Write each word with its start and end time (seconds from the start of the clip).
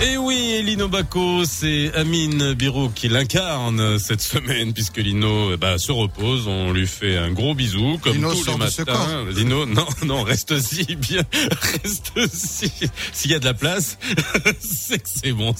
Et 0.00 0.16
oui, 0.16 0.62
Lino 0.64 0.88
Baco, 0.88 1.44
c'est 1.44 1.92
Amine 1.94 2.54
Birou 2.54 2.88
qui 2.90 3.08
l'incarne 3.08 3.98
cette 3.98 4.20
semaine 4.20 4.72
puisque 4.72 4.98
Lino 4.98 5.56
bah, 5.56 5.78
se 5.78 5.92
repose. 5.92 6.46
On 6.46 6.72
lui 6.72 6.86
fait 6.86 7.16
un 7.16 7.30
gros 7.30 7.54
bisou 7.54 7.98
comme 8.00 8.14
Lino 8.14 8.32
tous 8.32 8.46
les 8.46 8.56
matins. 8.56 9.24
Lino, 9.34 9.66
non, 9.66 9.86
non, 10.04 10.22
reste-y 10.22 10.94
bien, 10.94 11.22
reste-y. 11.82 12.88
S'il 13.12 13.30
y 13.30 13.34
a 13.34 13.38
de 13.38 13.44
la 13.44 13.54
place, 13.54 13.98
c'est 14.60 15.02
que 15.02 15.08
c'est 15.08 15.32
bon. 15.32 15.54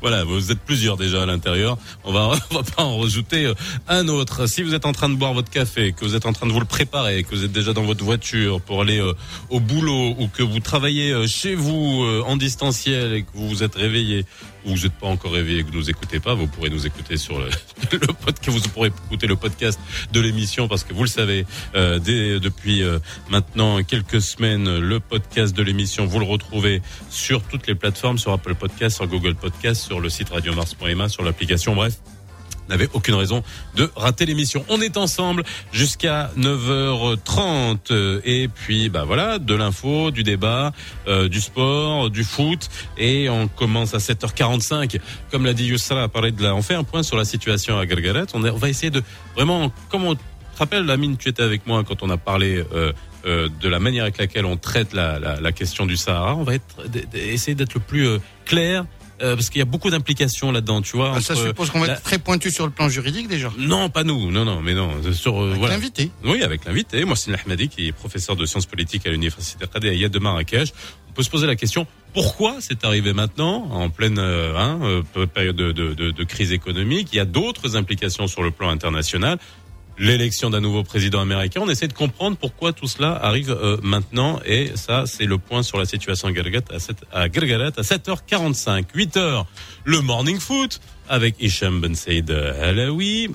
Voilà, 0.00 0.24
vous 0.24 0.50
êtes 0.50 0.60
plusieurs 0.60 0.96
déjà 0.96 1.22
à 1.22 1.26
l'intérieur. 1.26 1.78
On 2.04 2.12
va, 2.12 2.30
on 2.50 2.54
va 2.54 2.62
pas 2.62 2.84
en 2.84 2.98
rajouter 2.98 3.46
euh, 3.46 3.54
un 3.88 4.08
autre. 4.08 4.46
Si 4.46 4.62
vous 4.62 4.74
êtes 4.74 4.86
en 4.86 4.92
train 4.92 5.08
de 5.08 5.14
boire 5.14 5.34
votre 5.34 5.50
café, 5.50 5.92
que 5.92 6.04
vous 6.04 6.14
êtes 6.14 6.26
en 6.26 6.32
train 6.32 6.46
de 6.46 6.52
vous 6.52 6.60
le 6.60 6.66
préparer, 6.66 7.22
que 7.22 7.34
vous 7.34 7.44
êtes 7.44 7.52
déjà 7.52 7.72
dans 7.72 7.82
votre 7.82 8.04
voiture 8.04 8.60
pour 8.60 8.82
aller 8.82 9.00
euh, 9.00 9.14
au 9.50 9.60
boulot 9.60 10.14
ou 10.18 10.28
que 10.28 10.42
vous 10.42 10.60
travaillez 10.60 11.12
euh, 11.12 11.26
chez 11.26 11.54
vous 11.54 12.02
euh, 12.02 12.22
en 12.26 12.36
distanciel 12.36 13.12
et 13.14 13.22
que 13.22 13.32
vous 13.38 13.48
vous 13.48 13.62
êtes 13.62 13.74
réveillé 13.74 14.24
ou 14.64 14.70
vous 14.70 14.82
n'êtes 14.82 14.92
pas 14.94 15.06
encore 15.06 15.32
réveillé 15.32 15.60
et 15.60 15.62
que 15.62 15.68
vous 15.68 15.78
nous 15.78 15.90
écoutez 15.90 16.20
pas, 16.20 16.34
vous 16.34 16.46
pourrez 16.46 16.70
nous 16.70 16.86
écouter 16.86 17.16
sur 17.16 17.38
le, 17.38 17.48
le 17.92 18.12
podcast. 18.12 18.58
Vous 18.58 18.68
pourrez 18.70 18.88
écouter 18.88 19.26
le 19.26 19.36
podcast 19.36 19.78
de 20.12 20.20
l'émission 20.20 20.68
parce 20.68 20.84
que 20.84 20.92
vous 20.92 21.02
le 21.02 21.08
savez, 21.08 21.46
euh, 21.74 21.98
dès, 21.98 22.40
depuis 22.40 22.82
euh, 22.82 22.98
maintenant 23.30 23.82
quelques 23.82 24.20
semaines, 24.20 24.78
le 24.78 25.00
podcast 25.00 25.56
de 25.56 25.62
l'émission, 25.62 26.06
vous 26.06 26.18
le 26.18 26.26
retrouvez 26.26 26.82
sur 27.10 27.42
toutes 27.42 27.66
les 27.66 27.74
plateformes, 27.74 28.18
sur 28.18 28.32
Apple 28.32 28.54
Podcast, 28.54 28.96
sur 28.96 29.06
Google 29.06 29.34
Podcast, 29.34 29.82
sur 29.82 30.00
le 30.00 30.08
site 30.08 30.30
radiomars.ma, 30.30 31.08
sur 31.08 31.22
l'application. 31.22 31.74
Bref, 31.74 31.94
n'avait 32.68 32.88
aucune 32.92 33.14
raison 33.14 33.42
de 33.76 33.90
rater 33.96 34.26
l'émission. 34.26 34.64
On 34.68 34.80
est 34.80 34.96
ensemble 34.96 35.42
jusqu'à 35.72 36.30
9h30 36.38 37.78
euh, 37.90 38.20
et 38.24 38.48
puis 38.48 38.88
bah 38.88 39.04
voilà, 39.04 39.38
de 39.38 39.54
l'info, 39.54 40.10
du 40.10 40.22
débat, 40.22 40.72
euh, 41.06 41.28
du 41.28 41.40
sport, 41.40 42.10
du 42.10 42.24
foot 42.24 42.68
et 42.96 43.28
on 43.28 43.48
commence 43.48 43.94
à 43.94 43.98
7h45 43.98 45.00
comme 45.30 45.44
l'a 45.44 45.52
dit 45.52 45.66
Youssala 45.66 46.04
à 46.04 46.08
parler 46.08 46.32
de 46.32 46.42
la 46.42 46.54
on 46.54 46.62
fait 46.62 46.74
un 46.74 46.84
point 46.84 47.02
sur 47.02 47.16
la 47.16 47.24
situation 47.24 47.78
à 47.78 47.86
Gargaret. 47.86 48.26
On, 48.34 48.44
on 48.44 48.56
va 48.56 48.68
essayer 48.68 48.90
de 48.90 49.02
vraiment 49.34 49.72
comme 49.88 50.04
on 50.04 50.14
te 50.14 50.20
rappelle 50.58 50.84
Lamine, 50.84 51.16
tu 51.16 51.28
étais 51.28 51.42
avec 51.42 51.66
moi 51.66 51.84
quand 51.86 52.02
on 52.02 52.10
a 52.10 52.16
parlé 52.16 52.64
euh, 52.72 52.92
euh, 53.26 53.48
de 53.60 53.68
la 53.68 53.78
manière 53.78 54.04
avec 54.04 54.18
laquelle 54.18 54.44
on 54.44 54.56
traite 54.56 54.92
la, 54.92 55.18
la, 55.18 55.40
la 55.40 55.52
question 55.52 55.86
du 55.86 55.96
Sahara, 55.96 56.34
on 56.34 56.42
va 56.42 56.54
être 56.54 56.64
essayer 57.14 57.54
d'être 57.54 57.74
le 57.74 57.80
plus 57.80 58.06
euh, 58.06 58.18
clair 58.44 58.84
euh, 59.22 59.34
parce 59.34 59.50
qu'il 59.50 59.58
y 59.58 59.62
a 59.62 59.66
beaucoup 59.66 59.90
d'implications 59.90 60.52
là-dedans, 60.52 60.80
tu 60.82 60.96
vois. 60.96 61.12
Ah, 61.16 61.20
ça 61.20 61.34
suppose 61.34 61.70
qu'on 61.70 61.80
va 61.80 61.86
la- 61.88 61.92
être 61.94 62.02
très 62.02 62.18
pointu 62.18 62.50
sur 62.50 62.64
le 62.66 62.72
plan 62.72 62.88
juridique 62.88 63.28
déjà. 63.28 63.50
non, 63.58 63.88
pas 63.90 64.04
nous. 64.04 64.30
Non, 64.30 64.44
non, 64.44 64.60
mais 64.62 64.74
non. 64.74 64.90
Sur 65.12 65.40
euh, 65.42 65.46
Avec 65.48 65.58
voilà. 65.58 65.74
l'invité. 65.74 66.10
Oui, 66.24 66.42
avec 66.42 66.64
l'invité, 66.64 67.04
Mohsin 67.04 67.34
Ahmadi, 67.34 67.68
qui 67.68 67.88
est 67.88 67.92
professeur 67.92 68.36
de 68.36 68.46
sciences 68.46 68.66
politiques 68.66 69.06
à 69.06 69.10
l'université 69.10 69.64
Qadéaïa 69.72 70.08
de 70.08 70.18
Marrakech. 70.18 70.72
On 71.08 71.12
peut 71.12 71.22
se 71.22 71.30
poser 71.30 71.46
la 71.46 71.56
question 71.56 71.86
pourquoi 72.14 72.56
c'est 72.60 72.84
arrivé 72.84 73.12
maintenant, 73.12 73.68
en 73.70 73.90
pleine 73.90 74.18
euh, 74.18 74.56
hein, 74.56 75.02
période 75.34 75.56
de, 75.56 75.72
de- 75.72 75.94
de- 75.94 76.10
de 76.10 76.24
crise 76.24 76.52
économique? 76.52 77.08
Il 77.12 77.16
y 77.16 77.20
a 77.20 77.24
d'autres 77.24 77.76
implications 77.76 78.26
sur 78.28 78.42
le 78.42 78.50
plan 78.50 78.70
international. 78.70 79.38
L'élection 79.98 80.50
d'un 80.50 80.60
nouveau 80.60 80.84
président 80.84 81.20
américain. 81.20 81.60
On 81.62 81.68
essaie 81.68 81.88
de 81.88 81.92
comprendre 81.92 82.36
pourquoi 82.36 82.72
tout 82.72 82.86
cela 82.86 83.12
arrive 83.12 83.50
euh, 83.50 83.78
maintenant. 83.82 84.40
Et 84.46 84.70
ça, 84.76 85.04
c'est 85.06 85.24
le 85.26 85.38
point 85.38 85.62
sur 85.62 85.78
la 85.78 85.86
situation 85.86 86.28
à 86.28 86.32
Gargaret 86.32 86.64
à, 86.72 86.78
7, 86.78 86.96
à 87.12 87.28
Gargaret 87.28 87.72
à 87.76 87.82
7h45. 87.82 88.84
8h, 88.94 89.44
le 89.84 90.00
morning 90.00 90.38
foot 90.38 90.80
avec 91.08 91.34
Hicham 91.40 91.80
Ben 91.80 91.94
Said 91.94 92.30
Alaoui. 92.30 93.30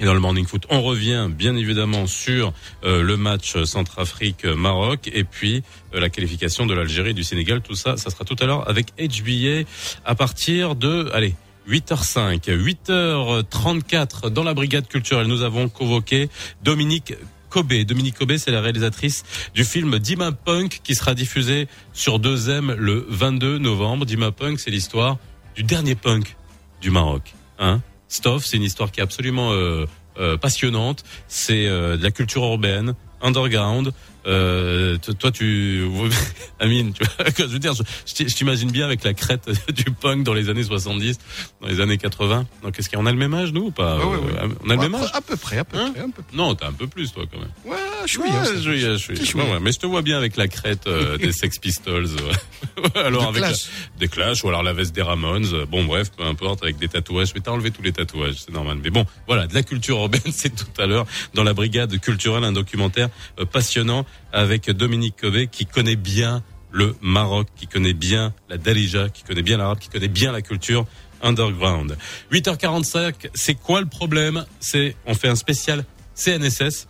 Et 0.00 0.04
dans 0.04 0.14
le 0.14 0.20
morning 0.20 0.46
foot, 0.46 0.64
on 0.70 0.80
revient 0.82 1.28
bien 1.28 1.56
évidemment 1.56 2.06
sur 2.06 2.52
euh, 2.84 3.02
le 3.02 3.16
match 3.16 3.60
Centrafrique-Maroc 3.64 5.10
et 5.12 5.24
puis 5.24 5.64
euh, 5.92 5.98
la 5.98 6.08
qualification 6.08 6.66
de 6.66 6.74
l'Algérie 6.74 7.10
et 7.10 7.14
du 7.14 7.24
Sénégal. 7.24 7.60
Tout 7.60 7.74
ça, 7.74 7.96
ça 7.96 8.10
sera 8.10 8.24
tout 8.24 8.36
à 8.38 8.46
l'heure 8.46 8.68
avec 8.68 8.92
HBA 8.96 9.68
à 10.04 10.14
partir 10.14 10.76
de, 10.76 11.10
allez, 11.12 11.34
8h05, 11.68 12.48
8h34 12.48 14.30
dans 14.30 14.42
la 14.42 14.54
brigade 14.54 14.88
culturelle. 14.88 15.26
Nous 15.26 15.42
avons 15.42 15.68
convoqué 15.68 16.30
Dominique 16.62 17.14
Kobé. 17.50 17.84
Dominique 17.84 18.16
Kobé, 18.16 18.38
c'est 18.38 18.50
la 18.50 18.60
réalisatrice 18.60 19.24
du 19.54 19.64
film 19.64 19.98
Dima 19.98 20.32
Punk 20.32 20.80
qui 20.82 20.94
sera 20.94 21.14
diffusé 21.14 21.68
sur 21.92 22.20
2M 22.20 22.74
le 22.74 23.06
22 23.08 23.58
novembre. 23.58 24.06
Dima 24.06 24.32
Punk, 24.32 24.60
c'est 24.60 24.70
l'histoire 24.70 25.18
du 25.56 25.62
dernier 25.62 25.94
punk 25.94 26.36
du 26.80 26.90
Maroc. 26.90 27.34
Hein 27.58 27.80
Stoff, 28.08 28.46
c'est 28.46 28.56
une 28.56 28.62
histoire 28.62 28.90
qui 28.90 29.00
est 29.00 29.02
absolument 29.02 29.52
euh, 29.52 29.86
euh, 30.18 30.36
passionnante. 30.36 31.04
C'est 31.26 31.66
euh, 31.66 31.96
de 31.96 32.02
la 32.02 32.10
culture 32.10 32.42
urbaine, 32.44 32.94
underground. 33.20 33.92
Euh, 34.26 34.98
toi, 35.18 35.30
tu, 35.30 35.86
Amine, 36.60 36.92
tu 36.92 37.02
vois, 37.04 37.24
que 37.30 37.42
je 37.46 37.52
veux 37.52 37.58
dire, 37.58 37.74
je, 37.74 37.82
je 38.06 38.14
t'i- 38.14 38.28
je 38.28 38.34
t'imagine 38.34 38.70
bien 38.70 38.84
avec 38.84 39.04
la 39.04 39.14
crête 39.14 39.48
du 39.72 39.84
punk 39.84 40.24
dans 40.24 40.34
les 40.34 40.48
années 40.48 40.64
70, 40.64 41.18
dans 41.62 41.68
les 41.68 41.80
années 41.80 41.98
80. 41.98 42.46
Donc, 42.62 42.78
est-ce 42.78 42.90
qu'on 42.90 43.06
a 43.06 43.12
le 43.12 43.16
même 43.18 43.32
âge, 43.34 43.52
nous, 43.52 43.66
ou 43.66 43.70
pas? 43.70 43.98
Ouais, 43.98 44.04
ouais, 44.04 44.16
ouais. 44.16 44.32
Euh, 44.42 44.48
On 44.66 44.70
a 44.70 44.74
le 44.74 44.80
même 44.80 44.94
À- 44.94 44.98
âge? 45.02 45.10
À 45.14 45.20
peu 45.20 45.36
près, 45.36 45.58
à 45.58 45.64
peu 45.64 45.78
Hein? 45.78 45.90
près, 45.94 46.02
un 46.02 46.10
peu 46.10 46.22
près. 46.22 46.36
Non, 46.36 46.54
t'as 46.54 46.68
un 46.68 46.72
peu 46.72 46.86
plus, 46.88 47.12
toi, 47.12 47.24
quand 47.32 47.38
même. 47.38 47.48
Ouais, 47.64 47.76
je 48.04 48.10
suis. 48.10 48.20
Hein, 48.22 48.44
je 48.54 48.60
suis, 48.60 48.80
je 48.80 48.96
suis. 48.96 49.34
Mais 49.62 49.72
je 49.72 49.78
te 49.78 49.86
vois 49.86 50.02
bien 50.02 50.16
avec 50.18 50.36
la 50.36 50.48
crête 50.48 50.86
euh, 50.86 51.16
des 51.16 51.32
Sex 51.32 51.58
Pistols. 51.58 52.06
ouais. 52.06 53.00
alors 53.02 53.22
De 53.32 53.38
avec 53.38 53.42
Clash. 53.42 53.66
la- 53.94 53.98
des 54.00 54.08
Clash 54.08 54.44
ou 54.44 54.48
alors 54.48 54.62
la 54.62 54.72
veste 54.72 54.94
des 54.94 55.02
Ramones. 55.02 55.46
euh, 55.54 55.66
Bon 55.66 55.84
bref, 55.84 56.10
peu 56.16 56.24
importe, 56.24 56.62
avec 56.62 56.78
des 56.78 56.88
tatouages. 56.88 57.32
Mais 57.34 57.40
t'as 57.40 57.52
enlevé 57.52 57.70
tous 57.70 57.82
les 57.82 57.92
tatouages, 57.92 58.36
c'est 58.44 58.52
normal. 58.52 58.78
Mais 58.82 58.90
bon, 58.90 59.04
voilà, 59.26 59.46
de 59.46 59.54
la 59.54 59.62
culture 59.62 59.96
urbaine, 59.98 60.20
c'est 60.32 60.54
tout 60.54 60.80
à 60.80 60.86
l'heure 60.86 61.06
dans 61.34 61.44
la 61.44 61.54
brigade 61.54 61.98
culturelle 62.00 62.44
un 62.44 62.52
documentaire 62.52 63.08
passionnant 63.52 64.04
avec 64.32 64.70
Dominique 64.70 65.16
Covey 65.20 65.46
qui 65.46 65.66
connaît 65.66 65.96
bien 65.96 66.42
le 66.70 66.94
Maroc, 67.00 67.48
qui 67.56 67.66
connaît 67.66 67.94
bien 67.94 68.34
la 68.48 68.58
Darija, 68.58 69.08
qui 69.08 69.22
connaît 69.22 69.42
bien 69.42 69.56
l'arabe, 69.56 69.78
qui 69.78 69.88
connaît 69.88 70.08
bien 70.08 70.32
la 70.32 70.42
culture 70.42 70.86
underground. 71.22 71.96
8h45, 72.32 73.30
c'est 73.34 73.54
quoi 73.54 73.80
le 73.80 73.86
problème? 73.86 74.44
C'est 74.60 74.94
on 75.06 75.14
fait 75.14 75.28
un 75.28 75.36
spécial 75.36 75.84
CNSS 76.14 76.88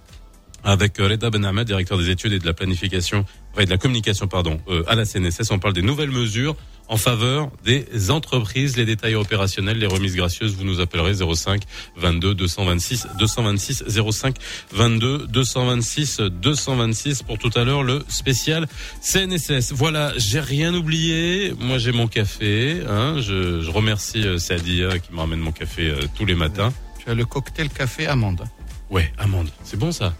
avec 0.64 0.98
euh, 0.98 1.08
Reda 1.08 1.30
Ben 1.30 1.44
Ahmed, 1.44 1.66
directeur 1.66 1.98
des 1.98 2.10
études 2.10 2.32
et 2.32 2.38
de 2.38 2.46
la 2.46 2.52
planification, 2.52 3.24
et 3.58 3.64
de 3.64 3.70
la 3.70 3.78
communication, 3.78 4.26
pardon, 4.26 4.60
euh, 4.68 4.82
à 4.86 4.94
la 4.94 5.04
CNSS. 5.04 5.50
On 5.50 5.58
parle 5.58 5.74
des 5.74 5.82
nouvelles 5.82 6.10
mesures 6.10 6.56
en 6.88 6.96
faveur 6.96 7.50
des 7.64 8.10
entreprises, 8.10 8.76
les 8.76 8.84
détails 8.84 9.14
opérationnels, 9.14 9.78
les 9.78 9.86
remises 9.86 10.16
gracieuses. 10.16 10.54
Vous 10.54 10.64
nous 10.64 10.80
appellerez 10.80 11.14
05 11.14 11.62
22 11.96 12.34
226 12.34 13.06
226 13.18 13.84
05 14.10 14.36
22 14.72 15.26
226 15.28 16.20
226 16.20 17.22
pour 17.22 17.38
tout 17.38 17.50
à 17.54 17.64
l'heure 17.64 17.82
le 17.82 18.02
spécial 18.08 18.66
CNSS. 19.02 19.72
Voilà, 19.72 20.12
j'ai 20.16 20.40
rien 20.40 20.74
oublié. 20.74 21.52
Moi, 21.58 21.78
j'ai 21.78 21.92
mon 21.92 22.06
café. 22.08 22.82
Hein. 22.88 23.16
Je, 23.20 23.60
je 23.60 23.70
remercie 23.70 24.26
euh, 24.26 24.38
Sadia 24.38 24.98
qui 24.98 25.12
me 25.12 25.18
ramène 25.18 25.40
mon 25.40 25.52
café 25.52 25.90
euh, 25.90 26.00
tous 26.16 26.24
les 26.24 26.34
matins. 26.34 26.72
Tu 27.04 27.10
as 27.10 27.14
le 27.14 27.24
cocktail 27.26 27.68
café 27.68 28.06
amande. 28.06 28.44
Ouais, 28.90 29.12
amande. 29.18 29.50
C'est 29.62 29.78
bon 29.78 29.92
ça. 29.92 30.14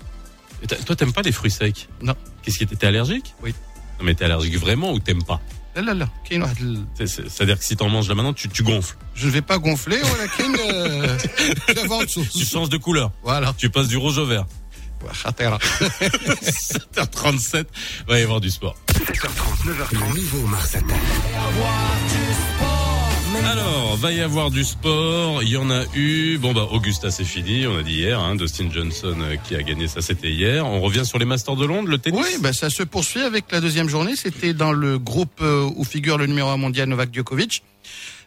Et 0.63 0.67
toi, 0.67 0.97
t'aimes 0.97 1.13
pas 1.13 1.23
les 1.23 1.33
fruits 1.33 1.51
secs? 1.51 1.89
Non. 2.03 2.15
Qu'est-ce 2.43 2.59
qui 2.59 2.65
était 2.65 2.77
T'es 2.77 2.87
allergique? 2.89 3.35
Oui. 3.43 3.55
Non, 3.99 4.05
mais 4.05 4.15
t'es 4.15 4.25
allergique 4.25 4.59
vraiment 4.59 4.93
ou 4.93 4.99
t'aimes 4.99 5.23
pas? 5.23 5.41
Là, 5.78 5.82
là, 5.82 5.94
là. 5.94 6.08
كاين 6.30 6.42
واحد 6.42 6.58
ال- 6.62 6.86
C'est- 6.98 7.08
c'est- 7.08 7.30
C'est-à-dire 7.30 7.58
que 7.60 7.66
si 7.66 7.76
t'en 7.76 7.90
manges 7.90 8.08
là 8.10 8.16
maintenant, 8.16 8.34
tu, 8.34 8.48
tu 8.50 8.64
gonfles. 8.64 8.96
Je 9.16 9.26
ne 9.28 9.32
vais 9.32 9.42
pas 9.42 9.58
gonfler, 9.58 10.02
ولكن 10.04 10.56
euh, 10.60 11.18
je 11.68 11.74
vais 11.74 11.82
avoir 11.82 12.00
autre 12.00 12.12
chose. 12.12 12.30
Tu 12.40 12.46
changes 12.46 12.70
de 12.70 12.78
couleur. 12.78 13.12
Voilà. 13.24 13.54
Tu 13.58 13.70
passes 13.70 13.88
du 13.88 13.98
rouge 13.98 14.18
au 14.20 14.26
vert. 14.26 14.46
خطيرة. 15.24 15.60
7h37, 16.42 17.66
va 18.08 18.20
y 18.20 18.24
avoir 18.24 18.40
du 18.40 18.50
sport. 18.58 18.76
7h30, 18.88 19.66
9h30, 19.68 20.00
le 20.00 20.08
nouveau 20.22 20.42
Mars 20.48 20.76
Attack. 20.76 21.02
Alors, 23.45 23.97
va 23.97 24.13
y 24.13 24.21
avoir 24.21 24.51
du 24.51 24.65
sport. 24.65 25.43
Il 25.43 25.49
y 25.49 25.57
en 25.57 25.71
a 25.71 25.85
eu. 25.95 26.39
Bon, 26.39 26.53
bah, 26.53 26.69
Augusta, 26.71 27.11
c'est 27.11 27.25
fini. 27.25 27.67
On 27.67 27.79
a 27.79 27.83
dit 27.83 27.95
hier, 27.95 28.19
hein, 28.21 28.37
Dustin 28.37 28.69
Johnson 28.71 29.17
euh, 29.21 29.37
qui 29.37 29.55
a 29.55 29.63
gagné 29.63 29.89
ça, 29.89 30.01
c'était 30.03 30.31
hier. 30.31 30.67
On 30.67 30.81
revient 30.81 31.05
sur 31.05 31.19
les 31.19 31.25
Masters 31.25 31.57
de 31.57 31.67
Londres, 31.67 31.89
le 31.89 31.99
tennis. 31.99 32.21
Oui, 32.21 32.39
ben 32.41 32.53
ça 32.53 32.71
se 32.71 32.83
poursuit 32.83 33.23
avec 33.23 33.51
la 33.51 33.61
deuxième 33.61 33.89
journée. 33.89 34.17
C'était 34.17 34.55
dans 34.55 34.73
le 34.73 34.99
groupe 34.99 35.41
euh, 35.41 35.69
où 35.77 35.85
figure 35.85 36.19
le 36.19 36.27
numéro 36.27 36.49
1 36.49 36.57
mondial 36.57 36.89
Novak 36.89 37.13
Djokovic. 37.13 37.63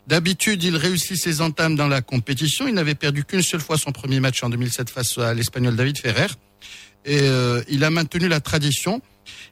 D'habitude, 0.07 0.63
il 0.63 0.75
réussit 0.75 1.17
ses 1.17 1.41
entames 1.41 1.75
dans 1.75 1.87
la 1.87 2.01
compétition. 2.01 2.67
Il 2.67 2.73
n'avait 2.73 2.95
perdu 2.95 3.23
qu'une 3.23 3.43
seule 3.43 3.61
fois 3.61 3.77
son 3.77 3.91
premier 3.91 4.19
match 4.19 4.43
en 4.43 4.49
2007 4.49 4.89
face 4.89 5.17
à 5.17 5.33
l'Espagnol 5.33 5.75
David 5.75 5.97
Ferrer. 5.97 6.27
Et 7.05 7.19
euh, 7.21 7.61
il 7.69 7.83
a 7.83 7.89
maintenu 7.89 8.27
la 8.27 8.39
tradition. 8.39 9.01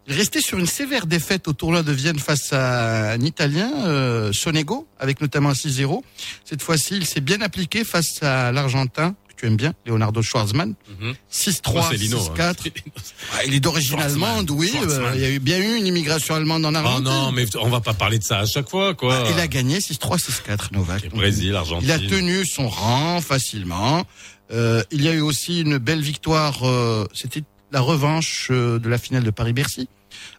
Il 0.07 0.15
restait 0.15 0.41
sur 0.41 0.57
une 0.57 0.65
sévère 0.65 1.05
défaite 1.05 1.47
au 1.47 1.53
tournoi 1.53 1.83
de 1.83 1.91
Vienne 1.91 2.19
face 2.19 2.51
à 2.53 3.11
un 3.13 3.21
Italien, 3.21 3.71
euh, 3.85 4.33
Sonego, 4.33 4.87
avec 4.99 5.21
notamment 5.21 5.49
un 5.49 5.53
6-0. 5.53 6.03
Cette 6.45 6.61
fois-ci, 6.61 6.95
il 6.97 7.05
s'est 7.05 7.21
bien 7.21 7.41
appliqué 7.41 7.83
face 7.83 8.21
à 8.23 8.51
l'Argentin, 8.51 9.15
que 9.27 9.35
tu 9.35 9.45
aimes 9.45 9.55
bien, 9.55 9.73
Leonardo 9.85 10.21
Schwarzman. 10.23 10.73
Mhm. 10.99 11.13
6-3, 11.29 11.73
Moi, 11.73 11.87
c'est 11.91 11.97
Lino, 11.97 12.17
6-4. 12.19 12.39
hein. 12.39 12.53
Ah, 13.33 13.45
il 13.45 13.53
est 13.53 13.59
d'origine 13.59 13.99
allemande, 14.01 14.49
oui. 14.51 14.71
Euh, 14.83 15.11
il 15.15 15.21
y 15.21 15.25
a 15.25 15.29
eu 15.29 15.39
bien 15.39 15.59
eu 15.59 15.77
une 15.77 15.85
immigration 15.85 16.33
allemande 16.35 16.65
en 16.65 16.73
Oh 16.73 16.77
Argentine. 16.77 17.03
non, 17.03 17.31
mais 17.31 17.45
on 17.57 17.69
va 17.69 17.79
pas 17.79 17.93
parler 17.93 18.17
de 18.19 18.23
ça 18.23 18.39
à 18.39 18.45
chaque 18.47 18.67
fois, 18.69 18.95
quoi. 18.95 19.23
Ah, 19.27 19.29
il 19.31 19.39
a 19.39 19.47
gagné 19.47 19.79
6-3, 19.79 20.17
6-4, 20.17 20.71
Novak. 20.73 21.09
Brésil, 21.09 21.55
Argentine. 21.55 21.87
Il 21.87 21.91
a 21.91 21.99
tenu 21.99 22.45
son 22.45 22.67
rang 22.67 23.21
facilement. 23.21 24.03
Euh, 24.51 24.81
il 24.91 25.03
y 25.03 25.07
a 25.07 25.13
eu 25.13 25.21
aussi 25.21 25.61
une 25.61 25.77
belle 25.77 26.01
victoire. 26.01 26.67
euh, 26.67 27.05
C'était 27.13 27.43
la 27.71 27.81
revanche 27.81 28.49
euh, 28.51 28.79
de 28.79 28.89
la 28.89 28.97
finale 28.97 29.23
de 29.23 29.31
Paris-Bercy 29.31 29.87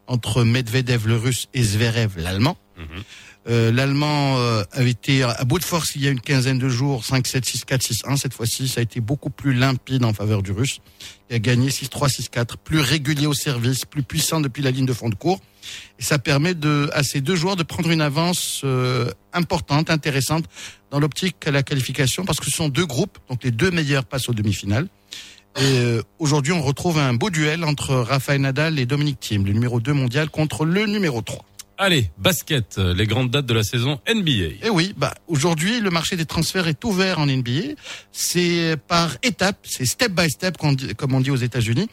entre 0.06 0.44
Medvedev 0.44 1.06
le 1.06 1.16
russe 1.16 1.48
et 1.54 1.62
Zverev 1.62 2.18
l'allemand. 2.18 2.56
Mhm. 2.76 3.02
Euh, 3.48 3.72
L'Allemand 3.72 4.36
euh, 4.38 4.64
avait 4.72 4.90
été 4.90 5.22
à 5.22 5.44
bout 5.44 5.58
de 5.58 5.64
force 5.64 5.96
il 5.96 6.02
y 6.02 6.08
a 6.08 6.10
une 6.10 6.20
quinzaine 6.20 6.58
de 6.58 6.68
jours, 6.68 7.02
5-7, 7.02 7.42
6-4, 7.42 7.92
6-1. 8.04 8.16
Cette 8.18 8.34
fois-ci, 8.34 8.68
ça 8.68 8.80
a 8.80 8.82
été 8.82 9.00
beaucoup 9.00 9.30
plus 9.30 9.54
limpide 9.54 10.04
en 10.04 10.12
faveur 10.12 10.42
du 10.42 10.52
Russe. 10.52 10.80
Il 11.30 11.36
a 11.36 11.38
gagné 11.38 11.70
6-3, 11.70 12.08
6-4, 12.10 12.56
plus 12.62 12.80
régulier 12.80 13.26
au 13.26 13.32
service, 13.32 13.86
plus 13.86 14.02
puissant 14.02 14.40
depuis 14.40 14.62
la 14.62 14.70
ligne 14.70 14.84
de 14.84 14.92
fond 14.92 15.08
de 15.08 15.14
cours. 15.14 15.40
Et 15.98 16.02
ça 16.02 16.18
permet 16.18 16.54
de, 16.54 16.90
à 16.92 17.02
ces 17.02 17.22
deux 17.22 17.34
joueurs 17.34 17.56
de 17.56 17.62
prendre 17.62 17.90
une 17.90 18.02
avance 18.02 18.60
euh, 18.64 19.10
importante, 19.32 19.88
intéressante 19.88 20.44
dans 20.90 21.00
l'optique 21.00 21.36
à 21.46 21.50
la 21.50 21.62
qualification, 21.62 22.26
parce 22.26 22.40
que 22.40 22.46
ce 22.46 22.52
sont 22.56 22.68
deux 22.68 22.86
groupes, 22.86 23.18
donc 23.30 23.42
les 23.42 23.52
deux 23.52 23.70
meilleurs 23.70 24.04
passent 24.04 24.28
aux 24.28 24.34
demi-finales. 24.34 24.88
Et 25.56 25.78
euh, 25.78 26.02
aujourd'hui, 26.18 26.52
on 26.52 26.62
retrouve 26.62 26.98
un 26.98 27.14
beau 27.14 27.30
duel 27.30 27.64
entre 27.64 27.94
Rafael 27.94 28.40
Nadal 28.40 28.78
et 28.78 28.86
Dominique 28.86 29.20
Thiem, 29.20 29.44
le 29.44 29.52
numéro 29.52 29.80
2 29.80 29.92
mondial 29.92 30.30
contre 30.30 30.64
le 30.64 30.86
numéro 30.86 31.22
3. 31.22 31.44
Allez, 31.76 32.10
basket, 32.18 32.76
les 32.76 33.06
grandes 33.06 33.30
dates 33.30 33.46
de 33.46 33.54
la 33.54 33.62
saison 33.62 34.00
NBA. 34.06 34.66
Et 34.66 34.70
oui, 34.70 34.92
bah 34.98 35.14
aujourd'hui 35.28 35.80
le 35.80 35.88
marché 35.88 36.14
des 36.14 36.26
transferts 36.26 36.68
est 36.68 36.84
ouvert 36.84 37.18
en 37.18 37.26
NBA. 37.26 37.74
C'est 38.12 38.76
par 38.86 39.16
étapes, 39.22 39.60
c'est 39.62 39.86
step 39.86 40.12
by 40.12 40.28
step 40.28 40.58
comme 40.58 41.14
on 41.14 41.20
dit 41.20 41.30
aux 41.30 41.36
États-Unis. 41.36 41.88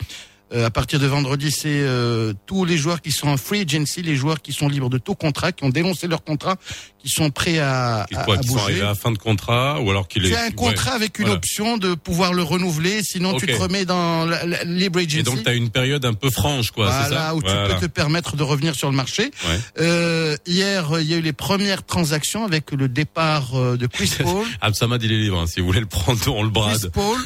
Euh, 0.54 0.66
à 0.66 0.70
partir 0.70 0.98
de 1.00 1.08
vendredi, 1.08 1.52
c'est 1.52 1.68
euh, 1.68 2.32
tous 2.46 2.64
les 2.64 2.78
joueurs 2.78 3.02
qui 3.02 3.12
sont 3.12 3.28
en 3.28 3.36
free 3.36 3.62
agency, 3.62 4.02
les 4.02 4.16
joueurs 4.16 4.42
qui 4.42 4.54
sont 4.54 4.70
libres 4.70 4.90
de 4.90 4.98
tout 4.98 5.14
contrat, 5.14 5.52
qui 5.52 5.66
ont 5.66 5.70
dénoncé 5.70 6.08
leur 6.08 6.24
contrat, 6.24 6.56
qui 7.00 7.10
sont 7.10 7.32
prêts 7.32 7.60
à, 7.60 8.06
Qui, 8.10 8.16
à, 8.16 8.24
quoi, 8.24 8.36
à 8.36 8.38
qui 8.38 8.48
sont 8.48 8.58
arrivés 8.58 8.74
bouger. 8.76 8.86
à 8.86 8.90
la 8.90 8.96
fin 8.96 9.12
de 9.12 9.18
contrat 9.18 9.82
ou 9.82 9.90
alors 9.90 10.08
qu'il 10.08 10.26
est. 10.26 10.30
C'est 10.30 10.38
un 10.38 10.46
ouais. 10.46 10.52
contrat 10.54 10.92
avec 10.92 11.20
une 11.20 11.26
voilà. 11.26 11.38
option 11.38 11.78
de 11.78 11.96
pouvoir 11.96 12.34
le 12.34 12.44
renouveler, 12.44 13.04
sinon 13.04 13.36
tu 13.38 13.44
Ok. 13.44 13.52
te 13.58 13.62
remets 13.62 13.84
dans 13.84 14.26
la, 14.26 14.46
la 14.46 14.64
libre 14.64 15.00
agency. 15.00 15.20
Et 15.20 15.24
donc 15.24 15.44
t'as 15.44 15.54
une 15.54 15.70
période 15.70 16.06
un 16.06 16.14
peu 16.14 16.30
franche, 16.30 16.72
quoi, 16.72 16.86
Voilà, 16.92 17.10
ça 17.10 17.36
où 17.36 17.42
Voilà. 17.42 17.68
tu 17.68 17.74
peux 17.76 17.82
te 17.82 17.92
permettre 17.92 18.38
de 18.38 18.44
revenir 18.44 18.74
sur 18.76 18.90
le 18.90 18.96
marché. 18.96 19.32
Ouais. 19.50 19.60
Euh, 19.82 20.38
hier, 20.46 20.94
euh, 20.96 21.02
il 21.02 21.10
y 21.10 21.14
a 21.14 21.18
eu 21.18 21.22
les 21.22 21.34
premières 21.34 21.86
transactions 21.86 22.46
avec 22.46 22.72
le 22.72 22.88
départ 22.88 23.50
euh, 23.60 23.76
de 23.76 23.86
Chris 23.86 24.12
Paul. 24.24 24.46
Absamad, 24.62 25.04
il 25.04 25.12
est 25.12 25.18
libre. 25.18 25.40
hein. 25.42 25.46
Si 25.48 25.60
vous 25.60 25.66
voulez 25.68 25.82
le 25.82 25.88
prendre, 25.88 26.20
on 26.34 26.42
le 26.44 26.50
Chris 26.50 26.54
brade. 26.62 26.92
Paul, 26.94 27.18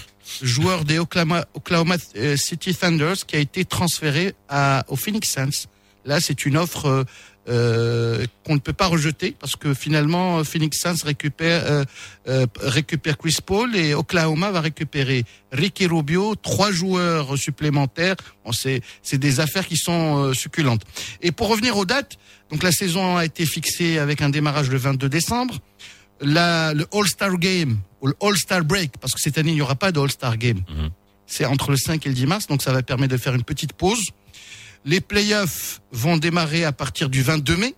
joueur 0.41 0.85
des 0.85 0.99
Oklahoma, 0.99 1.45
euh, 2.15 2.37
City 2.37 2.75
Thunders, 2.75 3.25
qui 3.25 3.35
a 3.35 3.39
été 3.39 3.65
transféré 3.65 4.33
à, 4.49 4.83
au 4.87 4.95
Phoenix 4.95 5.29
Suns. 5.29 5.67
Là, 6.05 6.19
c'est 6.19 6.45
une 6.45 6.57
offre 6.57 6.87
euh, 6.87 7.03
euh, 7.49 8.27
qu'on 8.45 8.53
ne 8.53 8.59
peut 8.59 8.71
pas 8.71 8.85
rejeter 8.85 9.35
parce 9.39 9.55
que 9.55 9.73
finalement, 9.73 10.37
euh, 10.37 10.43
Phoenix 10.43 10.79
Suns 10.79 11.03
récupère, 11.03 11.85
euh, 12.27 12.45
récupère 12.61 13.17
Chris 13.17 13.37
Paul 13.43 13.75
et 13.75 13.95
Oklahoma 13.95 14.51
va 14.51 14.61
récupérer 14.61 15.23
Ricky 15.51 15.87
Rubio, 15.87 16.35
trois 16.35 16.71
joueurs 16.71 17.35
supplémentaires. 17.39 18.15
Bon, 18.45 18.51
c'est, 18.51 18.83
des 19.13 19.39
affaires 19.39 19.65
qui 19.65 19.75
sont 19.75 20.33
succulentes. 20.35 20.83
Et 21.23 21.31
pour 21.31 21.47
revenir 21.47 21.77
aux 21.77 21.85
dates, 21.85 22.19
donc 22.51 22.61
la 22.61 22.71
saison 22.71 23.17
a 23.17 23.25
été 23.25 23.47
fixée 23.47 23.97
avec 23.97 24.21
un 24.21 24.29
démarrage 24.29 24.69
le 24.69 24.77
22 24.77 25.09
décembre 25.09 25.59
la, 26.21 26.75
le 26.75 26.85
All-Star 26.93 27.37
Game 27.39 27.79
All-Star 28.21 28.63
Break, 28.63 28.97
parce 28.99 29.13
que 29.13 29.21
cette 29.21 29.37
année, 29.37 29.51
il 29.51 29.55
n'y 29.55 29.61
aura 29.61 29.75
pas 29.75 29.91
de 29.91 29.99
All-Star 29.99 30.37
Game. 30.37 30.61
Mhm. 30.69 30.89
C'est 31.27 31.45
entre 31.45 31.71
le 31.71 31.77
5 31.77 32.05
et 32.05 32.09
le 32.09 32.15
10 32.15 32.25
mars, 32.25 32.47
donc 32.47 32.61
ça 32.61 32.73
va 32.73 32.83
permettre 32.83 33.13
de 33.13 33.17
faire 33.17 33.35
une 33.35 33.43
petite 33.43 33.73
pause. 33.73 34.11
Les 34.83 34.99
playoffs 34.99 35.81
vont 35.91 36.17
démarrer 36.17 36.65
à 36.65 36.71
partir 36.71 37.09
du 37.09 37.21
22 37.21 37.57
mai. 37.57 37.75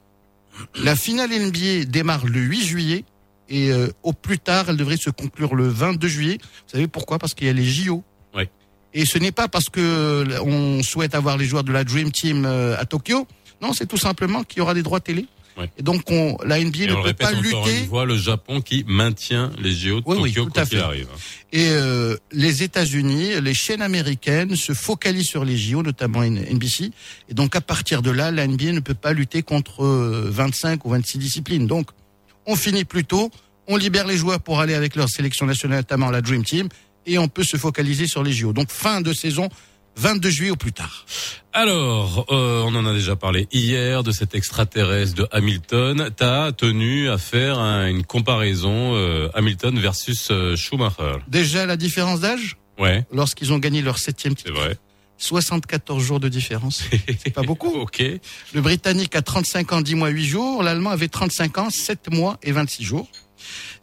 La 0.76 0.96
finale 0.96 1.32
NBA 1.32 1.86
démarre 1.86 2.26
le 2.26 2.40
8 2.40 2.64
juillet. 2.64 3.06
Et 3.50 3.72
euh, 3.72 3.90
au 4.04 4.14
plus 4.14 4.40
tard, 4.40 4.70
elle 4.70 4.78
devrait 4.78 4.98
se 4.98 5.10
conclure 5.10 5.54
le 5.54 5.68
22 5.68 6.08
juillet. 6.08 6.38
Vous 6.42 6.72
savez 6.72 6.88
pourquoi? 6.88 7.20
Parce 7.20 7.34
qu'il 7.34 7.48
y 7.48 7.50
a 7.50 7.54
les 7.54 7.66
JO. 7.66 8.04
Ouais. 8.34 8.50
Et 8.94 9.06
ce 9.06 9.18
n'est 9.18 9.32
pas 9.32 9.48
parce 9.48 9.70
que 9.70 9.82
euh, 9.82 10.42
on 10.44 10.82
souhaite 10.82 11.14
avoir 11.14 11.38
les 11.38 11.46
joueurs 11.46 11.64
de 11.64 11.72
la 11.72 11.84
Dream 11.84 12.12
Team 12.12 12.46
euh, 12.46 12.80
à 12.80 12.86
Tokyo. 12.86 13.28
Non, 13.62 13.74
c'est 13.74 13.86
tout 13.86 13.98
simplement 13.98 14.44
qu'il 14.44 14.60
y 14.60 14.62
aura 14.62 14.74
des 14.74 14.84
droits 14.84 15.00
télé. 15.00 15.28
Ouais. 15.58 15.70
Et 15.78 15.84
donc, 15.84 16.02
on, 16.10 16.38
la 16.46 16.60
NBA 16.60 16.78
Et 16.84 16.88
ne 16.88 16.94
on 16.94 16.98
le 16.98 17.02
peut 17.02 17.08
répète 17.08 17.28
pas 17.30 17.36
encore 17.38 17.66
lutter. 17.68 17.80
une 17.82 17.88
fois, 17.88 18.06
le 18.06 18.18
Japon 18.18 18.62
qui 18.62 18.84
maintient 18.88 19.52
les 19.62 19.72
JO 19.72 20.00
de 20.02 20.04
Oui, 20.08 20.34
Tokyo 20.34 20.50
qu'il 20.50 20.66
fait. 20.66 20.80
arrive. 20.80 21.08
Et 21.52 21.68
euh, 21.70 22.16
les 22.32 22.64
États-Unis, 22.64 23.40
les 23.42 23.54
chaînes 23.54 23.82
américaines 23.84 24.56
se 24.56 24.74
focalisent 24.74 25.28
sur 25.28 25.46
les 25.46 25.56
JO, 25.58 25.84
notamment 25.84 26.24
NBC. 26.24 26.92
Et 27.30 27.34
donc 27.34 27.56
à 27.56 27.62
partir 27.62 28.02
de 28.02 28.10
là, 28.10 28.32
la 28.32 28.48
NBA 28.48 28.72
ne 28.72 28.80
peut 28.80 28.96
pas 28.96 29.14
lutter 29.14 29.44
contre 29.44 29.84
euh, 29.84 30.28
25 30.32 30.84
ou 30.86 30.90
26 30.90 31.18
disciplines. 31.20 31.68
Donc 31.68 31.90
on 32.48 32.56
finit 32.56 32.86
plus 32.86 33.06
tôt, 33.06 33.30
on 33.68 33.78
libère 33.78 34.08
les 34.08 34.18
joueurs 34.18 34.40
pour 34.42 34.60
aller 34.60 34.74
avec 34.74 34.96
leur 34.96 35.10
sélection 35.10 35.46
nationale, 35.46 35.80
notamment 35.80 36.10
la 36.10 36.22
Dream 36.22 36.44
Team, 36.44 36.68
et 37.06 37.18
on 37.20 37.28
peut 37.28 37.44
se 37.44 37.58
focaliser 37.58 38.08
sur 38.08 38.24
les 38.24 38.32
JO. 38.34 38.52
Donc 38.54 38.72
fin 38.72 39.02
de 39.02 39.14
saison, 39.14 39.50
22 39.96 40.30
juillet 40.30 40.52
au 40.52 40.56
plus 40.56 40.74
tard. 40.74 41.06
Alors, 41.54 42.26
euh, 42.32 42.64
on 42.66 42.74
en 42.76 42.86
a 42.86 42.94
déjà 42.94 43.16
parlé 43.16 43.48
hier 43.52 44.04
de 44.04 44.12
cet 44.12 44.34
extraterrestre 44.34 45.16
de 45.16 45.28
Hamilton. 45.32 46.10
T'as 46.16 46.52
tenu 46.52 47.10
à 47.10 47.18
faire 47.20 47.60
un- 47.60 47.88
une 47.88 48.04
comparaison 48.04 48.96
euh, 48.96 49.30
Hamilton 49.36 49.78
versus 49.80 50.30
euh, 50.32 50.56
Schumacher. 50.56 51.18
Déjà 51.28 51.66
la 51.66 51.78
différence 51.78 52.20
d'âge, 52.22 52.58
Ouais, 52.80 53.06
lorsqu'ils 53.14 53.54
ont 53.54 53.60
gagné 53.60 53.84
leur 53.84 54.00
septième 54.00 54.34
c'est 54.36 54.46
titre, 54.46 54.60
vrai. 54.60 54.78
74 55.20 56.04
jours 56.04 56.20
de 56.20 56.28
différence. 56.28 56.84
C'est 57.24 57.30
pas 57.32 57.44
beaucoup. 57.44 57.70
ok. 57.70 58.04
Le 58.54 58.62
Britannique 58.62 59.16
a 59.16 59.22
35 59.22 59.74
ans, 59.74 59.82
10 59.82 59.94
mois, 59.96 60.10
8 60.10 60.26
jours. 60.26 60.64
L'Allemand 60.64 60.90
avait 60.90 61.08
35 61.08 61.58
ans, 61.60 61.70
7 61.70 62.10
mois 62.12 62.38
et 62.42 62.52
26 62.52 62.84
jours. 62.84 63.08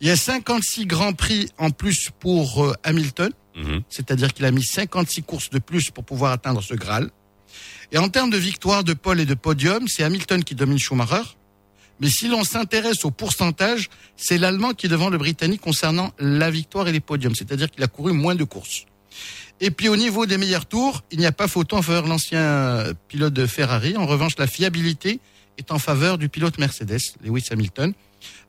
Il 0.01 0.09
y 0.09 0.11
a 0.11 0.17
56 0.17 0.87
grands 0.87 1.13
prix 1.13 1.49
en 1.57 1.71
plus 1.71 2.11
pour 2.19 2.65
euh, 2.65 2.73
Hamilton, 2.83 3.31
Mhm. 3.61 3.83
c'est-à-dire 3.89 4.33
qu'il 4.33 4.45
a 4.45 4.51
mis 4.51 4.65
56 4.65 5.23
courses 5.23 5.51
de 5.51 5.59
plus 5.59 5.91
pour 5.91 6.05
pouvoir 6.05 6.33
atteindre 6.33 6.63
ce 6.63 6.75
Graal. 6.75 7.11
Et 7.93 7.99
en 7.99 8.09
termes 8.09 8.31
de 8.31 8.37
victoire 8.37 8.85
de 8.85 8.95
Paul 8.95 9.21
et 9.21 9.27
de 9.27 9.35
podium, 9.35 9.87
c'est 9.89 10.03
Hamilton 10.05 10.45
qui 10.45 10.55
domine 10.55 10.79
Schumacher. 10.79 11.23
Mais 12.01 12.09
si 12.09 12.29
l'on 12.29 12.45
s'intéresse 12.45 13.05
au 13.05 13.11
pourcentage, 13.11 13.91
c'est 14.17 14.39
l'Allemand 14.39 14.73
qui 14.73 14.87
est 14.87 14.89
devant 14.89 15.11
le 15.11 15.19
Britannique 15.19 15.61
concernant 15.61 16.13
la 16.19 16.51
victoire 16.51 16.89
et 16.89 16.93
les 16.93 17.01
podiums, 17.01 17.35
c'est-à-dire 17.35 17.71
qu'il 17.71 17.83
a 17.85 17.89
couru 17.89 18.13
moins 18.13 18.35
de 18.35 18.45
courses. 18.45 18.87
Et 19.61 19.71
puis 19.71 19.89
au 19.89 19.97
niveau 19.97 20.25
des 20.25 20.39
meilleurs 20.39 20.65
tours, 20.65 21.03
il 21.11 21.19
n'y 21.19 21.27
a 21.27 21.33
pas 21.33 21.47
photo 21.49 21.77
en 21.77 21.83
faveur 21.83 22.05
de 22.05 22.09
l'ancien 22.09 22.95
pilote 23.09 23.35
de 23.35 23.47
Ferrari. 23.47 23.97
En 23.99 24.07
revanche, 24.07 24.33
la 24.39 24.47
fiabilité 24.47 25.21
est 25.59 25.71
en 25.73 25.79
faveur 25.79 26.17
du 26.17 26.31
pilote 26.31 26.57
Mercedes, 26.59 27.01
Lewis 27.23 27.45
Hamilton, 27.51 27.93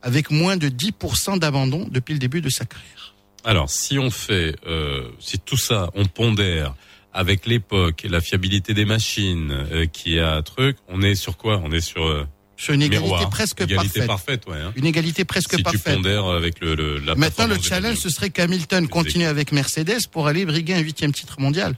avec 0.01 0.31
moins 0.31 0.55
de 0.55 0.69
10% 0.69 1.37
d'abandon 1.39 1.87
depuis 1.91 2.13
le 2.13 2.19
début 2.19 2.39
de 2.39 2.49
sa 2.49 2.63
carrière. 2.63 3.10
Alors, 3.43 3.69
si 3.69 3.97
on 3.99 4.11
fait, 4.11 4.55
euh, 4.67 5.09
si 5.19 5.39
tout 5.39 5.57
ça, 5.57 5.89
on 5.95 6.05
pondère 6.05 6.75
avec 7.13 7.45
l'époque, 7.45 8.05
la 8.09 8.21
fiabilité 8.21 8.73
des 8.73 8.85
machines, 8.85 9.51
euh, 9.51 9.85
qui 9.85 10.19
a 10.19 10.41
truc, 10.41 10.77
on 10.87 11.01
est 11.01 11.15
sur 11.15 11.37
quoi? 11.37 11.59
On 11.63 11.71
est 11.71 11.81
sur 11.81 12.05
euh, 12.05 12.25
Sur 12.55 12.73
une 12.73 12.81
égalité 12.83 13.03
miroir. 13.05 13.29
presque 13.29 13.61
égalité 13.61 14.05
parfaite. 14.05 14.45
parfaite, 14.45 14.47
ouais. 14.47 14.57
hein. 14.65 14.71
Une 14.75 14.85
égalité 14.85 15.25
presque 15.25 15.51
si 15.51 15.57
tu 15.57 15.63
parfaite. 15.63 15.95
pondères 15.95 16.25
avec 16.27 16.59
le, 16.61 16.75
le 16.75 16.99
la 16.99 17.15
Maintenant, 17.15 17.47
le 17.47 17.59
challenge, 17.59 17.97
ce 17.97 18.09
serait 18.09 18.29
qu'Hamilton 18.29 18.87
continue 18.87 19.25
avec 19.25 19.51
Mercedes 19.51 20.07
pour 20.11 20.27
aller 20.27 20.45
briguer 20.45 20.75
un 20.75 20.79
huitième 20.79 21.11
titre 21.11 21.39
mondial. 21.41 21.75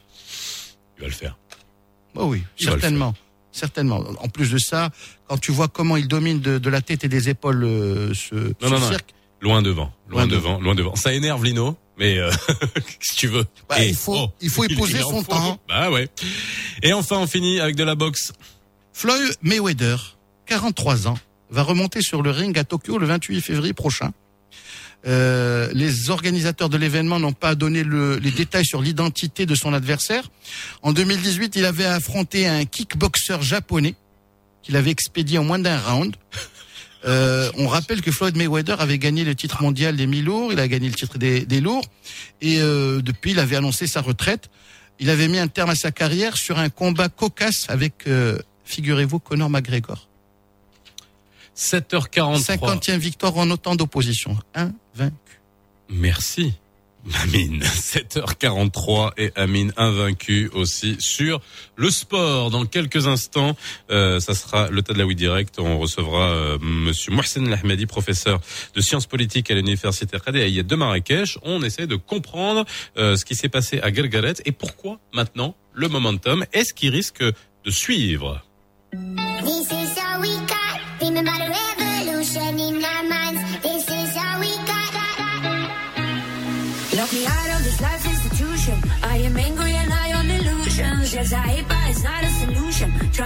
tu 0.97 1.01
vas 1.01 1.07
le 1.07 1.13
faire. 1.13 1.37
Oh 2.15 2.25
oui, 2.25 2.43
Il 2.59 2.65
va 2.65 2.71
certainement. 2.73 3.15
Certainement. 3.51 4.03
En 4.19 4.29
plus 4.29 4.51
de 4.51 4.57
ça, 4.57 4.89
quand 5.27 5.37
tu 5.39 5.51
vois 5.51 5.67
comment 5.67 5.95
il 5.97 6.07
domine 6.07 6.41
de, 6.41 6.57
de 6.57 6.69
la 6.69 6.81
tête 6.81 7.03
et 7.03 7.07
des 7.07 7.29
épaules 7.29 7.63
euh, 7.63 8.13
ce, 8.13 8.53
ce 8.61 8.65
non, 8.67 8.79
non. 8.79 8.89
Loin 9.43 9.61
devant, 9.61 9.91
loin, 10.07 10.21
Loin 10.21 10.27
devant, 10.27 10.59
loin 10.59 10.73
devant. 10.73 10.95
Ça 10.95 11.13
énerve 11.13 11.43
Lino, 11.43 11.77
mais 11.97 12.17
euh, 12.17 12.31
si 13.01 13.15
tu 13.17 13.27
veux. 13.27 13.45
Bah, 13.69 13.83
Et- 13.83 13.89
il 13.89 13.95
faut- 13.95 14.15
oh, 14.17 14.31
il 14.41 14.49
faut 14.49 14.63
épouser 14.69 14.97
il 14.99 15.01
son 15.03 15.21
faut. 15.23 15.31
temps. 15.31 15.59
Bah 15.67 15.91
ouais. 15.91 16.07
Et 16.81 16.93
enfin, 16.93 17.17
on 17.17 17.27
finit 17.27 17.59
avec 17.59 17.75
de 17.75 17.83
la 17.83 17.95
boxe. 17.95 18.31
Floyd 18.93 19.35
Mayweather, 19.41 20.17
43 20.45 21.07
ans, 21.09 21.17
va 21.49 21.61
remonter 21.63 22.01
sur 22.01 22.21
le 22.21 22.31
ring 22.31 22.57
à 22.57 22.63
Tokyo 22.63 22.97
le 22.97 23.05
28 23.05 23.41
février 23.41 23.73
prochain. 23.73 24.11
Euh, 25.05 25.69
les 25.73 26.09
organisateurs 26.09 26.69
de 26.69 26.77
l'événement 26.77 27.19
n'ont 27.19 27.33
pas 27.33 27.55
donné 27.55 27.83
le- 27.83 28.17
les 28.19 28.31
détails 28.31 28.65
sur 28.65 28.81
l'identité 28.81 29.45
de 29.45 29.53
son 29.55 29.73
adversaire. 29.73 30.29
En 30.81 30.93
2018, 30.93 31.57
il 31.57 31.65
avait 31.65 31.83
affronté 31.85 32.47
un 32.47 32.63
kickboxer 32.63 33.41
japonais 33.41 33.95
qu'il 34.61 34.77
avait 34.77 34.91
expédié 34.91 35.37
en 35.39 35.43
moins 35.43 35.59
d'un 35.59 35.77
round. 35.77 36.15
Euh, 37.05 37.51
on 37.57 37.67
rappelle 37.67 38.01
que 38.01 38.11
Floyd 38.11 38.37
Mayweather 38.37 38.79
avait 38.79 38.97
gagné 38.97 39.23
le 39.23 39.35
titre 39.35 39.61
mondial 39.61 39.95
des 39.95 40.07
mi-lourds, 40.07 40.53
il 40.53 40.59
a 40.59 40.67
gagné 40.67 40.87
le 40.87 40.95
titre 40.95 41.17
des, 41.17 41.45
des 41.45 41.59
lourds, 41.59 41.85
et 42.41 42.61
euh, 42.61 43.01
depuis, 43.01 43.31
il 43.31 43.39
avait 43.39 43.55
annoncé 43.55 43.87
sa 43.87 44.01
retraite. 44.01 44.49
Il 44.99 45.09
avait 45.09 45.27
mis 45.27 45.39
un 45.39 45.47
terme 45.47 45.71
à 45.71 45.75
sa 45.75 45.91
carrière 45.91 46.37
sur 46.37 46.59
un 46.59 46.69
combat 46.69 47.09
cocasse 47.09 47.65
avec, 47.69 48.07
euh, 48.07 48.37
figurez-vous, 48.63 49.19
Conor 49.19 49.49
McGregor. 49.49 50.07
7h43. 51.57 52.57
50e 52.57 52.97
victoire 52.97 53.37
en 53.37 53.49
autant 53.49 53.75
d'opposition. 53.75 54.37
Un 54.55 54.71
vaincu. 54.95 55.41
Merci. 55.89 56.53
Amine, 57.21 57.61
7h43 57.61 59.11
et 59.17 59.31
Amine 59.35 59.73
invaincu 59.75 60.49
aussi 60.53 60.95
sur 60.99 61.41
le 61.75 61.89
sport. 61.89 62.49
Dans 62.49 62.65
quelques 62.65 63.07
instants, 63.07 63.55
euh, 63.91 64.19
ça 64.19 64.33
sera 64.33 64.69
le 64.69 64.81
Tadlaoui 64.81 65.15
Direct. 65.15 65.59
On 65.59 65.79
recevra 65.79 66.29
euh, 66.29 66.57
Monsieur 66.61 67.11
Mohsen 67.11 67.49
Lahmedi, 67.49 67.85
professeur 67.85 68.39
de 68.73 68.81
sciences 68.81 69.05
politiques 69.05 69.51
à 69.51 69.55
l'université 69.55 70.17
Qadéaïa 70.17 70.63
de 70.63 70.75
Marrakech. 70.75 71.37
On 71.43 71.61
essaie 71.61 71.87
de 71.87 71.95
comprendre 71.95 72.65
euh, 72.97 73.17
ce 73.17 73.25
qui 73.25 73.35
s'est 73.35 73.49
passé 73.49 73.79
à 73.81 73.91
Galgaret 73.91 74.35
et 74.45 74.53
pourquoi 74.53 74.99
maintenant 75.13 75.55
le 75.73 75.89
momentum. 75.89 76.45
Est-ce 76.53 76.73
qu'il 76.73 76.91
risque 76.91 77.23
de 77.23 77.71
suivre? 77.71 78.41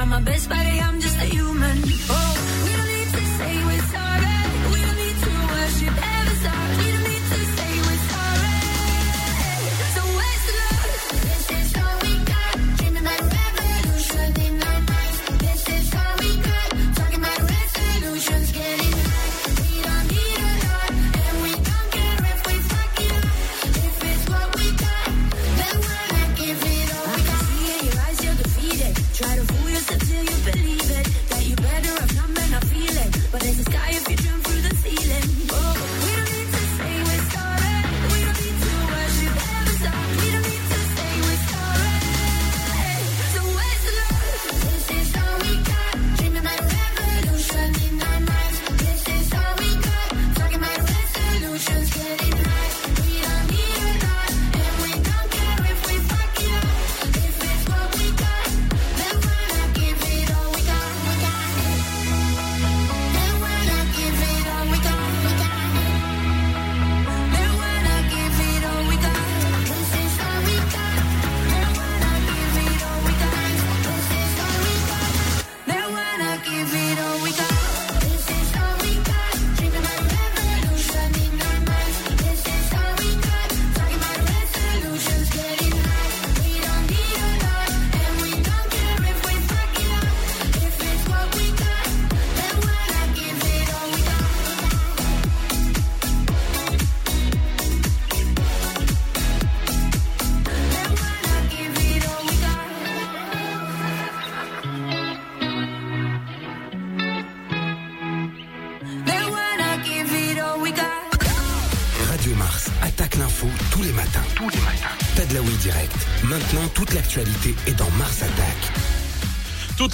My 0.09 0.21
best, 0.21 0.49
buddy, 0.49 0.79
I'm 0.79 0.99
just 1.01 1.06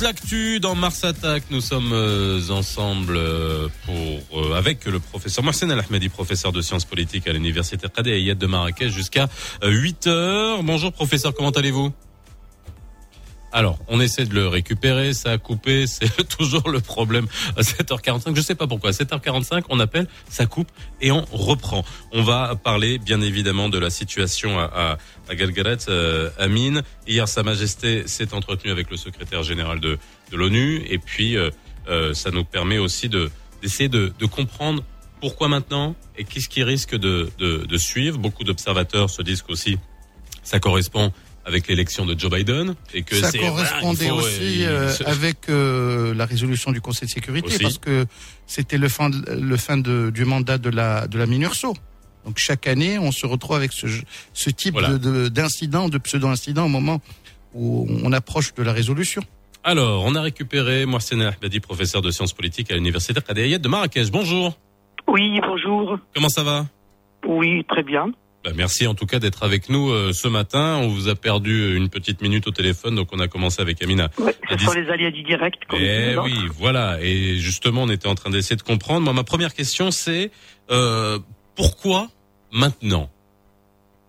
l'actu 0.03 0.59
dans 0.59 0.75
Mars 0.75 1.05
Attack, 1.05 1.43
nous 1.49 1.61
sommes 1.61 1.93
euh, 1.93 2.49
ensemble 2.49 3.15
euh, 3.15 3.69
pour 3.85 4.43
euh, 4.43 4.53
avec 4.53 4.85
le 4.85 4.99
professeur 4.99 5.45
Mohsen 5.45 5.71
El 5.71 5.79
Ahmedi, 5.79 6.09
professeur 6.09 6.51
de 6.51 6.61
sciences 6.61 6.83
politiques 6.83 7.25
à 7.25 7.31
l'université 7.31 7.87
Qadé 7.87 8.11
Ayad 8.11 8.37
de 8.37 8.45
Marrakech 8.45 8.91
jusqu'à 8.91 9.29
8 9.63 10.07
heures. 10.07 10.61
Bonjour 10.61 10.91
professeur, 10.91 11.33
comment 11.33 11.51
allez-vous? 11.51 11.93
Alors, 13.53 13.77
on 13.87 14.01
essaie 14.01 14.25
de 14.25 14.33
le 14.33 14.47
récupérer, 14.47 15.13
ça 15.13 15.31
a 15.31 15.37
coupé, 15.37 15.85
c'est 15.87 16.27
toujours 16.27 16.69
le 16.69 16.81
problème 16.81 17.27
à 17.55 17.61
7h45. 17.61 18.35
Je 18.35 18.41
sais 18.41 18.55
pas 18.55 18.65
pourquoi. 18.65 18.89
À 18.89 18.93
7h45, 18.93 19.65
on 19.69 19.79
appelle, 19.79 20.07
ça 20.27 20.47
coupe 20.47 20.69
et 21.01 21.11
on 21.11 21.23
reprend. 21.31 21.85
On 22.11 22.23
va 22.23 22.55
parler, 22.55 22.97
bien 22.97 23.21
évidemment, 23.21 23.69
de 23.69 23.77
la 23.77 23.91
situation 23.91 24.59
à, 24.59 24.63
à, 24.63 24.97
à 25.29 25.35
Galgaret, 25.35 25.77
euh, 25.87 26.31
Amine. 26.39 26.81
Hier, 27.07 27.27
Sa 27.27 27.43
Majesté 27.43 28.07
s'est 28.07 28.33
entretenu 28.33 28.71
avec 28.71 28.89
le 28.89 28.97
secrétaire 28.97 29.43
général 29.43 29.79
de, 29.79 29.99
de 30.31 30.37
l'ONU 30.37 30.83
et 30.89 30.97
puis 30.97 31.37
euh, 31.37 31.51
euh, 31.89 32.15
ça 32.15 32.31
nous 32.31 32.43
permet 32.43 32.79
aussi 32.79 33.07
de 33.07 33.29
d'essayer 33.61 33.87
de, 33.87 34.11
de 34.19 34.25
comprendre 34.25 34.83
pourquoi 35.21 35.47
maintenant 35.47 35.95
et 36.17 36.25
qu'est-ce 36.25 36.49
qui 36.49 36.63
risque 36.63 36.95
de, 36.97 37.29
de, 37.37 37.65
de 37.65 37.77
suivre. 37.77 38.17
Beaucoup 38.17 38.43
d'observateurs 38.43 39.09
se 39.09 39.21
disent 39.21 39.41
qu'aussi 39.41 39.77
ça 40.43 40.59
correspond 40.59 41.13
avec 41.45 41.67
l'élection 41.67 42.05
de 42.05 42.17
Joe 42.17 42.31
Biden 42.31 42.75
et 42.93 43.03
que 43.03 43.15
ça 43.15 43.31
correspondait 43.37 44.05
voilà, 44.05 44.05
il 44.05 44.09
faut, 44.09 44.15
aussi 44.15 44.65
euh, 44.65 44.69
euh, 44.69 44.89
se- 44.91 45.03
avec 45.03 45.49
euh, 45.49 46.13
la 46.13 46.25
résolution 46.25 46.71
du 46.71 46.79
Conseil 46.81 47.07
de 47.07 47.13
sécurité 47.13 47.47
Aussi. 47.47 47.59
parce 47.59 47.77
que 47.77 48.05
c'était 48.47 48.77
le 48.77 48.87
fin, 48.89 49.09
de- 49.09 49.23
le 49.31 49.57
fin 49.57 49.77
de, 49.77 50.09
du 50.09 50.25
mandat 50.25 50.57
de 50.57 50.69
la 50.69 51.07
de 51.07 51.17
la 51.17 51.25
MINURSO. 51.25 51.73
Donc 52.25 52.37
chaque 52.37 52.67
année, 52.67 52.97
on 52.99 53.11
se 53.11 53.25
retrouve 53.25 53.57
avec 53.57 53.73
ce, 53.73 53.87
ce 54.33 54.49
type 54.49 54.73
Voilà. 54.73 54.89
de- 54.89 54.97
de 54.97 55.27
d'incident, 55.27 55.89
de, 55.89 55.97
pseudo-incident 55.97 56.65
au 56.65 56.69
moment 56.69 57.01
où 57.53 57.87
on 58.03 58.13
approche 58.13 58.53
de 58.53 58.63
la 58.63 58.71
résolution. 58.71 59.21
Alors, 59.65 60.03
on 60.05 60.15
a 60.15 60.21
récupéré 60.21 60.85
Mohsen 60.85 61.21
El 61.21 61.27
Ahmedi, 61.41 61.59
professeur 61.59 62.01
de 62.01 62.11
sciences 62.11 62.33
politiques 62.33 62.71
à 62.71 62.75
l'université 62.75 63.13
de 63.13 63.67
Marrakech. 63.69 64.11
Bonjour. 64.11 64.57
Oui, 65.07 65.39
bonjour. 65.41 65.99
Comment 66.15 66.29
ça 66.29 66.43
va? 66.43 66.65
Oui, 67.25 67.63
très 67.69 67.83
bien. 67.83 68.07
Bah, 68.43 68.51
merci 68.55 68.87
en 68.87 68.93
tout 68.95 69.05
cas 69.05 69.19
d'être 69.19 69.43
avec 69.43 69.69
nous 69.69 69.89
euh, 69.91 70.11
ce 70.13 70.27
matin. 70.27 70.77
On 70.81 70.89
vous 70.89 71.07
a 71.07 71.15
perdu 71.15 71.75
une 71.77 71.89
petite 71.89 72.21
minute 72.21 72.45
au 72.47 72.51
téléphone, 72.51 72.95
donc 72.95 73.09
on 73.13 73.19
a 73.19 73.27
commencé 73.27 73.61
avec 73.61 73.81
Amina. 73.81 74.09
Ouais, 74.17 74.35
ce 74.49 74.57
sont 74.57 74.73
les 74.73 74.89
aléas 74.89 75.11
du 75.11 75.23
direct. 75.23 75.59
comme 75.69 75.79
Eh 75.81 76.17
oui, 76.17 76.33
voilà. 76.57 76.97
Et 77.01 77.37
justement, 77.37 77.83
on 77.83 77.89
était 77.89 78.07
en 78.07 78.15
train 78.15 78.29
d'essayer 78.29 78.55
de 78.57 78.61
comprendre. 78.61 79.01
Moi, 79.01 79.13
ma 79.13 79.23
première 79.23 79.53
question, 79.53 79.91
c'est 79.91 80.31
euh, 80.71 81.19
pourquoi 81.55 82.09
maintenant? 82.51 83.09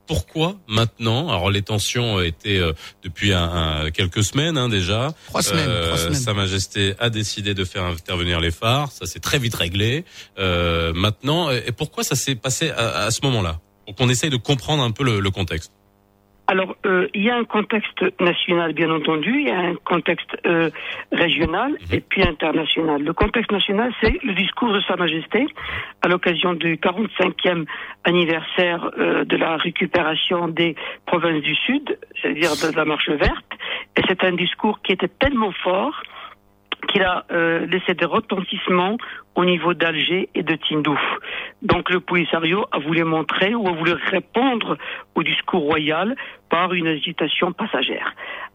Pourquoi 0.07 0.57
maintenant? 0.69 1.29
Alors, 1.31 1.51
les 1.51 1.63
tensions 1.63 2.21
étaient 2.21 2.59
euh, 2.59 2.73
depuis 3.03 3.33
un, 3.33 3.45
un- 3.85 3.91
quelques 3.91 4.23
semaines 4.23 4.59
hein, 4.59 4.69
déjà. 4.69 5.15
Trois 5.29 5.43
semaines. 5.43 5.65
Euh, 5.67 5.87
trois 5.87 5.97
semaines. 5.99 6.15
Sa 6.21 6.35
Majesté 6.35 6.95
a 6.99 7.09
décidé 7.09 7.55
de 7.55 7.65
faire 7.65 7.85
intervenir 7.85 8.39
les 8.39 8.51
phares. 8.51 8.93
Ça 8.93 9.07
s'est 9.07 9.21
très 9.21 9.39
vite 9.39 9.55
réglé. 9.55 10.05
Euh, 10.39 10.93
maintenant, 10.93 11.51
et 11.51 11.73
pourquoi 11.73 12.05
ça 12.05 12.17
s'est 12.17 12.35
passé 12.35 12.69
à, 12.71 13.05
à 13.05 13.11
ce 13.11 13.21
moment-là? 13.23 13.61
Pour 13.87 13.95
qu'on 13.95 14.09
essaye 14.09 14.31
de 14.31 14.37
comprendre 14.37 14.83
un 14.83 14.91
peu 14.91 15.05
le, 15.05 15.21
le 15.21 15.31
contexte. 15.31 15.73
Alors, 16.47 16.77
euh, 16.85 17.09
il 17.15 17.23
y 17.23 17.31
a 17.31 17.37
un 17.37 17.45
contexte 17.45 18.05
national, 18.21 18.75
bien 18.75 18.91
entendu, 18.91 19.41
il 19.41 19.49
y 19.49 19.51
a 19.51 19.59
un 19.59 19.77
contexte 19.77 20.29
euh, 20.45 20.69
régional 21.11 21.75
et 21.91 22.01
puis 22.01 22.23
international. 22.23 23.03
Le 23.03 23.15
contexte 23.15 23.51
national, 23.51 23.95
c'est 24.03 24.23
le 24.23 24.35
discours 24.35 24.71
de 24.71 24.81
Sa 24.83 24.97
Majesté 24.97 25.47
à 26.03 26.09
l'occasion 26.09 26.53
du 26.53 26.77
45e 26.77 27.65
anniversaire 28.05 28.91
euh, 28.99 29.25
de 29.25 29.37
la 29.39 29.57
récupération 29.57 30.49
des 30.49 30.75
provinces 31.07 31.43
du 31.43 31.55
Sud, 31.55 31.99
c'est-à-dire 32.21 32.51
de 32.51 32.77
la 32.77 32.85
Marche 32.85 33.09
verte. 33.09 33.53
Et 33.97 34.03
c'est 34.07 34.23
un 34.23 34.33
discours 34.33 34.83
qui 34.83 34.93
était 34.93 35.09
tellement 35.09 35.53
fort 35.63 36.03
qu'il 36.87 37.03
a 37.03 37.25
euh, 37.31 37.67
laissé 37.67 37.95
des 37.95 38.05
retentissements 38.05 38.97
au 39.35 39.45
niveau 39.45 39.75
d'Alger 39.75 40.29
et 40.35 40.43
de 40.43 40.55
Tindouf. 40.57 41.01
Donc 41.63 41.91
le 41.91 42.01
Polisario 42.01 42.65
a 42.73 42.79
voulu 42.79 43.05
montrer 43.05 43.55
ou 43.55 43.67
a 43.69 43.73
voulu 43.73 43.93
répondre 43.93 44.77
au 45.15 45.23
discours 45.23 45.63
royal 45.63 46.15
par 46.51 46.73
une 46.73 46.87
hésitation 46.87 47.53
passagère. 47.53 48.15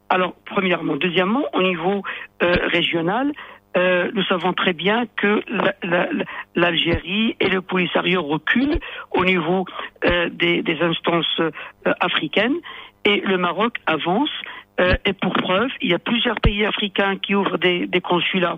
Alors, 0.09 0.33
premièrement. 0.45 0.95
Deuxièmement, 0.95 1.45
au 1.53 1.62
niveau 1.62 2.03
euh, 2.41 2.55
régional, 2.67 3.31
euh, 3.77 4.09
nous 4.13 4.24
savons 4.24 4.53
très 4.53 4.74
bien 4.74 5.05
que 5.15 5.41
la- 5.48 5.75
la- 5.83 6.12
la- 6.12 6.25
l'Algérie 6.55 7.36
et 7.39 7.50
le 7.50 7.62
Polisario 7.62 8.24
reculent 8.24 8.79
au 9.12 9.24
niveau 9.25 9.65
des, 10.31 10.63
instances 10.81 11.39
africaines 12.00 12.55
et 13.05 13.21
le 13.21 13.38
Maroc 13.38 13.77
avance. 13.86 14.31
Euh, 14.79 14.93
et 15.05 15.13
pour 15.13 15.33
preuve, 15.33 15.69
il 15.81 15.89
y 15.89 15.93
a 15.93 16.00
plusieurs 16.00 16.39
pays 16.39 16.65
africains 16.65 17.17
qui 17.17 17.36
ouvrent 17.36 17.57
des, 17.57 17.86
des 17.88 18.01
consulats 18.01 18.55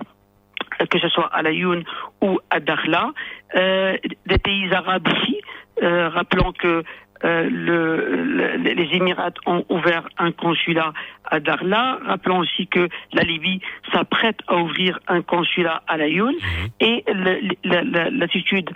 euh, 0.79 0.85
que 0.85 0.99
ce 0.99 1.09
soit 1.09 1.27
à 1.33 1.41
Laayoune 1.41 1.83
ou 2.21 2.39
à 2.49 2.59
Dakhla, 2.59 3.11
euh, 3.55 3.97
des 4.27 4.37
pays 4.37 4.71
arabes 4.73 5.07
aussi. 5.07 5.41
Euh, 5.81 6.09
rappelons 6.09 6.51
que 6.53 6.83
euh, 7.23 7.47
le, 7.51 8.23
le- 8.57 8.57
les 8.73 8.89
Émirats 8.95 9.31
ont 9.45 9.63
ouvert 9.69 10.07
un 10.17 10.31
consulat 10.31 10.91
à 11.25 11.39
Darla. 11.39 11.99
Rappelons 12.05 12.39
aussi 12.39 12.67
que 12.67 12.87
la 13.13 13.23
Libye 13.23 13.61
s'apprête 13.91 14.39
à 14.47 14.57
ouvrir 14.57 14.99
un 15.07 15.21
consulat 15.21 15.81
à 15.87 15.97
Laayoune 15.97 16.35
et 16.79 17.03
le- 17.07 17.39
le- 17.63 17.91
la- 17.91 18.09
l'attitude 18.09 18.69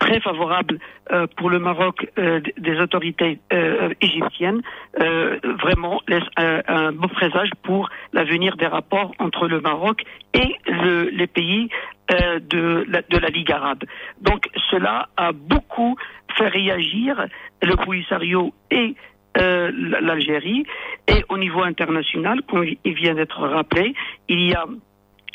très 0.00 0.20
favorable 0.20 0.78
euh, 1.12 1.26
pour 1.36 1.50
le 1.50 1.58
Maroc 1.58 2.06
euh, 2.18 2.40
des 2.58 2.78
autorités 2.80 3.38
euh, 3.52 3.90
égyptiennes 4.00 4.62
euh, 5.00 5.38
vraiment 5.62 6.00
laisse 6.08 6.24
un, 6.36 6.60
un 6.66 6.92
beau 6.92 7.08
présage 7.08 7.50
pour 7.62 7.88
l'avenir 8.12 8.56
des 8.56 8.66
rapports 8.66 9.14
entre 9.18 9.46
le 9.48 9.60
Maroc 9.60 10.02
et 10.32 10.56
le- 10.66 11.10
les 11.10 11.26
pays 11.26 11.68
euh, 12.10 12.38
de, 12.40 12.84
la, 12.88 13.02
de 13.02 13.18
la 13.18 13.28
Ligue 13.28 13.52
arabe. 13.52 13.84
Donc 14.20 14.48
cela 14.70 15.08
a 15.16 15.32
beaucoup 15.32 15.96
fait 16.36 16.48
réagir 16.48 17.26
le 17.62 17.76
Polisario 17.76 18.52
et 18.70 18.94
euh, 19.38 19.70
l'Algérie 20.00 20.64
et 21.08 21.24
au 21.28 21.38
niveau 21.38 21.62
international, 21.62 22.40
comme 22.48 22.64
il 22.84 22.94
vient 22.94 23.14
d'être 23.14 23.40
rappelé, 23.40 23.94
il 24.28 24.48
y 24.48 24.54
a 24.54 24.64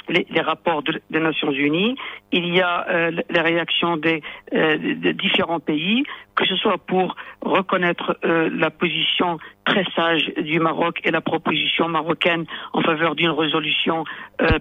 les, 0.10 0.42
rapports 0.42 0.84
de- 0.84 1.01
des 1.10 1.20
Nations 1.20 1.51
Unies, 1.51 1.96
il 2.32 2.46
y 2.54 2.62
a 2.62 2.88
euh, 2.89 3.12
les 3.30 3.42
réactions 3.42 3.98
des, 3.98 4.22
euh, 4.54 4.78
des- 4.78 5.13
différents 5.13 5.60
pays, 5.60 6.04
que 6.36 6.46
ce 6.46 6.56
soit 6.56 6.78
pour 6.78 7.16
reconnaître 7.42 8.18
euh, 8.24 8.50
la 8.54 8.70
position 8.70 9.38
très 9.66 9.84
sage 9.96 10.32
du 10.38 10.60
Maroc 10.60 11.00
et 11.04 11.12
la 11.12 11.22
proposition 11.22 11.88
marocaine 11.88 12.46
en 12.74 12.82
faveur 12.82 13.16
d'une 13.16 13.30
résolution 13.30 14.04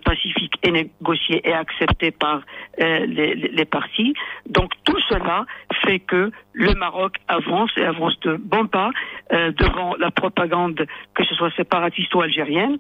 pacifique 0.04 0.54
et 0.62 0.70
négociée 0.70 1.40
et 1.48 1.52
acceptée 1.54 2.10
par 2.10 2.42
les, 2.78 3.34
les- 3.34 3.64
partis. 3.64 4.12
Donc 4.46 4.70
tout 4.84 4.98
cela 5.08 5.46
fait 5.82 6.00
que 6.00 6.30
le 6.52 6.74
Maroc 6.74 7.16
avance 7.28 7.70
et 7.78 7.84
avance 7.84 8.18
de 8.20 8.36
bons 8.36 8.66
pas 8.66 8.90
devant 9.30 9.94
la 9.98 10.10
propagande, 10.10 10.84
que 11.14 11.24
ce 11.24 11.34
soit 11.36 11.52
séparatiste 11.56 12.14
ou 12.14 12.20
algérienne. 12.20 12.78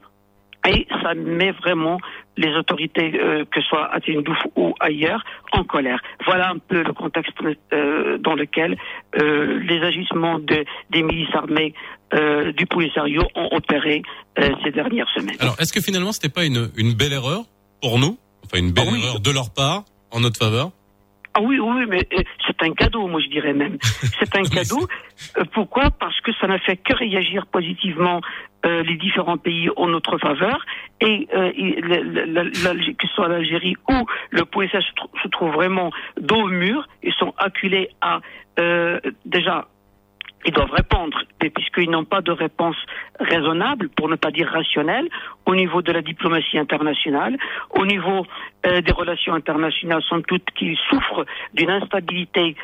Et 0.68 0.86
ça 1.02 1.14
met 1.14 1.52
vraiment 1.52 1.98
les 2.42 2.52
autorités, 2.54 3.08
euh, 3.20 3.44
que 3.50 3.60
ce 3.60 3.66
soit 3.68 3.86
à 3.92 4.00
Tindouf 4.00 4.38
ou 4.56 4.74
ailleurs, 4.80 5.22
en 5.52 5.64
colère. 5.64 6.00
Voilà 6.24 6.50
un 6.50 6.58
peu 6.58 6.82
le 6.82 6.92
contexte 6.92 7.34
euh, 7.72 8.16
dans 8.18 8.34
lequel 8.34 8.76
euh, 9.20 9.58
les 9.70 9.80
agissements 9.82 10.38
de- 10.38 10.64
des 10.90 11.02
milices 11.02 11.34
armées 11.34 11.74
du 12.56 12.64
Polisario 12.64 13.22
ont 13.34 13.48
opéré 13.52 14.02
ces 14.64 14.70
dernières 14.70 15.08
semaines. 15.10 15.36
Alors, 15.40 15.56
est-ce 15.60 15.74
que 15.74 15.80
finalement, 15.82 16.12
c'était 16.12 16.30
pas 16.38 16.46
une, 16.46 16.70
une 16.78 16.94
belle 16.94 17.12
erreur 17.12 17.42
pour 17.82 17.98
nous? 17.98 18.16
Enfin, 18.46 18.60
une 18.64 18.72
belle 18.72 18.86
Ah 18.88 18.92
oui. 18.94 19.02
erreur 19.04 19.20
de 19.20 19.30
leur 19.30 19.52
part, 19.52 19.82
en 20.10 20.20
notre 20.20 20.38
faveur? 20.38 20.70
Ah 21.34 21.40
oui, 21.42 21.58
oui, 21.60 21.84
mais 21.86 22.08
c'est 22.46 22.62
un 22.62 22.72
cadeau, 22.72 23.06
moi 23.08 23.20
je 23.20 23.28
dirais 23.28 23.52
même. 23.52 23.76
C'est 24.18 24.34
un 24.36 24.42
cadeau. 24.44 24.88
Pourquoi? 25.52 25.90
Parce 25.90 26.18
que 26.22 26.32
ça 26.40 26.46
n'a 26.46 26.58
fait 26.58 26.76
que 26.78 26.94
réagir 26.94 27.46
positivement 27.46 28.20
euh, 28.66 28.82
les 28.82 28.96
différents 28.96 29.36
pays 29.36 29.70
en 29.76 29.86
notre 29.86 30.18
faveur. 30.18 30.64
Et 31.00 31.28
euh, 31.32 31.52
que 31.52 33.06
ce 33.06 33.14
soit 33.14 33.28
l'Algérie 33.28 33.76
ou 33.88 34.04
le 34.30 34.44
PSA 34.44 34.80
se, 34.80 34.90
se 35.22 35.28
trouve 35.28 35.52
vraiment 35.52 35.92
dos 36.20 36.42
au 36.42 36.48
mur. 36.48 36.88
Ils 37.04 37.12
sont 37.12 37.32
acculés 37.38 37.88
à 38.00 38.20
euh, 38.58 38.98
déjà 39.24 39.68
ils 40.44 40.52
doivent 40.52 40.70
répondre, 40.70 41.20
puisqu'ils 41.38 41.90
n'ont 41.90 42.04
pas 42.04 42.20
de 42.20 42.30
réponse 42.30 42.76
raisonnable, 43.18 43.88
pour 43.90 44.08
ne 44.08 44.14
pas 44.14 44.30
dire 44.30 44.48
rationnelle, 44.48 45.08
au 45.46 45.54
niveau 45.56 45.82
de 45.82 45.90
la 45.90 46.00
diplomatie 46.00 46.58
internationale, 46.58 47.36
au 47.70 47.84
niveau 47.84 48.24
des 48.62 48.92
relations 48.92 49.34
internationales, 49.34 50.00
sont 50.02 50.22
toutes 50.22 50.48
qui 50.54 50.78
souffrent 50.88 51.26
d'une 51.54 51.70
instabilité 51.70 52.54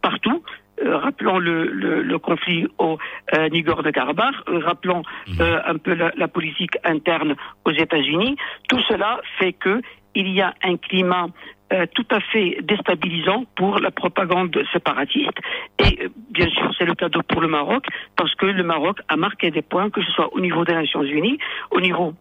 partout. 0.00 0.42
Euh, 0.84 0.96
rappelons 0.96 1.38
le, 1.38 1.64
le, 1.66 2.02
le 2.02 2.18
conflit 2.18 2.66
au 2.78 2.98
euh, 3.34 3.48
Nigor 3.48 3.82
de 3.82 3.90
Karabakh, 3.90 4.34
euh, 4.48 4.58
rappelons 4.58 5.02
euh, 5.40 5.60
un 5.66 5.76
peu 5.76 5.94
la, 5.94 6.12
la 6.16 6.28
politique 6.28 6.76
interne 6.84 7.34
aux 7.64 7.72
États-Unis. 7.72 8.36
Tout 8.68 8.80
cela 8.88 9.20
fait 9.38 9.52
que 9.52 9.80
il 10.14 10.28
y 10.30 10.40
a 10.40 10.54
un 10.62 10.76
climat 10.76 11.26
euh, 11.72 11.86
tout 11.94 12.06
à 12.10 12.20
fait 12.20 12.58
déstabilisant 12.62 13.44
pour 13.56 13.78
la 13.78 13.90
propagande 13.90 14.56
séparatiste. 14.72 15.38
Et 15.78 16.04
euh, 16.04 16.08
bien 16.30 16.48
sûr, 16.48 16.70
c'est 16.78 16.86
le 16.86 16.94
cadeau 16.94 17.22
pour 17.22 17.40
le 17.40 17.48
Maroc, 17.48 17.86
parce 18.16 18.34
que 18.34 18.46
le 18.46 18.62
Maroc 18.62 19.00
a 19.08 19.16
marqué 19.16 19.50
des 19.50 19.62
points, 19.62 19.90
que 19.90 20.02
ce 20.02 20.10
soit 20.12 20.32
au 20.32 20.40
niveau 20.40 20.64
des 20.64 20.74
Nations 20.74 21.02
Unies, 21.02 21.38
au 21.70 21.80
niveau 21.80 22.14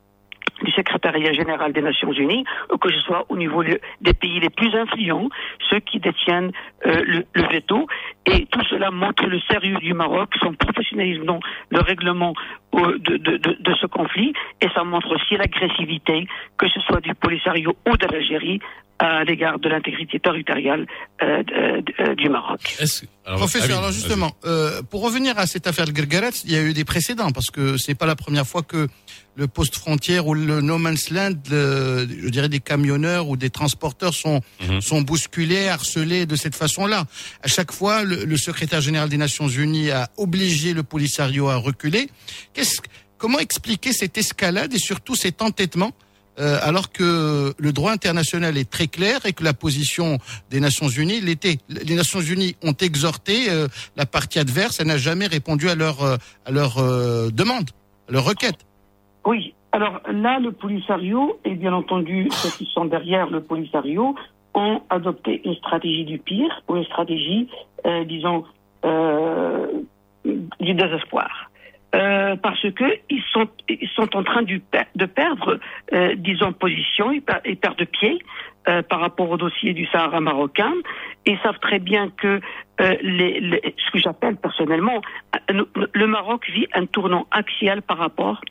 du 0.64 0.72
secrétariat 0.72 1.34
général 1.34 1.74
des 1.74 1.82
Nations 1.82 2.12
Unies, 2.12 2.46
que 2.82 2.92
ce 2.92 3.00
soit 3.02 3.26
au 3.30 3.38
niveau 3.38 3.64
des 3.64 4.14
pays 4.14 4.40
les 4.40 4.50
plus 4.50 4.74
influents, 4.76 5.30
ceux 5.70 5.80
qui 5.80 6.00
détiennent 6.00 6.52
euh, 6.86 7.24
le, 7.34 7.44
veto. 7.52 7.88
Et 8.26 8.46
tout 8.48 8.64
cela 8.70 8.92
montre 8.92 9.26
le 9.26 9.40
sérieux 9.50 9.78
du 9.78 9.94
Maroc, 9.94 10.30
son 10.42 10.54
professionnalisme 10.54 11.26
dans 11.26 11.40
le 11.70 11.80
règlement 11.80 12.34
euh, 12.76 12.98
de 13.00 13.74
ce 13.80 13.86
conflit, 13.86 14.34
et 14.62 14.68
ça 14.74 14.84
montre 14.84 15.14
aussi 15.16 15.38
l'agressivité, 15.38 16.28
que 16.58 16.68
ce 16.68 16.80
soit 16.82 17.02
du 17.02 17.14
Polisario 17.16 17.76
ou 17.88 17.98
de 17.98 18.08
l'Algérie, 18.08 18.60
à 19.00 19.24
l'égard 19.24 19.60
de 19.60 19.70
l'intégrité 19.70 20.20
territoriale 20.20 20.88
euh, 21.22 21.44
de- 21.44 22.14
du 22.16 22.30
Maroc. 22.30 22.76
Est-ce 22.80 23.06
alors, 23.26 23.40
Professeur, 23.40 23.68
ah 23.70 23.74
oui, 23.74 23.78
alors 23.80 23.92
justement, 23.92 24.32
euh, 24.46 24.82
pour 24.84 25.02
revenir 25.04 25.38
à 25.38 25.46
cette 25.48 25.68
affaire 25.68 25.86
de 25.86 25.96
Gergaret, 25.96 26.32
il 26.46 26.52
y 26.52 26.56
a 26.56 26.62
eu 26.64 26.74
des 26.74 26.86
précédents 26.86 27.32
parce 27.32 27.52
que 27.52 27.78
c'est 27.78 27.94
pas 27.96 28.06
la 28.06 28.16
première 28.16 28.48
fois 28.48 28.64
que 28.64 28.88
le 29.36 29.48
poste 29.48 29.76
frontière 29.76 30.26
ou 30.26 30.34
le 30.34 30.62
no 30.62 30.78
man's 30.80 31.12
land, 31.12 31.34
le- 31.52 32.08
je 32.10 32.30
dirais 32.30 32.50
des 32.50 32.60
camionneurs 32.60 33.28
ou 33.30 33.38
des 33.38 33.50
transporteurs 33.52 34.14
sont 34.16 34.42
Mhm. 34.68 34.82
sont 34.82 35.02
bousculés, 35.02 35.68
harcelés 35.68 36.26
de 36.26 36.36
cette 36.36 36.56
façon-là. 36.56 37.06
À 37.44 37.48
chaque 37.48 37.72
fois, 37.72 38.04
le, 38.04 38.26
le 38.26 38.38
secrétaire 38.38 38.82
général 38.82 39.10
des 39.10 39.18
Nations 39.18 39.48
Unies 39.48 39.92
a 39.92 40.10
obligé 40.18 40.74
le 40.74 40.82
Polisario 40.84 41.50
à 41.50 41.58
reculer. 41.58 42.10
Qu'est-ce, 42.54 42.82
comment 43.20 43.38
expliquer 43.40 43.94
cette 43.94 44.18
escalade 44.18 44.74
et 44.74 44.80
surtout 44.80 45.16
cet 45.16 45.42
entêtement 45.44 45.92
euh, 46.40 46.60
alors 46.62 46.92
que 46.92 47.54
le 47.58 47.72
droit 47.74 47.92
international 47.92 48.58
est 48.58 48.70
très 48.70 48.88
clair 48.88 49.26
et 49.26 49.34
que 49.34 49.44
la 49.44 49.54
position 49.54 50.20
des 50.52 50.60
Nations 50.60 50.88
Unies 50.88 51.20
l'était. 51.20 51.58
Les 51.68 51.96
Nations 51.96 52.20
Unies 52.20 52.56
ont 52.64 52.74
exhorté 52.74 53.50
euh, 53.50 53.68
la 53.96 54.06
partie 54.06 54.38
adverse, 54.38 54.80
elle 54.80 54.88
n'a 54.88 54.98
jamais 54.98 55.26
répondu 55.26 55.68
à 55.68 55.74
leur 55.76 56.04
euh, 56.04 56.18
à 56.46 56.52
demande, 57.32 57.72
à 58.08 58.12
leur 58.12 58.26
requête. 58.26 58.66
Oui. 59.26 59.56
Alors 59.72 60.00
là, 60.12 60.40
le 60.40 60.52
Polisario, 60.52 61.40
et 61.44 61.56
bien 61.56 61.74
entendu 61.74 62.28
ceux 62.32 62.50
qui 62.50 62.70
sont 62.72 62.86
derrière 62.86 63.30
le 63.30 63.42
Polisario, 63.42 64.16
ont 64.54 64.82
adopté 64.90 65.42
une 65.44 65.56
stratégie 65.56 66.06
du 66.06 66.20
pire, 66.20 66.64
ou 66.68 66.78
une 66.78 66.86
stratégie, 66.86 67.48
disons, 68.08 68.44
du 70.24 70.74
désespoir. 70.74 71.52
Euh, 71.96 72.36
parce 72.36 72.70
que 72.74 72.84
ils 73.10 73.24
sont 73.32 73.48
ils 73.70 73.88
sont 73.96 74.14
en 74.16 74.22
train 74.24 74.42
de 74.44 75.06
perdre 75.06 75.58
euh, 75.94 76.16
disons 76.18 76.52
position. 76.52 77.12
Ils, 77.14 77.22
per- 77.22 77.40
ils 77.46 77.56
perdent 77.56 77.86
pied 77.86 78.20
euh, 78.68 78.82
par 78.82 79.00
rapport 79.00 79.30
au 79.30 79.38
dossier 79.38 79.74
du 79.74 79.86
Sahara 79.88 80.20
marocain. 80.20 80.74
Ils 81.26 81.40
savent 81.40 81.60
très 81.60 81.80
bien 81.80 82.10
que 82.10 82.42
euh, 82.82 82.96
les, 83.02 83.40
les- 83.40 83.74
ce 83.78 83.92
que 83.92 84.00
j'appelle 84.00 84.36
personnellement 84.36 85.02
euh, 85.50 85.64
le 85.94 86.08
Maroc 86.08 86.50
vit 86.52 86.68
un 86.74 86.86
tournant 86.86 87.26
axial 87.32 87.82
par 87.82 87.98
rapport 88.00 88.42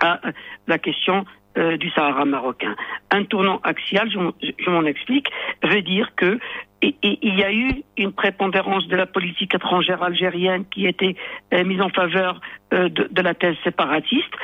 à 0.00 0.20
la 0.68 0.78
question 0.78 1.24
euh, 1.58 1.76
du 1.76 1.90
Sahara 1.90 2.24
marocain. 2.24 2.74
Un 3.10 3.24
tournant 3.24 3.60
axial, 3.62 4.10
je, 4.10 4.70
m'en- 4.70 4.86
explique, 4.86 5.28
veut 5.62 5.82
dire 5.82 6.08
que 6.16 6.38
il 6.80 7.38
y 7.38 7.44
a 7.44 7.52
eu 7.52 7.84
une 7.96 8.12
prépondérance 8.12 8.88
de 8.88 8.96
la 8.96 9.06
politique 9.06 9.54
étrangère 9.54 10.02
algérienne 10.02 10.64
qui 10.64 10.86
était 10.86 11.14
euh, 11.52 11.62
mise 11.62 11.80
en 11.80 11.90
faveur 11.90 12.40
euh, 12.72 12.88
de, 12.88 13.22
la 13.22 13.34
thèse 13.34 13.54
séparatiste, 13.62 14.34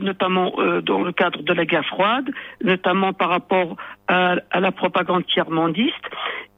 notamment 0.00 0.54
dans 0.82 1.02
le 1.02 1.12
cadre 1.12 1.42
de 1.42 1.52
la 1.52 1.66
guerre 1.66 1.84
froide, 1.84 2.28
notamment 2.64 3.12
par 3.12 3.28
rapport 3.28 3.76
à, 4.08 4.36
la 4.58 4.72
propagande 4.72 5.26
tiers-mondiste. 5.26 5.94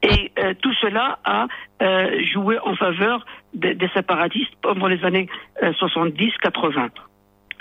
Et 0.02 0.32
tout 0.62 0.72
cela 0.80 1.18
a 1.24 1.46
joué 2.32 2.58
en 2.60 2.76
faveur 2.76 3.26
des, 3.52 3.76
séparatistes 3.92 4.54
pendant 4.62 4.86
les 4.86 5.04
années 5.04 5.28
euh, 5.62 5.72
70-80. 5.72 6.90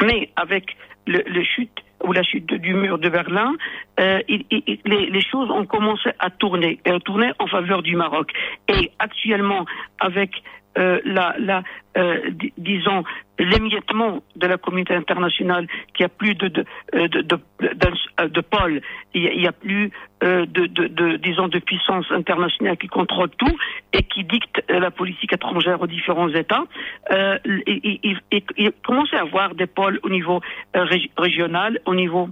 Mais 0.05 0.29
avec 0.35 0.77
le 1.07 1.43
chute 1.43 1.81
ou 2.03 2.13
la 2.13 2.23
chute 2.23 2.53
du 2.53 2.73
mur 2.73 2.99
de 2.99 3.09
Berlin, 3.09 3.53
euh, 3.99 4.19
les, 4.27 4.79
les 4.85 5.21
choses 5.21 5.49
ont 5.51 5.65
commencé 5.65 6.09
à 6.19 6.29
tourner, 6.29 6.79
euh, 6.87 6.99
tourner 6.99 7.31
en 7.39 7.47
faveur 7.47 7.81
du 7.81 7.95
Maroc. 7.95 8.31
Et 8.67 8.91
actuellement, 8.99 9.65
avec 9.99 10.31
euh, 10.77 10.99
la, 11.05 11.35
la 11.39 11.63
euh, 11.97 12.29
di- 12.31 12.53
disons 12.57 13.03
l'émiettement 13.39 14.21
de 14.35 14.47
la 14.47 14.57
communauté 14.57 14.93
internationale, 14.95 15.67
qui 15.93 16.03
a 16.03 16.09
plus 16.09 16.35
de 16.35 16.47
de 16.47 16.65
euh, 16.95 17.07
de, 17.07 17.21
de, 17.21 18.27
de 18.27 18.41
pôles, 18.41 18.81
il 19.13 19.41
y 19.41 19.47
a, 19.47 19.51
plus 19.51 19.91
euh, 20.23 20.45
de, 20.45 21.17
disons 21.17 21.47
de 21.47 21.59
puissance 21.59 22.05
internationale 22.11 22.77
qui 22.77 22.87
contrôle 22.87 23.29
tout 23.37 23.55
et 23.93 24.03
qui 24.03 24.23
dicte 24.23 24.63
la 24.69 24.91
politique 24.91 25.33
étrangère 25.33 25.81
aux 25.81 25.87
différents 25.87 26.29
États. 26.29 26.63
Euh, 27.11 27.37
il- 27.45 28.19
il 28.57 28.71
commence 28.85 29.13
à 29.13 29.21
avoir 29.21 29.55
des 29.55 29.67
pôles 29.67 29.99
au 30.03 30.09
niveau 30.09 30.41
rég- 30.73 31.11
régional, 31.17 31.79
au 31.85 31.95
niveau 31.95 32.29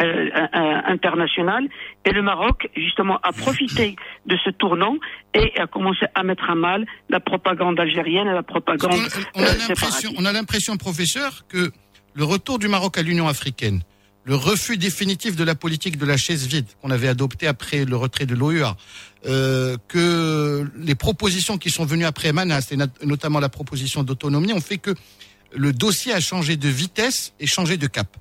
international. 0.00 1.68
Et 2.04 2.12
le 2.12 2.22
Maroc, 2.22 2.68
justement, 2.76 3.18
a 3.22 3.32
profité 3.32 3.96
de 4.26 4.36
ce 4.44 4.50
tournant 4.50 4.96
et 5.34 5.52
a 5.58 5.66
commencé 5.66 6.06
à 6.14 6.22
mettre 6.22 6.48
à 6.48 6.54
mal 6.54 6.86
la 7.08 7.20
propagande 7.20 7.78
algérienne 7.78 8.28
et 8.28 8.32
la 8.32 8.42
propagande 8.42 8.92
On, 8.92 9.40
on 9.40 9.42
euh, 9.42 9.46
a 9.46 9.52
l'impression, 9.52 9.74
séparatiste. 9.74 10.14
on 10.16 10.24
a 10.24 10.32
l'impression, 10.32 10.76
professeur, 10.76 11.44
que 11.48 11.70
le 12.14 12.24
retour 12.24 12.58
du 12.58 12.68
Maroc 12.68 12.98
à 12.98 13.02
l'Union 13.02 13.28
africaine, 13.28 13.82
le 14.24 14.34
refus 14.34 14.76
définitif 14.76 15.36
de 15.36 15.44
la 15.44 15.54
politique 15.54 15.96
de 15.96 16.06
la 16.06 16.16
chaise 16.16 16.46
vide 16.46 16.66
qu'on 16.80 16.90
avait 16.90 17.08
adoptée 17.08 17.46
après 17.46 17.84
le 17.84 17.96
retrait 17.96 18.26
de 18.26 18.34
l'OUA, 18.34 18.76
euh, 19.26 19.76
que 19.88 20.66
les 20.76 20.94
propositions 20.94 21.58
qui 21.58 21.70
sont 21.70 21.84
venues 21.84 22.04
après 22.04 22.32
Manas, 22.32 22.68
et 22.70 23.06
notamment 23.06 23.40
la 23.40 23.48
proposition 23.48 24.02
d'autonomie, 24.02 24.52
ont 24.52 24.60
fait 24.60 24.78
que 24.78 24.94
le 25.52 25.72
dossier 25.72 26.12
a 26.12 26.20
changé 26.20 26.56
de 26.56 26.68
vitesse 26.68 27.32
et 27.40 27.46
changé 27.46 27.76
de 27.76 27.86
cap. 27.86 28.16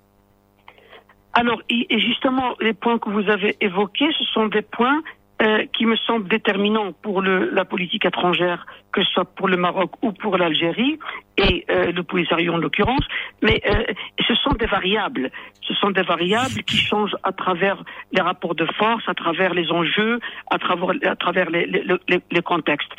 Alors, 1.33 1.61
et 1.69 1.85
et 1.89 1.99
justement, 1.99 2.55
les 2.59 2.73
points 2.73 2.97
que 2.97 3.09
vous 3.09 3.29
avez 3.29 3.55
évoqués, 3.61 4.09
ce 4.17 4.23
sont 4.25 4.47
des 4.47 4.61
points 4.61 5.01
euh, 5.41 5.65
qui 5.71 5.85
me 5.85 5.95
semblent 5.95 6.27
déterminants 6.27 6.91
pour 6.91 7.21
le, 7.21 7.49
la 7.51 7.63
politique 7.63 8.03
étrangère, 8.03 8.65
que 8.91 9.01
ce 9.03 9.11
soit 9.11 9.25
pour 9.25 9.47
le 9.47 9.55
Maroc 9.55 9.91
ou 10.01 10.11
pour 10.11 10.37
l'Algérie, 10.37 10.99
et 11.37 11.65
euh, 11.69 11.91
le 11.93 12.03
Polisario 12.03 12.53
en 12.53 12.57
l'occurrence. 12.57 13.05
Mais 13.41 13.61
euh, 13.69 13.93
ce 14.27 14.35
sont 14.35 14.51
des 14.51 14.65
variables. 14.65 15.31
Ce 15.61 15.73
sont 15.75 15.91
des 15.91 16.01
variables 16.01 16.63
qui 16.63 16.75
changent 16.75 17.15
à 17.23 17.31
travers 17.31 17.81
les 18.11 18.21
rapports 18.21 18.55
de 18.55 18.65
force, 18.77 19.07
à 19.07 19.13
travers 19.13 19.53
les 19.53 19.71
enjeux, 19.71 20.19
à 20.51 20.57
travers, 20.57 20.89
à 21.05 21.15
travers 21.15 21.49
les, 21.49 21.65
les, 21.67 21.83
les, 22.09 22.19
les 22.29 22.41
contextes. 22.41 22.91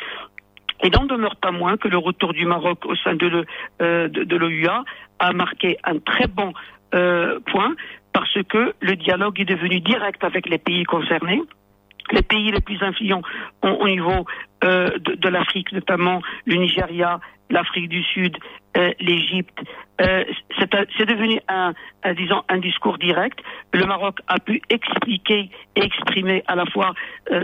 Il 0.83 0.91
n'en 0.93 1.05
demeure 1.05 1.35
pas 1.35 1.51
moins 1.51 1.77
que 1.77 1.87
le 1.87 1.97
retour 1.99 2.33
du 2.33 2.45
Maroc 2.45 2.85
au 2.87 2.95
sein 2.95 3.13
de 3.13 3.45
euh, 3.83 4.07
de, 4.07 4.23
de 4.23 4.35
l'OUA 4.35 4.83
a 5.19 5.31
marqué 5.31 5.77
un 5.83 5.99
très 5.99 6.25
bon 6.25 6.53
euh, 6.95 7.39
point 7.45 7.75
parce 8.13 8.41
que 8.49 8.73
le 8.81 8.95
dialogue 8.95 9.39
est 9.39 9.45
devenu 9.45 9.79
direct 9.79 10.23
avec 10.23 10.47
les 10.49 10.57
pays 10.57 10.83
concernés. 10.83 11.41
Les 12.11 12.23
pays 12.23 12.51
les 12.51 12.61
plus 12.61 12.81
influents 12.81 13.21
au, 13.63 13.67
au 13.67 13.87
niveau 13.87 14.25
euh, 14.63 14.89
de, 14.99 15.29
l'Afrique, 15.29 15.71
notamment 15.71 16.21
le 16.45 16.55
Nigeria, 16.55 17.19
l'Afrique 17.49 17.89
du 17.89 18.03
Sud, 18.03 18.37
euh, 18.77 18.91
l'Égypte, 18.99 19.57
euh, 20.01 20.23
c'est 20.59 21.05
devenu 21.05 21.39
un, 21.47 21.73
disons, 22.15 22.43
un 22.49 22.57
discours 22.57 22.97
direct. 22.97 23.39
Le 23.73 23.85
Maroc 23.85 24.19
a 24.27 24.39
pu 24.39 24.61
expliquer 24.69 25.49
et 25.75 25.83
exprimer 25.83 26.43
à 26.47 26.55
la 26.55 26.65
fois 26.65 26.93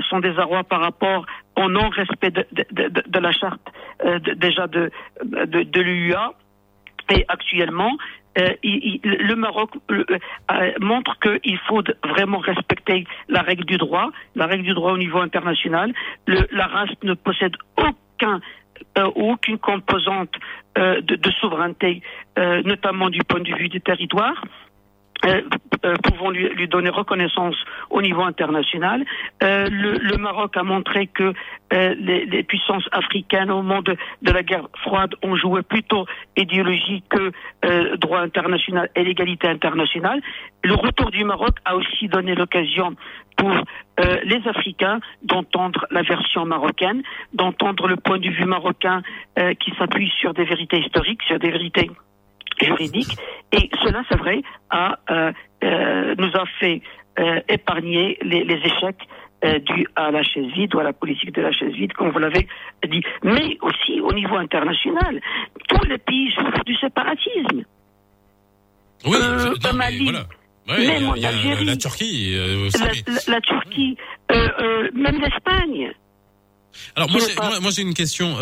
son 0.09 0.19
désarroi 0.19 0.63
par 0.63 0.81
rapport 0.81 1.25
au 1.55 1.69
non-respect 1.69 2.31
de, 2.31 3.19
la 3.19 3.31
charte 3.31 3.61
déjà 4.35 4.67
de, 4.67 4.91
de, 5.23 5.63
de 5.63 5.81
l'UA. 5.81 6.33
Et 7.09 7.25
actuellement, 7.27 7.97
euh, 8.37 8.53
le 8.63 9.35
Maroc 9.35 9.71
euh, 9.91 10.03
euh, 10.51 10.71
montre 10.79 11.17
qu'il 11.19 11.57
faut 11.67 11.81
vraiment 12.03 12.39
respecter 12.39 13.05
la 13.27 13.41
règle 13.41 13.65
du 13.65 13.77
droit, 13.77 14.11
la 14.35 14.45
règle 14.45 14.63
du 14.63 14.73
droit 14.73 14.91
au 14.91 14.97
niveau 14.97 15.19
international. 15.19 15.93
La 16.27 16.67
race 16.67 16.91
ne 17.03 17.13
possède 17.13 17.55
aucun 17.77 18.41
aucune 19.15 19.57
composante 19.57 20.33
de, 20.75 21.31
souveraineté, 21.39 22.01
notamment 22.35 23.09
du 23.09 23.23
point 23.23 23.39
de 23.39 23.55
vue 23.55 23.69
du 23.69 23.81
territoire. 23.81 24.43
Euh, 25.25 25.41
euh, 25.85 25.95
pouvons 26.03 26.31
lui, 26.31 26.67
donner 26.67 26.89
reconnaissance 26.89 27.55
au 27.89 28.01
niveau 28.01 28.21
international. 28.21 29.05
Euh, 29.43 29.67
le, 29.69 30.17
Maroc 30.17 30.57
a 30.57 30.63
montré 30.63 31.07
que 31.07 31.33
les, 31.71 32.43
puissances 32.43 32.87
africaines 32.91 33.51
au 33.51 33.61
moment 33.61 33.81
de, 33.81 33.95
la 34.23 34.43
guerre 34.43 34.67
froide 34.83 35.13
ont 35.21 35.35
joué 35.35 35.61
plutôt 35.61 36.05
idéologie 36.35 37.03
que 37.09 37.31
droit 37.97 38.19
international 38.19 38.89
et 38.95 39.03
l'égalité 39.03 39.47
internationale. 39.47 40.21
Le 40.63 40.73
retour 40.73 41.11
du 41.11 41.23
Maroc 41.23 41.57
a 41.65 41.75
aussi 41.75 42.07
donné 42.07 42.35
l'occasion 42.35 42.95
pour 43.35 43.53
les 43.99 44.41
Africains 44.47 44.99
d'entendre 45.23 45.85
la 45.91 46.01
version 46.01 46.45
marocaine, 46.45 47.03
d'entendre 47.33 47.87
le 47.87 47.97
point 47.97 48.17
de 48.17 48.29
vue 48.29 48.45
marocain 48.45 49.01
qui 49.59 49.73
s'appuie 49.77 50.11
sur 50.19 50.33
des 50.33 50.45
vérités 50.45 50.79
historiques, 50.79 51.21
sur 51.23 51.37
des 51.37 51.51
vérités 51.51 51.91
juridique. 52.65 53.17
Et 53.51 53.69
cela, 53.83 54.03
c'est 54.09 54.17
vrai, 54.17 54.41
a, 54.69 54.97
euh, 55.09 55.31
euh, 55.63 56.15
nous 56.17 56.31
a 56.35 56.45
fait 56.59 56.81
euh, 57.19 57.39
épargner 57.49 58.17
les, 58.21 58.43
les 58.43 58.55
échecs 58.65 59.07
dus 59.67 59.85
à 59.95 60.09
la 60.09 60.23
chaise 60.23 60.47
vide 60.55 60.73
ou 60.73 60.79
à 60.79 60.83
la 60.83 60.93
politique 60.93 61.31
de 61.35 61.41
la 61.41 61.51
chaise 61.51 61.71
vide, 61.73 61.93
comme 61.93 62.09
vous 62.09 62.17
l'avez 62.17 62.47
dit. 62.89 63.01
Mais 63.23 63.55
aussi 63.61 64.01
au 64.01 64.11
niveau 64.11 64.35
international, 64.35 65.21
tous 65.69 65.87
les 65.87 65.99
pays 65.99 66.31
souffrent 66.31 66.63
du 66.65 66.75
séparatisme. 66.77 67.63
Oui, 69.05 69.17
non, 69.19 69.73
Mali, 69.73 70.03
voilà. 70.05 70.25
Ouais, 70.67 70.87
a- 70.87 70.99
même 70.99 71.09
en 71.09 71.13
Algérie. 71.13 71.65
la 71.65 71.77
Turquie. 71.77 72.35
La, 73.27 73.39
Turquie, 73.41 73.95
même 74.95 75.21
l'Espagne. 75.21 75.93
Alors 76.95 77.11
moi, 77.11 77.21
moi, 77.37 77.59
moi, 77.61 77.71
j'ai 77.71 77.83
une 77.83 77.93
question. 77.93 78.35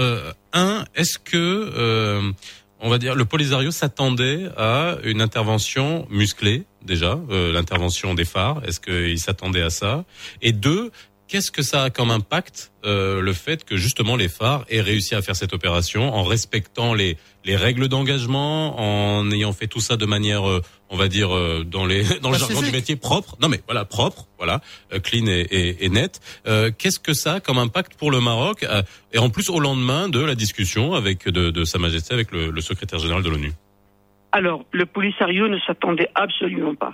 Un, 0.54 0.86
est-ce 0.95 1.19
que 1.19 2.32
on 2.80 2.90
va 2.90 2.98
dire 2.98 3.16
le 3.16 3.26
Polisario 3.26 3.72
s'attendait 3.72 4.50
à 4.58 4.98
une 5.04 5.22
intervention 5.22 6.08
musclée 6.10 6.66
déjà, 6.86 7.20
euh, 7.30 7.52
l'intervention 7.52 8.14
des 8.14 8.26
phares. 8.26 8.62
Est-ce 8.66 8.80
qu'il 8.80 9.20
s'attendait 9.20 9.62
à 9.62 9.70
ça? 9.70 10.06
Et 10.42 10.52
deux, 10.52 10.92
qu'est-ce 11.28 11.52
que 11.52 11.62
ça 11.62 11.84
a 11.84 11.90
comme 11.90 12.12
impact 12.12 12.72
euh, 12.86 13.22
le 13.22 13.34
fait 13.34 13.64
que 13.66 13.78
justement 13.78 14.16
les 14.16 14.30
phares 14.30 14.66
aient 14.70 14.82
réussi 14.82 15.16
à 15.16 15.22
faire 15.22 15.36
cette 15.36 15.54
opération 15.54 16.14
en 16.14 16.24
respectant 16.24 16.94
les 16.94 17.18
les 17.44 17.56
règles 17.56 17.88
d'engagement, 17.88 18.80
en 18.80 19.30
ayant 19.32 19.54
fait 19.54 19.68
tout 19.68 19.80
ça 19.80 19.98
de 19.98 20.06
manière, 20.06 20.48
euh, 20.50 20.62
on 20.90 20.98
va 20.98 21.08
dire 21.08 21.36
euh, 21.36 21.64
dans 21.64 21.86
les 21.86 22.04
dans 22.22 22.32
le 22.32 22.38
jargon 22.38 22.62
du 22.62 22.72
métier 22.72 22.96
propre? 22.96 23.38
Non 23.42 23.50
mais 23.50 23.62
voilà 23.66 23.86
propre, 23.86 24.28
voilà 24.38 24.62
euh, 24.94 25.00
clean 25.00 25.28
et, 25.28 25.42
et, 25.52 25.86
et 25.86 25.90
net. 25.90 26.20
Euh, 26.48 26.72
Qu'est-ce 26.78 27.00
que 27.00 27.14
ça 27.14 27.34
a 27.36 27.40
comme 27.40 27.58
impact 27.58 27.96
pour 27.96 28.12
le 28.12 28.20
Maroc 28.20 28.64
euh, 28.64 28.82
et 29.14 29.20
en 29.20 29.30
plus 29.30 29.50
au 29.50 29.60
lendemain 29.60 30.10
de 30.10 30.20
la 30.20 30.36
discussion 30.36 30.94
avec 30.94 31.28
de, 31.30 31.50
de 31.50 31.64
Sa 31.64 31.80
Majesté 31.80 32.14
avec 32.14 32.32
le, 32.32 32.50
le 32.50 32.62
secrétaire 32.62 33.00
général 33.00 33.24
de 33.24 33.30
l'ONU? 33.30 33.52
Alors, 34.32 34.66
le 34.74 34.86
Polisario 34.86 35.48
ne 35.48 35.58
s'attendait 35.60 36.10
absolument 36.14 36.76
pas 36.76 36.94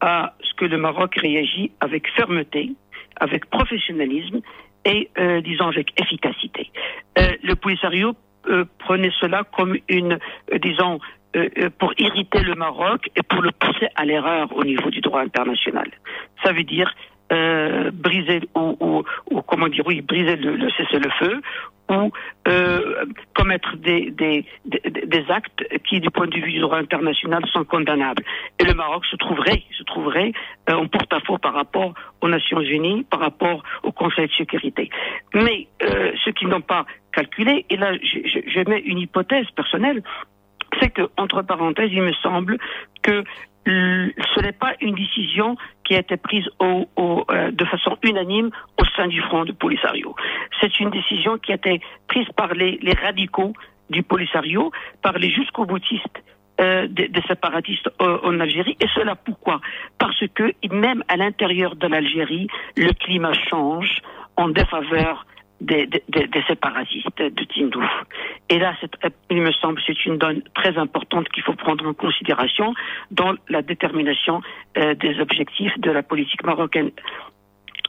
à 0.00 0.34
ce 0.42 0.54
que 0.54 0.64
le 0.64 0.78
Maroc 0.78 1.14
réagit 1.16 1.72
avec 1.80 2.08
fermeté, 2.14 2.72
avec 3.20 3.46
professionnalisme 3.50 4.40
et, 4.84 5.10
euh, 5.18 5.40
disons, 5.40 5.68
avec 5.68 5.98
efficacité. 6.00 6.70
Euh, 7.18 7.28
le 7.42 7.54
Polisario 7.54 8.14
euh, 8.46 8.64
prenait 8.78 9.12
cela 9.20 9.44
comme 9.56 9.76
une, 9.88 10.18
euh, 10.52 10.58
disons, 10.58 11.00
euh, 11.36 11.48
euh, 11.58 11.70
pour 11.78 11.92
irriter 11.98 12.40
le 12.40 12.54
Maroc 12.54 13.10
et 13.16 13.22
pour 13.22 13.42
le 13.42 13.50
pousser 13.52 13.88
à 13.96 14.04
l'erreur 14.04 14.54
au 14.54 14.62
niveau 14.62 14.90
du 14.90 15.00
droit 15.00 15.20
international. 15.20 15.90
Ça 16.44 16.52
veut 16.52 16.62
dire 16.62 16.94
euh, 17.32 17.90
briser 17.92 18.40
ou, 18.54 19.02
comment 19.46 19.68
dire 19.68 19.84
oui 19.86 20.02
briser 20.02 20.36
le, 20.36 20.56
le 20.56 20.70
cessez-le-feu 20.70 21.40
ou 21.88 22.12
euh, 22.48 23.04
commettre 23.34 23.76
des, 23.76 24.10
des, 24.10 25.24
actes 25.28 25.64
qui, 25.86 26.00
du 26.00 26.10
point 26.10 26.26
de 26.26 26.34
vue 26.34 26.52
du 26.52 26.60
droit 26.60 26.78
international, 26.78 27.44
sont 27.52 27.64
condamnables. 27.64 28.22
Et 28.58 28.64
le 28.64 28.72
Maroc 28.72 29.04
se 29.06 29.16
trouverait, 29.16 29.62
euh, 30.70 30.74
en 30.74 30.86
porte-à-faux 30.86 31.38
par 31.38 31.52
rapport 31.52 31.92
aux 32.22 32.28
Nations 32.28 32.60
Unies, 32.60 33.04
par 33.04 33.20
rapport 33.20 33.62
au 33.82 33.92
Conseil 33.92 34.28
de 34.28 34.32
sécurité. 34.32 34.88
Mais 35.34 35.68
ceux 36.24 36.32
qui 36.32 36.46
n'ont 36.46 36.62
pas 36.62 36.86
calculé, 37.12 37.66
et 37.68 37.76
là 37.76 37.92
je, 37.94 38.40
je, 38.46 38.68
mets 38.68 38.80
une 38.80 38.98
hypothèse 38.98 39.46
personnelle, 39.54 40.02
c'est 40.80 40.90
que, 40.90 41.02
entre 41.16 41.42
parenthèses, 41.42 41.90
il 41.92 42.02
me 42.02 42.12
semble 42.14 42.58
que 43.02 43.24
ce 43.66 44.40
n'est 44.40 44.52
pas 44.52 44.74
une 44.80 44.94
décision 44.94 45.56
qui 45.84 45.94
a 45.94 46.00
été 46.00 46.16
prise 46.16 46.46
au, 46.58 46.88
au, 46.96 47.24
euh, 47.30 47.50
de 47.50 47.64
façon 47.64 47.96
unanime 48.02 48.50
au 48.80 48.84
sein 48.96 49.06
du 49.08 49.20
Front 49.22 49.44
du 49.44 49.54
Polisario. 49.54 50.14
C'est 50.60 50.80
une 50.80 50.90
décision 50.90 51.38
qui 51.38 51.52
a 51.52 51.54
été 51.54 51.80
prise 52.06 52.28
par 52.36 52.52
les, 52.54 52.78
les 52.82 52.92
radicaux 52.92 53.54
du 53.90 54.02
Polisario, 54.02 54.70
par 55.02 55.14
les 55.14 55.30
jusqu'au 55.30 55.64
boutistes 55.64 56.22
euh, 56.60 56.86
des, 56.88 57.08
des 57.08 57.22
séparatistes 57.22 57.90
euh, 58.00 58.18
en 58.22 58.38
Algérie. 58.40 58.76
Et 58.80 58.86
cela 58.94 59.14
pourquoi? 59.14 59.60
Parce 59.98 60.22
que 60.34 60.52
même 60.70 61.02
à 61.08 61.16
l'intérieur 61.16 61.76
de 61.76 61.86
l'Algérie, 61.86 62.48
le 62.76 62.92
climat 62.92 63.32
change 63.50 63.98
en 64.36 64.48
défaveur 64.48 65.26
des 65.60 65.88
séparatistes 66.46 67.18
de 67.18 67.44
Tindouf. 67.44 67.90
Et 68.48 68.58
là, 68.58 68.74
il 69.30 69.40
me 69.40 69.52
semble 69.52 69.80
c'est 69.86 70.04
une 70.04 70.18
donne 70.18 70.42
très 70.54 70.76
importante 70.76 71.28
qu'il 71.30 71.42
faut 71.42 71.54
prendre 71.54 71.86
en 71.86 71.94
considération 71.94 72.74
dans 73.10 73.34
la 73.48 73.62
détermination 73.62 74.42
euh, 74.76 74.94
des 74.94 75.18
objectifs 75.20 75.78
de 75.78 75.90
la 75.90 76.02
politique 76.02 76.44
marocaine 76.44 76.90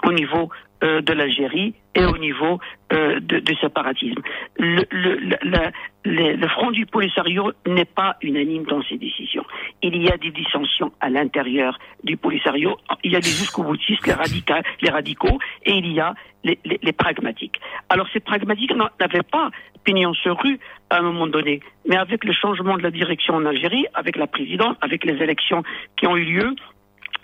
au 0.03 0.12
niveau 0.12 0.49
euh, 0.84 1.01
de 1.01 1.13
l'Algérie 1.13 1.73
et 1.95 2.03
au 2.05 2.17
niveau 2.17 2.60
euh, 2.91 3.19
du 3.21 3.55
séparatisme. 3.55 4.21
Le, 4.58 6.47
Front 6.49 6.71
du 6.71 6.86
Polisario 6.86 7.53
n'est 7.65 7.86
pas 7.86 8.17
unanime 8.21 8.65
dans 8.65 8.84
ses 8.84 8.97
décisions. 8.97 9.45
Il 9.81 9.95
y 10.01 10.10
a 10.10 10.17
des 10.17 10.31
dissensions 10.31 10.91
à 10.99 11.10
l'intérieur 11.10 11.79
du 12.03 12.17
Polisario. 12.17 12.77
Il 13.03 13.13
y 13.13 13.15
a 13.15 13.19
les 13.19 13.25
jusqu'au 13.25 13.63
boutistes, 13.63 14.05
les, 14.05 14.13
radicaux, 14.13 14.53
les 14.81 14.89
radicaux, 14.89 15.39
et 15.65 15.73
il 15.73 15.93
y 15.93 15.99
a 16.01 16.13
les, 16.43 16.93
pragmatiques. 16.93 17.60
Alors 17.89 18.08
ces 18.12 18.19
pragmatiques 18.19 18.73
n'avaient 18.99 19.23
pas 19.23 19.49
pignon 19.86 20.13
sur 20.13 20.38
rue 20.41 20.60
à 20.89 20.97
un 20.97 21.01
moment 21.01 21.27
donné, 21.27 21.62
mais 21.88 21.95
avec 21.95 22.23
le 22.25 22.34
changement 22.34 22.77
de 22.77 22.84
la 22.84 22.91
direction 22.91 23.36
en 23.36 23.45
Algérie, 23.45 23.86
avec 23.93 24.17
la 24.17 24.27
présidence, 24.27 24.75
avec 24.81 25.05
les 25.05 25.23
élections 25.23 25.63
qui 25.97 26.05
ont 26.05 26.17
eu 26.17 26.25
lieu, 26.25 26.55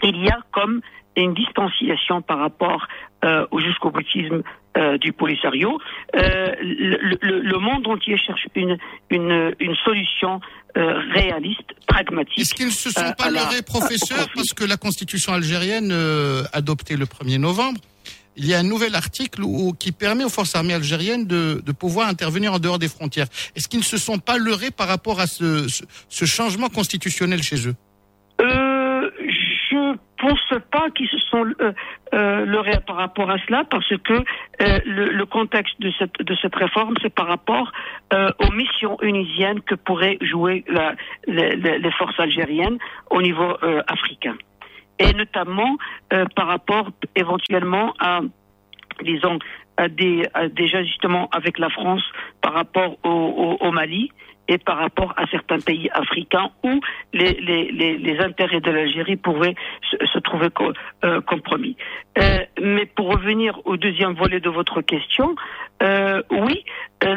il 0.03 0.23
y 0.23 0.29
a 0.29 0.39
comme 0.51 0.81
une 1.17 1.33
distanciation 1.33 2.21
par 2.21 2.39
rapport 2.39 2.87
euh, 3.25 3.45
au 3.51 3.59
jusqu'au 3.59 3.91
boutisme 3.91 4.41
euh, 4.77 4.97
du 4.97 5.11
Polisario. 5.11 5.77
Euh, 6.15 6.51
le, 6.61 7.17
le- 7.21 7.39
le 7.41 7.57
monde 7.59 7.85
entier 7.87 8.17
cherche 8.17 8.47
une, 8.55 8.77
une, 9.09 9.53
une 9.59 9.75
solution 9.83 10.39
euh, 10.77 10.99
réaliste, 11.13 11.69
pragmatique. 11.87 12.39
Est-ce 12.39 12.53
qu'ils 12.53 12.67
ne 12.67 12.71
se 12.71 12.89
sont 12.89 13.11
pas 13.17 13.29
la- 13.29 13.41
leurrés, 13.41 13.61
professeur, 13.61 14.27
parce 14.33 14.53
que 14.53 14.63
la 14.63 14.77
constitution 14.77 15.33
algérienne, 15.33 15.93
adoptée 16.53 16.95
le 16.95 17.05
1er 17.05 17.37
novembre, 17.37 17.79
il 18.37 18.45
y 18.47 18.53
a 18.53 18.59
un 18.59 18.63
nouvel 18.63 18.95
article 18.95 19.43
où- 19.43 19.73
qui 19.73 19.91
permet 19.91 20.23
aux 20.23 20.29
forces 20.29 20.55
armées 20.55 20.73
algériennes 20.73 21.27
de, 21.27 21.61
de 21.65 21.71
pouvoir 21.73 22.07
intervenir 22.07 22.53
en 22.53 22.59
dehors 22.59 22.79
des 22.79 22.87
frontières. 22.87 23.27
Est-ce 23.57 23.67
qu'ils 23.67 23.81
ne 23.81 23.85
se 23.85 23.97
sont 23.97 24.19
pas 24.19 24.37
leurrés 24.37 24.71
par 24.71 24.87
rapport 24.87 25.19
à 25.19 25.27
ce, 25.27 25.67
ce, 25.67 25.83
ce 26.07 26.23
changement 26.25 26.69
constitutionnel 26.69 27.43
chez 27.43 27.67
eux? 27.67 27.75
Pense 30.21 30.53
pas 30.71 30.89
qu'ils 30.91 31.09
se 31.09 31.17
sont 31.31 31.45
euh, 31.59 31.73
euh, 32.13 32.45
leurrés 32.45 32.79
par 32.85 32.95
rapport 32.97 33.29
à 33.29 33.37
cela, 33.45 33.63
parce 33.69 33.91
que 34.07 34.13
euh, 34.13 34.79
le, 34.85 35.25
contexte 35.25 35.79
de 35.81 35.91
cette 35.97 36.17
de 36.21 36.35
cette 36.41 36.55
réforme, 36.55 36.95
c'est 37.01 37.13
par 37.13 37.27
rapport 37.27 37.71
euh, 38.13 38.29
aux 38.43 38.51
missions 38.51 38.97
unisiennes 39.01 39.61
que 39.61 39.75
pourraient 39.75 40.17
jouer 40.21 40.63
la- 40.67 40.95
les, 41.27 41.91
forces 41.99 42.19
algériennes 42.19 42.77
au 43.09 43.21
niveau 43.21 43.51
euh, 43.63 43.81
africain, 43.87 44.35
et 44.99 45.11
notamment 45.13 45.77
euh, 46.13 46.25
par 46.35 46.47
rapport 46.47 46.91
éventuellement 47.15 47.93
à 47.99 48.21
disons 49.03 49.39
à 49.77 49.87
des, 49.87 50.27
à 50.33 50.47
des 50.47 50.69
ajustements 50.75 51.27
avec 51.31 51.57
la 51.57 51.69
France 51.69 52.03
par 52.41 52.53
rapport 52.53 52.97
au, 53.03 53.57
au 53.59 53.71
Mali 53.71 54.11
et 54.51 54.57
par 54.57 54.77
rapport 54.77 55.13
à 55.15 55.25
certains 55.27 55.59
pays 55.59 55.89
africains 55.93 56.49
où 56.61 56.81
les, 57.13 58.17
intérêts 58.19 58.59
de 58.59 58.69
l'Algérie 58.69 59.15
pourraient 59.15 59.55
se, 59.81 60.19
trouver 60.19 60.49
euh, 61.05 61.21
compromis. 61.21 61.77
Euh, 62.17 62.39
mais 62.61 62.85
pour 62.85 63.07
revenir 63.13 63.57
au 63.63 63.77
deuxième 63.77 64.13
volet 64.13 64.41
de 64.41 64.49
votre 64.49 64.81
question, 64.81 65.35
euh, 65.81 66.21
oui, 66.31 66.65
que 66.99 67.07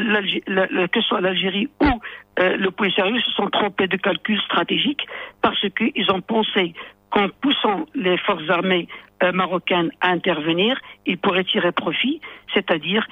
ce 0.94 1.00
soit 1.08 1.20
l'Algérie 1.20 1.68
ou 1.82 2.00
le 2.38 2.70
Polisario 2.70 3.20
se 3.20 3.30
sont 3.32 3.48
trompés 3.48 3.88
de 3.88 3.96
calcul 3.96 4.40
stratégique 4.42 5.04
parce 5.42 5.60
qu'ils 5.70 6.10
ont 6.12 6.20
pensé 6.20 6.72
qu'en 7.10 7.28
poussant 7.40 7.86
les 7.94 8.16
forces 8.18 8.48
armées 8.48 8.86
marocaines 9.32 9.90
à 10.00 10.10
intervenir, 10.10 10.80
ils 11.06 11.18
pourraient 11.18 11.44
tirer 11.44 11.72
profit, 11.72 12.20
c'est-à-dire 12.52 13.06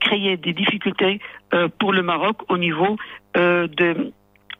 créer 0.00 0.36
des 0.36 0.52
difficultés 0.52 1.20
pour 1.78 1.92
le 1.92 2.02
Maroc 2.02 2.38
au 2.48 2.56
niveau 2.56 2.96
de, 3.34 4.12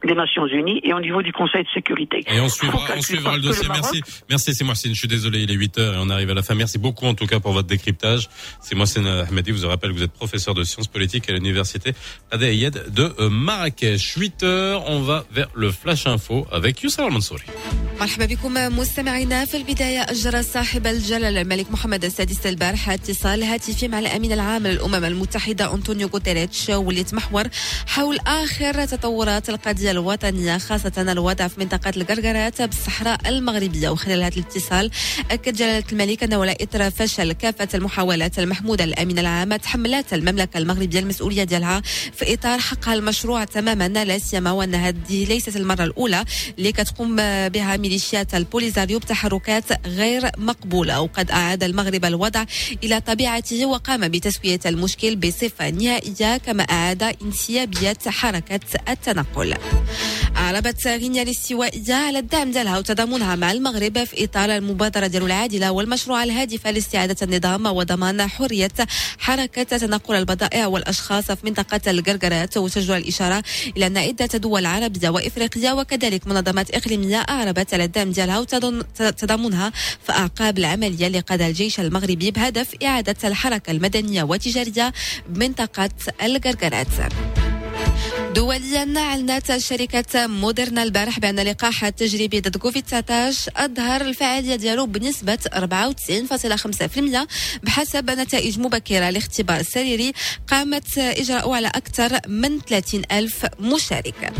des 0.07 0.15
Nations 0.15 0.47
Unies 0.47 0.79
et 0.87 0.93
au 0.93 1.01
niveau 1.01 1.21
du 1.21 1.33
Conseil 1.33 1.63
de 1.63 1.67
sécurité. 1.73 2.23
Et 2.27 2.39
on 2.39 2.43
Faut 2.43 2.55
suivra, 2.59 2.77
on 2.83 2.87
calculer 2.87 3.03
suivra 3.03 3.31
parce 3.31 3.35
le 3.35 3.41
que 3.41 3.47
dossier. 3.47 3.67
Maroc- 3.67 3.81
Merci. 3.83 4.01
Merci, 4.29 4.55
c'est 4.55 4.63
Mohsin. 4.63 4.89
Je 4.93 4.99
suis 5.03 5.09
désolé, 5.09 5.41
il 5.41 5.51
est 5.51 5.55
8 5.55 5.77
heures 5.77 5.93
et 5.95 5.97
on 5.99 6.09
arrive 6.09 6.29
à 6.29 6.33
la 6.35 6.41
fin. 6.41 6.55
Merci 6.55 6.77
beaucoup, 6.77 7.05
en 7.05 7.15
tout 7.15 7.27
cas, 7.27 7.41
pour 7.41 7.51
votre 7.51 7.67
décryptage. 7.67 8.29
C'est 8.61 8.75
Mohsin 8.75 9.05
Ahmedi. 9.05 9.51
Je 9.51 9.61
vous 9.61 9.67
rappelle 9.67 9.91
que 9.91 9.97
vous 9.97 10.03
êtes 10.03 10.13
professeur 10.13 10.53
de 10.53 10.63
sciences 10.63 10.87
politiques 10.87 11.29
à 11.29 11.33
l'université 11.33 11.91
Adé 12.31 12.45
Ayed 12.45 12.75
de 12.93 13.11
euh, 13.19 13.29
Marrakech. 13.29 14.13
8 14.15 14.43
heures, 14.43 14.83
on 14.89 15.01
va 15.01 15.25
vers 15.31 15.49
le 15.53 15.69
Flash 15.69 16.07
Info 16.07 16.47
avec 16.49 16.81
Youssef 16.81 16.99
Al-Mansouri. 17.05 17.43
مرحبا 18.01 18.25
بكم 18.25 18.53
مستمعينا 18.79 19.45
في 19.45 19.57
البداية 19.57 20.01
أجرى 20.01 20.43
صاحب 20.43 20.87
الجلالة 20.87 21.41
الملك 21.41 21.71
محمد 21.71 22.05
السادس 22.05 22.45
البارحة 22.47 22.93
اتصال 22.93 23.43
هاتفي 23.43 23.87
مع 23.87 23.99
الأمين 23.99 24.31
العام 24.31 24.67
للأمم 24.67 25.05
المتحدة 25.05 25.73
أنطونيو 25.73 26.07
غوتيريتش 26.07 26.69
واللي 26.69 27.01
يتمحور 27.01 27.43
حول 27.87 28.17
آخر 28.27 28.85
تطورات 28.85 29.49
القضية 29.49 29.91
الوطنية 29.94 30.58
خاصة 30.58 30.92
الوضع 30.98 31.48
في 31.48 31.60
منطقة 31.60 31.92
القرقرات 31.96 32.62
بالصحراء 32.62 33.28
المغربية. 33.28 33.88
وخلال 33.88 34.22
هذا 34.22 34.34
الاتصال 34.36 34.90
أكد 35.30 35.54
جلالة 35.56 35.84
الملك 35.92 36.22
أنه 36.22 36.38
ولا 36.38 36.56
إثر 36.62 36.90
فشل 36.90 37.32
كافة 37.32 37.68
المحاولات 37.74 38.38
المحمودة 38.38 38.84
للأمين 38.84 39.18
العام 39.18 39.56
تحملت 39.56 40.14
المملكة 40.14 40.58
المغربية 40.58 40.98
المسؤولية 40.98 41.44
ديالها 41.44 41.82
في 42.12 42.34
إطار 42.34 42.58
حقها 42.58 42.94
المشروع 42.94 43.44
تماما 43.44 43.88
لا 43.88 44.18
سيما 44.18 44.50
وأن 44.50 44.74
هذه 44.74 45.24
ليست 45.24 45.56
المرة 45.56 45.84
الأولى 45.84 46.24
اللي 46.58 46.72
كتقوم 46.72 47.16
بها 47.48 47.76
ميليشيات 47.76 48.34
البوليزاريو 48.34 48.98
بتحركات 48.98 49.86
غير 49.86 50.30
مقبولة. 50.38 51.00
وقد 51.00 51.30
أعاد 51.30 51.62
المغرب 51.62 52.04
الوضع 52.04 52.44
إلى 52.84 53.00
طبيعته 53.00 53.66
وقام 53.66 54.08
بتسوية 54.08 54.60
المشكل 54.66 55.16
بصفة 55.16 55.70
نهائية 55.70 56.36
كما 56.36 56.62
أعاد 56.62 57.02
انسيابية 57.22 57.98
حركة 58.06 58.60
التنقل. 58.88 59.54
أعربت 60.36 60.86
غينيا 60.86 61.22
الاستوائية 61.22 61.94
على 61.94 62.18
الدعم 62.18 62.50
ديالها 62.50 62.78
وتضامنها 62.78 63.36
مع 63.36 63.52
المغرب 63.52 64.04
في 64.04 64.24
إطار 64.24 64.56
المبادرة 64.56 65.06
ديال 65.06 65.22
العادلة 65.22 65.72
والمشروع 65.72 66.24
الهادف 66.24 66.66
لاستعادة 66.66 67.16
النظام 67.22 67.66
وضمان 67.66 68.26
حرية 68.26 68.70
حركة 69.18 69.62
تنقل 69.62 70.14
البضائع 70.14 70.66
والأشخاص 70.66 71.24
في 71.24 71.46
منطقة 71.46 71.90
القرقرات 71.90 72.56
وتجدر 72.56 72.96
الإشارة 72.96 73.42
إلى 73.76 73.86
أن 73.86 73.96
عدة 73.98 74.26
دول 74.38 74.66
عربية 74.66 75.08
وإفريقية 75.08 75.72
وكذلك 75.72 76.26
منظمات 76.26 76.70
إقليمية 76.70 77.16
أعربت 77.28 77.74
على 77.74 77.84
الدعم 77.84 78.10
ديالها 78.10 78.38
وتضامنها 78.38 79.72
في 80.06 80.12
أعقاب 80.12 80.58
العملية 80.58 81.06
اللي 81.06 81.20
قادها 81.20 81.48
الجيش 81.48 81.80
المغربي 81.80 82.30
بهدف 82.30 82.68
إعادة 82.84 83.16
الحركة 83.28 83.70
المدنية 83.70 84.22
والتجارية 84.22 84.92
بمنطقة 85.28 85.90
القرقرات 86.22 86.86
دوليا 88.34 88.94
اعلنت 88.96 89.56
شركة 89.56 90.26
موديرنا 90.26 90.82
البارح 90.82 91.18
بأن 91.18 91.38
اللقاح 91.38 91.84
التجريبي 91.84 92.40
ضد 92.40 92.56
كوفيد 92.56 92.82
19 92.84 93.50
أظهر 93.56 94.00
الفعالية 94.00 94.56
ديالو 94.56 94.86
بنسبة 94.86 95.38
94.5% 95.54 97.26
بحسب 97.62 98.10
نتائج 98.10 98.58
مبكرة 98.58 99.10
لاختبار 99.10 99.62
سريري 99.62 100.12
قامت 100.48 100.98
إجراؤه 100.98 101.56
على 101.56 101.68
أكثر 101.68 102.18
من 102.28 102.60
30 102.60 103.02
ألف 103.12 103.46
مشارك. 103.60 104.32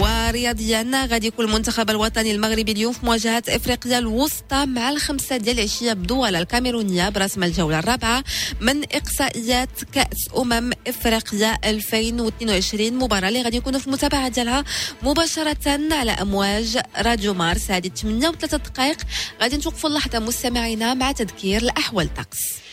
ورياضيا 0.00 1.06
غادي 1.10 1.26
يكون 1.26 1.44
المنتخب 1.44 1.90
الوطني 1.90 2.30
المغربي 2.32 2.72
اليوم 2.72 2.92
في 2.92 3.06
مواجهة 3.06 3.42
إفريقيا 3.48 3.98
الوسطى 3.98 4.66
مع 4.66 4.90
الخمسة 4.90 5.36
ديال 5.36 5.58
العشية 5.58 5.92
بدولا 5.92 6.38
الكاميرونية 6.38 7.08
برسم 7.08 7.42
الجولة 7.44 7.78
الرابعة 7.78 8.24
من 8.60 8.82
إقصائيات 8.92 9.68
كأس 9.92 10.28
أمم 10.36 10.70
إفريقيا 10.86 11.58
2022 11.64 12.92
مباراة 12.98 13.28
اللي 13.38 13.44
غادي 13.44 13.56
يكونوا 13.56 13.80
في 13.80 13.86
المتابعة 13.86 14.28
ديالها 14.28 14.64
مباشرة 15.02 15.56
على 15.92 16.12
أمواج 16.12 16.78
راديو 16.98 17.34
مارس. 17.34 17.70
هذه 17.70 17.88
8 17.88 18.28
و3 18.28 18.56
دقائق. 18.56 18.96
غادي 19.42 19.56
نتوقفوا 19.56 19.90
اللحظة 19.90 20.18
مستمعينا 20.18 20.94
مع 20.94 21.12
تذكير 21.12 21.62
الأحوال 21.62 22.06
الطقس 22.06 22.67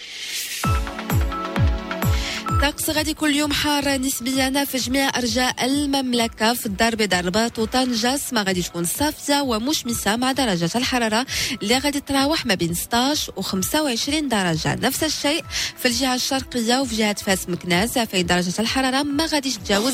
الطقس 2.66 2.90
غادي 2.90 3.14
كل 3.14 3.36
يوم 3.36 3.52
حار 3.52 3.98
نسبيا 3.98 4.66
في 4.66 4.78
جميع 4.78 5.10
أرجاء 5.18 5.66
المملكة 5.66 6.54
في 6.54 6.66
الدار 6.66 6.94
البيضاء 6.94 7.20
الرباط 7.20 7.60
وطنجه 7.60 8.20
ما 8.32 8.44
غادي 8.44 8.62
تكون 8.62 8.84
صافية 8.84 9.42
ومشمسة 9.42 10.16
مع 10.16 10.32
درجات 10.32 10.76
الحرارة 10.76 11.26
اللي 11.62 11.78
غادي 11.78 12.00
تراوح 12.00 12.46
ما 12.46 12.54
بين 12.54 12.74
16 12.74 13.34
و 13.36 13.42
25 13.42 14.28
درجة. 14.28 14.76
نفس 14.76 15.04
الشيء 15.04 15.44
في 15.78 15.88
الجهة 15.88 16.16
الشرقية 16.16 16.80
وفي 16.80 16.96
جهة 16.96 17.14
فاس 17.14 17.50
مكناس 17.50 18.00
فين 18.00 18.26
درجة 18.26 18.54
الحرارة 18.60 19.04
ما 19.04 19.26
غاديش 19.26 19.58
تتجاوز 19.58 19.94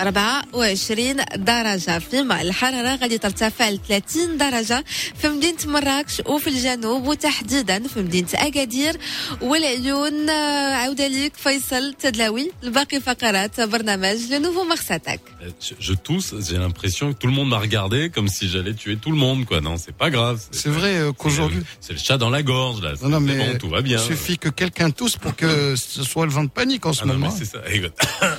24 0.00 1.16
درجة. 1.36 1.98
فيما 1.98 2.42
الحرارة 2.42 2.96
غادي 2.96 3.18
ترتفع 3.18 3.70
ل 3.70 3.78
30 3.88 4.36
درجة 4.36 4.84
في 5.22 5.28
مدينة 5.28 5.58
مراكش 5.64 6.22
وفي 6.26 6.46
الجنوب 6.46 7.06
وتحديدا 7.06 7.88
في 7.88 8.00
مدينة 8.00 8.28
أكادير 8.34 9.00
والعيون. 9.42 10.30
عوده 10.30 11.06
ليك 11.06 11.36
فيصل 11.36 11.94
De 12.10 12.18
la 12.18 12.24
Tadlaoui, 12.24 12.50
le 12.62 12.70
Baqi 12.70 13.00
Fakarat, 13.00 13.48
le 13.58 14.38
nouveau 14.38 14.64
Mars 14.64 14.90
Attack. 14.90 15.20
Euh, 15.42 15.50
je, 15.78 15.92
tousse, 15.92 16.34
j'ai 16.40 16.56
l'impression 16.56 17.12
que 17.12 17.18
tout 17.18 17.26
le 17.26 17.32
monde 17.32 17.48
m'a 17.48 17.58
regardé 17.58 18.10
comme 18.10 18.26
si 18.26 18.48
j'allais 18.48 18.74
tuer 18.74 18.96
tout 18.96 19.10
le 19.10 19.16
monde, 19.16 19.44
quoi. 19.44 19.60
Non, 19.60 19.76
c'est 19.76 19.94
pas 19.94 20.10
grave. 20.10 20.40
C'est 20.50 20.70
vrai 20.70 20.96
euh, 20.96 21.12
qu'aujourd'hui. 21.12 21.60
Euh, 21.60 21.76
c'est 21.80 21.92
le 21.92 21.98
chat 21.98 22.18
dans 22.18 22.30
la 22.30 22.42
gorge, 22.42 22.82
là. 22.82 22.94
Non, 23.02 23.08
non 23.10 23.20
mais 23.20 23.58
tout 23.58 23.68
va 23.68 23.82
bien. 23.82 23.98
Il 23.98 24.04
suffit 24.04 24.38
que 24.38 24.48
quelqu'un 24.48 24.90
tousse 24.90 25.16
pour 25.16 25.36
que 25.36 25.76
ce 25.76 26.02
soit 26.02 26.26
le 26.26 26.32
vent 26.32 26.44
de 26.44 26.50
panique 26.50 26.84
en 26.86 26.92
ce 26.92 27.04
moment. 27.04 27.28
Non, 27.28 27.34
mais 27.38 27.46
hein. 27.46 27.88
ça. 28.20 28.36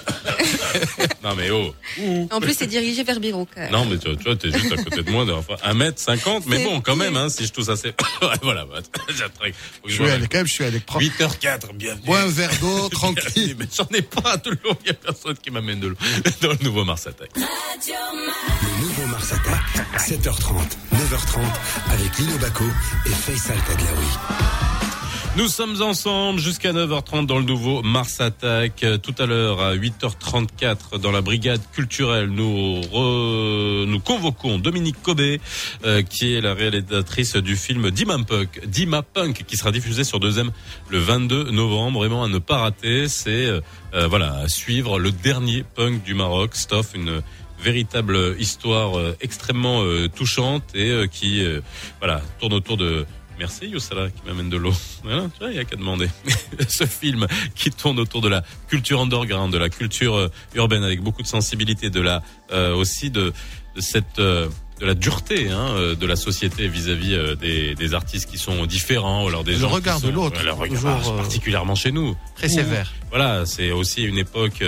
non, 1.23 1.35
mais 1.35 1.49
oh. 1.51 1.73
En 2.31 2.39
plus, 2.41 2.55
c'est 2.57 2.67
dirigé 2.67 3.03
vers 3.03 3.19
Biron. 3.19 3.47
Non, 3.71 3.85
mais 3.85 3.97
tu, 3.97 4.07
vois, 4.07 4.17
tu 4.17 4.23
vois, 4.23 4.35
t'es 4.35 4.51
juste 4.51 4.71
à 4.73 4.77
côté 4.77 5.03
de 5.03 5.11
moi, 5.11 5.25
enfin, 5.33 5.55
1m50, 5.71 6.43
mais 6.47 6.63
bon, 6.63 6.81
quand 6.81 6.95
même, 6.95 7.15
hein, 7.15 7.29
si 7.29 7.45
je 7.45 7.53
tousse 7.53 7.69
assez. 7.69 7.93
voilà, 8.41 8.65
bah, 8.65 8.79
je 9.85 9.93
suis 9.93 10.03
allé, 10.09 10.27
quand 10.27 10.39
même, 10.39 10.47
je 10.47 10.53
suis 10.53 10.63
allé. 10.65 10.79
8h04, 10.79 11.73
bienvenue. 11.75 12.05
Bois 12.05 12.21
un 12.21 12.27
verre 12.27 12.51
d'eau, 12.59 12.89
tranquille. 12.89 13.50
Mais 13.57 13.65
j'en 13.75 13.87
ai 13.93 14.01
pas 14.01 14.37
de 14.37 14.51
l'eau, 14.51 14.73
il 14.83 14.87
y 14.87 14.89
a 14.89 14.93
personne 14.93 15.35
qui 15.37 15.51
m'amène 15.51 15.79
de 15.79 15.87
l'eau 15.87 15.95
dans 16.41 16.49
le 16.51 16.63
nouveau 16.63 16.85
Mars 16.85 17.07
Attack. 17.07 17.31
Le 17.35 18.81
nouveau 18.81 19.05
Mars 19.07 19.31
Attack, 19.33 19.85
7h30, 19.97 20.77
9h30, 20.93 21.39
avec 21.91 22.17
Lino 22.17 22.37
Baco 22.37 22.65
et 23.05 23.09
Faisal 23.09 23.57
Tadlaoui. 23.67 24.90
Nous 25.37 25.47
sommes 25.47 25.81
ensemble 25.81 26.41
jusqu'à 26.41 26.73
9h30 26.73 27.25
dans 27.25 27.37
le 27.39 27.45
nouveau 27.45 27.81
Mars 27.83 28.19
Attack. 28.19 28.83
Euh, 28.83 28.97
Tout 28.97 29.15
à 29.17 29.25
l'heure 29.25 29.61
à 29.61 29.75
8h34 29.75 30.99
dans 30.99 31.11
la 31.11 31.21
brigade 31.21 31.61
culturelle, 31.71 32.27
nous 32.27 32.81
re- 32.81 33.85
nous 33.85 33.99
convoquons 34.01 34.59
Dominique 34.59 35.01
Cobé, 35.01 35.39
euh, 35.85 36.01
qui 36.01 36.33
est 36.33 36.41
la 36.41 36.53
réalisatrice 36.53 37.37
du 37.37 37.55
film 37.55 37.91
Dima 37.91 38.17
Punk, 38.27 38.59
Dima 38.67 39.03
Punk, 39.03 39.45
qui 39.47 39.55
sera 39.55 39.71
diffusé 39.71 40.03
sur 40.03 40.19
2M 40.19 40.49
le 40.89 40.99
22 40.99 41.51
novembre. 41.51 41.99
Vraiment 41.99 42.25
à 42.25 42.27
ne 42.27 42.39
pas 42.39 42.57
rater. 42.57 43.07
C'est 43.07 43.45
euh, 43.45 43.61
euh, 43.93 44.07
voilà 44.07 44.33
à 44.35 44.49
suivre 44.49 44.99
le 44.99 45.11
dernier 45.13 45.63
punk 45.63 46.03
du 46.03 46.13
Maroc, 46.13 46.55
Stoff, 46.57 46.89
une 46.93 47.21
véritable 47.63 48.35
histoire 48.37 48.97
euh, 48.99 49.15
extrêmement 49.21 49.81
touchante 50.13 50.63
et 50.75 51.05
qui 51.09 51.41
voilà 51.99 52.21
tourne 52.39 52.53
autour 52.53 52.75
de 52.75 53.05
Merci 53.41 53.65
Youssala 53.69 54.09
qui 54.11 54.21
m'amène 54.27 54.49
de 54.51 54.57
l'eau. 54.57 54.73
Voilà, 55.03 55.23
tu 55.33 55.39
vois, 55.39 55.49
il 55.49 55.55
y 55.55 55.59
a 55.59 55.63
qu'à 55.63 55.75
demander. 55.75 56.07
Ce 56.69 56.85
film 56.85 57.25
qui 57.55 57.71
tourne 57.71 57.99
autour 57.99 58.21
de 58.21 58.27
la 58.29 58.43
culture 58.67 59.01
underground, 59.01 59.51
de 59.51 59.57
la 59.57 59.69
culture 59.69 60.15
euh, 60.15 60.27
urbaine 60.53 60.83
avec 60.83 61.01
beaucoup 61.01 61.23
de 61.23 61.27
sensibilité, 61.27 61.89
de 61.89 62.01
la 62.01 62.21
euh, 62.51 62.75
aussi 62.75 63.09
de, 63.09 63.33
de 63.75 63.81
cette 63.81 64.19
euh, 64.19 64.47
de 64.79 64.85
la 64.85 64.93
dureté 64.93 65.49
hein, 65.49 65.93
de 65.99 66.05
la 66.07 66.15
société 66.15 66.67
vis-à-vis 66.67 67.35
des, 67.37 67.73
des 67.75 67.93
artistes 67.95 68.29
qui 68.29 68.37
sont 68.39 68.65
différents, 68.67 69.25
ou 69.25 69.27
alors 69.27 69.43
des 69.43 69.53
Le 69.53 69.59
gens 69.59 69.69
regard 69.69 69.99
de 70.01 70.07
sont- 70.07 70.11
l'autre, 70.13 70.37
Ouais, 70.39 70.43
le 70.45 70.53
regard, 70.53 70.75
toujours, 70.99 71.13
euh, 71.13 71.17
particulièrement 71.17 71.75
chez 71.75 71.91
nous. 71.91 72.15
Très 72.35 72.47
Où- 72.51 72.55
sévère. 72.55 72.91
Voilà, 73.09 73.45
c'est 73.47 73.71
aussi 73.71 74.01
une 74.03 74.17
époque 74.17 74.63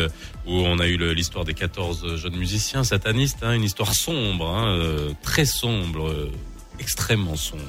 où 0.47 0.53
on 0.53 0.77
a 0.79 0.88
eu 0.88 0.97
l'histoire 1.15 1.45
des 1.45 1.53
14 1.55 2.15
jeunes 2.17 2.36
musiciens 2.36 2.83
satanistes, 2.83 3.39
hein, 3.43 3.53
une 3.53 3.63
histoire 3.63 3.93
sombre, 3.95 4.49
hein, 4.49 4.77
très 5.23 5.45
sombre, 5.45 6.29
extrêmement 6.79 7.36
sombre, 7.36 7.63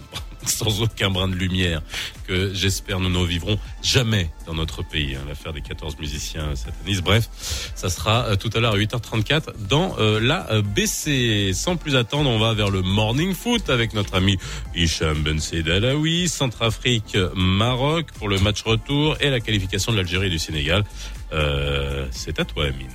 sans 0.50 0.83
aucun 0.83 1.11
brin 1.11 1.28
de 1.28 1.35
lumière, 1.35 1.83
que 2.26 2.52
j'espère 2.54 3.00
nous 3.00 3.09
ne 3.09 3.24
vivrons 3.26 3.59
jamais 3.83 4.30
dans 4.46 4.54
notre 4.54 4.83
pays. 4.83 5.14
hein, 5.16 5.24
L'affaire 5.28 5.52
des 5.52 5.61
14 5.61 5.98
musiciens 5.98 6.54
satanistes. 6.54 7.02
Bref, 7.02 7.28
ça 7.74 7.88
sera 7.90 8.26
euh, 8.26 8.37
tout 8.37 8.50
à 8.54 8.61
l'heure 8.61 8.74
à 8.74 8.78
8h34 8.78 9.66
dans 9.68 9.96
euh, 9.98 10.20
la 10.20 10.50
euh, 10.52 10.62
BC. 10.62 11.52
Sans 11.54 11.76
plus 11.76 11.96
attendre, 11.96 12.28
on 12.30 12.38
va 12.38 12.54
vers 12.54 12.70
le 12.70 12.83
morning 12.83 13.35
foot 13.35 13.70
avec 13.70 13.94
notre 13.94 14.14
ami 14.14 14.38
Hicham 14.74 15.22
Ben 15.22 15.38
Said 15.40 15.68
Alaoui, 15.68 16.28
Centrafrique, 16.28 17.16
Maroc 17.35 18.07
pour 18.18 18.28
le 18.28 18.38
match 18.38 18.62
retour 18.62 19.16
et 19.20 19.30
la 19.30 19.40
qualification 19.40 19.92
de 19.92 19.96
l'Algérie 19.98 20.26
et 20.26 20.30
du 20.30 20.38
Sénégal. 20.38 20.85
Euh, 21.33 22.07
c'est 22.11 22.38
à 22.38 22.44
toi, 22.44 22.64
Amine. 22.66 22.87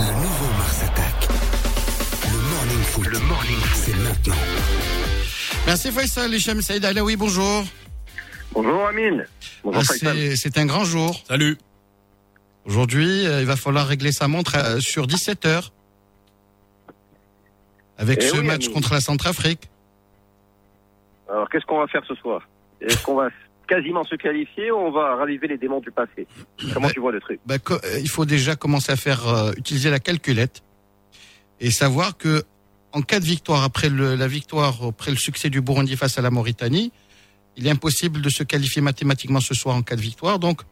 Le 0.00 0.06
nouveau 0.14 0.46
Mars 0.58 0.82
Attack. 0.82 1.28
Le 2.24 2.38
morning 2.38 2.82
foot. 2.84 3.06
Le 3.06 3.18
morning 3.20 3.56
foot. 3.60 3.82
C'est 3.86 3.96
maintenant. 4.02 4.99
Merci 5.66 5.90
Faisal, 5.92 6.32
Hicham 6.34 6.60
Saïd 6.62 6.84
Alaoui, 6.84 7.16
bonjour. 7.16 7.64
Bonjour 8.52 8.86
Amine. 8.86 9.26
Bonjour 9.62 9.82
Ah, 9.88 9.92
Faisal. 9.92 10.16
c'est 10.16 10.36
c'est 10.36 10.58
un 10.58 10.66
grand 10.66 10.84
jour. 10.84 11.22
Salut. 11.28 11.56
Aujourd'hui, 12.66 13.26
euh, 13.26 13.40
il 13.40 13.46
va 13.46 13.56
falloir 13.56 13.86
régler 13.86 14.12
sa 14.12 14.26
montre 14.28 14.56
euh, 14.56 14.80
sur 14.80 15.06
17 15.06 15.46
heures. 15.46 15.72
Avec 17.98 18.18
Eh 18.22 18.28
ce 18.28 18.36
oui, 18.36 18.42
match 18.46 18.64
Amine. 18.64 18.74
contre 18.74 18.94
la 18.94 19.00
Centrafrique. 19.00 19.70
Alors 21.30 21.48
qu'est-ce 21.48 21.64
qu'on 21.66 21.78
va 21.78 21.86
faire 21.86 22.02
ce 22.08 22.14
soir? 22.16 22.42
Est-ce 22.80 23.02
qu'on 23.04 23.14
va 23.14 23.28
quasiment 23.68 24.02
se 24.04 24.16
qualifier 24.16 24.72
ou 24.72 24.76
on 24.76 24.90
va 24.90 25.14
raviver 25.14 25.46
les 25.46 25.58
démons 25.58 25.80
du 25.80 25.92
passé? 25.92 26.26
Comment 26.74 26.88
Bah, 26.88 26.92
tu 26.92 27.00
vois 27.00 27.12
le 27.12 27.20
truc? 27.20 27.38
Bah, 27.46 27.56
euh, 27.70 27.78
il 28.00 28.08
faut 28.08 28.24
déjà 28.24 28.56
commencer 28.56 28.90
à 28.90 28.96
faire 28.96 29.28
euh, 29.28 29.52
utiliser 29.56 29.90
la 29.90 30.00
calculette 30.00 30.62
et 31.60 31.70
savoir 31.70 32.16
que 32.16 32.42
en 32.92 33.02
cas 33.02 33.20
de 33.20 33.24
victoire 33.24 33.62
après 33.62 33.88
le, 33.88 34.16
la 34.16 34.28
victoire 34.28 34.82
après 34.84 35.10
le 35.10 35.16
succès 35.16 35.50
du 35.50 35.60
Burundi 35.60 35.96
face 35.96 36.18
à 36.18 36.22
la 36.22 36.30
Mauritanie, 36.30 36.92
il 37.56 37.66
est 37.66 37.70
impossible 37.70 38.20
de 38.22 38.30
se 38.30 38.42
qualifier 38.42 38.82
mathématiquement 38.82 39.40
ce 39.40 39.54
soir 39.54 39.76
en 39.76 39.82
cas 39.82 39.96
de 39.96 40.00
victoire. 40.00 40.38
Donc 40.38 40.62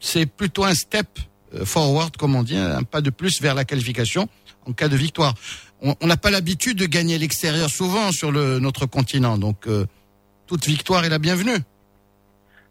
c'est 0.00 0.26
plutôt 0.26 0.64
un 0.64 0.74
step 0.74 1.06
euh, 1.54 1.64
forward 1.64 2.16
comme 2.16 2.34
on 2.34 2.42
dit, 2.42 2.56
un 2.56 2.82
pas 2.82 3.00
de 3.00 3.10
plus 3.10 3.40
vers 3.40 3.54
la 3.54 3.64
qualification 3.64 4.28
en 4.66 4.72
cas 4.72 4.88
de 4.88 4.96
victoire. 4.96 5.34
On 5.80 5.94
on 6.00 6.06
n'a 6.06 6.16
pas 6.16 6.30
l'habitude 6.30 6.78
de 6.78 6.86
gagner 6.86 7.16
à 7.16 7.18
l'extérieur 7.18 7.70
souvent 7.70 8.12
sur 8.12 8.30
le, 8.30 8.58
notre 8.58 8.86
continent, 8.86 9.38
donc 9.38 9.66
euh, 9.66 9.86
toute 10.46 10.66
victoire 10.66 11.04
est 11.04 11.08
la 11.08 11.18
bienvenue. 11.18 11.58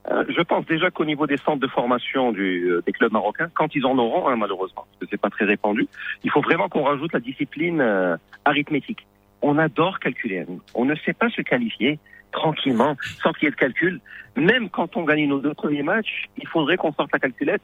Euh, 0.10 0.24
Je 0.30 0.42
pense 0.42 0.66
déjà 0.66 0.90
qu'au 0.90 1.06
niveau 1.06 1.28
des 1.28 1.38
centres 1.38 1.60
de 1.60 1.68
formation 1.68 2.32
du, 2.32 2.70
euh, 2.70 2.82
des 2.86 2.92
clubs 2.92 3.12
marocains, 3.12 3.50
quand 3.54 3.76
ils 3.76 3.86
en 3.86 3.98
auront, 3.98 4.28
hein, 4.28 4.36
malheureusement, 4.36 4.86
parce 4.88 5.00
que 5.02 5.06
c'est 5.10 5.22
pas 5.22 5.30
très 5.30 5.46
répandu, 5.46 5.88
il 6.24 6.32
faut 6.32 6.42
vraiment 6.42 6.70
qu'on 6.70 6.84
rajoute 6.84 7.14
la 7.14 7.20
discipline 7.20 7.82
euh, 7.82 8.18
arithmétique. 8.46 9.06
On 9.42 9.58
adore 9.58 10.00
calculer. 10.00 10.46
On 10.74 10.86
ne 10.86 10.96
sait 10.96 11.14
pas 11.14 11.30
se 11.30 11.42
qualifier 11.42 12.00
tranquillement, 12.32 12.96
sans 13.22 13.34
qu'il 13.34 13.46
y 13.46 13.48
ait 13.48 13.52
de 13.52 13.56
calcul. 13.56 14.00
Même 14.36 14.70
quand 14.70 14.96
on 14.96 15.04
gagne 15.04 15.28
nos 15.28 15.40
deux 15.40 15.54
premiers 15.54 15.84
matchs, 15.84 16.30
il 16.38 16.48
faudrait 16.48 16.78
qu'on 16.78 16.94
sorte 16.94 17.12
la 17.12 17.20
calculette. 17.20 17.62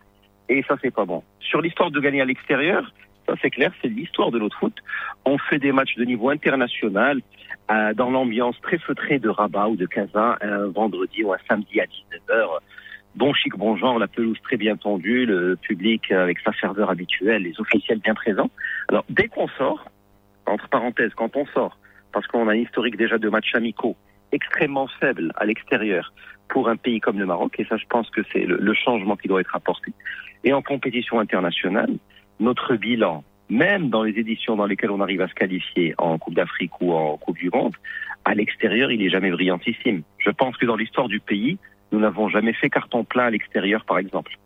Et 0.49 0.63
ça, 0.67 0.75
c'est 0.81 0.93
pas 0.93 1.05
bon. 1.05 1.23
Sur 1.39 1.61
l'histoire 1.61 1.91
de 1.91 1.99
gagner 1.99 2.21
à 2.21 2.25
l'extérieur, 2.25 2.91
ça 3.27 3.35
c'est 3.41 3.49
clair, 3.49 3.71
c'est 3.81 3.89
l'histoire 3.89 4.31
de 4.31 4.39
notre 4.39 4.57
foot. 4.57 4.73
On 5.25 5.37
fait 5.37 5.59
des 5.59 5.71
matchs 5.71 5.95
de 5.95 6.03
niveau 6.03 6.29
international 6.29 7.21
euh, 7.69 7.93
dans 7.93 8.09
l'ambiance 8.09 8.55
très 8.61 8.77
feutrée 8.77 9.19
de 9.19 9.29
Rabat 9.29 9.67
ou 9.69 9.75
de 9.75 9.85
Casa 9.85 10.37
un 10.41 10.67
vendredi 10.67 11.23
ou 11.23 11.33
un 11.33 11.37
samedi 11.49 11.81
à 11.81 11.85
19h. 11.85 12.47
Bon 13.15 13.33
chic, 13.33 13.57
bon 13.57 13.75
genre, 13.75 13.99
la 13.99 14.07
pelouse 14.07 14.37
très 14.43 14.57
bien 14.57 14.77
tendue, 14.77 15.25
le 15.25 15.55
public 15.55 16.11
avec 16.11 16.39
sa 16.39 16.51
ferveur 16.51 16.89
habituelle, 16.89 17.43
les 17.43 17.59
officiels 17.59 17.99
bien 17.99 18.13
présents. 18.13 18.49
Alors 18.89 19.03
dès 19.09 19.27
qu'on 19.27 19.47
sort, 19.49 19.85
entre 20.45 20.69
parenthèses, 20.69 21.13
quand 21.15 21.35
on 21.35 21.45
sort, 21.47 21.77
parce 22.13 22.25
qu'on 22.27 22.47
a 22.47 22.53
un 22.53 22.55
historique 22.55 22.95
déjà 22.95 23.17
de 23.17 23.27
matchs 23.27 23.53
amicaux 23.55 23.97
extrêmement 24.31 24.87
faible 24.99 25.31
à 25.35 25.45
l'extérieur 25.45 26.13
pour 26.49 26.69
un 26.69 26.75
pays 26.75 26.99
comme 26.99 27.19
le 27.19 27.25
Maroc, 27.25 27.55
et 27.59 27.65
ça 27.65 27.77
je 27.77 27.85
pense 27.89 28.09
que 28.09 28.21
c'est 28.31 28.45
le, 28.45 28.57
le 28.57 28.73
changement 28.73 29.15
qui 29.15 29.27
doit 29.27 29.41
être 29.41 29.55
apporté. 29.55 29.91
Et 30.43 30.53
en 30.53 30.61
compétition 30.61 31.19
internationale, 31.19 31.91
notre 32.39 32.75
bilan, 32.75 33.23
même 33.49 33.89
dans 33.89 34.03
les 34.03 34.11
éditions 34.19 34.55
dans 34.55 34.65
lesquelles 34.65 34.91
on 34.91 35.01
arrive 35.01 35.21
à 35.21 35.27
se 35.27 35.33
qualifier 35.33 35.93
en 35.97 36.17
Coupe 36.17 36.35
d'Afrique 36.35 36.71
ou 36.81 36.93
en 36.93 37.17
Coupe 37.17 37.37
du 37.37 37.49
Monde, 37.49 37.73
à 38.25 38.33
l'extérieur, 38.35 38.91
il 38.91 39.01
est 39.01 39.09
jamais 39.09 39.31
brillantissime. 39.31 40.01
Je 40.17 40.29
pense 40.31 40.57
que 40.57 40.65
dans 40.65 40.75
l'histoire 40.75 41.07
du 41.07 41.19
pays, 41.19 41.57
nous 41.93 41.99
n'avons 41.99 42.27
jamais 42.27 42.51
fait 42.51 42.69
carton 42.69 43.05
plein 43.05 43.25
à 43.27 43.29
l'extérieur, 43.29 43.85
par 43.85 43.97
exemple. 43.97 44.37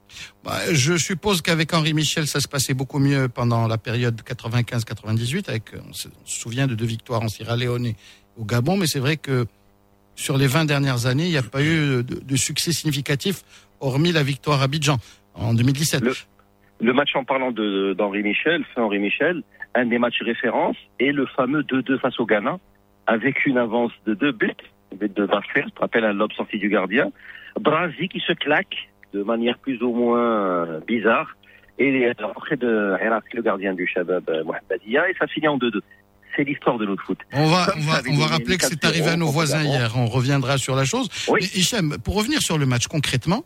Bah, 0.44 0.60
je 0.72 0.96
suppose 0.98 1.42
qu'avec 1.42 1.74
Henri 1.74 1.94
Michel, 1.96 2.28
ça 2.28 2.40
se 2.40 2.48
passait 2.48 2.76
beaucoup 2.76 3.00
mieux 3.00 3.28
pendant 3.28 3.68
la 3.68 3.80
période 3.80 4.22
95-98. 4.22 5.50
Avec, 5.50 5.74
euh, 5.74 5.80
on 5.90 5.94
se, 5.94 6.08
on 6.10 6.26
se 6.28 6.40
souvient 6.40 6.68
de 6.68 6.76
deux 6.76 6.86
victoires 6.86 7.24
en 7.24 7.28
Sierra 7.30 7.56
Leone 7.58 7.88
et 7.88 7.96
au 8.38 8.46
Gabon, 8.46 8.78
mais 8.78 8.86
c'est 8.88 9.00
vrai 9.00 9.18
que 9.18 9.48
sur 10.16 10.38
les 10.38 10.46
20 10.48 10.66
dernières 10.66 11.08
années, 11.08 11.26
il 11.26 11.32
n'y 11.32 11.38
a 11.38 11.42
pas 11.44 11.64
eu 11.64 12.04
de, 12.04 12.22
de 12.24 12.36
succès 12.36 12.72
significatif, 12.74 13.42
hormis 13.80 14.12
la 14.12 14.22
victoire 14.22 14.62
à 14.62 14.66
Abidjan 14.66 14.98
en 15.34 15.54
2017. 15.56 16.02
Le- 16.04 16.14
Le 16.82 16.94
match 16.94 17.16
en 17.16 17.24
parlant 17.24 17.52
d'Henri 17.52 18.24
Michel, 18.24 18.66
Henri 18.76 18.98
Michel, 18.98 19.44
un 19.76 19.86
des 19.86 20.00
matchs 20.00 20.22
référence, 20.22 20.76
est 21.00 21.12
le 21.12 21.28
fameux 21.28 21.62
2-2 21.62 22.00
face 22.00 22.20
au 22.20 22.26
Ghana, 22.26 22.58
avec 23.06 23.46
une 23.46 23.60
avance 23.60 23.92
de 24.08 24.16
deux 24.16 24.32
buts, 24.32 24.52
but 24.96 25.16
de 25.16 25.26
Basfer, 25.28 25.64
je 25.66 25.74
te 25.74 25.80
rappelle 25.80 26.06
un 26.06 26.14
lob 26.14 26.32
sorti 26.34 26.58
du 26.58 26.70
gardien, 26.70 27.12
Brazi 27.60 28.08
qui 28.10 28.20
se 28.20 28.34
claque 28.34 28.90
de 29.14 29.22
manière 29.22 29.60
plus 29.60 29.82
ou 29.84 29.94
moins 29.94 30.66
euh, 30.66 30.80
bizarre, 30.88 31.36
et 31.78 32.12
l'entrée 32.20 32.58
de 32.58 32.96
Herakli, 33.00 33.38
le 33.38 33.44
gardien 33.44 33.74
du 33.74 33.86
Shabab 33.86 34.28
euh, 34.30 34.44
Mohamedia, 34.44 35.08
et 35.08 35.14
ça 35.20 35.28
finit 35.28 35.48
en 35.48 35.58
2-2. 35.58 35.82
C'est 36.36 36.44
l'histoire 36.44 36.78
de 36.78 36.86
notre 36.86 37.04
foot. 37.04 37.20
On 37.34 37.46
va, 37.46 37.68
on 37.76 37.82
va, 37.82 38.02
on 38.10 38.18
va 38.18 38.26
rappeler 38.26 38.58
que 38.58 38.66
c'est 38.66 38.82
4-0 38.82 38.88
arrivé 38.88 39.08
à 39.10 39.18
nos 39.18 39.28
voisins 39.28 39.64
hier. 39.64 39.92
On 39.98 40.06
reviendra 40.06 40.58
sur 40.58 40.76
la 40.76 40.86
chose. 40.86 41.10
Oui. 41.28 41.40
Mais 41.42 41.60
Hichem, 41.60 41.98
pour 42.04 42.16
revenir 42.16 42.42
sur 42.42 42.58
le 42.58 42.66
match 42.66 42.88
concrètement, 42.88 43.44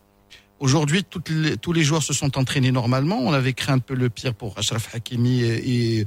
aujourd'hui, 0.60 1.04
tous 1.04 1.72
les 1.72 1.82
joueurs 1.82 2.02
se 2.02 2.12
sont 2.12 2.38
entraînés 2.38 2.72
normalement. 2.72 3.18
On 3.20 3.32
avait 3.32 3.52
craint 3.52 3.74
un 3.74 3.78
peu 3.78 3.94
le 3.94 4.08
pire 4.08 4.34
pour 4.34 4.58
Ashraf 4.58 4.94
Hakimi 4.94 5.42
et, 5.42 6.00
et 6.00 6.06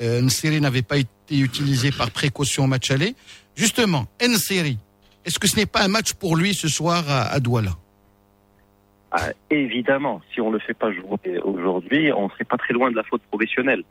euh, 0.00 0.20
Nsiri 0.20 0.60
n'avait 0.60 0.82
pas 0.82 0.96
été 0.96 1.38
utilisé 1.38 1.90
par 1.90 2.10
précaution 2.10 2.64
au 2.64 2.66
match 2.66 2.90
aller. 2.90 3.14
Justement, 3.54 4.06
Nsiri, 4.20 4.78
est-ce 5.24 5.38
que 5.38 5.46
ce 5.46 5.56
n'est 5.56 5.66
pas 5.66 5.82
un 5.82 5.88
match 5.88 6.14
pour 6.14 6.36
lui 6.36 6.54
ce 6.54 6.68
soir 6.68 7.04
à, 7.08 7.38
Douala? 7.40 7.72
Ah, 9.10 9.28
évidemment, 9.50 10.22
si 10.32 10.40
on 10.40 10.48
ne 10.48 10.54
le 10.54 10.58
fait 10.60 10.74
pas 10.74 10.90
jouer 10.90 11.38
aujourd'hui, 11.44 12.12
on 12.12 12.24
ne 12.24 12.30
serait 12.30 12.44
pas 12.44 12.56
très 12.56 12.72
loin 12.72 12.90
de 12.90 12.96
la 12.96 13.02
faute 13.04 13.22
professionnelle. 13.30 13.84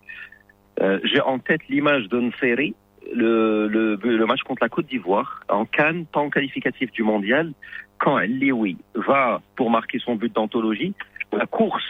Euh, 0.82 1.00
J'ai 1.04 1.22
en 1.22 1.38
tête 1.38 1.62
l'image 1.70 2.10
d'une 2.10 2.32
série, 2.40 2.74
le, 3.14 4.26
match 4.26 4.42
contre 4.44 4.64
la 4.64 4.70
Côte 4.70 4.88
d'Ivoire, 4.88 5.42
en 5.50 5.66
Cannes, 5.66 6.06
pas 6.06 6.28
qualificatif 6.30 6.92
du 6.92 7.04
mondial, 7.04 7.52
quand 7.98 8.18
Lewy 8.20 8.78
va 8.96 9.42
pour 9.56 9.70
marquer 9.70 10.00
son 10.00 10.16
but 10.16 10.34
d'anthologie, 10.34 10.94
la 11.32 11.46
course, 11.46 11.86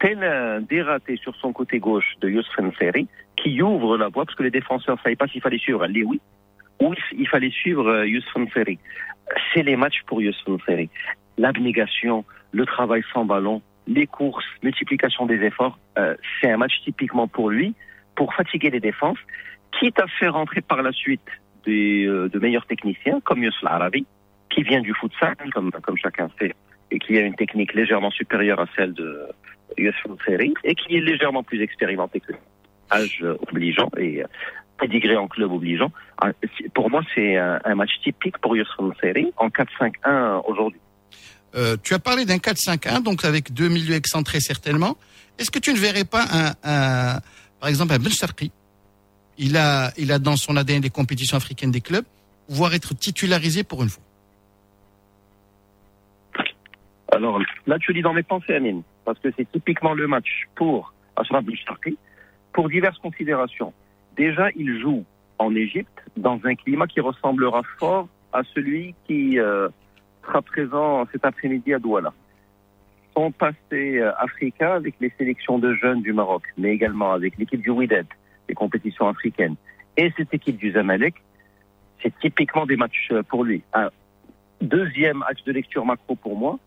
tel 0.00 0.22
un 0.22 0.60
dératé 0.60 1.16
sur 1.16 1.34
son 1.36 1.52
côté 1.52 1.78
gauche 1.78 2.14
de 2.20 2.28
Youssef 2.28 2.58
Nseri, 2.58 3.08
qui 3.36 3.60
ouvre 3.62 3.96
la 3.96 4.08
voie, 4.08 4.24
parce 4.24 4.36
que 4.36 4.42
les 4.42 4.50
défenseurs 4.50 4.96
ne 4.96 5.02
savaient 5.02 5.16
pas 5.16 5.26
s'il 5.26 5.40
fallait 5.40 5.58
suivre 5.58 5.86
Lewy 5.86 6.20
ou 6.80 6.94
il 7.12 7.28
fallait 7.28 7.50
suivre 7.50 8.04
Youssef 8.04 8.36
Nseri. 8.36 8.78
C'est 9.52 9.62
les 9.62 9.76
matchs 9.76 10.02
pour 10.06 10.22
Youssef 10.22 10.46
Nseri 10.46 10.88
l'abnégation, 11.38 12.24
le 12.52 12.66
travail 12.66 13.02
sans 13.12 13.24
ballon, 13.24 13.62
les 13.86 14.06
courses, 14.06 14.44
multiplication 14.62 15.24
des 15.24 15.42
efforts, 15.42 15.78
euh, 15.96 16.14
c'est 16.40 16.50
un 16.50 16.58
match 16.58 16.72
typiquement 16.84 17.28
pour 17.28 17.48
lui, 17.48 17.74
pour 18.14 18.34
fatiguer 18.34 18.70
les 18.70 18.80
défenses, 18.80 19.18
quitte 19.78 19.98
à 20.00 20.06
faire 20.18 20.34
rentrer 20.34 20.60
par 20.60 20.82
la 20.82 20.92
suite 20.92 21.20
des, 21.66 22.06
euh, 22.06 22.28
de 22.28 22.38
meilleurs 22.38 22.66
techniciens 22.66 23.20
comme 23.24 23.42
Youssef 23.42 23.64
Arabi, 23.64 24.06
qui 24.50 24.62
vient 24.62 24.80
du 24.80 24.94
futsal, 24.94 25.36
comme, 25.52 25.70
comme 25.70 25.96
chacun 25.98 26.28
sait, 26.38 26.54
et 26.90 26.98
qui 26.98 27.16
a 27.18 27.20
une 27.20 27.34
technique 27.34 27.74
légèrement 27.74 28.10
supérieure 28.10 28.60
à 28.60 28.66
celle 28.76 28.94
de 28.94 29.26
Youssef 29.76 30.02
Ferry, 30.24 30.54
et 30.64 30.74
qui 30.74 30.96
est 30.96 31.00
légèrement 31.00 31.42
plus 31.42 31.60
expérimenté 31.62 32.20
que 32.20 32.32
âge 32.90 33.22
obligeant 33.50 33.90
et 33.98 34.22
euh, 34.22 34.26
pédigré 34.80 35.16
en 35.16 35.28
club 35.28 35.52
obligeant. 35.52 35.92
Ah, 36.20 36.30
Pour 36.74 36.88
moi, 36.90 37.02
c'est 37.14 37.36
un, 37.36 37.60
un 37.64 37.74
match 37.74 37.90
typique 38.02 38.38
pour 38.38 38.56
Youssef 38.56 38.76
Ferry 39.00 39.30
en 39.36 39.48
4-5-1 39.48 40.42
aujourd'hui. 40.46 40.80
Euh, 41.54 41.76
tu 41.82 41.92
as 41.94 41.98
parlé 41.98 42.24
d'un 42.24 42.36
4-5-1, 42.36 43.02
donc 43.02 43.24
avec 43.24 43.52
deux 43.52 43.68
milieux 43.68 43.94
excentrés 43.94 44.40
certainement. 44.40 44.96
Est-ce 45.38 45.50
que 45.50 45.58
tu 45.58 45.72
ne 45.72 45.78
verrais 45.78 46.04
pas 46.04 46.24
un, 46.32 46.50
un- 46.64 47.20
par 47.60 47.68
exemple, 47.68 47.92
un 47.92 47.98
Ben 47.98 48.10
Il 49.38 49.56
a, 49.56 49.92
il 49.96 50.10
a 50.12 50.18
dans 50.18 50.36
son 50.36 50.56
ADN 50.56 50.80
des 50.80 50.90
compétitions 50.90 51.36
africaines 51.36 51.70
des 51.70 51.80
clubs, 51.80 52.04
pouvoir 52.48 52.74
être 52.74 52.94
titularisé 52.94 53.62
pour 53.62 53.82
une 53.82 53.88
fois. 53.88 54.02
Alors 57.12 57.40
là, 57.66 57.78
tu 57.78 57.92
lis 57.92 58.02
dans 58.02 58.12
mes 58.12 58.22
pensées, 58.22 58.54
Amine, 58.54 58.82
parce 59.04 59.18
que 59.20 59.28
c'est 59.36 59.50
typiquement 59.50 59.94
le 59.94 60.06
match 60.06 60.46
pour 60.54 60.92
Ashraf 61.16 61.44
Boucharki, 61.44 61.96
pour 62.52 62.68
diverses 62.68 62.98
considérations. 62.98 63.72
Déjà, 64.16 64.48
il 64.56 64.80
joue 64.80 65.04
en 65.38 65.54
Égypte 65.54 66.02
dans 66.16 66.40
un 66.44 66.54
climat 66.54 66.86
qui 66.86 67.00
ressemblera 67.00 67.62
fort 67.78 68.08
à 68.32 68.42
celui 68.54 68.94
qui 69.06 69.38
euh, 69.38 69.68
sera 70.26 70.42
présent 70.42 71.06
cet 71.12 71.24
après-midi 71.24 71.72
à 71.72 71.78
Douala. 71.78 72.12
Son 73.14 73.30
passé 73.32 73.98
euh, 73.98 74.12
africain 74.18 74.72
avec 74.72 74.94
les 75.00 75.12
sélections 75.16 75.58
de 75.58 75.74
jeunes 75.74 76.02
du 76.02 76.12
Maroc, 76.12 76.42
mais 76.56 76.72
également 76.72 77.12
avec 77.12 77.38
l'équipe 77.38 77.60
du 77.60 77.70
Wydad, 77.70 78.06
les 78.48 78.54
compétitions 78.54 79.08
africaines, 79.08 79.56
et 79.96 80.12
cette 80.16 80.32
équipe 80.32 80.56
du 80.56 80.72
Zamalek, 80.72 81.14
c'est 82.02 82.16
typiquement 82.20 82.66
des 82.66 82.76
matchs 82.76 83.08
euh, 83.10 83.22
pour 83.22 83.44
lui. 83.44 83.62
Un 83.72 83.90
deuxième 84.60 85.22
axe 85.28 85.42
de 85.44 85.52
lecture 85.52 85.84
macro 85.84 86.14
pour 86.14 86.36
moi, 86.36 86.58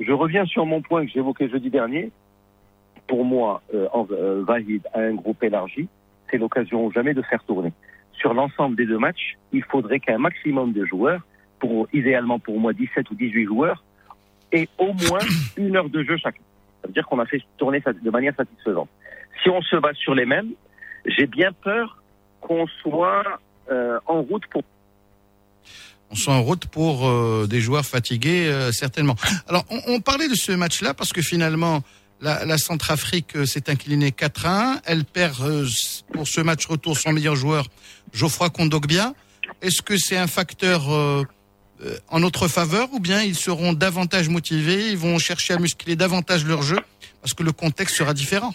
je 0.00 0.12
reviens 0.12 0.46
sur 0.46 0.64
mon 0.64 0.80
point 0.80 1.04
que 1.04 1.10
j'évoquais 1.12 1.48
jeudi 1.48 1.70
dernier. 1.70 2.10
Pour 3.06 3.24
moi, 3.24 3.62
euh, 3.74 3.88
euh, 4.12 4.78
un 4.94 5.14
groupe 5.14 5.42
élargi. 5.42 5.88
C'est 6.30 6.38
l'occasion 6.38 6.90
jamais 6.90 7.14
de 7.14 7.22
faire 7.22 7.42
tourner. 7.44 7.72
Sur 8.12 8.34
l'ensemble 8.34 8.76
des 8.76 8.86
deux 8.86 8.98
matchs, 8.98 9.36
il 9.52 9.64
faudrait 9.64 9.98
qu'un 9.98 10.18
maximum 10.18 10.72
de 10.72 10.84
joueurs, 10.84 11.22
pour 11.58 11.88
idéalement 11.92 12.38
pour 12.38 12.60
moi 12.60 12.72
17 12.72 13.10
ou 13.10 13.14
18 13.14 13.46
joueurs, 13.46 13.82
aient 14.52 14.68
au 14.78 14.92
moins 15.08 15.20
une 15.56 15.76
heure 15.76 15.88
de 15.88 16.02
jeu 16.02 16.16
chacun. 16.16 16.42
Ça 16.82 16.88
veut 16.88 16.92
dire 16.92 17.06
qu'on 17.06 17.18
a 17.18 17.26
fait 17.26 17.42
tourner 17.56 17.80
de 17.80 18.10
manière 18.10 18.34
satisfaisante. 18.36 18.88
Si 19.42 19.48
on 19.48 19.60
se 19.62 19.76
base 19.76 19.96
sur 19.96 20.14
les 20.14 20.26
mêmes, 20.26 20.52
j'ai 21.06 21.26
bien 21.26 21.52
peur 21.52 22.02
qu'on 22.40 22.66
soit 22.82 23.40
euh, 23.70 23.98
en 24.06 24.22
route 24.22 24.46
pour 24.50 24.62
On 26.10 26.14
soit 26.14 26.34
en 26.34 26.42
route 26.42 26.66
pour 26.66 27.06
euh, 27.06 27.46
des 27.48 27.60
joueurs 27.60 27.84
fatigués, 27.84 28.46
euh, 28.48 28.72
certainement. 28.72 29.16
Alors, 29.48 29.64
on, 29.86 30.00
parlait 30.00 30.28
de 30.28 30.34
ce 30.34 30.52
match-là 30.52 30.94
parce 30.94 31.12
que 31.12 31.22
finalement, 31.22 31.82
la, 32.20 32.58
Centrafrique 32.58 33.46
s'est 33.46 33.70
inclinée 33.70 34.10
4-1. 34.10 34.80
Elle 34.84 35.04
perd 35.04 35.36
pour 36.12 36.26
ce 36.26 36.40
match 36.40 36.66
retour 36.66 36.96
son 36.96 37.12
meilleur 37.12 37.36
joueur, 37.36 37.66
Geoffroy 38.12 38.50
Kondogbia. 38.50 39.12
Est-ce 39.62 39.82
que 39.82 39.96
c'est 39.96 40.16
un 40.16 40.26
facteur 40.26 40.88
en 42.08 42.20
notre 42.20 42.48
faveur 42.48 42.88
ou 42.92 42.98
bien 42.98 43.22
ils 43.22 43.36
seront 43.36 43.72
davantage 43.72 44.28
motivés, 44.28 44.90
ils 44.90 44.98
vont 44.98 45.18
chercher 45.18 45.54
à 45.54 45.58
muscler 45.58 45.94
davantage 45.94 46.44
leur 46.44 46.62
jeu 46.62 46.78
parce 47.22 47.34
que 47.34 47.44
le 47.44 47.52
contexte 47.52 47.96
sera 47.96 48.14
différent? 48.14 48.52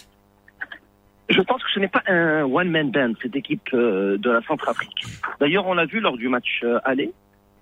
Je 1.30 1.40
pense 1.40 1.62
que 1.62 1.70
ce 1.70 1.80
n'est 1.80 1.88
pas 1.88 2.02
un 2.06 2.42
one-man 2.44 2.90
band, 2.90 3.12
cette 3.22 3.34
équipe 3.34 3.70
euh, 3.72 4.18
de 4.18 4.30
la 4.30 4.42
Centrafrique. 4.42 5.04
D'ailleurs, 5.40 5.66
on 5.66 5.74
l'a 5.74 5.86
vu 5.86 6.00
lors 6.00 6.18
du 6.18 6.28
match 6.28 6.60
euh, 6.64 6.78
aller, 6.84 7.12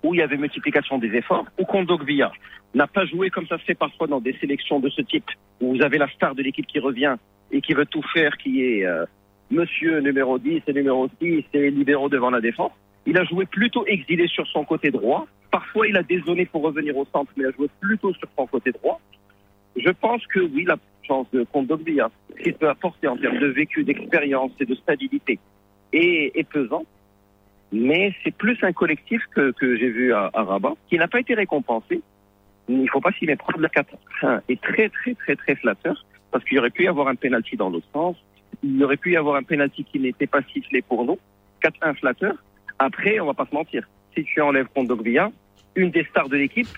où 0.03 0.15
il 0.15 0.19
y 0.19 0.23
avait 0.23 0.37
multiplication 0.37 0.99
des 0.99 1.15
efforts, 1.15 1.47
où 1.59 1.65
Kondogbia 1.65 2.33
n'a 2.75 2.89
pas 2.89 3.05
joué 3.07 3.31
comme 3.31 3.47
ça 3.47 3.59
se 3.59 3.65
fait 3.65 3.75
parfois 3.75 4.09
dans 4.09 4.21
des 4.21 4.37
sélections 4.41 4.81
de 4.81 4.89
ce 4.89 5.01
type, 5.03 5.31
où 5.61 5.77
vous 5.77 5.83
avez 5.83 5.99
la 5.99 6.09
star 6.09 6.35
de 6.35 6.43
l'équipe 6.43 6.67
qui 6.67 6.81
revient 6.81 7.15
et 7.53 7.61
qui 7.61 7.75
veut 7.75 7.87
tout 7.87 8.03
faire, 8.13 8.37
qui 8.37 8.65
est 8.65 8.85
euh, 8.85 9.05
monsieur 9.51 10.01
numéro 10.01 10.39
10 10.39 10.63
et 10.67 10.73
numéro 10.73 11.09
6 11.21 11.45
et 11.53 11.71
libéraux 11.71 12.09
devant 12.09 12.31
la 12.31 12.41
défense. 12.41 12.73
Il 13.07 13.17
a 13.17 13.25
joué 13.25 13.47
plutôt 13.47 13.87
exilé 13.87 14.27
sur 14.27 14.47
son 14.49 14.65
côté 14.65 14.91
droit. 14.91 15.27
Parfois, 15.51 15.87
il 15.87 15.97
a 15.97 16.03
dézonné 16.03 16.47
pour 16.47 16.63
revenir 16.63 16.97
au 16.97 17.05
centre, 17.13 17.31
mais 17.37 17.45
il 17.45 17.47
a 17.49 17.53
joué 17.53 17.69
plutôt 17.81 18.13
sur 18.15 18.29
son 18.37 18.47
côté 18.47 18.73
droit. 18.73 19.01
Je 19.77 19.91
pense 19.91 20.27
que 20.27 20.41
oui, 20.41 20.65
la 20.65 20.77
chance 21.07 21.27
de 21.33 21.45
Kondogbia, 21.45 22.11
ce 22.37 22.43
qu'il 22.43 22.55
peut 22.55 22.69
apporter 22.69 23.09
en 23.09 23.17
termes 23.17 23.39
de 23.39 23.47
vécu, 23.47 23.85
d'expérience 23.85 24.53
et 24.61 24.65
de 24.65 24.75
stabilité 24.75 25.39
est, 25.93 26.49
pesant. 26.49 26.85
Mais 27.73 28.15
c'est 28.23 28.35
plus 28.35 28.59
un 28.63 28.73
collectif 28.73 29.23
que, 29.35 29.53
que 29.53 29.77
j'ai 29.77 29.89
vu 29.89 30.13
à, 30.13 30.31
Rabat, 30.35 30.75
qui 30.89 30.99
n'a 30.99 31.09
pas 31.09 31.21
été 31.21 31.35
récompensé. 31.35 32.03
Il 32.69 32.83
ne 32.83 32.87
faut 32.89 33.01
pas 33.01 33.13
s'y 33.13 33.27
méprendre. 33.27 33.61
Le 33.61 33.69
4 33.69 33.95
est 34.49 34.61
très, 34.61 34.89
très, 34.89 35.15
très, 35.15 35.37
très 35.37 35.55
flatteur, 35.57 36.05
parce 36.31 36.45
qu'il 36.45 36.59
aurait 36.59 36.71
pu 36.71 36.85
y 36.85 36.89
avoir 36.89 37.09
un 37.09 37.15
penalty 37.15 37.57
dans 37.57 37.71
l'autre 37.71 37.89
sens. 37.93 38.17
Il 38.63 38.83
aurait 38.85 38.97
pu 38.97 39.13
y 39.13 39.17
avoir 39.17 39.37
un 39.37 39.43
penalty 39.43 39.85
qui 39.85 39.99
n'était 39.99 40.27
pas 40.27 40.43
sifflé 40.53 40.83
pour 40.83 41.05
nous. 41.05 41.19
4-1 41.63 41.95
flatteur. 41.95 42.35
Après, 42.79 43.21
on 43.21 43.27
va 43.27 43.35
pas 43.35 43.47
se 43.47 43.55
mentir. 43.55 43.89
Si 44.15 44.25
tu 44.25 44.41
enlèves 44.41 44.69
Kondogbia, 44.75 45.31
une 45.75 45.91
des 45.91 46.05
stars 46.05 46.29
de 46.29 46.37
l'équipe 46.37 46.69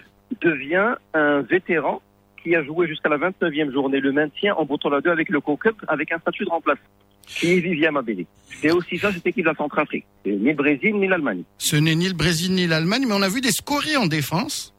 devient 0.41 0.95
un 1.13 1.41
vétéran 1.43 2.01
qui 2.45 2.55
a 2.55 2.63
joué 2.63 2.87
jusqu'à 2.87 3.09
la 3.09 3.17
29e 3.17 3.73
journée 3.73 4.01
le 4.01 4.13
maintien 4.13 4.55
en 4.55 4.65
bouton 4.65 4.91
la 4.91 5.01
2 5.01 5.11
avec 5.11 5.31
le 5.31 5.41
Co-Cup 5.41 5.77
avec 5.89 6.13
un 6.13 6.19
statut 6.19 6.45
de 6.45 6.51
remplaçant, 6.51 6.81
qui 7.27 7.53
est 7.53 7.61
Vivian 7.61 7.93
Mabélé. 7.93 8.27
C'est 8.61 8.71
aussi 8.71 8.99
ça, 8.99 9.11
cette 9.13 9.27
équipe 9.27 9.45
de 9.45 9.51
la 9.51 9.57
Centrafrique. 9.57 10.05
Ni 10.27 10.51
le 10.51 10.55
Brésil 10.55 10.95
ni 10.97 11.09
l'Allemagne. 11.09 11.43
Ce 11.59 11.77
n'est 11.77 11.95
ni 11.95 12.07
le 12.07 12.15
Brésil 12.15 12.53
ni 12.53 12.67
l'Allemagne, 12.67 13.05
mais 13.09 13.15
on 13.15 13.23
a 13.23 13.29
vu 13.29 13.41
des 13.41 13.51
scories 13.51 13.97
en 13.97 14.07
défense, 14.07 14.75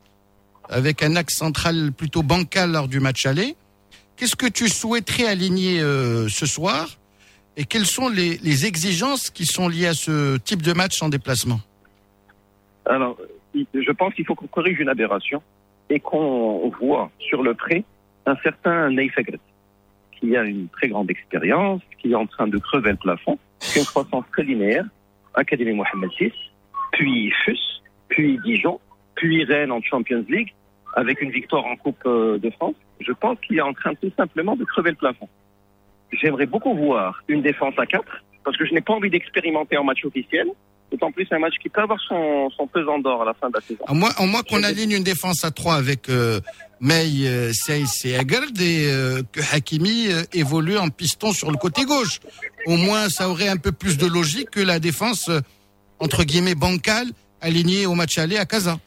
avec 0.70 1.04
un 1.04 1.16
axe 1.16 1.36
central 1.36 1.92
plutôt 1.92 2.24
bancal 2.24 2.72
lors 2.72 2.88
du 2.88 3.00
match 3.00 3.26
aller. 3.26 3.56
Qu'est-ce 4.16 4.36
que 4.36 4.48
tu 4.48 4.70
souhaiterais 4.70 5.26
aligner 5.26 5.82
euh, 5.82 6.30
ce 6.30 6.46
soir? 6.46 6.98
Et 7.58 7.66
quelles 7.66 7.86
sont 7.86 8.10
les, 8.10 8.38
les 8.38 8.66
exigences 8.66 9.30
qui 9.30 9.46
sont 9.46 9.68
liées 9.68 9.88
à 9.88 9.94
ce 9.94 10.38
type 10.38 10.62
de 10.62 10.74
match 10.74 11.02
en 11.02 11.10
déplacement? 11.10 11.60
Alors, 12.86 13.18
je 13.56 13.92
pense 13.92 14.14
qu'il 14.14 14.26
faut 14.26 14.36
qu'on 14.36 14.48
corrige 14.48 14.80
une 14.80 14.90
aberration 14.90 15.42
et 15.90 16.00
qu'on 16.00 16.72
voit 16.80 17.12
sur 17.20 17.44
le 17.44 17.54
pré 17.54 17.84
un 18.26 18.36
certain 18.38 18.90
Neifegret, 18.90 19.40
qui 20.12 20.36
a 20.36 20.44
une 20.44 20.68
très 20.70 20.88
grande 20.88 21.10
expérience, 21.12 21.82
qui 22.00 22.12
est 22.12 22.16
en 22.16 22.26
train 22.26 22.48
de 22.48 22.58
crever 22.58 22.92
le 22.92 22.98
plafond, 22.98 23.38
qui 23.60 23.80
a 23.80 23.82
une 23.82 23.88
croissance 23.88 24.26
très 24.32 24.44
linéaire, 24.44 24.86
Académie 25.36 25.74
Mohamed 25.74 26.10
VI, 26.20 26.32
puis 26.92 27.32
FUS, 27.44 27.84
puis 28.08 28.40
Dijon, 28.44 28.80
puis 29.16 29.44
Rennes 29.44 29.72
en 29.72 29.82
Champions 29.82 30.26
League, 30.28 30.54
avec 30.96 31.22
une 31.22 31.32
victoire 31.32 31.66
en 31.66 31.76
Coupe 31.76 32.02
euh, 32.06 32.38
de 32.38 32.50
France. 32.52 32.76
Je 33.00 33.12
pense 33.12 33.38
qu'il 33.42 33.58
est 33.58 33.62
en 33.62 33.74
train 33.74 33.94
tout 33.96 34.12
simplement 34.18 34.56
de 34.56 34.64
crever 34.64 34.92
le 34.92 34.96
plafond. 34.96 35.28
J'aimerais 36.12 36.46
beaucoup 36.46 36.74
voir 36.74 37.22
une 37.28 37.42
défense 37.42 37.74
à 37.78 37.86
4, 37.86 38.04
parce 38.44 38.58
que 38.58 38.66
je 38.66 38.74
n'ai 38.74 38.82
pas 38.82 38.94
envie 38.94 39.10
d'expérimenter 39.10 39.78
en 39.78 39.84
match 39.84 40.06
officiel, 40.06 40.48
d'autant 40.92 41.12
plus 41.12 41.28
un 41.32 41.40
match 41.40 41.56
qui 41.62 41.70
peut 41.70 41.82
avoir 41.82 42.00
son, 42.02 42.50
son 42.52 42.68
pesant 42.68 43.00
d'or 43.00 43.24
à 43.24 43.26
la 43.26 43.34
fin 43.34 43.50
de 43.50 43.56
la 43.56 43.62
saison. 43.62 43.84
À 43.88 43.94
moins, 43.94 44.44
qu'on 44.44 44.64
aligne 44.64 44.92
une 44.92 45.04
défense 45.04 45.44
à 45.44 45.52
3 45.52 45.76
avec 45.76 46.10
euh, 46.10 46.40
May, 46.82 47.26
euh, 47.26 47.52
et 48.04 48.18
Agard 48.18 48.44
et 48.60 48.88
euh, 48.92 49.22
que 49.32 49.40
Hakimi 49.56 50.08
euh, 50.08 50.24
évolue 50.34 50.78
en 50.78 50.90
piston 50.90 51.32
sur 51.32 51.52
le 51.52 51.58
côté 51.58 51.86
gauche. 51.86 52.20
Au 52.66 52.76
moins, 52.76 53.10
ça 53.10 53.30
aurait 53.30 53.48
un 53.48 53.58
peu 53.58 53.72
plus 53.72 53.98
de 53.98 54.06
logique 54.06 54.52
que 54.52 54.60
la 54.60 54.80
défense, 54.80 55.32
entre 56.00 56.24
guillemets, 56.24 56.56
bancale, 56.56 57.08
alignée 57.42 57.86
au 57.86 57.96
match 57.96 58.18
aller 58.18 58.38
à 58.38 58.46
Casa. 58.46 58.78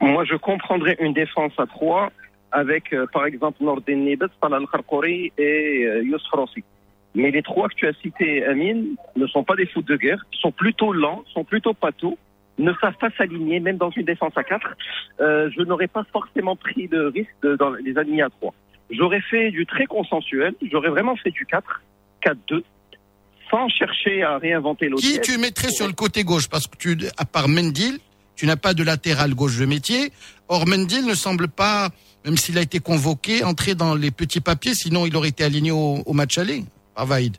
Moi, 0.00 0.24
je 0.24 0.36
comprendrais 0.36 0.96
une 1.00 1.12
défense 1.12 1.52
à 1.58 1.66
3 1.66 2.12
avec, 2.52 2.94
par 3.12 3.26
exemple, 3.26 3.58
Nordin 3.62 3.96
Nibet, 3.96 4.26
Talal 4.40 4.66
Kharkouri 4.70 5.32
et 5.38 5.88
Youssef 6.04 6.30
Rossi. 6.32 6.62
Mais 7.14 7.30
les 7.30 7.42
trois 7.42 7.68
que 7.68 7.74
tu 7.74 7.86
as 7.86 7.92
cités, 8.00 8.44
Amine, 8.44 8.96
ne 9.16 9.26
sont 9.26 9.44
pas 9.44 9.54
des 9.54 9.66
foot 9.66 9.86
de 9.86 9.96
guerre, 9.96 10.24
sont 10.32 10.52
plutôt 10.52 10.92
lents, 10.92 11.24
sont 11.32 11.44
plutôt 11.44 11.74
patous, 11.74 12.16
ne 12.58 12.72
savent 12.80 12.96
pas 12.96 13.10
s'aligner, 13.16 13.60
même 13.60 13.76
dans 13.76 13.90
une 13.90 14.04
défense 14.04 14.32
à 14.36 14.44
4. 14.44 14.66
Euh, 15.20 15.50
je 15.54 15.62
n'aurais 15.62 15.88
pas 15.88 16.04
forcément 16.12 16.56
pris 16.56 16.88
de 16.88 17.04
risque 17.04 17.34
de, 17.42 17.56
dans 17.56 17.70
les 17.70 17.96
aligner 17.98 18.22
à 18.22 18.30
3. 18.30 18.54
J'aurais 18.90 19.20
fait 19.22 19.50
du 19.50 19.66
très 19.66 19.86
consensuel, 19.86 20.54
j'aurais 20.70 20.90
vraiment 20.90 21.16
fait 21.16 21.30
du 21.30 21.46
4, 21.46 21.82
4-2, 22.24 22.62
sans 23.50 23.68
chercher 23.68 24.22
à 24.22 24.38
réinventer 24.38 24.88
l'autre. 24.88 25.02
Qui 25.02 25.20
tu 25.20 25.38
mettrais 25.38 25.70
sur 25.70 25.86
le 25.86 25.92
côté 25.92 26.24
gauche? 26.24 26.48
Parce 26.48 26.66
que 26.66 26.76
tu, 26.76 26.96
à 27.16 27.24
part 27.24 27.48
Mendil, 27.48 27.98
tu 28.36 28.46
n'as 28.46 28.56
pas 28.56 28.74
de 28.74 28.82
latéral 28.82 29.34
gauche 29.34 29.58
de 29.58 29.66
métier. 29.66 30.12
Or, 30.48 30.66
Mendil 30.66 31.06
ne 31.06 31.14
semble 31.14 31.48
pas, 31.48 31.90
même 32.24 32.36
s'il 32.36 32.58
a 32.58 32.62
été 32.62 32.80
convoqué, 32.80 33.44
entrer 33.44 33.74
dans 33.74 33.94
les 33.94 34.10
petits 34.10 34.40
papiers, 34.40 34.74
sinon 34.74 35.06
il 35.06 35.16
aurait 35.16 35.28
été 35.28 35.44
aligné 35.44 35.70
au, 35.70 36.02
au 36.04 36.12
match 36.12 36.38
aller. 36.38 36.64
Vaïd. 36.96 37.36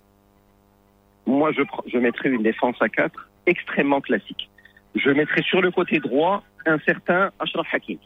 Moi, 1.25 1.51
je, 1.51 1.61
je 1.91 1.97
mettrais 1.97 2.29
une 2.29 2.43
défense 2.43 2.75
à 2.81 2.89
4 2.89 3.29
extrêmement 3.45 4.01
classique. 4.01 4.49
Je 4.95 5.09
mettrais 5.09 5.41
sur 5.43 5.61
le 5.61 5.71
côté 5.71 5.99
droit 5.99 6.43
un 6.65 6.79
certain 6.79 7.31
Ashraf 7.39 7.67
Hakim. 7.73 7.97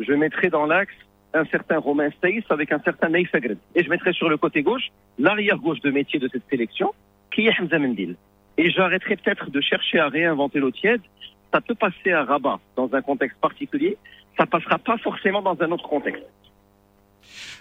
Je 0.00 0.12
mettrais 0.12 0.50
dans 0.50 0.66
l'axe 0.66 0.94
un 1.32 1.44
certain 1.46 1.78
Romain 1.78 2.10
Seyss 2.22 2.44
avec 2.50 2.72
un 2.72 2.80
certain 2.80 3.08
Naïf 3.08 3.34
Agred. 3.34 3.58
Et 3.74 3.82
je 3.82 3.90
mettrais 3.90 4.12
sur 4.12 4.28
le 4.28 4.36
côté 4.36 4.62
gauche 4.62 4.90
l'arrière 5.18 5.58
gauche 5.58 5.80
de 5.80 5.90
métier 5.90 6.18
de 6.18 6.28
cette 6.28 6.48
sélection, 6.48 6.92
qui 7.32 7.46
est 7.46 7.60
Hamza 7.60 7.78
Mendil. 7.78 8.16
Et 8.56 8.70
j'arrêterais 8.70 9.16
peut-être 9.16 9.50
de 9.50 9.60
chercher 9.60 9.98
à 9.98 10.08
réinventer 10.08 10.60
l'eau 10.60 10.70
tiède 10.70 11.00
ça 11.54 11.60
peut 11.60 11.76
passer 11.76 12.10
à 12.10 12.24
Rabat 12.24 12.58
dans 12.74 12.92
un 12.94 13.00
contexte 13.00 13.38
particulier, 13.38 13.96
ça 14.36 14.44
passera 14.44 14.76
pas 14.76 14.98
forcément 14.98 15.40
dans 15.40 15.56
un 15.60 15.70
autre 15.70 15.88
contexte. 15.88 16.24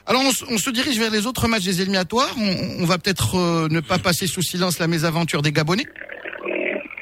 Alors 0.05 0.21
on, 0.25 0.31
se- 0.31 0.45
on 0.49 0.57
se 0.57 0.69
dirige 0.69 0.99
vers 0.99 1.11
les 1.11 1.25
autres 1.25 1.47
matchs 1.47 1.63
des 1.63 1.81
éliminatoires. 1.81 2.33
On, 2.37 2.83
on 2.83 2.85
va 2.85 2.97
peut-être 2.97 3.35
euh, 3.35 3.67
ne 3.69 3.79
pas 3.79 3.99
passer 3.99 4.27
sous 4.27 4.41
silence 4.41 4.79
la 4.79 4.87
mésaventure 4.87 5.41
des 5.41 5.51
Gabonais. 5.51 5.85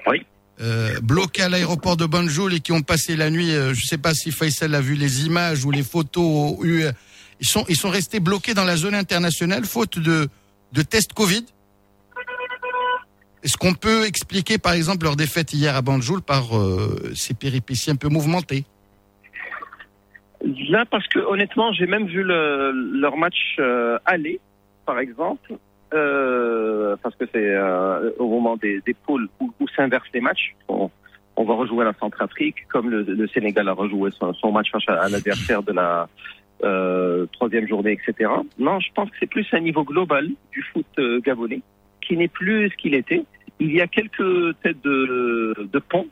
Oui. 0.08 0.26
Euh, 0.62 0.99
bloqués 1.02 1.41
à 1.43 1.49
l'aéroport 1.49 1.97
de 1.97 2.06
Banjul 2.06 2.54
et 2.54 2.60
qui 2.60 2.72
ont 2.72 2.82
passé 2.84 3.16
la 3.16 3.30
nuit. 3.32 3.52
euh, 3.52 3.74
je 3.74 3.86
sais 3.86 3.97
pas 3.97 4.14
si 4.14 4.32
Faisal 4.32 4.76
a 4.76 4.82
vu 4.82 4.93
les 4.95 5.26
images 5.26 5.66
ou 5.66 5.72
les 5.72 5.82
photos. 5.84 6.58
eu, 6.64 6.84
euh, 6.84 6.91
ils 7.39 7.47
sont 7.47 7.66
ils 7.70 7.76
sont 7.78 7.89
restés 7.89 8.20
bloqués 8.20 8.54
dans 8.54 8.66
la 8.66 8.78
zone 8.78 8.93
internationale 8.93 9.66
faute 9.66 9.97
de 9.97 10.30
de 10.74 10.82
tests 10.84 11.14
Covid. 11.14 11.45
Est-ce 13.43 13.58
qu'on 13.58 13.74
peut 13.74 14.06
expliquer 14.06 14.60
par 14.60 14.74
exemple 14.74 15.06
leur 15.06 15.16
défaite 15.16 15.52
hier 15.54 15.76
à 15.76 15.82
Banjul 15.82 16.22
par 16.22 16.56
euh, 16.56 17.12
ces 17.16 17.34
péripéties 17.34 17.89
un 17.89 17.95
peu 17.95 18.08
mouvementées? 18.10 18.66
Là, 20.70 20.86
parce 20.86 21.08
que 21.08 21.20
honnêtement, 21.20 21.72
j'ai 21.74 21.86
même 21.86 22.06
vu 22.08 22.24
le, 22.24 22.72
leur 22.72 23.18
match 23.18 23.56
euh, 23.60 24.00
aller, 24.06 24.39
par 24.86 25.00
exemple, 25.00 25.54
euh, 25.94 26.96
parce 27.04 27.16
que 27.16 27.26
c'est 27.32 27.46
euh, 27.46 28.12
au 28.18 28.28
moment 28.28 28.58
des, 28.58 28.82
des 28.86 28.94
poules 28.94 29.28
où, 29.39 29.52
où 29.60 29.68
s'inversent 29.70 30.12
les 30.14 30.22
matchs. 30.22 30.56
On, 30.68 30.89
on 31.36 31.44
va 31.44 31.54
rejouer 31.54 31.86
la 31.86 31.94
Centrafrique, 31.94 32.68
comme 32.70 32.89
le, 32.89 33.04
le 33.04 33.28
Sénégal 33.28 33.68
a 33.70 33.74
rejoué 33.74 34.12
son, 34.12 34.34
son 34.34 34.52
match 34.52 34.72
face 34.72 34.84
à, 34.88 35.04
à 35.04 35.10
l'adversaire 35.10 35.64
de 35.64 35.74
la 35.74 36.08
euh, 36.64 37.26
troisième 37.34 37.68
journée, 37.68 37.94
etc. 37.94 38.30
Non, 38.60 38.80
je 38.80 38.92
pense 38.94 39.10
que 39.10 39.16
c'est 39.20 39.30
plus 39.30 39.48
un 39.54 39.60
niveau 39.60 39.84
global 39.84 40.30
du 40.52 40.62
foot 40.72 40.86
euh, 41.00 41.20
gabonais 41.20 41.62
qui 42.02 42.18
n'est 42.18 42.28
plus 42.28 42.70
ce 42.70 42.76
qu'il 42.76 42.94
était. 42.94 43.24
Il 43.60 43.72
y 43.74 43.82
a 43.82 43.88
quelques 43.88 44.60
têtes 44.62 44.82
de, 44.84 45.56
de 45.72 45.80
pont, 45.80 46.08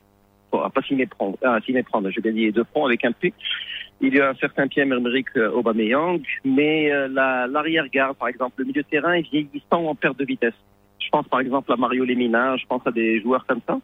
bon, 0.51 0.69
pas 0.69 0.81
s'y 0.81 0.95
méprendre, 0.95 1.37
à 1.43 1.59
s'y 1.61 1.73
méprendre, 1.73 2.09
je 2.11 2.21
vais 2.21 2.31
dire 2.31 2.53
de 2.53 2.63
pont 2.63 2.85
avec 2.85 3.05
un 3.05 3.11
P. 3.11 3.33
Il 4.01 4.15
y 4.15 4.21
a 4.21 4.29
un 4.29 4.35
certain 4.35 4.67
Pierre-Emerick 4.67 5.27
euh, 5.35 5.51
Aubameyang, 5.51 6.21
mais 6.45 6.91
euh, 6.91 7.07
la- 7.09 7.47
l'arrière-garde, 7.47 8.15
par 8.17 8.29
exemple, 8.29 8.55
le 8.57 8.65
milieu 8.65 8.81
de 8.81 8.87
terrain 8.87 9.13
est 9.13 9.29
vieillissant 9.29 9.85
en 9.85 9.95
perte 9.95 10.17
de 10.17 10.25
vitesse. 10.25 10.53
Je 10.99 11.09
pense 11.09 11.27
par 11.27 11.39
exemple 11.41 11.71
à 11.73 11.75
Mario 11.75 12.05
Lemina, 12.05 12.55
je 12.57 12.65
pense 12.65 12.85
à 12.85 12.91
des 12.91 13.19
joueurs 13.21 13.45
comme 13.45 13.61
ça. 13.67 13.79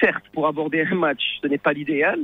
Certes, 0.00 0.24
pour 0.32 0.46
aborder 0.46 0.84
un 0.90 0.94
match, 0.96 1.22
ce 1.40 1.46
n'est 1.48 1.58
pas 1.58 1.72
l'idéal, 1.72 2.18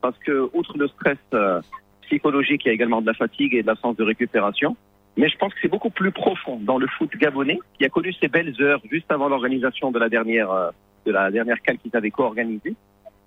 parce 0.00 0.16
que 0.18 0.48
outre 0.52 0.76
le 0.78 0.88
stress 0.88 1.18
euh, 1.34 1.60
psychologique, 2.02 2.62
il 2.64 2.68
y 2.68 2.70
a 2.70 2.74
également 2.74 3.00
de 3.02 3.06
la 3.06 3.14
fatigue 3.14 3.54
et 3.54 3.62
de 3.62 3.66
l'absence 3.66 3.96
de 3.96 4.02
récupération. 4.04 4.76
Mais 5.16 5.28
je 5.28 5.36
pense 5.36 5.52
que 5.52 5.58
c'est 5.60 5.68
beaucoup 5.68 5.90
plus 5.90 6.12
profond 6.12 6.58
dans 6.60 6.78
le 6.78 6.86
foot 6.86 7.10
gabonais, 7.16 7.58
qui 7.78 7.84
a 7.84 7.88
connu 7.88 8.12
ses 8.14 8.28
belles 8.28 8.54
heures 8.60 8.80
juste 8.90 9.10
avant 9.12 9.28
l'organisation 9.28 9.90
de 9.90 9.98
la 9.98 10.08
dernière 10.08 10.50
euh, 10.50 10.70
de 11.06 11.12
la 11.12 11.30
dernière 11.30 11.60
qu'ils 11.62 11.94
avaient 11.94 12.10
co-organisée. 12.10 12.74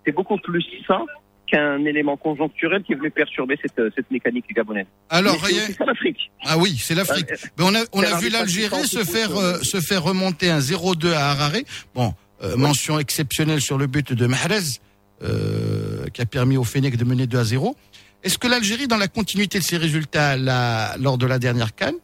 C'est 0.05 0.11
beaucoup 0.11 0.38
plus 0.38 0.66
ça 0.88 1.03
qu'un 1.48 1.84
élément 1.86 2.18
conjoncturel 2.18 2.84
qui 2.84 2.94
est 2.94 2.96
venu 2.96 3.12
perturber 3.12 3.58
cette, 3.62 3.78
euh, 3.80 3.89
cette 3.96 4.10
mécanique 4.10 4.46
gabonaise. 4.56 4.88
Alors, 5.10 5.38
Mais 5.44 5.54
c'est 5.54 5.86
l'Afrique. 5.86 6.32
Ah 6.46 6.58
oui, 6.58 6.78
c'est 6.80 6.96
l'Afrique. 6.96 7.32
Euh, 7.32 7.36
Mais 7.58 7.64
on 7.66 7.76
a, 7.76 7.84
on 7.91 8.02
a 8.02 8.18
vu 8.20 8.30
l'Algérie 8.30 8.88
se 8.88 9.04
faire, 9.04 9.30
pousse, 9.30 9.44
euh, 9.44 9.60
se 9.62 9.80
faire 9.82 10.04
remonter 10.04 10.50
un 10.50 10.60
0-2 10.60 11.12
à 11.14 11.32
Harare. 11.32 11.62
Bon, 11.94 12.14
euh, 12.44 12.58
mention 12.58 13.00
exceptionnelle 13.00 13.62
sur 13.62 13.78
le 13.78 13.88
but 13.88 14.12
de 14.12 14.28
Mahrez, 14.28 14.80
euh, 15.24 16.06
qui 16.14 16.22
a 16.22 16.26
permis 16.26 16.58
au 16.58 16.66
Fennec 16.66 16.98
de 16.98 17.06
mener 17.06 17.26
2 17.26 17.38
à 17.38 17.44
0. 17.44 17.78
Est-ce 18.24 18.38
que 18.38 18.48
l'Algérie, 18.48 18.88
dans 18.88 18.98
la 18.98 19.08
continuité 19.08 19.60
de 19.60 19.64
ses 19.64 19.78
résultats 19.78 20.36
là, 20.36 20.98
lors 20.98 21.18
de 21.18 21.26
la 21.26 21.39
dernière 21.39 21.74
canne, 21.74 21.96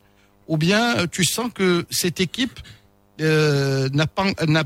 ou 0.48 0.58
bien 0.58 0.98
euh, 0.98 1.08
tu 1.12 1.26
sens 1.26 1.52
que 1.54 1.86
cette 1.90 2.22
équipe 2.22 2.60
euh, 3.20 3.89
n'a 3.93 4.07
pas, 4.07 4.24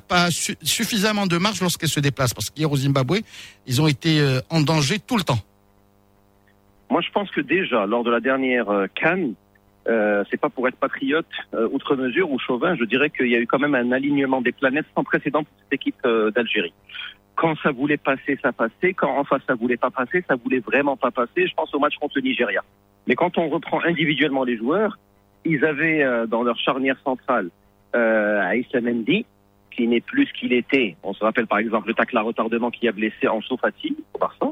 pas 0.08 0.32
su- 0.32 0.56
suffisamment 0.62 1.28
de 1.28 1.38
marge 1.38 1.62
lorsqu'elle 1.62 1.90
se 1.90 2.00
déplace 2.00 2.34
Parce 2.34 2.50
qu'hier 2.50 2.72
au 2.72 2.78
Zimbabwe, 2.78 3.18
ils 3.68 3.82
ont 3.82 3.88
été 3.88 4.20
euh, 4.20 4.40
en 4.50 4.62
danger 4.62 5.00
tout 5.00 5.18
le 5.18 5.24
temps. 5.24 5.40
Moi, 6.90 7.02
je 7.02 7.12
pense 7.12 7.30
que 7.32 7.42
déjà, 7.42 7.86
lors 7.86 8.04
de 8.04 8.12
la 8.12 8.20
dernière 8.20 8.70
euh, 8.70 8.88
Cannes, 8.94 9.34
euh, 9.88 10.24
c'est 10.30 10.40
pas 10.40 10.50
pour 10.50 10.68
être 10.68 10.78
patriote 10.78 11.26
outre 11.72 11.96
mesure 11.96 12.32
ou 12.32 12.40
chauvin, 12.40 12.76
je 12.76 12.86
dirais 12.86 13.10
qu'il 13.10 13.28
y 13.28 13.36
a 13.36 13.40
eu 13.40 13.48
quand 13.48 13.60
même 13.60 13.76
un 13.76 13.92
alignement 13.92 14.42
des 14.42 14.52
planètes 14.52 14.86
sans 14.96 15.04
précédent 15.04 15.44
pour 15.44 15.54
cette 15.64 15.74
équipe 15.74 16.08
d'Algérie. 16.34 16.74
Quand 17.36 17.56
ça 17.64 17.72
voulait 17.72 17.98
passer, 17.98 18.40
ça 18.42 18.54
passait. 18.54 18.94
Quand 18.94 19.18
en 19.18 19.24
face 19.26 19.42
ça 19.48 19.56
voulait 19.56 19.76
pas 19.76 19.90
passer, 19.90 20.24
ça 20.28 20.36
voulait 20.36 20.60
vraiment 20.60 20.96
pas 20.96 21.12
passer. 21.12 21.48
Je 21.48 21.54
pense 21.54 21.74
au 21.74 21.80
match 21.80 21.96
contre 22.00 22.14
le 22.18 22.22
Nigeria. 22.22 22.64
Mais 23.08 23.16
quand 23.16 23.38
on 23.38 23.50
reprend 23.50 23.82
individuellement 23.84 24.44
les 24.46 24.56
joueurs, 24.56 24.98
ils 25.44 25.66
avaient 25.66 26.06
dans 26.30 26.44
leur 26.44 26.58
charnière 26.60 26.96
centrale 27.04 27.50
euh, 27.96 28.42
Aïssa 28.42 28.82
Mendy, 28.82 29.26
qui 29.76 29.88
n'est 29.88 30.02
plus 30.02 30.28
ce 30.28 30.34
qu'il 30.34 30.54
était. 30.54 30.96
On 31.04 31.14
se 31.14 31.24
rappelle 31.24 31.48
par 31.48 31.58
exemple 31.60 31.88
le 31.88 31.94
tacle 31.94 32.18
à 32.18 32.22
retardement 32.22 32.72
qui 32.72 32.88
a 32.88 32.92
blessé 32.92 33.28
Ansu 33.28 33.56
Fati 33.60 33.96
au 34.14 34.20
Barça. 34.20 34.48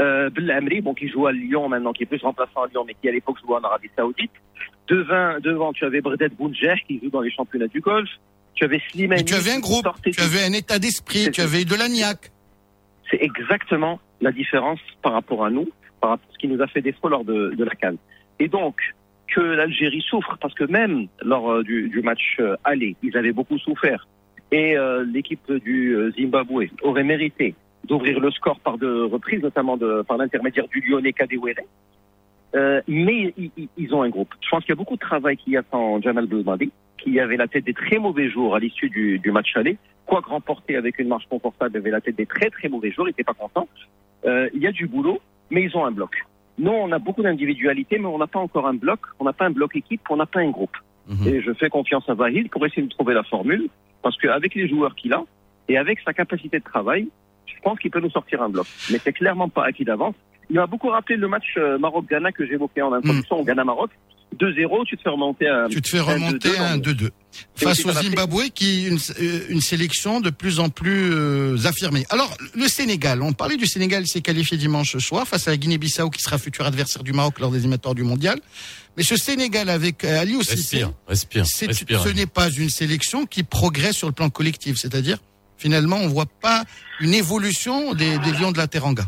Euh, 0.00 0.28
bon, 0.82 0.94
qui 0.94 1.08
joue 1.08 1.26
à 1.26 1.32
Lyon 1.32 1.68
maintenant, 1.68 1.92
qui 1.92 2.02
est 2.02 2.06
plus 2.06 2.20
remplaçant 2.22 2.62
à 2.62 2.66
Lyon, 2.68 2.84
mais 2.86 2.94
qui 3.00 3.08
à 3.08 3.12
l'époque 3.12 3.36
jouait 3.44 3.54
en 3.56 3.62
Arabie 3.62 3.90
Saoudite. 3.96 4.32
Devant, 4.88 5.38
devant 5.40 5.72
tu 5.72 5.84
avais 5.84 6.00
Bredet 6.00 6.28
Bounjer, 6.30 6.74
qui 6.86 7.00
joue 7.02 7.10
dans 7.10 7.20
les 7.20 7.30
championnats 7.30 7.68
du 7.68 7.80
golf. 7.80 8.08
Tu 8.54 8.64
avais 8.64 8.80
Slimani. 8.90 9.22
Et 9.22 9.24
tu 9.24 9.34
avais 9.34 9.52
un 9.52 9.60
groupe, 9.60 9.86
tu 10.04 10.10
du- 10.10 10.20
avais 10.20 10.44
un 10.44 10.52
état 10.52 10.78
d'esprit, 10.78 11.30
tu 11.32 11.40
avais 11.40 11.64
de 11.64 11.74
l'agnac. 11.74 12.30
C'est 13.10 13.20
exactement 13.22 14.00
la 14.20 14.30
différence 14.32 14.80
par 15.02 15.12
rapport 15.12 15.44
à 15.44 15.50
nous, 15.50 15.68
par 16.00 16.10
rapport 16.10 16.26
à 16.28 16.32
ce 16.32 16.38
qui 16.38 16.48
nous 16.48 16.60
a 16.62 16.66
fait 16.68 16.80
défaut 16.80 17.08
lors 17.08 17.24
de, 17.24 17.54
de 17.56 17.64
la 17.64 17.74
Cannes. 17.74 17.98
Et 18.38 18.48
donc, 18.48 18.76
que 19.34 19.40
l'Algérie 19.40 20.02
souffre, 20.02 20.36
parce 20.40 20.54
que 20.54 20.64
même 20.64 21.08
lors 21.22 21.50
euh, 21.50 21.62
du, 21.62 22.00
match 22.02 22.36
euh, 22.38 22.56
aller, 22.62 22.96
ils 23.02 23.16
avaient 23.16 23.32
beaucoup 23.32 23.58
souffert. 23.58 24.06
Et 24.52 24.76
euh, 24.76 25.04
l'équipe 25.04 25.52
du 25.52 25.96
Zimbabwe 26.16 26.66
aurait 26.82 27.02
mérité 27.02 27.54
d'ouvrir 27.84 28.20
le 28.20 28.30
score 28.30 28.60
par 28.60 28.78
deux 28.78 29.04
reprises, 29.04 29.42
notamment 29.42 29.76
par 30.06 30.16
l'intermédiaire 30.16 30.68
du 30.68 30.80
Lyonnais 30.80 31.12
Kadewere. 31.12 31.64
Euh, 32.54 32.80
mais 32.86 33.34
ils, 33.76 33.94
ont 33.94 34.02
un 34.02 34.08
groupe. 34.08 34.32
Je 34.40 34.48
pense 34.48 34.60
qu'il 34.60 34.70
y 34.70 34.72
a 34.72 34.76
beaucoup 34.76 34.94
de 34.94 35.00
travail 35.00 35.36
qui 35.36 35.56
attend 35.56 36.00
Jamal 36.00 36.26
Belmadi, 36.26 36.70
qui 36.98 37.18
avait 37.18 37.36
la 37.36 37.48
tête 37.48 37.64
des 37.64 37.74
très 37.74 37.98
mauvais 37.98 38.30
jours 38.30 38.54
à 38.54 38.60
l'issue 38.60 38.88
du, 38.88 39.30
match 39.32 39.56
aller. 39.56 39.76
Quoique 40.06 40.30
remporté 40.30 40.76
avec 40.76 41.00
une 41.00 41.08
marche 41.08 41.26
confortable, 41.28 41.76
avait 41.76 41.90
la 41.90 42.00
tête 42.00 42.16
des 42.16 42.26
très 42.26 42.50
très 42.50 42.68
mauvais 42.68 42.92
jours, 42.92 43.06
il 43.08 43.10
n'était 43.10 43.24
pas 43.24 43.34
content. 43.34 43.68
Il 44.24 44.62
y 44.62 44.66
a 44.68 44.72
du 44.72 44.86
boulot, 44.86 45.20
mais 45.50 45.62
ils 45.64 45.76
ont 45.76 45.84
un 45.84 45.90
bloc. 45.90 46.24
Nous, 46.58 46.70
on 46.70 46.92
a 46.92 46.98
beaucoup 46.98 47.22
d'individualité, 47.22 47.98
mais 47.98 48.06
on 48.06 48.18
n'a 48.18 48.26
pas 48.26 48.38
encore 48.38 48.66
un 48.66 48.74
bloc. 48.74 49.00
On 49.18 49.24
n'a 49.24 49.32
pas 49.32 49.46
un 49.46 49.50
bloc 49.50 49.74
équipe, 49.76 50.02
on 50.10 50.16
n'a 50.16 50.26
pas 50.26 50.40
un 50.40 50.50
groupe. 50.50 50.76
Mhm. 51.08 51.28
Et 51.28 51.42
je 51.42 51.52
fais 51.52 51.68
confiance 51.68 52.08
à 52.08 52.14
Vahid 52.14 52.50
pour 52.50 52.64
essayer 52.64 52.82
de 52.82 52.88
trouver 52.88 53.14
la 53.14 53.24
formule, 53.24 53.68
parce 54.02 54.16
qu'avec 54.18 54.54
les 54.54 54.68
joueurs 54.68 54.94
qu'il 54.94 55.12
a 55.12 55.24
et 55.68 55.76
avec 55.76 56.00
sa 56.00 56.12
capacité 56.12 56.58
de 56.58 56.64
travail, 56.64 57.08
je 57.46 57.54
pense 57.62 57.78
qu'il 57.78 57.90
peut 57.90 58.00
nous 58.00 58.10
sortir 58.10 58.42
un 58.42 58.48
bloc. 58.48 58.66
Mais 58.90 58.98
c'est 58.98 59.12
clairement 59.12 59.48
pas 59.48 59.64
acquis 59.64 59.84
d'avance. 59.84 60.14
Il 60.50 60.56
m'a 60.56 60.66
beaucoup 60.66 60.88
rappelé 60.88 61.16
le 61.16 61.28
match 61.28 61.54
euh, 61.56 61.78
Maroc-Ghana 61.78 62.32
que 62.32 62.46
j'évoquais 62.46 62.82
en 62.82 62.92
introduction, 62.92 63.40
au 63.40 63.44
Ghana-Maroc. 63.44 63.90
2-0, 64.38 64.84
tu 64.86 64.96
te 64.96 65.02
fais 65.02 65.10
remonter 65.10 65.46
à 65.48 65.66
Tu 65.70 65.80
te 65.80 65.88
fais 65.88 65.98
un 66.00 66.02
remonter 66.02 66.48
2-2 66.50 66.58
à 66.58 66.70
un 66.72 66.76
dans 66.78 66.88
le- 66.90 66.94
2-2. 66.94 67.10
C'est 67.54 67.64
Face 67.66 67.84
au. 67.84 67.92
Zimbabwe, 67.92 68.48
qui 68.54 68.86
est 68.86 68.88
une, 68.88 68.98
euh, 69.20 69.40
une 69.48 69.60
sélection 69.60 70.20
de 70.20 70.30
plus 70.30 70.58
en 70.60 70.68
plus 70.70 71.12
euh, 71.12 71.56
affirmée. 71.64 72.04
Alors, 72.10 72.36
le 72.54 72.66
Sénégal, 72.68 73.22
on 73.22 73.32
parlait 73.32 73.56
du 73.56 73.66
Sénégal, 73.66 74.02
il 74.02 74.06
s'est 74.08 74.20
qualifié 74.20 74.56
dimanche 74.56 74.96
soir 74.98 75.26
face 75.26 75.46
à 75.48 75.52
la 75.52 75.56
Guinée-Bissau, 75.56 76.10
qui 76.10 76.20
sera 76.22 76.38
futur 76.38 76.66
adversaire 76.66 77.02
du 77.04 77.12
Maroc 77.12 77.38
lors 77.40 77.50
des 77.50 77.58
éliminatoires 77.58 77.94
du 77.94 78.02
mondial. 78.02 78.40
Mais 78.96 79.02
ce 79.02 79.16
Sénégal 79.16 79.68
avec 79.68 80.04
euh, 80.04 80.20
Ali 80.20 80.36
aussi, 80.36 80.50
Respire, 80.50 80.92
respire, 81.08 81.46
ce 81.46 82.08
n'est 82.14 82.26
pas 82.26 82.50
une 82.50 82.70
sélection 82.70 83.26
qui 83.26 83.42
progresse 83.42 83.96
sur 83.96 84.06
le 84.08 84.12
plan 84.14 84.30
collectif. 84.30 84.76
C'est-à-dire, 84.78 85.18
finalement, 85.56 85.96
on 85.96 86.08
voit 86.08 86.26
pas 86.26 86.64
une 87.00 87.14
évolution 87.14 87.94
des, 87.94 88.18
des 88.18 88.32
Lions 88.32 88.52
de 88.52 88.58
la 88.58 88.68
Teranga. 88.68 89.06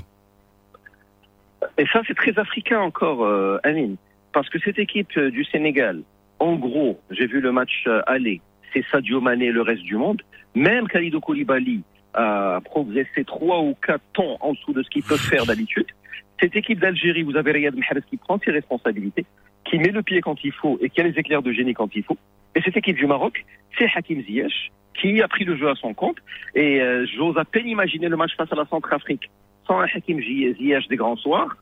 Et 1.78 1.84
ça, 1.92 2.00
c'est 2.06 2.14
très 2.16 2.36
africain 2.38 2.80
encore, 2.80 3.24
euh, 3.24 3.58
Amine. 3.64 3.96
Parce 4.36 4.50
que 4.50 4.58
cette 4.58 4.78
équipe 4.78 5.16
euh, 5.16 5.30
du 5.30 5.44
Sénégal, 5.44 6.02
en 6.40 6.56
gros, 6.56 7.00
j'ai 7.10 7.26
vu 7.26 7.40
le 7.40 7.52
match 7.52 7.84
euh, 7.86 8.02
aller, 8.06 8.42
c'est 8.70 8.84
Sadio 8.92 9.18
Mané 9.18 9.46
et 9.46 9.50
le 9.50 9.62
reste 9.62 9.84
du 9.84 9.96
monde. 9.96 10.20
Même 10.54 10.86
Khalidou 10.88 11.20
Koulibaly 11.20 11.80
a 12.12 12.60
progressé 12.62 13.24
trois 13.24 13.62
ou 13.62 13.74
quatre 13.80 14.04
tons 14.12 14.36
en 14.40 14.52
dessous 14.52 14.74
de 14.74 14.82
ce 14.82 14.90
qu'il 14.90 15.02
peut 15.04 15.16
faire 15.16 15.46
d'habitude. 15.46 15.86
Cette 16.38 16.54
équipe 16.54 16.80
d'Algérie, 16.80 17.22
vous 17.22 17.34
avez 17.38 17.52
Riyad 17.52 17.74
Mahrez 17.76 18.02
qui 18.10 18.18
prend 18.18 18.38
ses 18.38 18.50
responsabilités, 18.50 19.24
qui 19.64 19.78
met 19.78 19.88
le 19.88 20.02
pied 20.02 20.20
quand 20.20 20.36
il 20.44 20.52
faut 20.52 20.78
et 20.82 20.90
qui 20.90 21.00
a 21.00 21.04
les 21.04 21.18
éclairs 21.18 21.40
de 21.40 21.52
génie 21.52 21.72
quand 21.72 21.96
il 21.96 22.02
faut. 22.02 22.18
Et 22.54 22.60
cette 22.60 22.76
équipe 22.76 22.96
du 22.96 23.06
Maroc, 23.06 23.42
c'est 23.78 23.88
Hakim 23.94 24.20
Ziyech 24.22 24.70
qui 25.00 25.22
a 25.22 25.28
pris 25.28 25.44
le 25.44 25.56
jeu 25.56 25.70
à 25.70 25.76
son 25.76 25.94
compte. 25.94 26.18
Et 26.54 26.82
euh, 26.82 27.06
j'ose 27.16 27.38
à 27.38 27.46
peine 27.46 27.68
imaginer 27.68 28.10
le 28.10 28.18
match 28.18 28.36
face 28.36 28.52
à 28.52 28.54
la 28.54 28.66
Centrafrique 28.66 29.30
sans 29.66 29.80
un 29.80 29.86
Hakim 29.86 30.20
Ziyech 30.20 30.88
des 30.88 30.96
grands 30.96 31.16
soirs. 31.16 31.56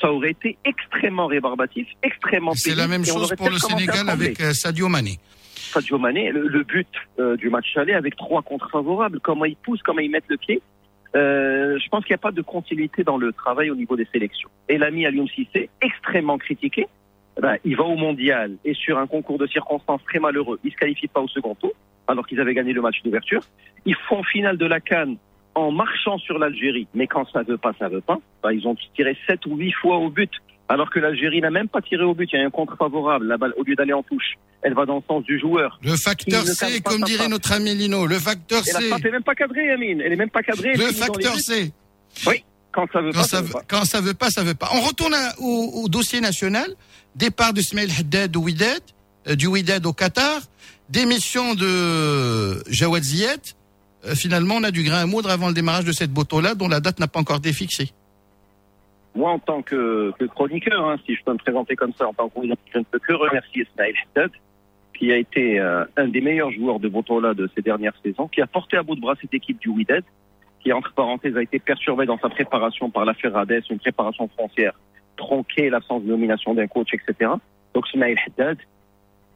Ça 0.00 0.12
aurait 0.12 0.30
été 0.30 0.56
extrêmement 0.64 1.26
rébarbatif, 1.26 1.88
extrêmement 2.02 2.52
C'est 2.54 2.74
la 2.74 2.86
même 2.86 3.04
chose 3.04 3.34
pour 3.36 3.50
le 3.50 3.58
Sénégal 3.58 4.08
avec 4.08 4.40
euh, 4.40 4.52
Sadio 4.52 4.88
Mané. 4.88 5.18
Sadio 5.56 5.98
Mané, 5.98 6.30
le, 6.30 6.46
le 6.46 6.62
but 6.62 6.88
euh, 7.18 7.36
du 7.36 7.50
match 7.50 7.76
aller 7.76 7.94
avec 7.94 8.16
trois 8.16 8.42
contre 8.42 8.70
favorables, 8.70 9.20
comment 9.20 9.44
ils 9.44 9.56
poussent, 9.56 9.82
comment 9.82 10.00
ils 10.00 10.10
mettent 10.10 10.28
le 10.28 10.36
pied. 10.36 10.62
Euh, 11.16 11.78
je 11.82 11.88
pense 11.88 12.04
qu'il 12.04 12.12
n'y 12.12 12.16
a 12.16 12.22
pas 12.22 12.32
de 12.32 12.42
continuité 12.42 13.02
dans 13.02 13.16
le 13.16 13.32
travail 13.32 13.70
au 13.70 13.74
niveau 13.74 13.96
des 13.96 14.06
sélections. 14.12 14.50
Et 14.68 14.78
l'ami 14.78 15.06
Alioum 15.06 15.28
Cissé, 15.28 15.70
extrêmement 15.80 16.38
critiqué, 16.38 16.86
eh 17.38 17.40
ben, 17.40 17.56
il 17.64 17.76
va 17.76 17.84
au 17.84 17.96
mondial 17.96 18.56
et 18.64 18.74
sur 18.74 18.98
un 18.98 19.06
concours 19.06 19.38
de 19.38 19.46
circonstances 19.46 20.02
très 20.04 20.18
malheureux, 20.18 20.58
il 20.64 20.72
se 20.72 20.76
qualifie 20.76 21.08
pas 21.08 21.20
au 21.20 21.28
second 21.28 21.54
tour, 21.54 21.72
alors 22.06 22.26
qu'ils 22.26 22.40
avaient 22.40 22.54
gagné 22.54 22.72
le 22.72 22.82
match 22.82 23.02
d'ouverture. 23.02 23.42
Ils 23.86 23.96
font 24.08 24.22
finale 24.22 24.58
de 24.58 24.66
la 24.66 24.80
Cannes 24.80 25.16
en 25.54 25.72
marchant 25.72 26.18
sur 26.18 26.38
l'Algérie. 26.38 26.86
Mais 26.94 27.06
quand 27.06 27.26
ça 27.32 27.42
veut 27.42 27.58
pas, 27.58 27.72
ça 27.78 27.88
veut 27.88 28.00
pas. 28.00 28.18
Bah, 28.42 28.52
ils 28.52 28.66
ont 28.66 28.76
tiré 28.94 29.16
sept 29.28 29.44
ou 29.46 29.56
huit 29.56 29.72
fois 29.72 29.96
au 29.98 30.08
but, 30.10 30.30
alors 30.68 30.90
que 30.90 30.98
l'Algérie 31.00 31.40
n'a 31.40 31.50
même 31.50 31.68
pas 31.68 31.80
tiré 31.80 32.02
au 32.04 32.14
but. 32.14 32.28
Il 32.32 32.38
y 32.38 32.42
a 32.42 32.46
un 32.46 32.50
contre 32.50 32.76
favorable. 32.76 33.26
La 33.26 33.36
balle, 33.36 33.54
au 33.56 33.64
lieu 33.64 33.74
d'aller 33.74 33.92
en 33.92 34.02
touche, 34.02 34.34
elle 34.62 34.74
va 34.74 34.86
dans 34.86 34.96
le 34.96 35.02
sens 35.08 35.24
du 35.24 35.38
joueur. 35.38 35.78
Le 35.82 35.96
facteur 35.96 36.44
C, 36.46 36.80
comme 36.80 37.02
dirait 37.02 37.28
notre 37.28 37.52
ami 37.52 37.74
Lino, 37.74 38.06
le 38.06 38.18
facteur 38.18 38.62
C. 38.64 38.88
frappe 38.88 39.04
est 39.04 39.10
même 39.10 39.22
pas 39.22 39.34
cadrée, 39.34 39.70
Amine. 39.70 40.00
Elle 40.00 40.12
est 40.12 40.16
même 40.16 40.30
pas 40.30 40.42
cadrée. 40.42 40.70
elle 40.74 40.80
Le 40.80 40.92
facteur. 40.92 41.36
C. 41.38 41.72
Oui, 42.26 42.44
quand 42.72 42.86
ça 42.92 43.00
veut 43.00 43.12
Quand 43.12 43.18
pas, 43.18 43.24
ça, 43.24 43.28
ça 43.36 43.40
veut, 43.42 43.46
veut 43.48 43.52
pas. 43.52 43.62
quand 43.68 43.84
ça 43.84 44.00
veut 44.00 44.14
pas, 44.14 44.30
ça 44.30 44.42
veut 44.44 44.54
pas. 44.54 44.68
On 44.74 44.80
retourne 44.80 45.14
à- 45.14 45.34
au, 45.40 45.82
au 45.84 45.88
dossier 45.88 46.20
national. 46.20 46.68
Départ 47.16 47.52
de 47.52 47.60
Smail 47.60 47.90
Haddad 47.98 48.36
au 48.36 48.46
euh, 48.48 49.34
du 49.34 49.46
Wydad 49.46 49.84
au 49.86 49.92
Qatar. 49.92 50.40
Démission 50.88 51.54
de 51.54 52.62
Jawad 52.70 53.02
Ziyech. 53.02 53.54
Euh, 54.08 54.14
finalement, 54.14 54.56
on 54.56 54.64
a 54.64 54.70
du 54.70 54.82
grain 54.82 55.02
à 55.02 55.06
moudre 55.06 55.30
avant 55.30 55.48
le 55.48 55.54
démarrage 55.54 55.84
de 55.84 55.92
cette 55.92 56.14
moto-là, 56.14 56.54
dont 56.54 56.68
la 56.68 56.80
date 56.80 56.98
n'a 56.98 57.08
pas 57.08 57.20
encore 57.20 57.36
été 57.36 57.52
fixée. 57.52 57.90
Moi, 59.14 59.30
en 59.30 59.38
tant 59.38 59.62
que, 59.62 60.12
que 60.18 60.24
chroniqueur, 60.26 60.88
hein, 60.88 60.96
si 61.06 61.14
je 61.14 61.24
peux 61.24 61.32
me 61.32 61.38
présenter 61.38 61.76
comme 61.76 61.92
ça, 61.98 62.08
en 62.08 62.14
tant 62.14 62.28
que 62.28 62.40
je 62.72 62.78
ne 62.78 62.84
peux 62.84 62.98
que 62.98 63.12
remercier 63.12 63.66
Ismaël 63.70 63.94
Haddad, 64.14 64.30
qui 64.94 65.12
a 65.12 65.16
été 65.16 65.58
euh, 65.60 65.84
un 65.96 66.08
des 66.08 66.20
meilleurs 66.20 66.50
joueurs 66.50 66.80
de 66.80 66.88
Botola 66.88 67.34
de 67.34 67.48
ces 67.54 67.62
dernières 67.62 67.94
saisons, 68.02 68.28
qui 68.28 68.40
a 68.40 68.46
porté 68.46 68.76
à 68.76 68.82
bout 68.82 68.96
de 68.96 69.00
bras 69.00 69.14
cette 69.20 69.34
équipe 69.34 69.58
du 69.60 69.68
Wydad, 69.68 70.04
qui, 70.60 70.72
entre 70.72 70.92
parenthèses, 70.92 71.36
a 71.36 71.42
été 71.42 71.58
perturbée 71.58 72.06
dans 72.06 72.18
sa 72.18 72.28
préparation 72.28 72.90
par 72.90 73.04
l'affaire 73.04 73.32
Rades, 73.32 73.62
une 73.70 73.78
préparation 73.78 74.28
frontière 74.28 74.72
tronquée, 75.16 75.70
l'absence 75.70 76.02
de 76.02 76.08
nomination 76.08 76.54
d'un 76.54 76.66
coach, 76.66 76.88
etc. 76.92 77.30
Donc, 77.74 77.84
Ismaël 77.92 78.18
Haddad, 78.26 78.58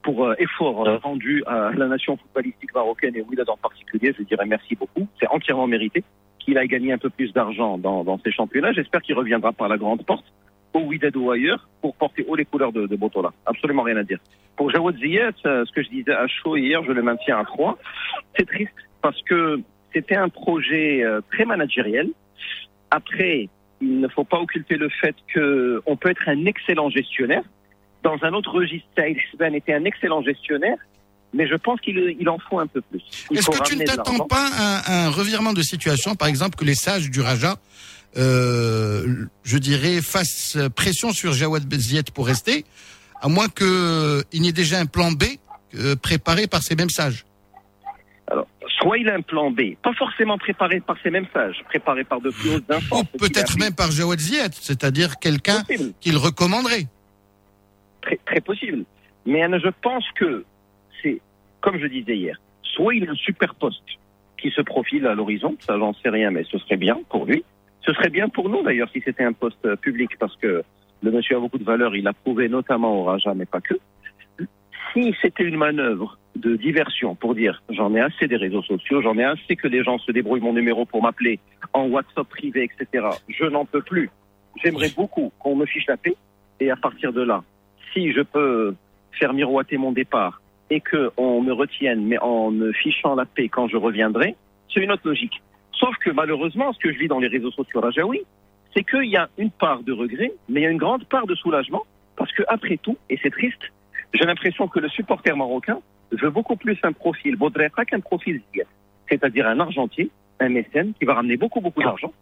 pour 0.03 0.27
euh, 0.27 0.35
effort 0.39 0.87
euh, 0.87 0.97
rendu 0.99 1.43
à 1.47 1.71
la 1.77 1.87
nation 1.87 2.17
footballistique 2.17 2.75
marocaine 2.75 3.17
et 3.17 3.23
Wydad 3.23 3.49
en 3.49 3.57
particulier, 3.57 4.15
je 4.19 4.23
dirais 4.25 4.47
merci 4.47 4.75
beaucoup. 4.75 5.07
C'est 5.21 5.29
entièrement 5.29 5.67
mérité 5.67 6.05
qu'il 6.39 6.59
aille 6.59 6.69
gagner 6.69 6.93
un 6.93 6.99
peu 6.99 7.11
plus 7.11 7.33
d'argent 7.33 7.79
dans, 7.79 8.05
dans 8.05 8.19
ces 8.19 8.33
championnats. 8.33 8.73
J'espère 8.73 9.01
qu'il 9.03 9.15
reviendra 9.15 9.53
par 9.53 9.69
la 9.69 9.77
grande 9.77 10.05
porte, 10.05 10.25
au 10.75 10.81
Wydad 10.81 11.17
ou 11.17 11.31
ailleurs, 11.31 11.69
pour 11.81 11.95
porter 11.95 12.25
haut 12.29 12.35
les 12.35 12.45
couleurs 12.45 12.73
de, 12.73 12.87
de 12.87 12.97
Botola. 12.97 13.33
Absolument 13.47 13.83
rien 13.83 13.97
à 13.97 14.03
dire. 14.03 14.19
Pour 14.57 14.71
Jawad 14.71 14.97
Ziyech, 14.99 15.35
euh, 15.47 15.65
ce 15.65 15.73
que 15.73 15.83
je 15.83 15.89
disais 15.89 16.13
à 16.13 16.27
chaud 16.27 16.57
hier, 16.57 16.83
je 16.85 16.93
le 16.93 17.03
maintiens 17.03 17.39
à 17.39 17.45
3. 17.45 17.79
C'est 18.37 18.47
triste 18.47 18.73
parce 19.01 19.21
que 19.23 19.61
c'était 19.93 20.17
un 20.17 20.29
projet 20.29 21.05
très 21.31 21.45
managériel. 21.45 22.11
Après, 22.91 23.49
il 23.83 24.01
ne 24.01 24.09
faut 24.09 24.25
pas 24.25 24.39
occulter 24.39 24.77
le 24.77 24.89
fait 24.89 25.15
qu'on 25.35 25.97
peut 25.97 26.09
être 26.09 26.29
un 26.29 26.47
excellent 26.47 26.89
gestionnaire. 26.89 27.43
Dans 28.03 28.17
un 28.23 28.33
autre 28.33 28.51
registre, 28.53 28.89
Saïd 28.97 29.17
Sben 29.33 29.55
était 29.55 29.75
un 29.75 29.85
excellent 29.85 30.23
gestionnaire, 30.23 30.77
mais 31.33 31.47
je 31.47 31.55
pense 31.55 31.81
qu'il 31.81 32.17
il 32.19 32.29
en 32.29 32.39
faut 32.39 32.59
un 32.59 32.67
peu 32.67 32.81
plus. 32.81 33.03
Est-ce 33.35 33.49
que 33.49 33.63
tu 33.63 33.77
ne 33.77 33.85
t'attends 33.85 34.27
pas 34.27 34.49
à 34.55 35.05
un 35.07 35.11
revirement 35.11 35.53
de 35.53 35.63
situation, 35.63 36.15
par 36.15 36.29
exemple, 36.29 36.57
que 36.57 36.65
les 36.65 36.75
sages 36.75 37.11
du 37.11 37.21
Raja, 37.21 37.57
euh, 38.17 39.27
je 39.45 39.59
dirais, 39.59 40.03
fassent 40.03 40.59
pression 40.75 41.13
sur 41.13 41.33
Jawad 41.33 41.73
Ziyech 41.73 42.11
pour 42.11 42.27
rester, 42.27 42.65
à 43.21 43.29
moins 43.29 43.49
qu'il 43.49 44.41
n'y 44.41 44.49
ait 44.49 44.53
déjà 44.53 44.79
un 44.79 44.87
plan 44.87 45.13
B 45.13 45.25
euh, 45.75 45.97
préparé 45.97 46.47
par 46.47 46.63
ces 46.63 46.75
mêmes 46.75 46.91
sages? 46.91 47.25
Alors, 48.31 48.47
soit 48.81 48.99
il 48.99 49.09
a 49.09 49.15
un 49.15 49.23
plan 49.23 49.51
B, 49.51 49.77
pas 49.83 49.95
forcément 49.95 50.39
préparé 50.39 50.81
par 50.81 50.97
ces 51.03 51.11
mêmes 51.11 51.27
sages, 51.33 51.63
préparé 51.69 52.05
par 52.05 52.21
de 52.21 52.31
plus 52.31 52.51
hautes 52.51 52.65
Ou 52.69 52.75
instances. 52.75 53.05
peut-être 53.19 53.57
même 53.59 53.75
par 53.75 53.91
Jawad 53.93 54.19
Ziyech, 54.19 54.53
c'est-à-dire 54.61 55.19
quelqu'un 55.19 55.63
qu'il 56.01 56.17
recommanderait. 56.17 56.89
Très, 58.03 58.17
très 58.25 58.41
possible. 58.41 58.85
Mais 59.25 59.43
je 59.59 59.69
pense 59.83 60.05
que 60.13 60.45
c'est, 61.03 61.21
comme 61.61 61.79
je 61.79 61.87
disais 61.87 62.17
hier, 62.17 62.41
soit 62.63 62.95
il 62.95 63.09
a 63.09 63.13
un 63.13 63.17
super 63.17 63.55
poste 63.55 63.83
qui 64.39 64.51
se 64.51 64.61
profile 64.61 65.07
à 65.07 65.15
l'horizon, 65.15 65.57
ça 65.61 65.79
j'en 65.79 65.95
sais 65.95 66.09
rien, 66.09 66.31
mais 66.31 66.45
ce 66.45 66.59
serait 66.59 66.77
bien 66.77 66.99
pour 67.09 67.27
lui. 67.27 67.45
Ce 67.87 67.93
serait 67.95 68.11
bien 68.11 68.29
pour 68.29 68.49
nous 68.49 68.63
d'ailleurs 68.63 68.91
si 68.93 69.01
c'était 69.05 69.25
un 69.25 69.33
poste 69.33 69.65
euh, 69.65 69.77
public, 69.77 70.19
parce 70.19 70.37
que 70.37 70.63
le 71.03 71.11
monsieur 71.11 71.37
a 71.37 71.41
beaucoup 71.41 71.59
de 71.59 71.65
valeur, 71.65 71.97
il 71.97 72.07
a 72.07 72.13
prouvé 72.13 72.49
notamment 72.49 73.01
au 73.01 73.05
Raja, 73.05 73.35
mais 73.35 73.47
pas 73.47 73.61
que. 73.61 73.75
Si 74.93 75.15
c'était 75.23 75.45
une 75.45 75.57
manœuvre 75.57 76.19
de 76.37 76.57
diversion 76.57 77.15
pour 77.15 77.35
dire 77.35 77.63
j'en 77.71 77.95
ai 77.95 78.01
assez 78.01 78.27
des 78.29 78.37
réseaux 78.37 78.63
sociaux, 78.63 79.01
j'en 79.03 79.17
ai 79.19 79.25
assez 79.25 79.57
que 79.57 79.69
les 79.69 79.83
gens 79.83 79.99
se 79.99 80.13
débrouillent 80.13 80.41
mon 80.41 80.53
numéro 80.53 80.85
pour 80.85 81.03
m'appeler 81.03 81.41
en 81.73 81.87
WhatsApp 81.87 82.29
privé, 82.29 82.65
etc. 82.71 83.07
Je 83.29 83.45
n'en 83.45 83.65
peux 83.65 83.83
plus. 83.83 84.11
J'aimerais 84.63 84.91
beaucoup 84.95 85.33
qu'on 85.39 85.57
me 85.57 85.67
fiche 85.67 85.87
la 85.87 85.97
paix 85.97 86.15
et 86.61 86.71
à 86.71 86.77
partir 86.77 87.13
de 87.13 87.23
là, 87.23 87.43
si 87.93 88.13
je 88.13 88.21
peux 88.21 88.75
faire 89.19 89.33
miroiter 89.33 89.77
mon 89.77 89.93
départ 89.93 90.41
et 90.71 90.81
que 90.81 91.11
on 91.17 91.43
me 91.43 91.53
retienne, 91.53 92.05
mais 92.07 92.19
en 92.19 92.51
me 92.51 92.73
fichant 92.73 93.15
la 93.15 93.25
paix 93.25 93.49
quand 93.49 93.69
je 93.69 93.77
reviendrai, 93.77 94.37
c'est 94.73 94.81
une 94.81 94.93
autre 94.93 95.07
logique. 95.07 95.43
Sauf 95.73 95.95
que 95.99 96.11
malheureusement, 96.11 96.73
ce 96.73 96.79
que 96.79 96.93
je 96.93 96.99
lis 96.99 97.09
dans 97.09 97.19
les 97.19 97.29
réseaux 97.29 97.51
sociaux 97.51 97.81
rajaoui, 97.81 98.23
c'est 98.75 98.85
qu'il 98.85 99.11
y 99.11 99.17
a 99.17 99.29
une 99.37 99.51
part 99.51 99.83
de 99.83 99.93
regret, 99.93 100.33
mais 100.49 100.61
il 100.61 100.63
y 100.63 100.67
a 100.67 100.71
une 100.71 100.79
grande 100.79 101.05
part 101.05 101.27
de 101.27 101.35
soulagement, 101.35 101.83
parce 102.17 102.33
que 102.33 102.43
après 102.49 102.79
tout, 102.79 102.97
et 103.11 103.19
c'est 103.23 103.31
triste, 103.31 103.63
j'ai 104.15 104.25
l'impression 104.25 104.69
que 104.69 104.81
le 104.81 104.89
supporter 104.89 105.37
marocain 105.37 105.81
veut 106.13 106.31
beaucoup 106.31 106.57
plus 106.57 106.79
un 106.83 106.93
profil 106.93 107.37
Baudreka 107.37 107.85
qu'un 107.85 108.01
profil 108.01 108.41
Ziyech. 108.53 108.67
C'est-à-dire 109.09 109.47
un 109.47 109.61
argentier, 109.61 110.11
un 110.41 110.49
mécène 110.49 110.93
qui 110.99 111.05
va 111.05 111.15
ramener 111.15 111.37
beaucoup, 111.37 111.61
beaucoup 111.61 111.83
d'argent. 111.83 112.13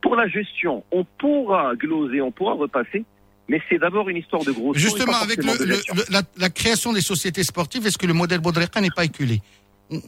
Pour 0.00 0.16
la 0.16 0.26
gestion, 0.28 0.84
on 0.92 1.04
pourra 1.04 1.74
gloser, 1.74 2.20
on 2.20 2.30
pourra 2.30 2.54
repasser, 2.54 3.04
mais 3.50 3.60
c'est 3.68 3.78
d'abord 3.78 4.08
une 4.08 4.16
histoire 4.16 4.44
de 4.44 4.52
gros. 4.52 4.72
Justement, 4.74 5.18
avec 5.26 5.38
le- 5.42 5.58
le- 5.72 5.82
le- 5.98 6.04
la, 6.16 6.22
la 6.38 6.50
création 6.50 6.92
des 6.92 7.00
sociétés 7.12 7.42
sportives, 7.52 7.84
est-ce 7.86 7.98
que 7.98 8.06
le 8.06 8.14
modèle 8.14 8.40
Baudreka 8.40 8.80
n'est 8.80 8.96
pas 9.00 9.04
éculé 9.04 9.42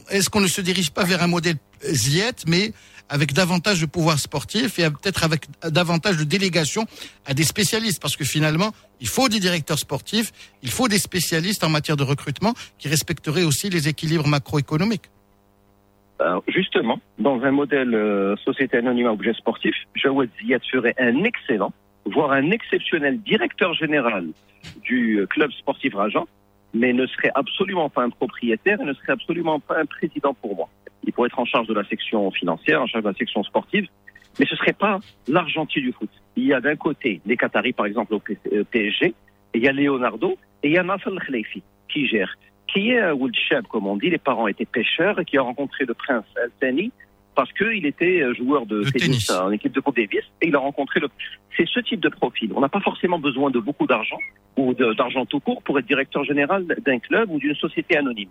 Est-ce 0.09 0.29
qu'on 0.29 0.39
ne 0.41 0.47
se 0.47 0.61
dirige 0.61 0.91
pas 0.91 1.03
vers 1.03 1.21
un 1.21 1.27
modèle 1.27 1.57
Ziet, 1.83 2.37
mais 2.47 2.71
avec 3.09 3.33
davantage 3.33 3.81
de 3.81 3.85
pouvoir 3.85 4.17
sportif 4.17 4.79
et 4.79 4.89
peut-être 4.89 5.23
avec 5.25 5.41
davantage 5.79 6.15
de 6.17 6.23
délégation 6.23 6.85
à 7.25 7.33
des 7.33 7.43
spécialistes 7.43 8.01
Parce 8.01 8.15
que 8.15 8.23
finalement, 8.23 8.71
il 9.01 9.09
faut 9.09 9.27
des 9.27 9.41
directeurs 9.41 9.77
sportifs, 9.87 10.31
il 10.61 10.71
faut 10.71 10.87
des 10.87 10.97
spécialistes 11.09 11.63
en 11.65 11.69
matière 11.77 11.97
de 11.97 12.03
recrutement 12.13 12.53
qui 12.79 12.87
respecteraient 12.87 13.43
aussi 13.43 13.69
les 13.69 13.89
équilibres 13.89 14.27
macroéconomiques. 14.27 15.09
Justement, 16.47 17.01
dans 17.19 17.41
un 17.43 17.51
modèle 17.51 17.93
euh, 17.93 18.37
société 18.45 18.77
anonyme 18.77 19.07
à 19.07 19.11
objet 19.11 19.33
sportif, 19.33 19.75
Jawad 20.01 20.29
Ziyad 20.39 20.61
serait 20.71 20.95
un 20.97 21.21
excellent, 21.25 21.73
voire 22.05 22.31
un 22.31 22.51
exceptionnel 22.51 23.19
directeur 23.21 23.73
général 23.73 24.27
du 24.83 25.19
euh, 25.19 25.25
club 25.25 25.51
sportif 25.51 25.93
Rajan, 25.95 26.27
mais 26.73 26.93
ne 26.93 27.05
serait 27.07 27.31
absolument 27.35 27.89
pas 27.89 28.03
un 28.03 28.09
propriétaire 28.09 28.79
et 28.81 28.85
ne 28.85 28.93
serait 28.93 29.13
absolument 29.13 29.59
pas 29.59 29.79
un 29.79 29.85
président 29.85 30.33
pour 30.33 30.55
moi. 30.55 30.69
Il 31.05 31.13
pourrait 31.13 31.27
être 31.27 31.39
en 31.39 31.45
charge 31.45 31.67
de 31.67 31.73
la 31.73 31.83
section 31.85 32.31
financière, 32.31 32.81
en 32.81 32.87
charge 32.87 33.03
de 33.03 33.09
la 33.09 33.15
section 33.15 33.43
sportive, 33.43 33.87
mais 34.39 34.45
ce 34.45 34.55
serait 34.55 34.73
pas 34.73 34.99
l'argentier 35.27 35.81
du 35.81 35.91
foot. 35.91 36.09
Il 36.35 36.45
y 36.45 36.53
a 36.53 36.61
d'un 36.61 36.75
côté 36.75 37.21
les 37.25 37.37
Qataris, 37.37 37.73
par 37.73 37.85
exemple, 37.85 38.13
au 38.15 38.19
P- 38.19 38.37
euh, 38.51 38.63
PSG, 38.63 39.07
et 39.07 39.15
il 39.53 39.61
y 39.63 39.67
a 39.67 39.71
Leonardo, 39.71 40.37
et 40.63 40.69
il 40.69 40.73
y 40.73 40.77
a 40.77 40.83
Nasser 40.83 41.11
Khleifi, 41.25 41.61
qui 41.89 42.07
gère 42.07 42.33
qui 42.67 42.89
est 42.89 42.99
un 42.99 43.13
Wood 43.13 43.35
Shab, 43.35 43.67
comme 43.67 43.85
on 43.85 43.97
dit. 43.97 44.09
Les 44.09 44.17
parents 44.17 44.47
étaient 44.47 44.65
pêcheurs 44.65 45.19
et 45.19 45.25
qui 45.25 45.37
a 45.37 45.43
rencontré 45.43 45.85
le 45.85 45.93
prince 45.93 46.25
Al 46.41 46.49
Thani 46.59 46.91
parce 47.35 47.51
qu'il 47.53 47.85
était 47.85 48.21
euh, 48.21 48.33
joueur 48.33 48.65
de 48.65 48.83
De 48.83 48.89
tennis, 48.89 49.27
tennis. 49.27 49.29
en 49.31 49.51
équipe 49.51 49.73
de 49.73 49.79
Coupe 49.79 49.95
Davis 49.95 50.23
et 50.41 50.47
il 50.47 50.55
a 50.55 50.59
rencontré 50.59 50.99
le. 50.99 51.07
C'est 51.57 51.67
ce 51.67 51.79
type 51.79 51.99
de 51.99 52.09
profil. 52.09 52.51
On 52.55 52.61
n'a 52.61 52.69
pas 52.69 52.79
forcément 52.79 53.19
besoin 53.19 53.51
de 53.51 53.59
beaucoup 53.59 53.87
d'argent 53.87 54.19
ou 54.57 54.73
d'argent 54.73 55.25
tout 55.25 55.39
court 55.39 55.61
pour 55.63 55.77
être 55.79 55.85
directeur 55.85 56.23
général 56.23 56.65
d'un 56.65 56.99
club 56.99 57.31
ou 57.31 57.39
d'une 57.39 57.55
société 57.55 57.97
anonyme. 57.97 58.29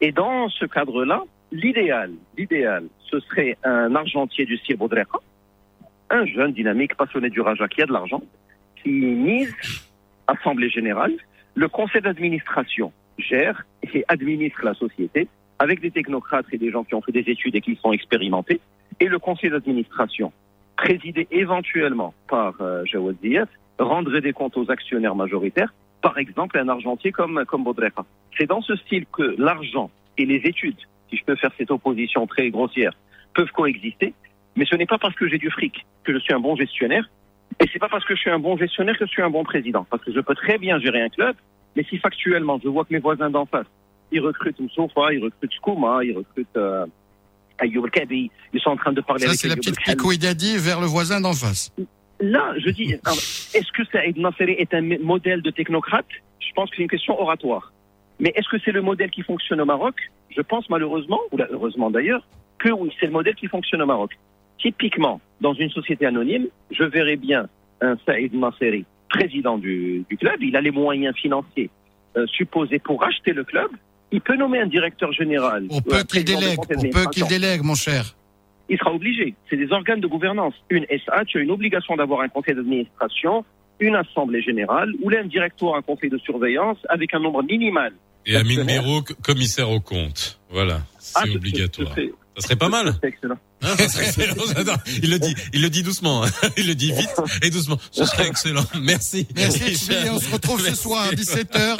Et 0.00 0.12
dans 0.12 0.48
ce 0.48 0.64
cadre-là, 0.66 1.22
l'idéal, 1.52 2.12
l'idéal, 2.36 2.84
ce 3.10 3.18
serait 3.20 3.56
un 3.64 3.94
argentier 3.94 4.44
du 4.44 4.56
Sir 4.58 4.76
Baudreka, 4.76 5.18
un 6.10 6.24
jeune 6.26 6.52
dynamique 6.52 6.94
passionné 6.94 7.30
du 7.30 7.40
Raja 7.40 7.66
qui 7.68 7.82
a 7.82 7.86
de 7.86 7.92
l'argent, 7.92 8.22
qui 8.82 8.90
mise 8.90 9.54
assemblée 10.26 10.70
générale, 10.70 11.14
le 11.54 11.68
conseil 11.68 12.02
d'administration 12.02 12.92
gère 13.18 13.64
et 13.92 14.04
administre 14.08 14.64
la 14.64 14.74
société 14.74 15.28
avec 15.58 15.80
des 15.80 15.90
technocrates 15.90 16.46
et 16.52 16.58
des 16.58 16.70
gens 16.70 16.84
qui 16.84 16.94
ont 16.94 17.02
fait 17.02 17.12
des 17.12 17.30
études 17.30 17.54
et 17.56 17.60
qui 17.60 17.76
sont 17.76 17.92
expérimentés, 17.92 18.60
et 19.00 19.06
le 19.06 19.18
conseil 19.18 19.50
d'administration, 19.50 20.32
présidé 20.76 21.26
éventuellement 21.30 22.14
par 22.28 22.54
euh, 22.60 22.84
Jawad 22.84 23.16
rendrait 23.78 24.20
des 24.20 24.32
comptes 24.32 24.56
aux 24.56 24.70
actionnaires 24.70 25.14
majoritaires, 25.14 25.72
par 26.02 26.18
exemple 26.18 26.58
un 26.58 26.68
argentier 26.68 27.12
comme, 27.12 27.44
comme 27.46 27.64
Baudreka. 27.64 28.04
C'est 28.36 28.46
dans 28.46 28.62
ce 28.62 28.76
style 28.76 29.06
que 29.12 29.34
l'argent 29.38 29.90
et 30.16 30.26
les 30.26 30.40
études, 30.44 30.78
si 31.10 31.16
je 31.16 31.24
peux 31.24 31.36
faire 31.36 31.50
cette 31.58 31.70
opposition 31.70 32.26
très 32.26 32.50
grossière, 32.50 32.92
peuvent 33.34 33.50
coexister, 33.52 34.14
mais 34.56 34.64
ce 34.64 34.74
n'est 34.76 34.86
pas 34.86 34.98
parce 34.98 35.14
que 35.14 35.28
j'ai 35.28 35.38
du 35.38 35.50
fric 35.50 35.86
que 36.04 36.12
je 36.12 36.18
suis 36.18 36.34
un 36.34 36.40
bon 36.40 36.56
gestionnaire, 36.56 37.08
et 37.60 37.66
c'est 37.72 37.78
pas 37.78 37.88
parce 37.88 38.04
que 38.04 38.14
je 38.14 38.20
suis 38.20 38.30
un 38.30 38.38
bon 38.38 38.56
gestionnaire 38.56 38.98
que 38.98 39.06
je 39.06 39.10
suis 39.10 39.22
un 39.22 39.30
bon 39.30 39.44
président, 39.44 39.86
parce 39.90 40.02
que 40.04 40.12
je 40.12 40.20
peux 40.20 40.34
très 40.34 40.58
bien 40.58 40.78
gérer 40.78 41.02
un 41.02 41.08
club, 41.08 41.36
mais 41.76 41.84
si 41.84 41.98
factuellement, 41.98 42.58
je 42.62 42.68
vois 42.68 42.84
que 42.84 42.92
mes 42.92 43.00
voisins 43.00 43.30
d'en 43.30 43.46
face, 43.46 43.66
ils 44.12 44.20
recrutent 44.20 44.58
Moussoufa, 44.60 45.12
ils 45.12 45.22
recrutent 45.22 45.52
Skouma, 45.52 46.04
ils 46.04 46.16
recrutent 46.16 46.56
euh, 46.56 46.86
Ayoub 47.58 47.88
Kabi, 47.88 48.30
ils 48.52 48.60
sont 48.60 48.70
en 48.70 48.76
train 48.76 48.92
de 48.92 49.00
parler 49.00 49.22
Ça, 49.22 49.28
avec 49.28 49.40
c'est 49.40 49.48
la 49.48 49.56
petite 49.56 49.78
picoïdadie 49.78 50.56
vers 50.58 50.80
le 50.80 50.86
voisin 50.86 51.20
d'en 51.20 51.32
face. 51.32 51.72
Là, 52.20 52.52
je 52.58 52.70
dis, 52.70 52.94
est-ce 53.54 53.72
que 53.72 53.84
Saïd 53.92 54.18
Nasseri 54.18 54.52
est 54.52 54.74
un 54.74 54.82
modèle 55.00 55.42
de 55.42 55.50
technocrate? 55.50 56.06
Je 56.40 56.52
pense 56.54 56.70
que 56.70 56.76
c'est 56.76 56.82
une 56.82 56.88
question 56.88 57.20
oratoire. 57.20 57.72
Mais 58.18 58.32
est-ce 58.34 58.48
que 58.48 58.56
c'est 58.64 58.72
le 58.72 58.82
modèle 58.82 59.10
qui 59.10 59.22
fonctionne 59.22 59.60
au 59.60 59.64
Maroc? 59.64 59.94
Je 60.34 60.40
pense 60.42 60.68
malheureusement, 60.68 61.20
ou 61.30 61.38
heureusement 61.50 61.90
d'ailleurs, 61.90 62.26
que 62.58 62.70
oui, 62.70 62.92
c'est 62.98 63.06
le 63.06 63.12
modèle 63.12 63.36
qui 63.36 63.46
fonctionne 63.46 63.82
au 63.82 63.86
Maroc. 63.86 64.18
Typiquement, 64.58 65.20
dans 65.40 65.54
une 65.54 65.70
société 65.70 66.06
anonyme, 66.06 66.48
je 66.72 66.82
verrais 66.82 67.16
bien 67.16 67.48
un 67.80 67.96
Saïd 68.04 68.34
Nasseri, 68.34 68.84
président 69.08 69.58
du, 69.58 70.04
du 70.08 70.16
club, 70.16 70.42
il 70.42 70.56
a 70.56 70.60
les 70.60 70.72
moyens 70.72 71.14
financiers 71.16 71.70
euh, 72.16 72.26
supposés 72.26 72.78
pour 72.80 73.04
acheter 73.04 73.32
le 73.32 73.44
club. 73.44 73.70
Il 74.12 74.20
peut 74.20 74.36
nommer 74.36 74.60
un 74.60 74.66
directeur 74.66 75.12
général. 75.12 75.66
On 75.70 75.76
ou 75.78 75.80
peut 75.82 75.96
un 75.96 76.02
qu'il 76.04 76.24
délègue, 76.24 76.56
conseil 76.56 76.76
on 76.76 76.80
peut 76.80 76.86
qu'il 77.10 77.22
d'administration 77.22 77.26
délègue, 77.28 77.62
mon 77.62 77.74
cher. 77.74 78.14
il 78.70 78.78
sera 78.78 78.92
obligé. 78.92 79.34
C'est 79.50 79.56
des 79.56 79.70
organes 79.72 80.00
de 80.00 80.06
gouvernance. 80.06 80.54
Une 80.70 80.86
SA, 81.04 81.24
tu 81.26 81.38
as 81.38 81.40
une 81.42 81.50
obligation 81.50 81.96
d'avoir 81.96 82.20
un 82.22 82.28
conseil 82.28 82.54
d'administration, 82.54 83.44
une 83.80 83.94
assemblée 83.96 84.42
générale, 84.42 84.90
ou 85.02 85.08
là 85.10 85.20
un 85.22 85.26
directoire, 85.26 85.76
un 85.76 85.82
conseil 85.82 86.10
de 86.10 86.18
surveillance, 86.18 86.78
avec 86.88 87.12
un 87.14 87.20
nombre 87.20 87.42
minimal. 87.42 87.92
Et 88.26 88.36
Amine. 88.36 88.64
Béraud, 88.64 89.02
commissaire 89.22 89.70
au 89.70 89.80
compte. 89.80 90.38
Voilà, 90.50 90.80
c'est 90.98 91.18
Ah, 91.18 91.22
c'est- 91.24 91.36
obligatoire. 91.36 91.94
Ça 92.36 92.42
serait 92.46 92.56
pas 92.56 92.68
mal. 92.68 92.92
C'est 93.02 93.08
excellent. 93.08 93.38
Hein, 93.60 93.74
ça 93.76 93.88
serait 93.88 94.06
excellent, 94.06 94.44
j'adore. 94.54 94.76
Il 95.02 95.10
le 95.10 95.18
dit, 95.18 95.34
il 95.52 95.62
le 95.62 95.70
dit 95.70 95.82
doucement. 95.82 96.24
hein. 96.24 96.30
Il 96.56 96.68
le 96.68 96.74
dit 96.74 96.92
vite 96.92 97.10
et 97.42 97.50
doucement. 97.50 97.78
Ce 97.90 98.04
serait 98.04 98.28
excellent. 98.28 98.64
Merci. 98.80 99.26
Merci. 99.34 99.76
On 100.10 100.20
se 100.20 100.30
retrouve 100.30 100.64
ce 100.64 100.74
soir 100.76 101.08
à 101.08 101.12
17h. 101.12 101.78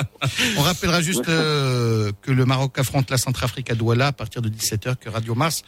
On 0.56 0.62
rappellera 0.62 1.00
juste 1.02 1.28
euh, 1.28 2.10
que 2.22 2.32
le 2.32 2.44
Maroc 2.44 2.76
affronte 2.78 3.10
la 3.10 3.16
Centrafrique 3.18 3.70
à 3.70 3.74
Douala 3.76 4.08
à 4.08 4.12
partir 4.12 4.42
de 4.42 4.48
17h, 4.48 4.96
que 4.96 5.08
Radio 5.08 5.34
Mars 5.36 5.62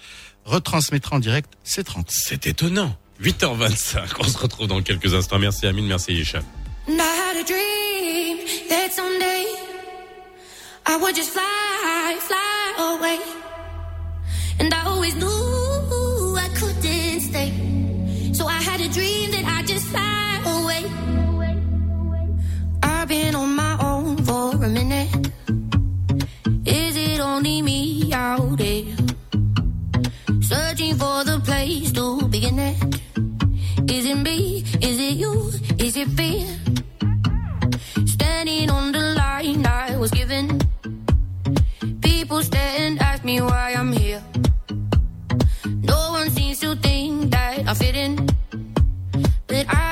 retransmettra 0.45 1.17
en 1.17 1.21
direct 1.21 1.53
C30. 1.67 2.05
C'est 2.09 2.47
étonnant. 2.47 2.97
8h25. 3.23 3.99
On 4.19 4.25
se 4.25 4.39
retrouve 4.39 4.67
dans 4.67 4.83
quelques 4.83 5.15
instants. 5.15 5.39
Merci 5.39 5.67
Amine, 5.67 5.87
merci 5.87 6.13
Hicham. 6.13 6.43
And 6.89 6.95
I 6.95 7.03
had 7.03 7.37
a 7.37 7.45
dream 7.47 8.39
that 8.69 8.91
someday 8.93 9.45
I 10.89 10.97
would 11.01 11.15
just 11.15 11.31
fly, 11.31 12.17
fly 12.21 12.97
away. 12.97 13.19
And 14.59 14.73
I 14.75 14.87
always 14.87 15.15
knew 15.15 15.29
only 27.41 27.63
me 27.63 28.13
out 28.13 28.59
there? 28.59 28.85
Searching 30.43 30.95
for 30.97 31.25
the 31.25 31.41
place 31.43 31.91
to 31.93 32.29
begin 32.29 32.59
at. 32.59 32.77
Is 33.91 34.05
it 34.05 34.17
me? 34.17 34.63
Is 34.83 35.01
it 35.01 35.15
you? 35.17 35.49
Is 35.79 35.97
it 35.97 36.09
fear? 36.19 36.45
Standing 38.05 38.69
on 38.69 38.93
the 38.93 39.15
line 39.17 39.65
I 39.65 39.97
was 39.97 40.11
given. 40.11 40.61
People 42.03 42.43
stare 42.43 42.75
and 42.85 43.01
ask 43.01 43.25
me 43.25 43.41
why 43.41 43.73
I'm 43.73 43.93
here. 43.93 44.23
No 45.65 46.13
one 46.13 46.29
seems 46.29 46.61
to 46.61 46.77
think 46.77 47.31
that 47.31 47.67
I 47.67 47.73
fit 47.73 47.97
in. 47.97 48.29
But 49.47 49.65
I 49.67 49.90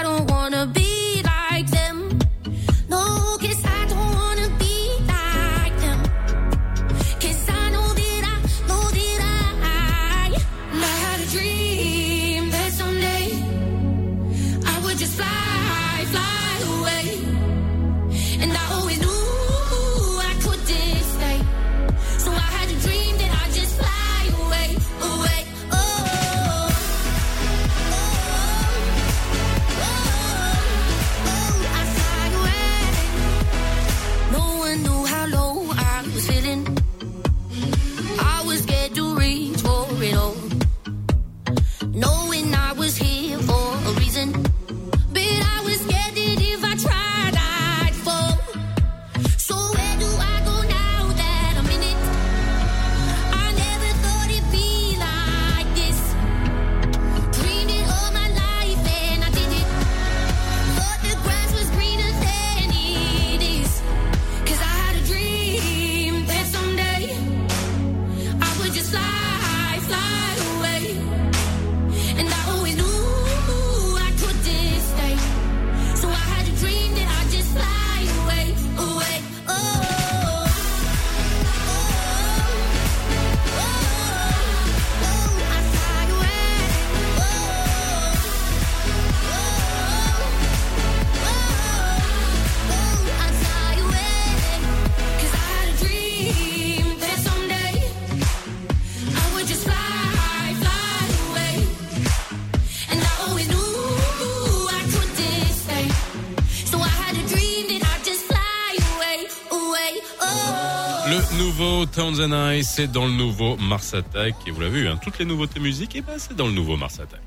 Le 111.58 111.64
nouveau 111.64 111.86
Townsend 111.86 112.32
Eye, 112.32 112.62
c'est 112.62 112.86
dans 112.86 113.06
le 113.06 113.10
nouveau 113.10 113.56
Mars 113.56 113.92
Attack. 113.92 114.34
Et 114.46 114.52
vous 114.52 114.60
l'avez 114.60 114.82
vu, 114.82 114.88
hein, 114.88 114.96
toutes 115.02 115.18
les 115.18 115.24
nouveautés 115.24 115.58
musiques, 115.58 115.96
et 115.96 116.02
ben 116.02 116.14
c'est 116.16 116.36
dans 116.36 116.46
le 116.46 116.52
nouveau 116.52 116.76
Mars 116.76 117.00
Attack. 117.00 117.20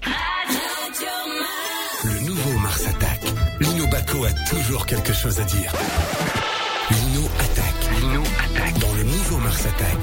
Le 2.05 2.27
nouveau 2.27 2.57
Mars 2.59 2.87
Attack. 2.87 3.19
Lino 3.59 3.87
Baco 3.87 4.23
a 4.23 4.31
toujours 4.49 4.85
quelque 4.85 5.11
chose 5.11 5.37
à 5.41 5.43
dire. 5.43 5.73
Lino 6.91 7.29
attaque. 7.39 7.99
Lino 7.99 8.21
attaque. 8.21 8.79
Dans 8.79 8.93
le 8.93 9.03
nouveau 9.03 9.37
Mars 9.39 9.65
Attack. 9.65 9.97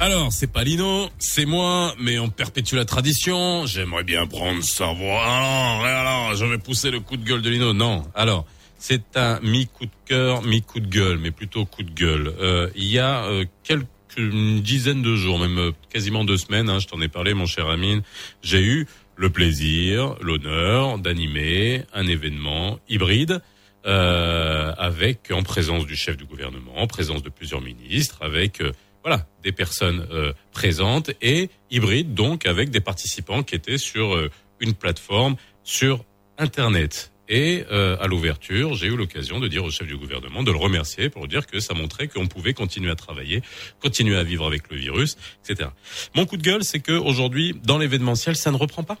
Alors, 0.00 0.32
c'est 0.32 0.48
pas 0.48 0.64
Lino, 0.64 1.08
c'est 1.20 1.46
moi, 1.46 1.94
mais 2.00 2.18
on 2.18 2.30
perpétue 2.30 2.74
la 2.74 2.84
tradition. 2.84 3.64
J'aimerais 3.64 4.02
bien 4.02 4.26
prendre 4.26 4.60
sa 4.64 4.86
voix. 4.86 5.22
Alors, 5.22 5.84
alors, 5.84 6.34
je 6.34 6.44
vais 6.46 6.58
pousser 6.58 6.90
le 6.90 6.98
coup 6.98 7.16
de 7.16 7.24
gueule 7.24 7.42
de 7.42 7.50
Lino. 7.50 7.74
Non. 7.74 8.02
Alors, 8.16 8.44
c'est 8.82 9.16
un 9.16 9.38
mi-coup 9.42 9.86
de 9.86 9.92
cœur, 10.06 10.42
mi-coup 10.42 10.80
de 10.80 10.88
gueule, 10.88 11.18
mais 11.18 11.30
plutôt 11.30 11.64
coup 11.64 11.84
de 11.84 11.92
gueule. 11.92 12.34
Euh, 12.40 12.68
il 12.74 12.86
y 12.86 12.98
a 12.98 13.24
euh, 13.26 13.44
quelques 13.62 13.86
une 14.16 14.60
dizaine 14.60 15.02
de 15.02 15.14
jours, 15.14 15.38
même 15.38 15.56
euh, 15.56 15.70
quasiment 15.88 16.24
deux 16.24 16.36
semaines, 16.36 16.68
hein, 16.68 16.80
je 16.80 16.88
t'en 16.88 17.00
ai 17.00 17.06
parlé, 17.06 17.32
mon 17.32 17.46
cher 17.46 17.68
Amine, 17.68 18.02
j'ai 18.42 18.60
eu 18.60 18.88
le 19.14 19.30
plaisir, 19.30 20.16
l'honneur 20.20 20.98
d'animer 20.98 21.84
un 21.94 22.08
événement 22.08 22.80
hybride 22.88 23.40
euh, 23.86 24.74
avec 24.76 25.30
en 25.30 25.44
présence 25.44 25.86
du 25.86 25.94
chef 25.94 26.16
du 26.16 26.24
gouvernement, 26.24 26.76
en 26.76 26.88
présence 26.88 27.22
de 27.22 27.30
plusieurs 27.30 27.62
ministres, 27.62 28.18
avec 28.20 28.60
voilà 29.02 29.26
des 29.44 29.52
personnes 29.52 30.06
présentes 30.50 31.12
et 31.22 31.50
hybrides 31.70 32.14
donc 32.14 32.46
avec 32.46 32.70
des 32.70 32.80
participants 32.80 33.44
qui 33.44 33.54
étaient 33.54 33.78
sur 33.78 34.28
une 34.60 34.74
plateforme 34.74 35.36
sur 35.62 36.04
internet. 36.36 37.11
Et 37.34 37.64
euh, 37.72 37.96
à 37.98 38.08
l'ouverture, 38.08 38.74
j'ai 38.74 38.88
eu 38.88 38.96
l'occasion 38.96 39.40
de 39.40 39.48
dire 39.48 39.64
au 39.64 39.70
chef 39.70 39.86
du 39.86 39.96
gouvernement 39.96 40.42
de 40.42 40.52
le 40.52 40.58
remercier 40.58 41.08
pour 41.08 41.26
dire 41.28 41.46
que 41.46 41.60
ça 41.60 41.72
montrait 41.72 42.06
qu'on 42.06 42.26
pouvait 42.26 42.52
continuer 42.52 42.90
à 42.90 42.94
travailler, 42.94 43.40
continuer 43.80 44.18
à 44.18 44.22
vivre 44.22 44.46
avec 44.46 44.70
le 44.70 44.76
virus, 44.76 45.16
etc. 45.42 45.70
Mon 46.14 46.26
coup 46.26 46.36
de 46.36 46.42
gueule, 46.42 46.62
c'est 46.62 46.80
que 46.80 46.92
aujourd'hui, 46.92 47.58
dans 47.64 47.78
l'événementiel, 47.78 48.36
ça 48.36 48.50
ne 48.50 48.58
reprend 48.58 48.82
pas 48.82 48.98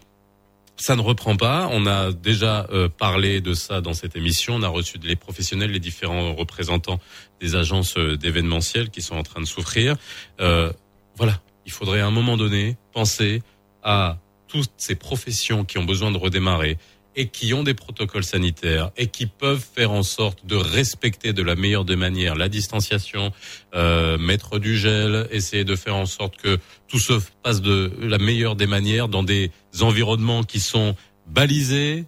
ça 0.76 0.96
ne 0.96 1.02
reprend 1.02 1.36
pas. 1.36 1.68
On 1.70 1.86
a 1.86 2.10
déjà 2.10 2.66
euh, 2.72 2.88
parlé 2.88 3.42
de 3.42 3.52
ça 3.52 3.82
dans 3.82 3.92
cette 3.92 4.16
émission. 4.16 4.54
On 4.54 4.62
a 4.62 4.68
reçu 4.68 4.98
les 5.02 5.14
professionnels, 5.14 5.70
les 5.70 5.80
différents 5.80 6.34
représentants 6.34 6.98
des 7.40 7.54
agences 7.54 7.98
euh, 7.98 8.16
d'événementiel 8.16 8.88
qui 8.90 9.02
sont 9.02 9.14
en 9.14 9.22
train 9.22 9.40
de 9.40 9.46
souffrir. 9.46 9.96
Euh, 10.40 10.72
voilà, 11.16 11.40
il 11.66 11.72
faudrait 11.72 12.00
à 12.00 12.06
un 12.06 12.10
moment 12.10 12.38
donné 12.38 12.78
penser 12.92 13.42
à 13.82 14.18
toutes 14.48 14.72
ces 14.76 14.94
professions 14.94 15.64
qui 15.64 15.78
ont 15.78 15.84
besoin 15.84 16.10
de 16.10 16.18
redémarrer 16.18 16.78
et 17.16 17.28
qui 17.28 17.54
ont 17.54 17.62
des 17.62 17.74
protocoles 17.74 18.24
sanitaires 18.24 18.90
et 18.96 19.06
qui 19.06 19.26
peuvent 19.26 19.64
faire 19.74 19.92
en 19.92 20.02
sorte 20.02 20.46
de 20.46 20.56
respecter 20.56 21.32
de 21.32 21.42
la 21.42 21.54
meilleure 21.54 21.84
des 21.84 21.96
manières 21.96 22.34
la 22.34 22.48
distanciation, 22.48 23.32
euh, 23.74 24.18
mettre 24.18 24.58
du 24.58 24.76
gel, 24.76 25.28
essayer 25.30 25.64
de 25.64 25.76
faire 25.76 25.96
en 25.96 26.06
sorte 26.06 26.36
que 26.36 26.58
tout 26.88 26.98
se 26.98 27.14
passe 27.42 27.60
de 27.60 27.92
la 28.00 28.18
meilleure 28.18 28.56
des 28.56 28.66
manières 28.66 29.08
dans 29.08 29.22
des 29.22 29.50
environnements 29.80 30.42
qui 30.42 30.60
sont 30.60 30.96
balisés, 31.26 32.04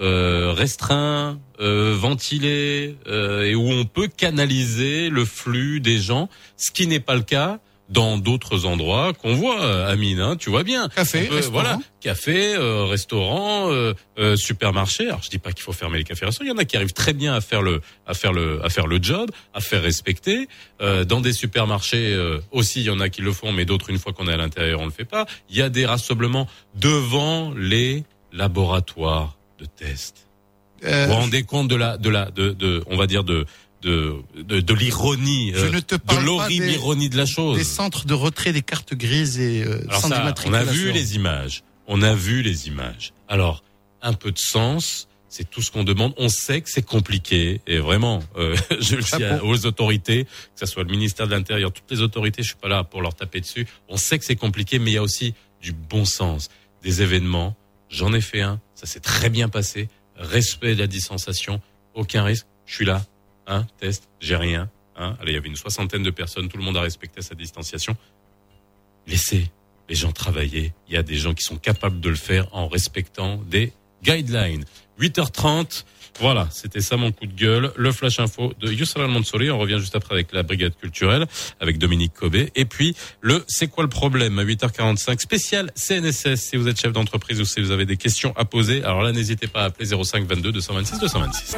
euh, 0.00 0.52
restreints, 0.52 1.38
euh, 1.60 1.94
ventilés 1.96 2.96
euh, 3.06 3.44
et 3.44 3.54
où 3.54 3.70
on 3.70 3.84
peut 3.84 4.08
canaliser 4.08 5.10
le 5.10 5.24
flux 5.24 5.80
des 5.80 5.98
gens, 5.98 6.28
ce 6.56 6.70
qui 6.70 6.86
n'est 6.86 7.00
pas 7.00 7.14
le 7.14 7.22
cas 7.22 7.60
dans 7.92 8.16
d'autres 8.18 8.64
endroits 8.66 9.12
qu'on 9.12 9.34
voit, 9.34 9.62
euh, 9.62 9.92
Amine, 9.92 10.20
hein, 10.20 10.36
tu 10.36 10.50
vois 10.50 10.62
bien. 10.64 10.88
Café, 10.88 11.26
peut- 11.26 11.34
restaurant. 11.36 11.52
voilà, 11.62 11.78
café, 12.00 12.54
euh, 12.54 12.84
restaurant, 12.86 13.70
euh, 13.70 13.92
euh, 14.18 14.34
supermarché. 14.36 15.06
Alors 15.08 15.22
je 15.22 15.28
dis 15.30 15.38
pas 15.38 15.52
qu'il 15.52 15.62
faut 15.62 15.72
fermer 15.72 15.98
les 15.98 16.04
cafés 16.04 16.24
restaurants. 16.24 16.46
Il 16.46 16.52
y 16.52 16.54
en 16.54 16.58
a 16.58 16.64
qui 16.64 16.76
arrivent 16.76 16.92
très 16.94 17.12
bien 17.12 17.34
à 17.34 17.40
faire 17.40 17.62
le, 17.62 17.80
à 18.06 18.14
faire 18.14 18.32
le, 18.32 18.64
à 18.64 18.70
faire 18.70 18.86
le 18.86 18.98
job, 19.02 19.30
à 19.54 19.60
faire 19.60 19.82
respecter. 19.82 20.48
Euh, 20.80 21.04
dans 21.04 21.20
des 21.20 21.32
supermarchés 21.32 22.12
euh, 22.14 22.40
aussi, 22.50 22.80
il 22.80 22.86
y 22.86 22.90
en 22.90 23.00
a 23.00 23.08
qui 23.08 23.20
le 23.22 23.32
font, 23.32 23.52
mais 23.52 23.64
d'autres 23.64 23.90
une 23.90 23.98
fois 23.98 24.12
qu'on 24.12 24.26
est 24.26 24.32
à 24.32 24.36
l'intérieur, 24.38 24.80
on 24.80 24.86
le 24.86 24.90
fait 24.90 25.04
pas. 25.04 25.26
Il 25.50 25.56
y 25.56 25.62
a 25.62 25.68
des 25.68 25.84
rassemblements 25.86 26.48
devant 26.74 27.52
les 27.56 28.04
laboratoires 28.32 29.36
de 29.58 29.66
tests. 29.66 30.26
Vous 30.84 30.88
vous 31.06 31.12
rendez 31.14 31.44
compte 31.44 31.68
de 31.68 31.76
la, 31.76 31.96
de 31.96 32.08
la, 32.10 32.32
de, 32.32 32.50
de, 32.50 32.82
on 32.88 32.96
va 32.96 33.06
dire 33.06 33.22
de, 33.22 33.46
de, 33.82 34.14
de, 34.36 34.60
de 34.60 34.74
l'ironie, 34.74 35.52
Je 35.54 35.66
euh, 35.66 35.70
ne 35.70 35.80
te 35.80 35.96
de 35.96 36.24
l'horrible 36.24 36.70
ironie 36.70 37.08
de 37.08 37.16
la 37.16 37.26
chose. 37.26 37.56
des 37.58 37.64
centres 37.64 38.06
de 38.06 38.14
retrait 38.14 38.52
des 38.52 38.62
cartes 38.62 38.94
grises 38.94 39.38
et 39.38 39.62
euh, 39.64 39.80
Alors 39.88 40.00
sans 40.00 40.08
ça, 40.08 40.34
on 40.46 40.52
a 40.54 40.64
vu 40.64 40.92
les 40.92 41.16
images. 41.16 41.64
On 41.88 42.00
a 42.02 42.14
vu 42.14 42.42
les 42.42 42.68
images. 42.68 43.12
Alors, 43.28 43.62
un 44.00 44.12
peu 44.12 44.30
de 44.30 44.38
sens, 44.38 45.08
c'est 45.28 45.48
tout 45.50 45.62
ce 45.62 45.70
qu'on 45.70 45.82
demande. 45.84 46.14
On 46.16 46.28
sait 46.28 46.60
que 46.60 46.70
c'est 46.70 46.84
compliqué 46.86 47.60
et 47.66 47.78
vraiment, 47.78 48.22
euh, 48.36 48.54
je 48.80 48.96
le 48.96 49.02
dis 49.02 49.24
à- 49.24 49.44
aux 49.44 49.66
autorités, 49.66 50.24
que 50.24 50.30
ce 50.54 50.66
soit 50.66 50.84
le 50.84 50.90
ministère 50.90 51.26
de 51.26 51.32
l'Intérieur, 51.32 51.72
toutes 51.72 51.90
les 51.90 52.00
autorités, 52.00 52.42
je 52.42 52.48
suis 52.48 52.56
pas 52.56 52.68
là 52.68 52.84
pour 52.84 53.02
leur 53.02 53.14
taper 53.14 53.40
dessus. 53.40 53.66
On 53.88 53.96
sait 53.96 54.18
que 54.18 54.24
c'est 54.24 54.36
compliqué, 54.36 54.78
mais 54.78 54.92
il 54.92 54.94
y 54.94 54.98
a 54.98 55.02
aussi 55.02 55.34
du 55.60 55.72
bon 55.72 56.04
sens, 56.04 56.50
des 56.82 57.02
événements. 57.02 57.56
J'en 57.90 58.12
ai 58.14 58.20
fait 58.20 58.42
un, 58.42 58.60
ça 58.74 58.86
s'est 58.86 59.00
très 59.00 59.28
bien 59.28 59.48
passé. 59.48 59.88
Respect 60.16 60.74
de 60.74 60.80
la 60.80 60.86
distanciation, 60.86 61.60
aucun 61.94 62.22
risque. 62.22 62.46
Je 62.66 62.74
suis 62.76 62.84
là, 62.84 63.04
test, 63.78 64.08
j'ai 64.20 64.36
rien. 64.36 64.68
Hein. 64.96 65.16
Allez, 65.20 65.32
il 65.32 65.34
y 65.34 65.38
avait 65.38 65.48
une 65.48 65.56
soixantaine 65.56 66.02
de 66.02 66.10
personnes, 66.10 66.48
tout 66.48 66.56
le 66.56 66.64
monde 66.64 66.76
a 66.76 66.82
respecté 66.82 67.22
sa 67.22 67.34
distanciation. 67.34 67.96
Laissez 69.06 69.50
les 69.88 69.94
gens 69.94 70.12
travailler. 70.12 70.72
Il 70.88 70.94
y 70.94 70.96
a 70.96 71.02
des 71.02 71.16
gens 71.16 71.34
qui 71.34 71.42
sont 71.42 71.56
capables 71.56 72.00
de 72.00 72.08
le 72.08 72.16
faire 72.16 72.46
en 72.52 72.68
respectant 72.68 73.36
des 73.48 73.72
guidelines. 74.02 74.64
8h30. 75.00 75.84
Voilà, 76.20 76.46
c'était 76.50 76.82
ça 76.82 76.96
mon 76.96 77.10
coup 77.10 77.26
de 77.26 77.32
gueule. 77.32 77.72
Le 77.74 77.90
flash 77.90 78.20
info 78.20 78.52
de 78.60 78.70
Youssef 78.70 78.98
Mansouri. 78.98 79.50
On 79.50 79.58
revient 79.58 79.78
juste 79.78 79.96
après 79.96 80.14
avec 80.14 80.32
la 80.32 80.42
brigade 80.42 80.76
culturelle, 80.76 81.26
avec 81.58 81.78
Dominique 81.78 82.12
Cobé. 82.12 82.52
Et 82.54 82.66
puis, 82.66 82.94
le 83.22 83.42
C'est 83.48 83.68
quoi 83.68 83.82
le 83.82 83.88
problème 83.88 84.38
à 84.38 84.44
8h45 84.44 85.18
spécial 85.20 85.72
CNSS. 85.74 86.36
Si 86.36 86.56
vous 86.56 86.68
êtes 86.68 86.78
chef 86.78 86.92
d'entreprise 86.92 87.40
ou 87.40 87.44
si 87.44 87.60
vous 87.60 87.70
avez 87.70 87.86
des 87.86 87.96
questions 87.96 88.34
à 88.36 88.44
poser, 88.44 88.84
alors 88.84 89.02
là, 89.02 89.12
n'hésitez 89.12 89.46
pas 89.46 89.62
à 89.62 89.64
appeler 89.66 89.86
05 89.86 90.26
22 90.26 90.52
226 90.52 91.00
226. 91.00 91.56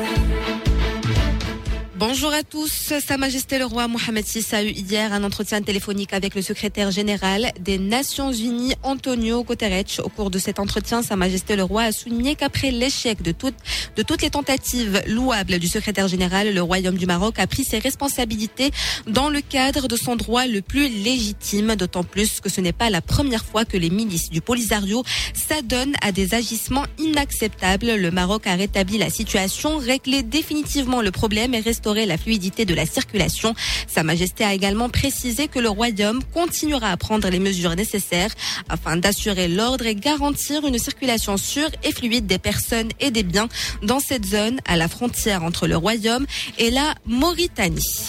Bonjour 1.96 2.32
à 2.32 2.42
tous. 2.42 2.92
Sa 3.06 3.16
Majesté 3.16 3.56
le 3.56 3.66
roi 3.66 3.86
Mohamed 3.86 4.24
VI 4.24 4.44
a 4.50 4.64
eu 4.64 4.70
hier 4.70 5.12
un 5.12 5.22
entretien 5.22 5.62
téléphonique 5.62 6.12
avec 6.12 6.34
le 6.34 6.42
secrétaire 6.42 6.90
général 6.90 7.52
des 7.60 7.78
Nations 7.78 8.32
Unies, 8.32 8.74
Antonio 8.82 9.44
Guterres. 9.44 10.00
Au 10.02 10.08
cours 10.08 10.32
de 10.32 10.40
cet 10.40 10.58
entretien, 10.58 11.02
Sa 11.04 11.14
Majesté 11.14 11.54
le 11.54 11.62
roi 11.62 11.82
a 11.82 11.92
souligné 11.92 12.34
qu'après 12.34 12.72
l'échec 12.72 13.22
de 13.22 13.30
toutes, 13.30 13.54
de 13.94 14.02
toutes 14.02 14.22
les 14.22 14.30
tentatives 14.30 15.04
louables 15.06 15.60
du 15.60 15.68
secrétaire 15.68 16.08
général, 16.08 16.52
le 16.52 16.62
Royaume 16.62 16.96
du 16.96 17.06
Maroc 17.06 17.38
a 17.38 17.46
pris 17.46 17.62
ses 17.62 17.78
responsabilités 17.78 18.72
dans 19.06 19.28
le 19.28 19.40
cadre 19.40 19.86
de 19.86 19.94
son 19.94 20.16
droit 20.16 20.46
le 20.46 20.62
plus 20.62 20.88
légitime, 20.88 21.76
d'autant 21.76 22.02
plus 22.02 22.40
que 22.40 22.50
ce 22.50 22.60
n'est 22.60 22.72
pas 22.72 22.90
la 22.90 23.02
première 23.02 23.44
fois 23.44 23.64
que 23.64 23.76
les 23.76 23.90
milices 23.90 24.30
du 24.30 24.40
Polisario 24.40 25.04
s'adonnent 25.32 25.94
à 26.02 26.10
des 26.10 26.34
agissements 26.34 26.86
inacceptables. 26.98 27.94
Le 27.94 28.10
Maroc 28.10 28.48
a 28.48 28.56
rétabli 28.56 28.98
la 28.98 29.10
situation, 29.10 29.78
réglé 29.78 30.24
définitivement 30.24 31.00
le 31.00 31.12
problème 31.12 31.54
et 31.54 31.60
restauré 31.84 32.06
la 32.06 32.16
fluidité 32.16 32.64
de 32.64 32.72
la 32.72 32.86
circulation. 32.86 33.54
Sa 33.88 34.02
Majesté 34.02 34.42
a 34.42 34.54
également 34.54 34.88
précisé 34.88 35.48
que 35.48 35.58
le 35.58 35.68
Royaume 35.68 36.22
continuera 36.32 36.90
à 36.90 36.96
prendre 36.96 37.28
les 37.28 37.38
mesures 37.38 37.76
nécessaires 37.76 38.30
afin 38.70 38.96
d'assurer 38.96 39.48
l'ordre 39.48 39.84
et 39.84 39.94
garantir 39.94 40.66
une 40.66 40.78
circulation 40.78 41.36
sûre 41.36 41.68
et 41.82 41.92
fluide 41.92 42.26
des 42.26 42.38
personnes 42.38 42.88
et 43.00 43.10
des 43.10 43.22
biens 43.22 43.48
dans 43.82 44.00
cette 44.00 44.24
zone 44.24 44.60
à 44.64 44.76
la 44.76 44.88
frontière 44.88 45.44
entre 45.44 45.66
le 45.66 45.76
Royaume 45.76 46.24
et 46.56 46.70
la 46.70 46.94
Mauritanie. 47.04 48.08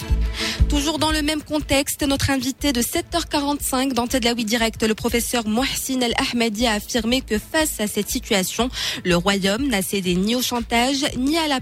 Toujours 0.70 0.98
dans 0.98 1.12
le 1.12 1.20
même 1.20 1.42
contexte, 1.42 2.02
notre 2.02 2.30
invité 2.30 2.72
de 2.72 2.80
7h45 2.80 3.92
dans 3.92 4.06
Tedlaoui 4.06 4.46
Direct, 4.46 4.82
le 4.84 4.94
professeur 4.94 5.46
Mohsin 5.46 6.00
El 6.00 6.14
Ahmadi 6.32 6.66
a 6.66 6.72
affirmé 6.72 7.20
que 7.20 7.38
face 7.38 7.78
à 7.78 7.86
cette 7.86 8.08
situation, 8.08 8.70
le 9.04 9.16
Royaume 9.16 9.68
n'a 9.68 9.82
cédé 9.82 10.14
ni 10.14 10.34
au 10.34 10.40
chantage 10.40 11.04
ni 11.18 11.36
à 11.36 11.46
la 11.46 11.60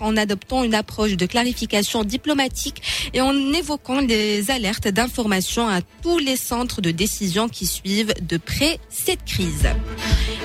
en 0.00 0.16
adoptant 0.16 0.64
une 0.64 0.74
approche 0.74 1.16
de 1.16 1.26
clarification 1.26 2.04
diplomatique 2.04 2.82
et 3.12 3.20
en 3.20 3.34
évoquant 3.52 4.00
les 4.00 4.50
alertes 4.50 4.88
d'information 4.88 5.68
à 5.68 5.80
tous 6.02 6.18
les 6.18 6.36
centres 6.36 6.80
de 6.80 6.90
décision 6.90 7.48
qui 7.48 7.66
suivent 7.66 8.14
de 8.22 8.36
près 8.36 8.78
cette 8.90 9.24
crise. 9.24 9.68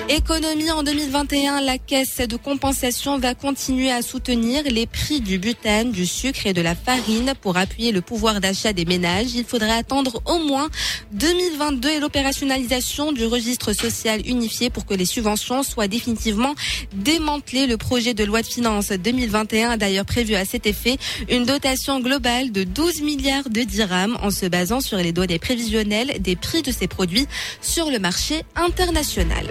Économie 0.08 0.70
en 0.70 0.82
2021, 0.82 1.60
la 1.60 1.78
caisse 1.78 2.18
de 2.18 2.36
compensation 2.36 3.18
va 3.18 3.34
continuer 3.34 3.90
à 3.90 4.02
soutenir 4.02 4.62
les 4.64 4.86
prix 4.86 5.20
du 5.20 5.38
butane, 5.38 5.92
du 5.92 6.06
sucre 6.06 6.46
et 6.46 6.52
de 6.52 6.60
la 6.60 6.74
farine 6.74 7.32
pour 7.40 7.56
appuyer 7.56 7.92
le 7.92 8.00
pouvoir 8.00 8.40
d'achat 8.40 8.72
des 8.72 8.84
ménages. 8.84 9.34
Il 9.34 9.44
faudra 9.44 9.74
attendre 9.74 10.20
au 10.26 10.38
moins 10.38 10.68
2022 11.12 11.88
et 11.88 12.00
l'opérationnalisation 12.00 13.12
du 13.12 13.26
registre 13.26 13.72
social 13.72 14.20
unifié 14.26 14.70
pour 14.70 14.86
que 14.86 14.94
les 14.94 15.06
subventions 15.06 15.62
soient 15.62 15.88
définitivement 15.88 16.54
démantelées. 16.94 17.66
Le 17.66 17.76
projet 17.76 18.12
de 18.12 18.24
loi 18.24 18.42
de 18.42 18.46
finances 18.46 18.90
2021 18.90 19.70
a 19.70 19.76
d'ailleurs 19.76 20.04
prévu 20.04 20.34
à 20.34 20.44
cet 20.44 20.66
effet 20.66 20.98
une 21.30 21.44
dotation 21.44 22.00
globale 22.00 22.50
de 22.50 22.64
12 22.64 23.02
milliards 23.02 23.48
de 23.48 23.62
dirhams 23.62 24.18
en 24.20 24.30
se 24.30 24.46
basant 24.46 24.80
sur 24.80 24.98
les 24.98 25.12
données 25.12 25.38
prévisionnelles 25.38 26.20
des 26.20 26.36
prix 26.36 26.62
de 26.62 26.72
ces 26.72 26.88
produits 26.88 27.28
sur 27.60 27.90
le 27.90 27.98
marché 27.98 28.42
international. 28.56 29.46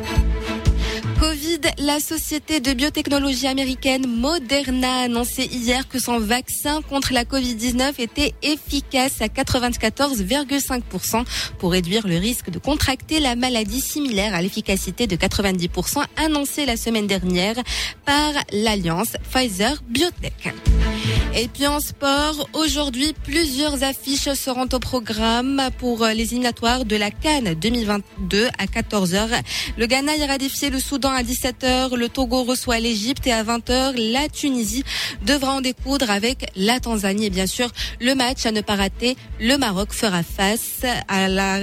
Covid, 1.22 1.60
la 1.78 2.00
société 2.00 2.62
de 2.62 2.74
biotechnologie 2.74 3.46
américaine 3.46 4.08
Moderna 4.08 5.02
a 5.02 5.04
annoncé 5.04 5.44
hier 5.44 5.88
que 5.88 6.00
son 6.00 6.18
vaccin 6.18 6.82
contre 6.82 7.14
la 7.14 7.26
Covid-19 7.26 8.02
était 8.02 8.34
efficace 8.42 9.22
à 9.22 9.28
94,5% 9.28 11.24
pour 11.60 11.74
réduire 11.74 12.08
le 12.08 12.18
risque 12.18 12.50
de 12.50 12.58
contracter 12.58 13.20
la 13.20 13.36
maladie 13.36 13.82
similaire 13.82 14.34
à 14.34 14.42
l'efficacité 14.42 15.06
de 15.06 15.16
90% 15.16 16.04
annoncée 16.18 16.66
la 16.66 16.76
semaine 16.76 17.06
dernière 17.06 17.58
par 18.04 18.34
l'alliance 18.52 19.14
Pfizer-Biotech. 19.32 20.56
Et 21.34 21.48
puis 21.48 21.66
en 21.66 21.80
sport, 21.80 22.50
aujourd'hui, 22.54 23.14
plusieurs 23.24 23.84
affiches 23.84 24.34
seront 24.34 24.68
au 24.74 24.80
programme 24.80 25.70
pour 25.78 26.06
les 26.06 26.34
éliminatoires 26.34 26.84
de 26.84 26.96
la 26.96 27.10
Cannes 27.10 27.54
2022 27.54 28.48
à 28.58 28.66
14h. 28.66 29.30
Le 29.78 29.86
Ghana 29.86 30.18
ira 30.18 30.38
défier 30.38 30.70
le 30.70 30.80
Soudan 30.80 31.11
à 31.14 31.24
17h, 31.24 31.96
le 31.96 32.10
Togo 32.10 32.44
reçoit 32.44 32.80
l'Égypte 32.80 33.26
et 33.28 33.32
à 33.32 33.44
20h, 33.44 33.96
la 34.12 34.30
Tunisie 34.30 34.84
devra 35.26 35.54
en 35.54 35.62
découdre 35.62 36.10
avec 36.10 36.52
la 36.56 36.80
Tanzanie. 36.80 37.26
Et 37.26 37.30
bien 37.30 37.48
sûr, 37.48 37.70
le 38.00 38.16
match 38.16 38.46
à 38.46 38.52
ne 38.52 38.62
pas 38.62 38.76
rater, 38.76 39.16
le 39.40 39.58
Maroc 39.58 39.94
fera 39.94 40.24
face 40.24 40.86
à 41.08 41.28
la 41.28 41.60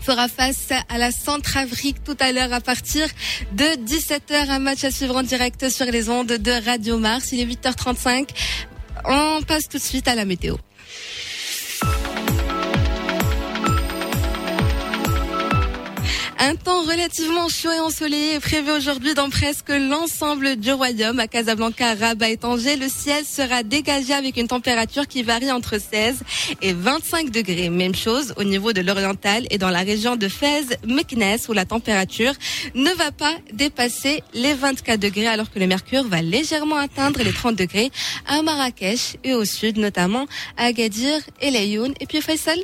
fera 0.00 0.26
face 0.26 0.72
à 0.88 0.98
la 0.98 1.12
Centrafrique 1.12 2.02
tout 2.02 2.16
à 2.18 2.32
l'heure 2.32 2.52
à 2.52 2.60
partir 2.60 3.06
de 3.52 3.64
17h. 3.64 4.50
Un 4.50 4.58
match 4.58 4.84
à 4.84 4.90
suivre 4.90 5.16
en 5.16 5.22
direct 5.22 5.68
sur 5.68 5.86
les 5.86 6.08
ondes 6.08 6.32
de 6.32 6.64
Radio 6.64 6.98
Mars. 6.98 7.30
Il 7.32 7.40
est 7.40 7.46
8h35. 7.46 8.28
On 9.04 9.40
passe 9.46 9.68
tout 9.68 9.78
de 9.78 9.82
suite 9.82 10.08
à 10.08 10.14
la 10.14 10.24
météo. 10.24 10.56
Un 16.44 16.56
temps 16.56 16.82
relativement 16.82 17.48
chaud 17.48 17.70
et 17.70 17.78
ensoleillé 17.78 18.34
est 18.34 18.40
prévu 18.40 18.72
aujourd'hui 18.72 19.14
dans 19.14 19.30
presque 19.30 19.68
l'ensemble 19.68 20.56
du 20.56 20.72
royaume. 20.72 21.20
À 21.20 21.28
Casablanca, 21.28 21.94
Rabat 21.94 22.30
et 22.30 22.36
Tanger, 22.36 22.74
le 22.74 22.88
ciel 22.88 23.24
sera 23.24 23.62
dégagé 23.62 24.12
avec 24.12 24.36
une 24.36 24.48
température 24.48 25.06
qui 25.06 25.22
varie 25.22 25.52
entre 25.52 25.78
16 25.78 26.18
et 26.60 26.72
25 26.72 27.30
degrés. 27.30 27.70
Même 27.70 27.94
chose 27.94 28.34
au 28.36 28.42
niveau 28.42 28.72
de 28.72 28.80
l'oriental 28.80 29.46
et 29.50 29.58
dans 29.58 29.70
la 29.70 29.82
région 29.82 30.16
de 30.16 30.26
Fès, 30.26 30.66
Meknes, 30.84 31.38
où 31.48 31.52
la 31.52 31.64
température 31.64 32.32
ne 32.74 32.90
va 32.90 33.12
pas 33.12 33.36
dépasser 33.52 34.24
les 34.34 34.54
24 34.54 34.98
degrés 34.98 35.28
alors 35.28 35.48
que 35.48 35.60
le 35.60 35.68
mercure 35.68 36.02
va 36.02 36.22
légèrement 36.22 36.78
atteindre 36.78 37.22
les 37.22 37.32
30 37.32 37.54
degrés 37.54 37.92
à 38.26 38.42
Marrakech 38.42 39.16
et 39.22 39.34
au 39.34 39.44
sud, 39.44 39.78
notamment 39.78 40.26
à 40.56 40.64
Agadir 40.64 41.20
et 41.40 41.52
Layoun. 41.52 41.94
Et 42.00 42.06
puis 42.06 42.20
Faisal? 42.20 42.58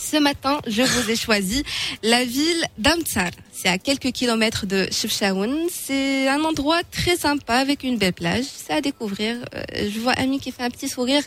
Ce 0.00 0.16
matin, 0.16 0.60
je 0.66 0.82
vous 0.82 1.10
ai 1.10 1.14
choisi 1.14 1.62
la 2.02 2.24
ville 2.24 2.64
d'Amtsar. 2.78 3.30
C'est 3.52 3.68
à 3.68 3.76
quelques 3.76 4.12
kilomètres 4.12 4.64
de 4.66 4.88
Chefchaouen. 4.90 5.68
C'est 5.70 6.26
un 6.26 6.42
endroit 6.42 6.82
très 6.90 7.16
sympa 7.16 7.56
avec 7.56 7.84
une 7.84 7.98
belle 7.98 8.14
plage. 8.14 8.44
C'est 8.44 8.72
à 8.72 8.80
découvrir. 8.80 9.36
Euh, 9.54 9.90
je 9.90 10.00
vois 10.00 10.12
Ami 10.12 10.40
qui 10.40 10.52
fait 10.52 10.62
un 10.62 10.70
petit 10.70 10.88
sourire. 10.88 11.22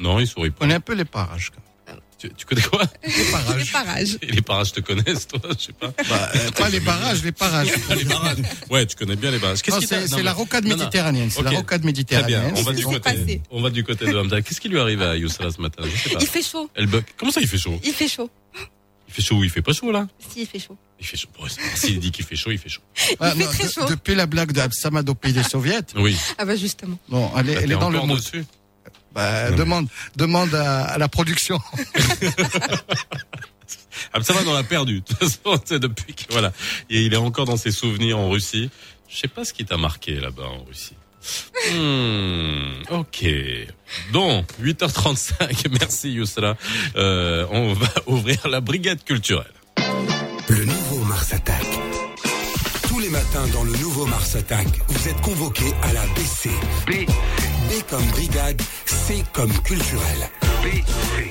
Non, 0.00 0.18
il 0.18 0.26
sourit 0.26 0.50
pas. 0.50 0.66
On 0.66 0.70
est 0.70 0.74
un 0.74 0.80
peu 0.80 0.94
les 0.94 1.04
parages. 1.04 1.50
quand 1.50 1.69
Tu, 2.20 2.30
tu 2.36 2.44
connais 2.44 2.60
quoi. 2.60 2.82
Les 3.02 3.12
Les 3.16 3.24
parages. 3.30 3.72
parages. 3.72 4.18
Et 4.20 4.26
les 4.32 4.42
parages 4.42 4.72
te 4.72 4.80
connaissent, 4.80 5.26
toi 5.26 5.40
Je 5.58 5.64
sais 5.66 5.72
pas. 5.72 5.88
Bah, 6.08 6.30
euh, 6.34 6.50
pas 6.50 6.68
les 6.68 6.80
barrages, 6.80 7.22
les 7.24 7.32
parages. 7.32 7.68
les 7.96 8.04
parages. 8.04 8.36
Ouais, 8.68 8.84
tu 8.84 8.94
connais 8.96 9.16
bien 9.16 9.30
les 9.30 9.38
parages. 9.38 9.62
Non, 9.68 9.78
qui 9.78 9.86
t'a- 9.86 10.06
c'est 10.06 10.16
non, 10.16 10.22
la 10.22 10.32
rocade 10.34 10.64
Non, 10.64 10.70
non. 10.70 10.76
méditerranéenne. 10.76 11.30
C'est 11.30 11.42
la 11.42 11.50
rocade 11.50 11.80
Très 11.80 11.86
méditerranéenne. 11.86 12.52
bien. 12.52 12.60
On 12.60 12.62
va 12.62 12.72
du 12.74 12.84
côté. 12.84 13.40
On 13.50 13.62
va 13.62 13.70
du 13.70 13.84
côté 13.84 14.04
de 14.06 14.16
Hamza. 14.18 14.42
Qu'est-ce 14.42 14.60
qui 14.60 14.68
lui 14.68 14.78
arrive 14.78 15.00
à 15.02 15.16
Youssala 15.16 15.50
ce 15.50 15.60
matin 15.62 15.82
Je 15.84 15.96
sais 15.96 16.10
pas. 16.14 16.18
Il 16.20 16.26
fait 16.26 16.42
chaud. 16.42 16.70
Elle 16.74 16.86
bug. 16.88 17.04
Comment 17.16 17.32
ça, 17.32 17.40
il 17.40 17.48
fait 17.48 17.56
chaud 17.58 17.80
Il 17.82 17.92
fait 17.94 18.08
chaud. 18.08 18.28
Il 19.08 19.14
fait 19.14 19.22
chaud 19.22 19.36
ou 19.38 19.44
il 19.44 19.50
fait 19.50 19.62
pas 19.62 19.72
chaud 19.72 19.90
là 19.90 20.06
Si, 20.18 20.42
il 20.42 20.46
fait 20.46 20.58
chaud. 20.60 20.76
Il 21.00 21.06
fait 21.06 21.16
chaud. 21.16 21.28
Bon, 21.40 21.46
S'il 21.74 21.98
dit 21.98 22.10
qu'il 22.12 22.24
fait 22.24 22.36
chaud, 22.36 22.50
il 22.52 22.58
fait 22.58 22.68
chaud. 22.68 22.82
Ah, 23.18 23.32
Il 23.34 23.40
fait 23.40 23.44
non, 23.46 23.50
très 23.50 23.64
de- 23.66 23.72
chaud. 23.72 23.84
Depuis 23.88 24.14
la 24.14 24.26
blague 24.26 24.52
d'Absamad 24.52 25.08
au 25.08 25.14
pays 25.14 25.32
des 25.32 25.42
soviets, 25.42 25.80
Oui. 25.96 26.14
Ah 26.38 26.44
bah 26.44 26.54
justement. 26.54 26.98
bon, 27.08 27.28
elle 27.38 27.48
est, 27.48 27.54
Bah, 27.54 27.60
elle 27.64 27.72
est 27.72 27.76
dans 27.76 27.90
le 27.90 27.98
mood. 28.02 28.18
dessus. 28.18 28.44
Bah, 29.14 29.50
demande, 29.50 29.88
demande 30.16 30.54
à, 30.54 30.84
à 30.84 30.98
la 30.98 31.08
production. 31.08 31.60
Ah, 34.12 34.22
ça 34.22 34.32
va, 34.32 34.40
on 34.46 34.54
l'a 34.54 34.62
perdu. 34.62 35.00
De 35.00 35.04
toute 35.04 35.18
façon, 35.18 35.60
c'est 35.64 35.78
depuis 35.78 36.14
que, 36.14 36.24
voilà. 36.30 36.52
Et 36.88 37.02
il 37.02 37.12
est 37.14 37.18
encore 37.18 37.44
dans 37.44 37.56
ses 37.56 37.70
souvenirs 37.70 38.18
en 38.18 38.30
Russie. 38.30 38.70
Je 39.08 39.16
sais 39.16 39.28
pas 39.28 39.44
ce 39.44 39.52
qui 39.52 39.64
t'a 39.64 39.76
marqué 39.76 40.14
là-bas 40.14 40.46
en 40.46 40.64
Russie. 40.64 40.96
Hmm, 41.72 42.82
ok. 42.90 43.26
Bon, 44.12 44.44
8h35. 44.62 45.68
Merci 45.78 46.12
Youssala. 46.12 46.56
Euh, 46.96 47.46
on 47.50 47.72
va 47.74 47.88
ouvrir 48.06 48.48
la 48.48 48.60
brigade 48.60 49.04
culturelle. 49.04 49.52
Le 50.48 50.64
nouveau 50.64 51.04
Mars 51.04 51.32
Attack. 51.32 51.64
Tous 52.88 52.98
les 52.98 53.10
matins 53.10 53.46
dans 53.52 53.62
le 53.62 53.72
nouveau 53.72 54.06
Mars 54.06 54.34
Attack, 54.34 54.66
vous 54.88 55.08
êtes 55.08 55.20
convoqués 55.20 55.72
à 55.82 55.92
la 55.92 56.04
BC. 56.06 56.50
B. 56.86 57.08
B 57.70 57.82
comme 57.88 58.04
brigade, 58.10 58.60
C 58.84 59.22
comme 59.32 59.52
culturel. 59.62 60.28
BC. 60.60 61.30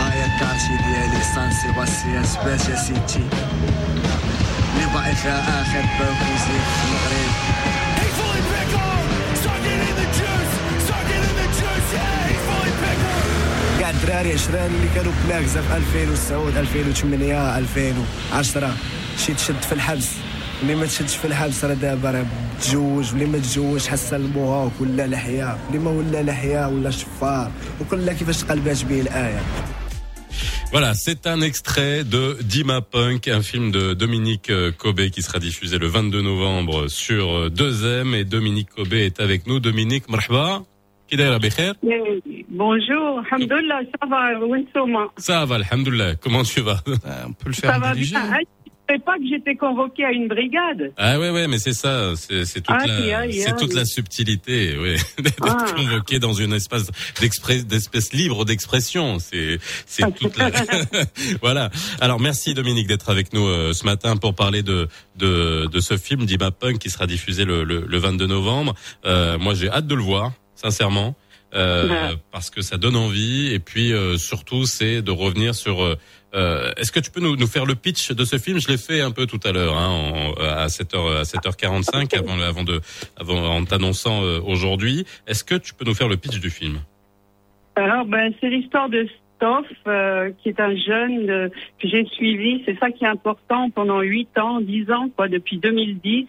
هاي 0.00 0.24
الكارتي 0.24 0.76
ديالي 0.86 1.24
سانسي 1.34 1.68
يا 2.68 2.76
سيتي 2.76 3.24
اللي 4.74 4.86
باقي 4.94 5.14
فيها 5.14 5.62
اخر 5.62 5.80
بوكوزي 5.98 6.58
في 6.60 6.84
المغرب 6.84 7.60
كاع 13.80 13.90
الدراري 13.90 14.32
عشران 14.32 14.66
اللي 14.74 14.88
كانوا 14.94 15.12
بلاكزا 15.26 15.62
في 15.62 15.76
2009 15.76 16.48
2008 16.60 17.58
2010 17.58 18.74
شي 19.25 19.33
تشد 19.33 19.61
في 19.61 19.71
الحبس 19.71 20.11
اللي 20.61 20.75
ما 20.75 20.85
تشدش 20.85 21.15
في 21.15 21.25
الحبس 21.25 21.65
راه 21.65 21.73
دابا 21.73 22.11
راه 22.11 22.25
تزوج 22.61 23.11
واللي 23.11 23.25
ما 23.25 23.37
تزوج 23.37 23.87
حسن 23.87 24.15
الموهوك 24.15 24.71
ولا 24.79 25.07
لحيه 25.07 25.57
اللي 25.67 25.79
ما 25.79 25.91
ولا 25.91 26.23
لحيه 26.23 26.67
ولا 26.67 26.91
شفار 26.91 27.51
وكلها 27.81 28.13
كيفاش 28.13 28.43
قلبات 28.43 28.83
به 28.85 29.01
الايه 29.01 29.39
Voilà, 30.73 30.93
c'est 31.05 31.23
un 31.35 31.41
extrait 31.49 32.03
de 32.15 32.23
Dima 32.53 32.81
Punk, 32.81 33.21
un 33.39 33.43
film 33.51 33.65
de 33.77 33.83
Dominique 33.93 34.49
euh, 34.49 34.71
Cobé 34.83 35.05
qui 35.13 35.21
sera 35.21 35.39
diffusé 35.39 35.77
le 35.77 35.87
22 35.87 36.21
novembre 36.21 36.87
sur 36.89 37.25
euh, 37.37 37.49
2M 37.49 38.13
et 38.19 38.25
Dominique 38.25 38.69
Cobé 38.75 39.05
est 39.05 39.19
avec 39.21 39.47
nous. 39.47 39.59
Dominique, 39.61 40.09
marhaba. 40.09 40.63
Kidayra 41.09 41.39
Bekher 41.39 41.73
Bonjour, 42.49 43.21
Alhamdulillah, 43.25 43.79
ça 43.93 44.05
va, 44.07 44.21
Winsouma. 44.51 45.03
Ça 45.17 45.45
va, 45.45 45.55
alhamdoulilah. 45.55 46.15
Comment 46.15 46.43
tu 46.43 46.61
vas 46.61 46.79
Euh, 46.87 47.27
On 47.29 47.33
peut 47.33 47.49
le 47.49 47.53
faire 47.53 47.71
Ça 47.71 47.77
en 47.77 47.79
va 47.81 47.93
dirigé. 47.93 48.15
bien. 48.15 48.39
Ah, 48.90 48.94
savais 48.94 49.04
pas 49.04 49.16
que 49.18 49.28
j'étais 49.28 49.54
convoquée 49.54 50.04
à 50.04 50.10
une 50.12 50.26
brigade. 50.28 50.92
Ah 50.96 51.18
ouais, 51.18 51.30
ouais, 51.30 51.46
mais 51.48 51.58
c'est 51.58 51.72
ça, 51.72 52.12
c'est 52.16 52.44
toute, 52.60 52.70
Aïe, 52.70 53.08
la, 53.10 53.18
aïe, 53.20 53.32
c'est 53.40 53.56
toute 53.56 53.72
la 53.74 53.84
subtilité, 53.84 54.76
ouais, 54.78 54.96
d'être 55.22 55.36
Ah. 55.46 55.64
convoqué 55.76 56.18
dans 56.18 56.32
une 56.32 56.52
espace 56.52 56.90
d'espèce 57.66 58.12
libre 58.12 58.44
d'expression. 58.44 59.18
C'est, 59.18 59.58
c'est 59.86 60.12
toute 60.18 60.36
la. 60.36 60.50
voilà. 61.42 61.70
Alors 62.00 62.20
merci 62.20 62.54
Dominique 62.54 62.86
d'être 62.88 63.10
avec 63.10 63.32
nous 63.32 63.46
euh, 63.46 63.72
ce 63.72 63.84
matin 63.84 64.16
pour 64.16 64.34
parler 64.34 64.62
de 64.62 64.88
de, 65.16 65.66
de 65.70 65.80
ce 65.80 65.96
film 65.96 66.24
Dima 66.26 66.50
Punk 66.50 66.78
qui 66.78 66.90
sera 66.90 67.06
diffusé 67.06 67.44
le, 67.44 67.62
le, 67.64 67.84
le 67.86 67.98
22 67.98 68.26
novembre. 68.26 68.74
Euh, 69.04 69.38
moi, 69.38 69.54
j'ai 69.54 69.68
hâte 69.68 69.86
de 69.86 69.94
le 69.94 70.02
voir, 70.02 70.32
sincèrement. 70.54 71.14
Euh, 71.52 71.88
Ouais. 71.88 72.16
parce 72.30 72.48
que 72.48 72.62
ça 72.62 72.76
donne 72.76 72.94
envie 72.94 73.52
et 73.52 73.58
puis 73.58 73.92
euh, 73.92 74.16
surtout 74.18 74.66
c'est 74.66 75.02
de 75.02 75.10
revenir 75.10 75.52
sur 75.56 75.82
euh, 76.34 76.70
est-ce 76.76 76.92
que 76.92 77.00
tu 77.00 77.10
peux 77.10 77.20
nous, 77.20 77.46
faire 77.46 77.66
le 77.66 77.74
pitch 77.74 78.12
de 78.12 78.24
ce 78.24 78.38
film? 78.38 78.58
Je 78.60 78.68
l'ai 78.68 78.78
fait 78.78 79.00
un 79.00 79.10
peu 79.10 79.26
tout 79.26 79.40
à 79.44 79.52
l'heure, 79.52 79.76
hein, 79.76 80.32
à 80.38 80.66
7h 80.66 81.18
à 81.18 81.22
7h45 81.22 82.16
avant 82.16 82.40
avant 82.40 82.62
de 82.62 82.80
en 83.18 83.64
t'annonçant 83.64 84.22
euh, 84.22 84.40
aujourd'hui. 84.44 85.04
Est-ce 85.26 85.44
que 85.44 85.56
tu 85.56 85.74
peux 85.74 85.84
nous 85.84 85.94
faire 85.94 86.08
le 86.08 86.16
pitch 86.16 86.38
du 86.38 86.50
film? 86.50 86.80
Alors, 87.76 88.04
ben, 88.04 88.32
c'est 88.40 88.48
l'histoire 88.48 88.88
de 88.88 89.08
Stoff, 89.36 89.66
euh, 89.86 90.30
qui 90.42 90.50
est 90.50 90.60
un 90.60 90.76
jeune 90.76 91.50
que 91.80 91.88
j'ai 91.88 92.04
suivi. 92.06 92.62
C'est 92.66 92.78
ça 92.78 92.90
qui 92.90 93.04
est 93.04 93.08
important 93.08 93.70
pendant 93.70 94.00
8 94.00 94.38
ans, 94.38 94.60
10 94.60 94.90
ans, 94.92 95.08
quoi, 95.16 95.28
depuis 95.28 95.58
2010. 95.58 96.26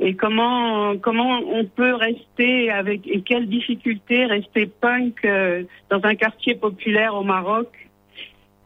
Et 0.00 0.14
comment 0.14 0.96
comment 0.96 1.38
on 1.46 1.64
peut 1.64 1.94
rester 1.94 2.70
avec 2.70 3.06
et 3.06 3.20
quelles 3.20 3.48
difficultés 3.48 4.24
rester 4.26 4.66
punk 4.66 5.24
dans 5.90 6.00
un 6.02 6.14
quartier 6.16 6.56
populaire 6.56 7.14
au 7.14 7.22
Maroc. 7.22 7.68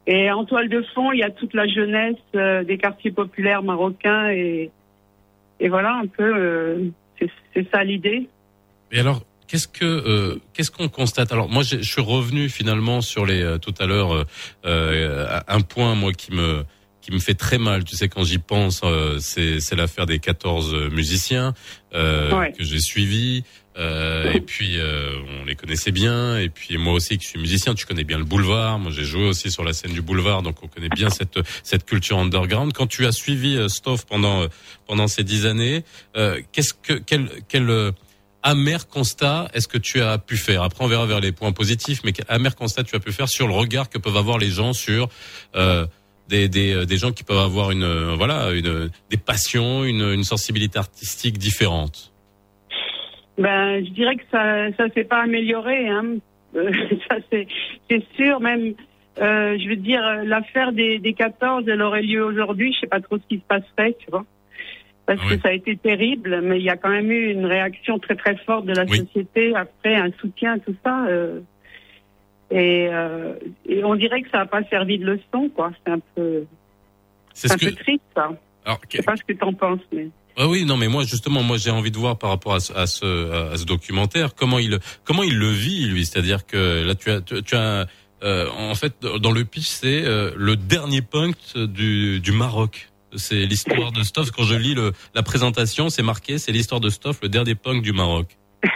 Et 0.06 0.30
en 0.30 0.44
toile 0.44 0.68
de 0.68 0.82
fond, 0.94 1.10
il 1.12 1.18
y 1.18 1.24
a 1.24 1.30
toute 1.30 1.52
la 1.54 1.66
jeunesse 1.66 2.16
euh, 2.34 2.62
des 2.62 2.78
quartiers 2.78 3.10
populaires 3.10 3.62
marocains 3.62 4.30
et 4.30 4.70
et 5.58 5.68
voilà 5.68 5.94
un 5.94 6.06
peu 6.06 6.22
euh, 6.36 6.78
c'est 7.54 7.70
ça 7.72 7.82
l'idée. 7.82 8.28
Et 8.92 9.00
alors, 9.00 9.22
qu'est-ce 9.48 9.66
que 9.66 9.84
euh, 9.84 10.38
qu'est-ce 10.52 10.70
qu'on 10.70 10.88
constate? 10.88 11.32
Alors 11.32 11.48
moi, 11.48 11.62
je 11.62 11.78
suis 11.78 12.02
revenu 12.02 12.48
finalement 12.48 13.00
sur 13.00 13.26
les 13.26 13.56
tout 13.60 13.74
à 13.80 13.86
l'heure 13.86 14.26
un 14.64 15.60
point 15.62 15.94
moi 15.94 16.12
qui 16.12 16.32
me 16.32 16.64
qui 17.06 17.12
me 17.12 17.20
fait 17.20 17.34
très 17.34 17.58
mal. 17.58 17.84
Tu 17.84 17.94
sais, 17.94 18.08
quand 18.08 18.24
j'y 18.24 18.38
pense, 18.38 18.80
euh, 18.82 19.18
c'est 19.20 19.60
c'est 19.60 19.76
l'affaire 19.76 20.06
des 20.06 20.18
14 20.18 20.90
musiciens 20.90 21.54
euh, 21.94 22.36
Ouais. 22.36 22.52
que 22.52 22.64
j'ai 22.64 22.80
suivis. 22.80 23.44
Euh, 23.78 24.32
et 24.32 24.40
puis 24.40 24.78
euh, 24.78 25.18
on 25.38 25.44
les 25.44 25.54
connaissait 25.54 25.92
bien. 25.92 26.38
Et 26.38 26.48
puis 26.48 26.78
moi 26.78 26.94
aussi, 26.94 27.18
qui 27.18 27.26
suis 27.26 27.38
musicien, 27.38 27.74
tu 27.74 27.84
connais 27.84 28.04
bien 28.04 28.18
le 28.18 28.24
boulevard. 28.24 28.78
Moi, 28.78 28.90
j'ai 28.90 29.04
joué 29.04 29.24
aussi 29.24 29.50
sur 29.50 29.64
la 29.64 29.72
scène 29.74 29.92
du 29.92 30.00
boulevard, 30.00 30.42
donc 30.42 30.62
on 30.62 30.68
connaît 30.68 30.88
bien 30.88 31.10
cette 31.10 31.38
cette 31.62 31.84
culture 31.84 32.18
underground. 32.18 32.72
Quand 32.72 32.86
tu 32.86 33.04
as 33.06 33.12
suivi 33.12 33.56
euh, 33.56 33.68
Stoff 33.68 34.06
pendant 34.06 34.42
euh, 34.42 34.48
pendant 34.86 35.08
ces 35.08 35.24
dix 35.24 35.44
années, 35.44 35.84
euh, 36.16 36.40
qu'est-ce 36.52 36.72
que 36.72 36.94
quel 36.94 37.28
quel 37.48 37.68
euh, 37.68 37.92
amer 38.42 38.88
constat 38.88 39.50
est-ce 39.52 39.68
que 39.68 39.78
tu 39.78 40.00
as 40.00 40.16
pu 40.16 40.38
faire? 40.38 40.62
Après, 40.62 40.82
on 40.82 40.88
verra 40.88 41.04
vers 41.04 41.20
les 41.20 41.32
points 41.32 41.52
positifs, 41.52 42.00
mais 42.02 42.12
quel 42.12 42.26
amer 42.28 42.56
constat 42.56 42.84
tu 42.84 42.96
as 42.96 43.00
pu 43.00 43.12
faire 43.12 43.28
sur 43.28 43.46
le 43.46 43.52
regard 43.52 43.90
que 43.90 43.98
peuvent 43.98 44.16
avoir 44.16 44.38
les 44.38 44.50
gens 44.50 44.72
sur 44.72 45.08
des, 46.28 46.48
des, 46.48 46.86
des 46.86 46.96
gens 46.96 47.12
qui 47.12 47.24
peuvent 47.24 47.38
avoir 47.38 47.72
une 47.72 48.14
voilà 48.14 48.52
une 48.52 48.90
des 49.10 49.16
passions, 49.16 49.84
une, 49.84 50.02
une 50.02 50.24
sensibilité 50.24 50.78
artistique 50.78 51.38
différente? 51.38 52.12
Ben, 53.38 53.84
je 53.84 53.90
dirais 53.90 54.16
que 54.16 54.22
ça, 54.30 54.72
ça 54.76 54.88
s'est 54.94 55.04
pas 55.04 55.22
amélioré. 55.22 55.88
Hein. 55.88 56.16
Euh, 56.56 56.70
ça 57.08 57.16
c'est, 57.30 57.46
sûr. 58.16 58.40
Même, 58.40 58.74
euh, 59.20 59.58
je 59.58 59.68
veux 59.68 59.76
dire, 59.76 60.04
euh, 60.04 60.22
l'affaire 60.24 60.72
des, 60.72 60.98
des 60.98 61.12
14, 61.12 61.68
elle 61.68 61.82
aurait 61.82 62.02
lieu 62.02 62.24
aujourd'hui. 62.24 62.72
Je 62.74 62.80
sais 62.80 62.86
pas 62.86 63.00
trop 63.00 63.18
ce 63.18 63.26
qui 63.28 63.36
se 63.38 63.44
passerait, 63.46 63.94
tu 63.98 64.10
vois, 64.10 64.24
parce 65.06 65.20
Oui. 65.28 65.36
que 65.36 65.42
ça 65.42 65.48
a 65.48 65.52
été 65.52 65.76
terrible. 65.76 66.40
Mais 66.42 66.58
il 66.58 66.64
y 66.64 66.70
a 66.70 66.76
quand 66.76 66.88
même 66.88 67.10
eu 67.10 67.30
une 67.30 67.44
réaction 67.46 67.98
très 67.98 68.14
très 68.16 68.36
forte 68.38 68.64
de 68.66 68.72
la 68.74 68.84
Oui. 68.84 68.98
société 68.98 69.54
après, 69.54 69.94
un 69.96 70.10
soutien, 70.20 70.58
tout 70.58 70.74
ça. 70.84 71.06
euh, 71.06 71.40
et, 72.50 72.86
euh, 72.90 73.34
et 73.68 73.82
on 73.82 73.96
dirait 73.96 74.22
que 74.22 74.30
ça 74.30 74.38
n'a 74.38 74.46
pas 74.46 74.62
servi 74.70 74.98
de 74.98 75.04
leçon, 75.04 75.48
quoi. 75.54 75.72
C'est 75.84 75.92
un 75.92 75.98
peu, 76.14 76.44
C'est 77.34 77.48
c'est 77.48 77.48
ce 77.48 77.54
un 77.54 77.70
que 77.70 77.74
peu 77.74 77.82
triste, 77.82 78.02
ça. 78.14 78.30
alors 78.64 78.80
Je 78.88 78.96
sais 78.98 79.02
pas 79.02 79.16
ce 79.16 79.24
que 79.24 79.32
t'en 79.32 79.52
penses, 79.52 79.80
mais. 79.92 80.08
Ah 80.38 80.48
oui, 80.48 80.66
non, 80.66 80.76
mais 80.76 80.88
moi 80.88 81.04
justement, 81.04 81.42
moi 81.42 81.56
j'ai 81.56 81.70
envie 81.70 81.90
de 81.90 81.96
voir 81.96 82.18
par 82.18 82.30
rapport 82.30 82.54
à 82.54 82.60
ce, 82.60 82.72
à 82.74 82.86
ce, 82.86 83.52
à 83.52 83.56
ce 83.56 83.64
documentaire 83.64 84.34
comment 84.34 84.58
il 84.58 84.78
comment 85.04 85.22
il 85.22 85.38
le 85.38 85.48
vit 85.48 85.86
lui, 85.86 86.04
c'est-à-dire 86.04 86.46
que 86.46 86.84
là 86.84 86.94
tu 86.94 87.10
as 87.10 87.22
tu, 87.22 87.42
tu 87.42 87.54
as 87.54 87.86
euh, 88.22 88.48
en 88.50 88.74
fait 88.74 89.00
dans 89.00 89.32
le 89.32 89.44
pitch 89.44 89.66
c'est 89.66 90.04
euh, 90.04 90.32
le 90.36 90.56
dernier 90.56 91.00
punk 91.00 91.36
du 91.56 92.20
du 92.20 92.32
Maroc. 92.32 92.90
C'est 93.14 93.46
l'histoire 93.46 93.92
de 93.92 94.02
Stoff. 94.02 94.30
Quand 94.30 94.42
je 94.42 94.56
lis 94.56 94.74
le, 94.74 94.92
la 95.14 95.22
présentation, 95.22 95.88
c'est 95.88 96.02
marqué, 96.02 96.36
c'est 96.36 96.52
l'histoire 96.52 96.80
de 96.80 96.90
Stoff, 96.90 97.20
le 97.22 97.30
dernier 97.30 97.54
punk 97.54 97.82
du 97.82 97.92
Maroc. 97.92 98.26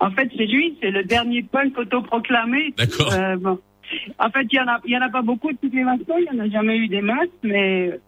En 0.00 0.10
fait, 0.10 0.28
c'est 0.36 0.44
lui, 0.44 0.76
c'est 0.82 0.90
le 0.90 1.02
dernier 1.02 1.42
punk 1.42 1.78
autoproclamé. 1.78 2.74
D'accord. 2.76 3.10
Euh, 3.12 3.36
bon. 3.36 3.58
En 4.18 4.30
fait, 4.30 4.46
il 4.50 4.56
y 4.56 4.60
en 4.60 4.68
a, 4.68 4.78
il 4.84 4.92
y 4.92 4.98
en 4.98 5.00
a 5.00 5.08
pas 5.08 5.22
beaucoup 5.22 5.50
de 5.50 5.56
toutes 5.56 5.72
les 5.72 5.84
façons. 5.84 6.18
Il 6.18 6.26
y 6.26 6.38
en 6.38 6.44
a 6.44 6.48
jamais 6.50 6.76
eu 6.76 6.88
des 6.88 7.00
masses, 7.00 7.28
mais 7.42 7.98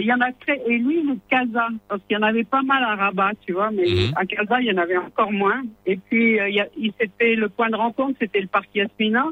Il 0.00 0.06
y 0.06 0.12
en 0.12 0.20
a 0.20 0.32
très, 0.32 0.60
et 0.66 0.78
lui, 0.78 1.02
de 1.02 1.16
Casa, 1.28 1.68
parce 1.88 2.00
qu'il 2.04 2.16
y 2.16 2.18
en 2.18 2.22
avait 2.22 2.44
pas 2.44 2.62
mal 2.62 2.82
à 2.82 2.94
Rabat, 2.96 3.32
tu 3.46 3.52
vois, 3.52 3.70
mais 3.70 3.84
Mhm. 3.84 4.12
à 4.16 4.24
Casa, 4.26 4.60
il 4.60 4.66
y 4.66 4.72
en 4.72 4.78
avait 4.78 4.96
encore 4.96 5.30
moins. 5.32 5.62
Et 5.86 5.96
puis, 5.96 6.40
euh, 6.40 6.48
il 6.48 6.66
il, 6.76 6.92
c'était 7.00 7.34
le 7.34 7.48
point 7.48 7.70
de 7.70 7.76
rencontre, 7.76 8.16
c'était 8.20 8.40
le 8.40 8.46
parc 8.48 8.68
Yasmina. 8.74 9.26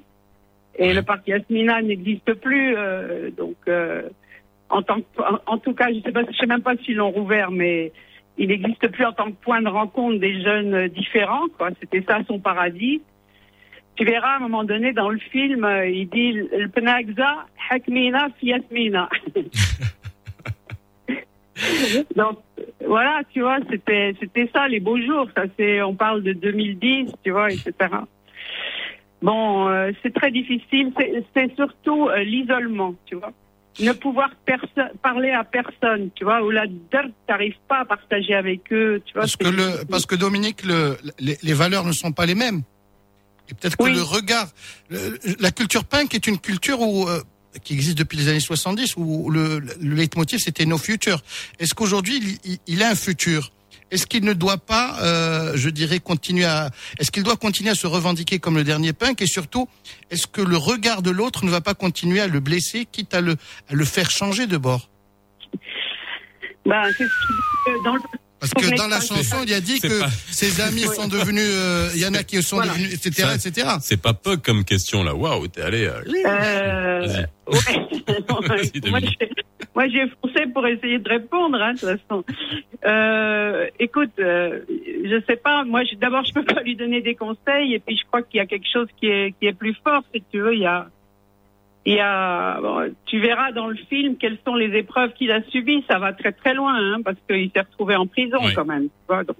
Et 0.79 0.89
Ouais. 0.89 0.95
le 0.95 1.03
parc 1.03 1.27
Yasmina 1.27 1.83
n'existe 1.83 2.35
plus, 2.35 2.75
euh, 2.77 3.31
donc, 3.31 3.57
euh, 3.69 4.03
en 4.71 4.83
tant 4.83 5.01
que, 5.01 5.21
en, 5.21 5.39
en 5.55 5.59
tout 5.59 5.75
cas, 5.75 5.89
je 5.93 6.01
sais 6.01 6.13
pas, 6.13 6.23
je 6.31 6.37
sais 6.37 6.47
même 6.47 6.63
pas 6.63 6.77
s'ils 6.79 6.97
l'ont 6.97 7.11
rouvert, 7.11 7.51
mais 7.51 7.93
il 8.39 8.49
n'existe 8.49 8.89
plus 8.89 9.05
en 9.05 9.13
tant 9.13 9.27
que 9.27 9.37
point 9.43 9.61
de 9.63 9.69
rencontre 9.69 10.19
des 10.19 10.43
jeunes 10.43 10.75
euh, 10.75 10.89
différents, 10.89 11.49
quoi. 11.59 11.71
C'était 11.81 12.03
ça 12.09 12.21
son 12.27 12.39
paradis. 12.39 13.03
Tu 13.97 14.07
verras 14.07 14.35
à 14.35 14.37
un 14.37 14.41
moment 14.41 14.65
donné 14.65 14.93
dans 14.95 15.11
le 15.11 15.19
film, 15.19 15.65
euh, 15.65 15.87
il 15.87 16.09
dit 16.09 16.33
le 16.33 16.69
Penagza, 16.69 17.45
Hakmina, 17.69 18.29
fi 18.39 18.47
Yasmina. 18.47 19.09
Donc 22.17 22.39
voilà, 22.87 23.23
tu 23.33 23.41
vois, 23.41 23.59
c'était 23.71 24.15
c'était 24.21 24.51
ça 24.55 24.69
les 24.69 24.81
beaux 24.81 25.01
jours. 25.01 25.29
Ça 25.37 25.45
c'est, 25.59 25.83
on 25.83 25.95
parle 25.95 26.23
de 26.23 26.33
2010, 26.33 27.13
tu 27.25 27.31
vois, 27.31 27.51
etc. 27.51 27.73
Bon, 29.21 29.69
euh, 29.69 29.93
c'est 30.03 30.13
très 30.13 30.31
difficile. 30.31 30.93
C'est- 31.35 31.55
surtout 31.57 32.09
euh, 32.09 32.25
l'isolement, 32.25 32.95
tu 33.07 33.15
vois. 33.17 33.33
Ne 33.81 33.93
pouvoir 33.93 34.31
parler 35.03 35.31
à 35.31 35.45
personne, 35.45 36.11
tu 36.15 36.25
vois, 36.25 36.43
ou 36.43 36.51
la 36.51 36.67
dirt, 36.67 37.09
t'arrives 37.27 37.57
pas 37.69 37.79
à 37.81 37.85
partager 37.87 38.35
avec 38.35 38.71
eux, 38.73 39.01
tu 39.07 39.15
vois. 39.15 39.23
Parce 39.23 39.37
que, 39.37 39.49
le, 39.49 39.85
parce 39.87 40.05
que 40.05 40.15
Dominique, 40.15 40.63
le, 40.65 40.99
les, 41.19 41.39
les 41.43 41.53
valeurs 41.55 41.85
ne 41.87 41.93
sont 41.93 42.13
pas 42.13 42.27
les 42.27 42.35
mêmes. 42.35 42.63
Et 43.49 43.55
peut-être 43.55 43.77
que 43.79 43.85
Oui. 43.85 43.95
le 43.95 44.03
regard, 44.03 44.49
le- 44.91 45.19
la 45.41 45.51
culture 45.53 45.85
punk 45.87 46.15
est 46.15 46.27
une 46.27 46.39
culture 46.39 46.81
où, 46.83 47.09
euh, 47.09 47.21
qui 47.65 47.75
existe 47.75 47.99
depuis 47.99 48.17
les 48.19 48.29
années 48.29 48.41
70, 48.41 48.95
où 48.97 49.31
le, 49.31 49.59
le 49.61 49.95
leitmotiv 49.95 50.39
c'était 50.39 50.65
no 50.67 50.79
future. 50.79 51.23
Est-ce 51.59 51.75
qu'aujourd'hui 51.75 52.39
il, 52.67 52.83
a 52.83 52.89
un 52.91 52.95
futur? 52.95 53.53
Est-ce 53.91 54.07
qu'il 54.07 54.25
ne 54.25 54.33
doit 54.33 54.57
pas, 54.57 54.97
euh, 55.03 55.53
je 55.55 55.69
dirais, 55.69 55.99
continuer 56.01 56.47
à, 56.47 56.71
est-ce 56.99 57.11
qu'il 57.11 57.23
doit 57.25 57.37
continuer 57.37 57.69
à 57.71 57.75
se 57.75 57.87
revendiquer 57.87 58.39
comme 58.39 58.57
le 58.57 58.65
dernier 58.65 58.95
punk? 58.95 59.21
Et 59.21 59.27
surtout, 59.27 59.69
est-ce 60.11 60.27
que 60.27 60.41
le 60.41 60.57
regard 60.57 61.03
de 61.03 61.11
l'autre 61.11 61.45
ne 61.45 61.51
va 61.51 61.61
pas 61.61 61.75
continuer 61.75 62.21
à 62.21 62.27
le 62.27 62.41
blesser, 62.41 62.87
quitte 62.91 63.13
à 63.13 63.21
le, 63.21 63.37
à 63.69 63.75
le 63.75 63.85
faire 63.85 64.11
changer 64.11 64.47
de 64.47 64.57
bord? 64.57 64.89
Ben, 66.65 66.83
c'est 66.97 67.05
ce 67.05 67.09
qui- 67.09 67.71
euh, 67.71 67.83
dans 67.85 67.95
le 67.97 68.01
Parce 68.43 68.55
que 68.55 68.77
dans 68.77 68.89
la 68.89 69.01
chanson, 69.01 69.37
il 69.47 69.55
a 69.55 69.61
dit 69.61 69.79
que 69.79 70.01
pas- 70.01 70.09
ses 70.33 70.61
amis 70.61 70.81
sont 70.81 71.07
devenus, 71.07 71.45
euh, 71.47 71.91
il 71.95 72.01
y 72.01 72.07
en 72.07 72.13
a 72.15 72.25
qui 72.25 72.43
sont 72.43 72.57
Voilà. 72.57 72.73
devenus, 72.73 72.93
etc., 72.95 73.29
Ça- 73.29 73.35
etc. 73.37 73.69
C'est 73.81 74.03
pas 74.03 74.15
peu 74.15 74.37
comme 74.37 74.65
question 74.65 75.05
là. 75.05 75.15
Waouh, 75.15 75.47
t'es 75.47 75.63
allé. 75.63 75.85
euh, 75.87 76.03
Euh, 76.27 77.07
ouais. 77.07 77.27
Moi, 79.75 79.89
j'ai- 79.89 80.09
foncé 80.21 80.47
pour 80.53 80.67
essayer 80.67 80.99
de 80.99 81.09
répondre, 81.09 81.57
hein, 81.63 81.75
de 81.75 81.79
toute 81.79 81.89
façon. 81.89 82.25
Euh, 82.85 83.67
écoute, 83.79 84.11
euh, 84.19 84.61
je 84.69 85.23
sais 85.27 85.37
pas. 85.37 85.65
Moi, 85.65 85.83
je- 85.85 85.97
d'abord, 85.97 86.25
je 86.25 86.33
peux 86.35 86.45
pas 86.45 86.63
lui 86.63 86.77
donner 86.77 87.01
des 87.01 87.15
conseils, 87.15 87.75
et 87.75 87.79
puis 87.79 87.97
je 87.97 88.05
crois 88.07 88.23
qu'il 88.23 88.39
y 88.39 88.41
a 88.41 88.47
quelque 88.47 88.67
chose 88.73 88.89
qui 89.01 89.07
est 89.07 89.35
qui 89.41 89.47
est 89.47 89.53
plus 89.55 89.75
fort, 89.85 90.03
si 90.15 90.23
tu 90.33 90.41
veux. 90.41 90.55
Il 90.55 90.61
y 90.63 90.67
a, 90.67 90.89
il 91.85 91.95
y 91.95 92.01
a. 92.01 92.61
bon, 92.61 92.93
tu 93.07 93.19
verras 93.21 93.53
dans 93.53 93.67
le 93.67 93.77
film 93.77 94.17
quelles 94.17 94.39
sont 94.47 94.55
les 94.55 94.77
épreuves 94.79 95.13
qu'il 95.15 95.33
a 95.33 95.43
subies. 95.45 95.85
Ça 95.91 95.99
va 95.99 96.13
très 96.13 96.33
très 96.33 96.55
loin, 96.55 96.75
hein, 96.77 97.01
parce 97.05 97.17
qu'il 97.29 97.51
s'est 97.51 97.61
retrouvé 97.61 97.97
en 97.97 98.07
prison 98.07 98.39
Oui. 98.43 98.53
quand 98.55 98.65
même. 98.65 98.85
tu 98.85 99.07
vois, 99.09 99.25
donc. 99.25 99.37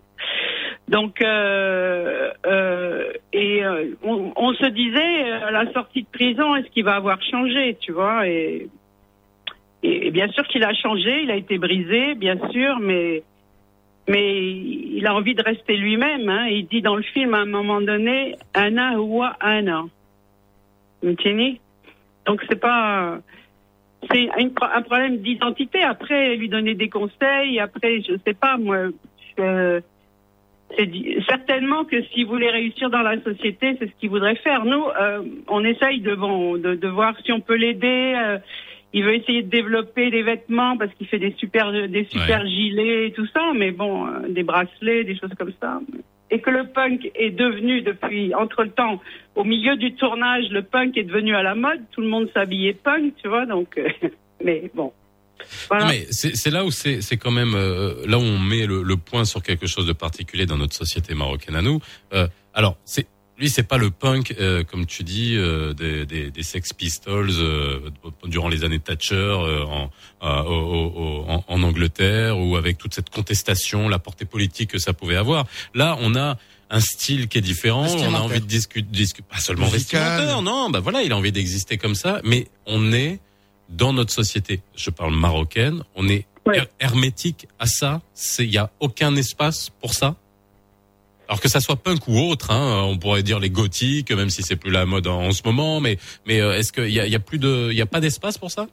Donc, 0.89 1.23
euh, 1.23 2.31
euh, 2.45 3.13
et 3.33 3.65
euh, 3.65 3.95
on, 4.03 4.33
on 4.37 4.53
se 4.53 4.67
disait 4.67 5.31
euh, 5.31 5.47
à 5.47 5.51
la 5.51 5.73
sortie 5.73 6.03
de 6.03 6.09
prison, 6.09 6.55
est-ce 6.57 6.69
qu'il 6.71 6.85
va 6.85 6.97
avoir 6.97 7.23
changé, 7.23 7.79
tu 7.81 7.93
vois 7.93 8.29
et, 8.29 8.69
et, 9.83 10.09
et 10.09 10.11
bien 10.11 10.29
sûr 10.29 10.47
qu'il 10.49 10.63
a 10.65 10.75
changé, 10.75 11.23
il 11.23 11.31
a 11.31 11.37
été 11.37 11.57
brisé, 11.59 12.15
bien 12.15 12.37
sûr, 12.51 12.79
mais 12.81 13.23
mais 14.09 14.43
il 14.43 15.07
a 15.07 15.15
envie 15.15 15.35
de 15.35 15.43
rester 15.43 15.77
lui-même. 15.77 16.29
Hein. 16.29 16.47
Il 16.49 16.67
dit 16.67 16.83
dans 16.83 16.97
le 16.97 17.03
film 17.03 17.33
à 17.35 17.39
un 17.39 17.47
moment 17.47 17.81
donné, 17.81 18.35
Anna 18.53 18.95
huwa 18.95 19.37
Anna. 19.41 19.85
Fahmtini 21.01 21.61
Donc 22.27 22.43
c'est 22.49 22.61
pas 22.61 23.19
c'est 24.11 24.29
un 24.31 24.83
problème 24.83 25.19
d'identité. 25.19 25.83
Après, 25.83 26.35
lui 26.37 26.49
donner 26.49 26.75
des 26.75 26.89
conseils. 26.89 27.61
Après, 27.61 28.01
je 28.01 28.15
sais 28.27 28.35
pas 28.35 28.57
moi. 28.57 28.89
je- 29.39 29.81
c'est 30.77 30.87
di- 30.87 31.17
certainement 31.29 31.85
que 31.85 32.03
s'il 32.05 32.27
voulait 32.27 32.51
réussir 32.51 32.89
dans 32.91 33.03
la 33.03 33.21
société, 33.23 33.77
c'est 33.79 33.87
ce 33.87 33.93
qu'il 34.01 34.09
voudrait 34.11 34.37
faire. 34.37 34.65
Nous, 34.65 34.85
euh, 35.01 35.23
on 35.49 35.63
essaye 35.65 36.01
de, 36.01 36.15
bon, 36.15 36.57
de, 36.57 36.75
de 36.75 36.89
voir 36.89 37.15
si 37.25 37.31
on 37.33 37.41
peut 37.41 37.57
l'aider. 37.57 38.15
euh, 38.17 38.39
il 38.95 39.05
veut 39.05 39.15
essayer 39.15 39.43
de 39.43 39.49
développer 39.51 40.11
des 40.11 40.23
vêtements 40.23 40.77
parce 40.77 40.93
qu'il 40.95 41.07
fait 41.07 41.19
des 41.19 41.33
super, 41.39 41.73
des 41.73 42.05
super 42.05 42.47
gilets 42.47 43.07
et 43.07 43.13
tout 43.13 43.27
ça, 43.27 43.53
mais 43.55 43.71
bon, 43.71 44.07
euh, 44.07 44.29
des 44.29 44.43
bracelets, 44.43 45.05
des 45.05 45.17
choses 45.17 45.33
comme 45.39 45.53
ça. 45.61 45.81
Et 46.33 46.41
que 46.41 46.51
le 46.51 46.67
punk 46.67 47.11
est 47.15 47.31
devenu 47.31 47.83
depuis, 47.83 48.35
entre 48.35 48.65
le 48.65 48.71
temps, 48.71 49.01
au 49.37 49.45
milieu 49.45 49.77
du 49.77 49.95
tournage, 49.95 50.47
le 50.51 50.63
punk 50.63 50.97
est 50.97 51.05
devenu 51.05 51.37
à 51.37 51.43
la 51.43 51.55
mode. 51.55 51.81
Tout 51.93 52.01
le 52.01 52.09
monde 52.09 52.29
s'habillait 52.33 52.73
punk, 52.73 53.15
tu 53.23 53.29
vois. 53.29 53.47
Donc, 53.47 53.79
euh, 53.79 53.89
mais 54.45 54.71
bon. 54.75 54.93
Mais 55.71 56.07
c'est 56.11 56.51
là 56.51 56.65
où 56.65 56.71
c'est 56.71 57.17
quand 57.17 57.31
même 57.31 57.55
euh, 57.55 57.95
là 58.07 58.19
où 58.19 58.23
on 58.23 58.39
met 58.39 58.67
le, 58.67 58.83
le 58.83 58.97
point 58.97 59.25
sur 59.25 59.43
quelque 59.43 59.67
chose 59.67 59.87
de 59.87 59.93
particulier 59.93 60.47
dans 60.47 60.57
notre 60.57 60.75
société 60.75 61.15
marocaine 61.15 61.57
à 61.57 61.63
nous. 61.63 61.81
Euh, 62.13 62.29
alors 62.55 62.77
c'est 62.85 63.07
lui 63.43 63.51
c'est 63.51 63.65
pas 63.65 63.77
le 63.77 63.91
punk 63.91 64.35
euh, 64.39 64.63
comme 64.65 64.87
tu 64.87 65.03
dis 65.03 65.35
euh, 65.37 65.75
des, 65.75 66.07
des, 66.07 66.31
des 66.31 66.43
Sex 66.43 66.73
Pistols 66.73 67.29
euh, 67.33 67.91
durant 68.25 68.49
les 68.49 68.63
années 68.65 68.79
Thatcher 68.79 69.17
euh, 69.17 69.65
en, 69.65 69.91
euh, 70.23 70.43
au- 70.45 71.25
en, 71.29 71.45
en 71.47 71.63
Angleterre 71.65 72.39
ou 72.39 72.57
avec 72.57 72.79
toute 72.79 72.95
cette 72.95 73.11
contestation, 73.11 73.89
la 73.89 73.99
portée 73.99 74.25
politique 74.25 74.71
que 74.71 74.79
ça 74.79 74.93
pouvait 74.93 75.17
avoir. 75.17 75.47
Là 75.75 75.99
on 76.01 76.15
a 76.15 76.39
un 76.71 76.81
style 76.81 77.29
qui 77.29 77.37
est 77.39 77.43
différent, 77.43 77.85
on 77.87 78.15
a 78.15 78.21
envie 78.21 78.41
de 78.41 78.47
discuter, 78.47 78.87
discuter 78.91 79.27
pas 79.31 79.41
seulement 79.41 79.67
vestimentaire, 79.67 80.41
non, 80.41 80.71
bah 80.71 80.81
voilà, 80.81 81.03
il 81.03 81.13
a 81.13 81.17
envie 81.19 81.33
d'exister 81.33 81.77
comme 81.77 81.95
ça, 81.97 82.21
mais 82.25 82.47
on 82.65 82.93
est 82.95 83.19
dans 83.69 83.93
notre 83.93 84.13
société, 84.13 84.61
je 84.77 84.89
parle 84.91 85.15
marocaine, 85.15 85.83
on 85.97 86.09
est 86.09 86.25
Ouais. 86.45 86.61
hermétique 86.81 87.47
à 87.61 87.67
ça. 87.67 88.01
C'est, 88.15 88.45
il 88.45 88.51
y 88.53 88.59
a 88.59 88.69
aucun 88.81 89.15
espace 89.15 89.71
pour 89.81 89.95
ça. 89.95 90.17
Alors 91.33 91.41
que 91.41 91.49
ça 91.49 91.61
soit 91.61 91.77
punk 91.77 92.09
ou 92.09 92.19
autre, 92.19 92.51
hein, 92.51 92.83
on 92.85 92.99
pourrait 92.99 93.23
dire 93.23 93.41
les 93.41 93.49
gothiques, 93.49 94.13
même 94.13 94.29
si 94.29 94.43
c'est 94.43 94.57
plus 94.57 94.71
la 94.71 94.85
mode 94.85 95.07
en, 95.07 95.29
en 95.29 95.31
ce 95.31 95.43
moment, 95.47 95.81
mais 95.81 95.97
mais 96.27 96.43
euh, 96.43 96.53
est-ce 96.53 96.75
qu'il 96.75 96.91
y 96.91 97.01
a, 97.01 97.07
il 97.07 97.11
y 97.11 97.17
a 97.17 97.21
plus 97.21 97.39
de, 97.39 97.71
il 97.71 97.75
y 97.79 97.81
a 97.81 97.87
pas 97.87 98.01
d'espace 98.01 98.37
pour 98.37 98.51
ça? 98.51 98.67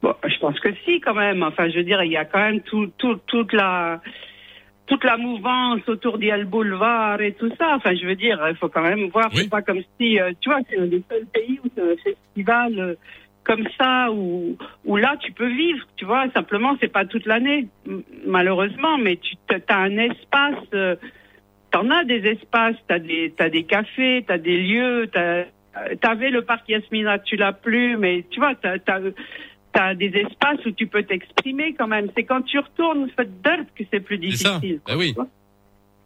Bon, 0.00 0.14
je 0.24 0.38
pense 0.38 0.58
que 0.58 0.70
si, 0.86 1.02
quand 1.02 1.12
même. 1.12 1.42
Enfin, 1.42 1.68
je 1.68 1.76
veux 1.76 1.84
dire, 1.84 2.02
il 2.02 2.10
y 2.10 2.16
a 2.16 2.24
quand 2.24 2.38
même 2.38 2.60
tout, 2.60 2.90
tout, 2.96 3.20
toute 3.26 3.52
la 3.52 4.00
toute 4.86 5.04
la 5.04 5.18
mouvance 5.18 5.82
autour 5.86 6.16
d'Yal 6.16 6.46
Boulevard 6.46 7.20
et 7.20 7.34
tout 7.34 7.50
ça. 7.58 7.74
Enfin, 7.76 7.94
je 7.94 8.06
veux 8.06 8.16
dire, 8.16 8.42
il 8.48 8.56
faut 8.56 8.70
quand 8.70 8.80
même 8.80 9.10
voir. 9.10 9.28
Oui. 9.34 9.42
C'est 9.42 9.50
pas 9.50 9.60
comme 9.60 9.82
si, 10.00 10.18
euh, 10.18 10.32
tu 10.40 10.48
vois, 10.48 10.60
c'est 10.70 10.78
un 10.78 10.86
des 10.86 11.02
seuls 11.10 11.26
pays 11.26 11.60
où 11.62 11.68
c'est 11.74 11.82
un 11.82 11.96
festival 12.02 12.78
euh, 12.78 12.94
comme 13.42 13.68
ça, 13.78 14.10
où, 14.10 14.56
où 14.86 14.96
là, 14.96 15.16
tu 15.20 15.30
peux 15.32 15.54
vivre, 15.54 15.84
tu 15.96 16.06
vois. 16.06 16.24
Simplement, 16.30 16.74
c'est 16.80 16.88
pas 16.90 17.04
toute 17.04 17.26
l'année, 17.26 17.68
malheureusement, 18.26 18.96
mais 18.96 19.18
tu 19.18 19.36
as 19.50 19.76
un 19.76 19.98
espace. 19.98 20.98
T'en 21.74 21.90
as 21.90 22.04
des 22.04 22.22
espaces, 22.28 22.76
t'as 22.86 23.00
des, 23.00 23.34
t'as 23.36 23.48
des 23.48 23.64
cafés, 23.64 24.24
t'as 24.28 24.38
des 24.38 24.58
lieux, 24.62 25.10
t'as, 25.12 25.42
t'avais 26.00 26.30
le 26.30 26.42
parc 26.42 26.68
Yasmina, 26.68 27.18
tu 27.18 27.34
l'as 27.34 27.52
plus, 27.52 27.96
mais 27.96 28.24
tu 28.30 28.38
vois, 28.38 28.54
t'as, 28.54 28.78
t'as, 28.78 29.00
t'as 29.72 29.94
des 29.96 30.12
espaces 30.14 30.64
où 30.66 30.70
tu 30.70 30.86
peux 30.86 31.02
t'exprimer 31.02 31.74
quand 31.76 31.88
même. 31.88 32.10
C'est 32.16 32.22
quand 32.22 32.42
tu 32.42 32.60
retournes 32.60 33.08
dirt 33.42 33.66
que 33.76 33.82
c'est 33.92 33.98
plus 33.98 34.20
C'est 34.30 34.44
ça. 34.44 34.54
difficile. 34.60 34.80
Ah 34.86 34.96
oui. 34.96 35.16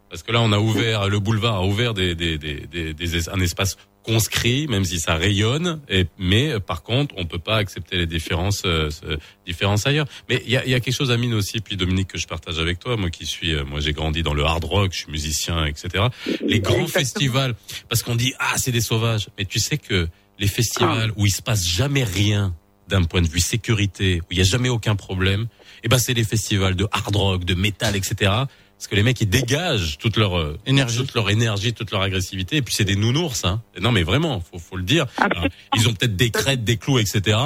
Parce 0.09 0.23
que 0.23 0.31
là, 0.31 0.39
on 0.41 0.51
a 0.51 0.57
ouvert 0.57 1.07
le 1.07 1.19
boulevard 1.19 1.57
a 1.57 1.65
ouvert 1.67 1.93
des, 1.93 2.15
des, 2.15 2.39
des, 2.39 2.61
des, 2.65 2.93
des- 2.95 3.29
un 3.29 3.39
espace 3.39 3.77
conscrit, 4.13 4.67
même 4.67 4.85
si 4.85 4.99
ça 4.99 5.15
rayonne. 5.15 5.81
Et, 5.89 6.05
mais 6.17 6.53
euh, 6.53 6.59
par 6.59 6.81
contre, 6.83 7.13
on 7.17 7.25
peut 7.25 7.37
pas 7.39 7.57
accepter 7.57 7.95
les 7.97 8.07
différences, 8.07 8.63
euh, 8.65 8.89
ce- 8.89 9.17
différences 9.45 9.85
ailleurs. 9.85 10.07
Mais 10.29 10.41
il 10.45 10.51
y 10.51 10.57
a, 10.57 10.65
il 10.65 10.71
y 10.71 10.73
a 10.73 10.79
quelque 10.79 10.95
chose, 10.95 11.11
Amine 11.11 11.33
aussi, 11.35 11.59
puis 11.59 11.77
Dominique 11.77 12.07
que 12.07 12.17
je 12.17 12.27
partage 12.27 12.57
avec 12.59 12.79
toi. 12.79 12.97
Moi 12.97 13.09
qui 13.11 13.25
suis, 13.25 13.53
euh, 13.53 13.63
moi 13.65 13.79
j'ai 13.79 13.93
grandi 13.93 14.23
dans 14.23 14.33
le 14.33 14.43
hard 14.43 14.63
rock, 14.63 14.91
je 14.93 14.99
suis 14.99 15.11
musicien, 15.11 15.65
etc. 15.65 16.05
Les 16.41 16.59
grands 16.59 16.73
Exactement. 16.73 16.87
festivals, 16.87 17.55
parce 17.87 18.01
qu'on 18.03 18.15
dit 18.15 18.33
ah 18.39 18.53
c'est 18.57 18.71
des 18.71 18.81
sauvages. 18.81 19.27
Mais 19.37 19.45
tu 19.45 19.59
sais 19.59 19.77
que 19.77 20.07
les 20.39 20.47
festivals 20.47 21.11
où 21.15 21.25
il 21.25 21.31
se 21.31 21.41
passe 21.41 21.67
jamais 21.67 22.03
rien 22.03 22.55
d'un 22.87 23.03
point 23.03 23.21
de 23.21 23.27
vue 23.29 23.39
sécurité, 23.41 24.21
où 24.21 24.27
il 24.31 24.37
y 24.39 24.41
a 24.41 24.45
jamais 24.45 24.69
aucun 24.69 24.95
problème, 24.95 25.47
eh 25.83 25.87
ben 25.87 25.99
c'est 25.99 26.15
les 26.15 26.23
festivals 26.23 26.75
de 26.75 26.87
hard 26.91 27.15
rock, 27.15 27.45
de 27.45 27.53
métal, 27.53 27.95
etc. 27.95 28.31
Parce 28.79 28.87
que 28.87 28.95
les 28.95 29.03
mecs 29.03 29.19
ils 29.19 29.29
dégagent 29.29 29.97
toute 29.97 30.15
leur 30.15 30.39
euh, 30.39 30.57
Énergie. 30.65 30.99
toute 30.99 31.13
leur 31.13 31.29
énergie, 31.29 31.73
toute 31.73 31.91
leur 31.91 32.01
agressivité. 32.01 32.55
Et 32.55 32.61
puis 32.61 32.73
c'est 32.73 32.85
des 32.85 32.95
nounours, 32.95 33.43
hein. 33.43 33.61
Non 33.81 33.91
mais 33.91 34.03
vraiment, 34.03 34.39
faut 34.39 34.57
faut 34.57 34.77
le 34.77 34.83
dire. 34.83 35.05
Alors, 35.17 35.45
ils 35.75 35.89
ont 35.89 35.93
peut-être 35.93 36.15
des 36.15 36.29
crêtes, 36.29 36.63
des 36.63 36.77
clous, 36.77 36.97
etc. 36.97 37.37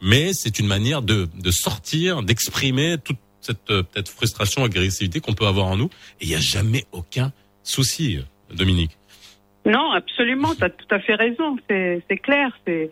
Mais 0.00 0.32
c'est 0.32 0.58
une 0.58 0.66
manière 0.66 1.02
de 1.02 1.28
de 1.34 1.50
sortir, 1.50 2.22
d'exprimer 2.22 2.96
toute 3.04 3.18
cette 3.42 3.70
euh, 3.70 3.82
peut-être 3.82 4.08
frustration, 4.08 4.64
agressivité 4.64 5.20
qu'on 5.20 5.34
peut 5.34 5.46
avoir 5.46 5.66
en 5.66 5.76
nous. 5.76 5.90
Et 6.22 6.24
il 6.24 6.30
y 6.30 6.34
a 6.34 6.40
jamais 6.40 6.86
aucun 6.92 7.32
souci, 7.62 8.20
Dominique. 8.50 8.96
Non, 9.66 9.92
absolument, 9.92 10.54
tu 10.54 10.64
as 10.64 10.70
tout 10.70 10.86
à 10.90 11.00
fait 11.00 11.16
raison, 11.16 11.58
c'est 11.68 12.02
c'est 12.08 12.16
clair. 12.16 12.58
C'est 12.66 12.88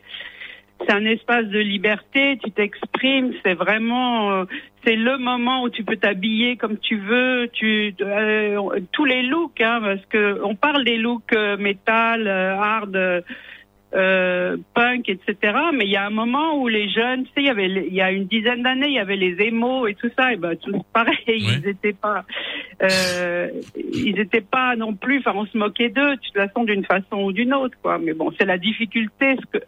c'est 0.80 0.92
un 0.92 1.04
espace 1.04 1.46
de 1.46 1.58
liberté, 1.58 2.38
tu 2.42 2.50
t'exprimes, 2.50 3.32
c'est 3.44 3.54
vraiment, 3.54 4.32
euh, 4.32 4.44
c'est 4.86 4.94
le 4.94 5.18
moment 5.18 5.62
où 5.62 5.70
tu 5.70 5.82
peux 5.82 5.96
t'habiller 5.96 6.56
comme 6.56 6.78
tu 6.78 6.96
veux, 6.96 7.48
tu, 7.52 7.92
euh, 8.00 8.80
tous 8.92 9.04
les 9.04 9.22
looks, 9.22 9.60
hein, 9.60 9.80
parce 9.82 10.06
que 10.06 10.40
on 10.44 10.54
parle 10.54 10.84
des 10.84 10.96
looks 10.96 11.32
euh, 11.32 11.56
métal, 11.56 12.28
euh, 12.28 12.54
hard, 12.54 13.24
euh, 13.94 14.56
punk, 14.74 15.08
etc. 15.08 15.58
Mais 15.74 15.86
il 15.86 15.90
y 15.90 15.96
a 15.96 16.06
un 16.06 16.10
moment 16.10 16.60
où 16.60 16.68
les 16.68 16.88
jeunes, 16.88 17.24
tu 17.24 17.30
sais, 17.30 17.40
il 17.40 17.46
y 17.46 17.50
avait, 17.50 17.66
il 17.66 17.94
y 17.94 18.00
a 18.00 18.12
une 18.12 18.26
dizaine 18.26 18.62
d'années, 18.62 18.86
il 18.86 18.94
y 18.94 19.00
avait 19.00 19.16
les 19.16 19.42
émos 19.42 19.90
et 19.90 19.94
tout 19.94 20.10
ça, 20.16 20.32
et 20.32 20.36
ben 20.36 20.56
tout 20.56 20.84
pareil, 20.92 21.16
ils 21.26 21.66
étaient 21.68 21.92
pas, 21.92 22.24
euh, 22.82 23.50
ils 23.92 24.20
étaient 24.20 24.40
pas 24.40 24.76
non 24.76 24.94
plus, 24.94 25.18
enfin 25.18 25.32
on 25.34 25.46
se 25.46 25.58
moquait 25.58 25.88
d'eux, 25.88 26.14
de 26.14 26.20
toute 26.20 26.34
façon 26.34 26.62
d'une 26.62 26.84
façon 26.84 27.22
ou 27.24 27.32
d'une 27.32 27.54
autre, 27.54 27.76
quoi. 27.82 27.98
Mais 27.98 28.12
bon, 28.12 28.32
c'est 28.38 28.46
la 28.46 28.58
difficulté, 28.58 29.36
ce 29.36 29.58
que 29.58 29.64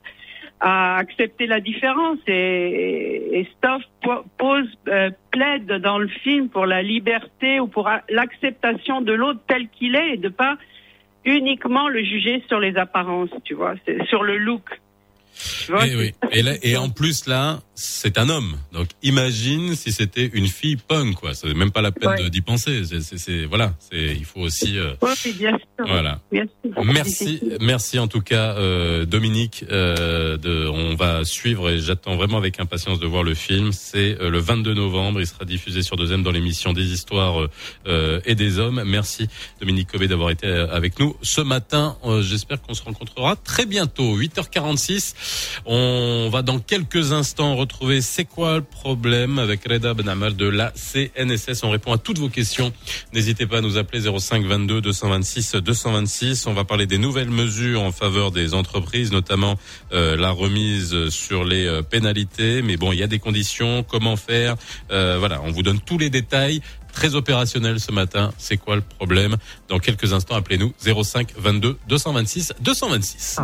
à 0.60 0.96
accepter 0.96 1.46
la 1.46 1.60
différence 1.60 2.18
et, 2.26 3.40
et 3.40 3.48
Stoff 3.56 3.82
po- 4.02 4.24
pose 4.38 4.68
euh, 4.88 5.10
plaide 5.30 5.66
dans 5.66 5.98
le 5.98 6.08
film 6.08 6.48
pour 6.48 6.66
la 6.66 6.82
liberté 6.82 7.60
ou 7.60 7.68
pour 7.68 7.88
l'acceptation 8.08 9.00
de 9.00 9.12
l'autre 9.12 9.40
tel 9.46 9.68
qu'il 9.68 9.94
est 9.94 10.14
et 10.14 10.16
de 10.16 10.28
pas 10.28 10.56
uniquement 11.24 11.88
le 11.88 12.02
juger 12.02 12.42
sur 12.48 12.58
les 12.58 12.76
apparences, 12.76 13.30
tu 13.44 13.54
vois, 13.54 13.74
sur 14.08 14.22
le 14.22 14.38
look. 14.38 14.64
Tu 15.66 15.72
vois, 15.72 15.86
Et, 15.86 15.90
Eh 15.92 15.96
oui. 15.96 16.12
et, 16.32 16.42
là, 16.42 16.52
et 16.62 16.76
en 16.76 16.88
plus 16.90 17.26
là, 17.26 17.60
c'est 17.74 18.18
un 18.18 18.28
homme. 18.28 18.56
Donc 18.72 18.88
imagine 19.02 19.74
si 19.76 19.92
c'était 19.92 20.28
une 20.32 20.48
fille 20.48 20.76
punk, 20.76 21.14
quoi. 21.16 21.34
C'est 21.34 21.54
même 21.54 21.70
pas 21.70 21.80
la 21.82 21.92
peine 21.92 22.08
Ouais. 22.10 22.30
d'y 22.30 22.40
penser. 22.40 22.82
C'est, 23.02 23.44
voilà. 23.44 23.74
C'est, 23.78 24.16
il 24.16 24.24
faut 24.24 24.40
aussi. 24.40 24.78
euh, 24.78 24.94
Ouais, 25.02 25.12
bien 25.38 25.50
sûr. 25.50 25.86
Voilà. 25.86 26.20
Bien 26.32 26.44
sûr. 26.64 26.84
Merci, 26.84 27.40
merci 27.60 27.98
en 27.98 28.08
tout 28.08 28.20
cas 28.20 28.54
euh, 28.56 29.04
Dominique. 29.04 29.64
Euh, 29.70 30.36
de, 30.38 30.66
on 30.68 30.94
va 30.96 31.24
suivre 31.24 31.70
et 31.70 31.78
j'attends 31.78 32.16
vraiment 32.16 32.38
avec 32.38 32.58
impatience 32.60 32.98
de 32.98 33.06
voir 33.06 33.22
le 33.22 33.34
film. 33.34 33.72
C'est 33.72 34.16
euh, 34.20 34.30
le 34.30 34.38
22 34.38 34.74
novembre. 34.74 35.20
Il 35.20 35.26
sera 35.26 35.44
diffusé 35.44 35.82
sur 35.82 35.96
Deuxième 35.96 36.22
dans 36.22 36.32
l'émission 36.32 36.72
des 36.72 36.92
histoires 36.92 37.40
euh, 37.42 37.50
euh, 37.86 38.20
et 38.24 38.34
des 38.34 38.58
hommes. 38.58 38.82
Merci 38.84 39.28
Dominique 39.60 39.88
Cobé 39.92 40.08
d'avoir 40.08 40.30
été 40.30 40.46
avec 40.48 40.98
nous 40.98 41.16
ce 41.22 41.40
matin. 41.40 41.96
J'espère 42.22 42.60
qu'on 42.62 42.74
se 42.74 42.82
rencontrera 42.82 43.36
très 43.36 43.66
bientôt. 43.66 44.18
8h46. 44.18 45.14
On 45.66 46.28
va 46.30 46.42
dans 46.42 46.58
quelques 46.58 47.12
instants 47.12 47.56
retrouver 47.56 48.00
c'est 48.00 48.24
quoi 48.24 48.56
le 48.56 48.62
problème 48.62 49.38
avec 49.38 49.66
Reda 49.68 49.94
Benamal 49.94 50.36
de 50.36 50.46
la 50.48 50.72
CNSS. 50.74 51.62
On 51.64 51.70
répond 51.70 51.92
à 51.92 51.98
toutes 51.98 52.18
vos 52.18 52.28
questions. 52.28 52.72
N'hésitez 53.12 53.46
pas 53.46 53.58
à 53.58 53.60
nous 53.60 53.76
appeler 53.78 54.02
05 54.18 54.44
22 54.44 54.80
226 54.80 55.56
226. 55.56 56.46
On 56.46 56.52
va 56.54 56.64
parler 56.64 56.86
des 56.86 56.98
nouvelles 56.98 57.30
mesures 57.30 57.82
en 57.82 57.92
faveur 57.92 58.30
des 58.30 58.54
entreprises, 58.54 59.12
notamment 59.12 59.56
euh, 59.92 60.16
la 60.16 60.30
remise 60.30 61.08
sur 61.10 61.44
les 61.44 61.66
euh, 61.66 61.82
pénalités. 61.82 62.62
Mais 62.62 62.76
bon, 62.76 62.92
il 62.92 62.98
y 62.98 63.02
a 63.02 63.06
des 63.06 63.18
conditions. 63.18 63.82
Comment 63.82 64.16
faire? 64.16 64.56
Euh, 64.90 65.16
Voilà, 65.18 65.40
on 65.44 65.50
vous 65.50 65.62
donne 65.62 65.80
tous 65.80 65.98
les 65.98 66.10
détails. 66.10 66.60
Très 66.92 67.14
opérationnel 67.14 67.78
ce 67.80 67.92
matin. 67.92 68.32
C'est 68.38 68.56
quoi 68.56 68.74
le 68.76 68.82
problème? 68.82 69.36
Dans 69.68 69.78
quelques 69.78 70.12
instants, 70.12 70.34
appelez-nous 70.36 70.72
05 71.04 71.28
22 71.36 71.76
226 71.88 72.54
226. 72.60 73.36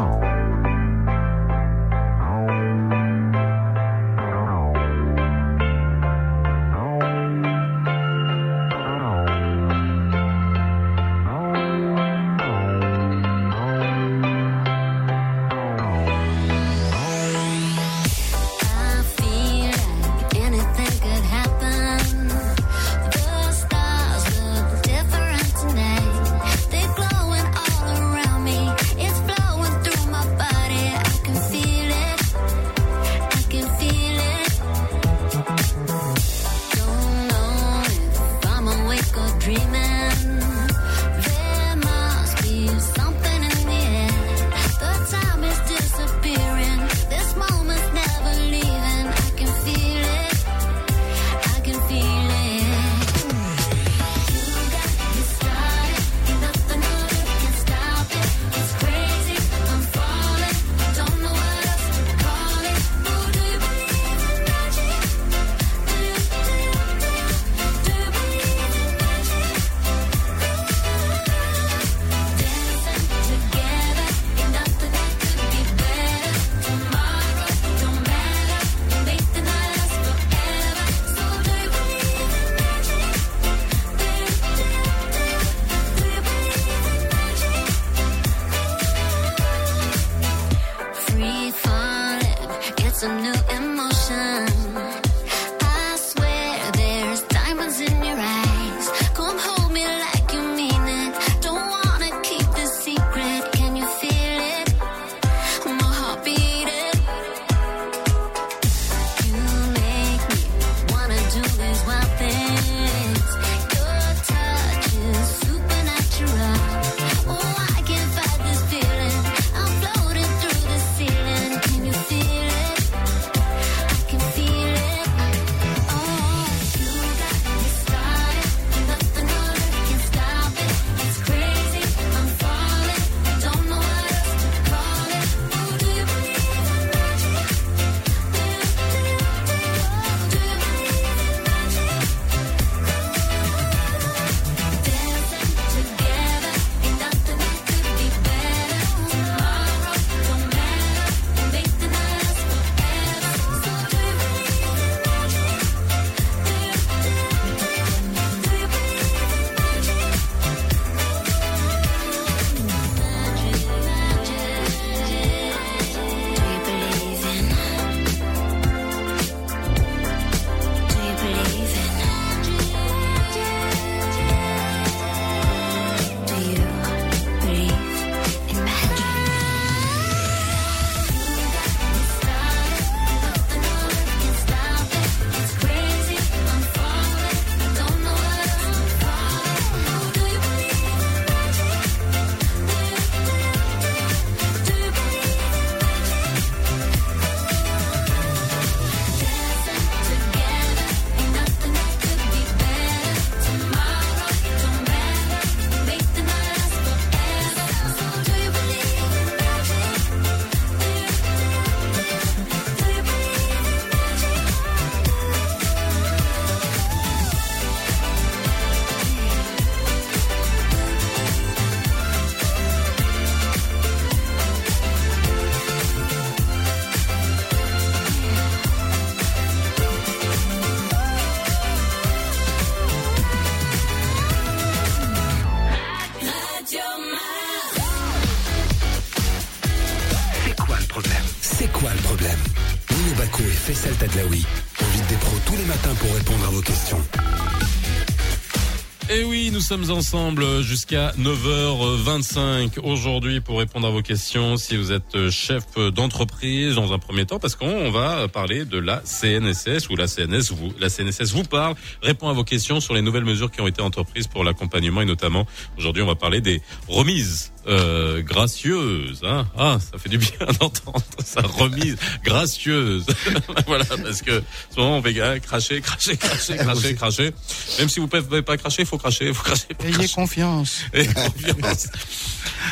Sommes 249.64 249.90
ensemble 249.90 250.60
jusqu'à 250.60 251.12
9h25 251.12 252.80
aujourd'hui 252.80 253.40
pour 253.40 253.60
répondre 253.60 253.86
à 253.86 253.90
vos 253.90 254.02
questions. 254.02 254.58
Si 254.58 254.76
vous 254.76 254.92
êtes 254.92 255.30
chef 255.30 255.64
d'entreprise 255.94 256.74
dans 256.74 256.92
un 256.92 256.98
premier 256.98 257.24
temps, 257.24 257.38
parce 257.38 257.56
qu'on 257.56 257.90
va 257.90 258.28
parler 258.28 258.66
de 258.66 258.76
la 258.76 259.00
CNSS 259.06 259.88
ou 259.88 259.96
la 259.96 260.06
CNS 260.06 260.52
vous, 260.52 260.70
la 260.78 260.90
CNSS 260.90 261.32
vous 261.32 261.44
parle, 261.44 261.76
répond 262.02 262.28
à 262.28 262.34
vos 262.34 262.44
questions 262.44 262.78
sur 262.80 262.92
les 262.92 263.00
nouvelles 263.00 263.24
mesures 263.24 263.50
qui 263.50 263.62
ont 263.62 263.66
été 263.66 263.80
entreprises 263.80 264.26
pour 264.26 264.44
l'accompagnement 264.44 265.00
et 265.00 265.06
notamment 265.06 265.46
aujourd'hui 265.78 266.02
on 266.02 266.06
va 266.08 266.14
parler 266.14 266.42
des 266.42 266.60
remises 266.86 267.53
euh, 267.66 268.22
gracieuses. 268.22 269.20
Hein 269.24 269.46
ah, 269.56 269.78
ça 269.80 269.98
fait 269.98 270.08
du 270.08 270.18
bien 270.18 270.30
d'entendre 270.60 271.02
ça, 271.24 271.40
remise 271.42 271.96
gracieuse. 272.24 273.06
voilà, 273.66 273.84
parce 273.84 274.22
que 274.22 274.42
souvent 274.74 274.98
on 274.98 275.02
fait 275.02 275.20
ah, 275.20 275.38
cracher, 275.40 275.80
cracher, 275.80 276.16
cracher, 276.16 276.56
cracher, 276.58 276.94
cracher. 276.94 277.30
Même 277.78 277.88
si 277.88 278.00
vous 278.00 278.08
pouvez 278.08 278.42
pas 278.42 278.56
cracher, 278.56 278.82
il 278.82 278.86
faut 278.86 278.98
cracher, 278.98 279.28
il 279.28 279.34
faut 279.34 279.44
cracher. 279.44 279.66
faut 279.78 279.84
Ayez 279.84 279.94
cracher. 279.94 280.14
confiance. 280.14 280.80
Et 280.92 281.06
confiance. 281.06 281.88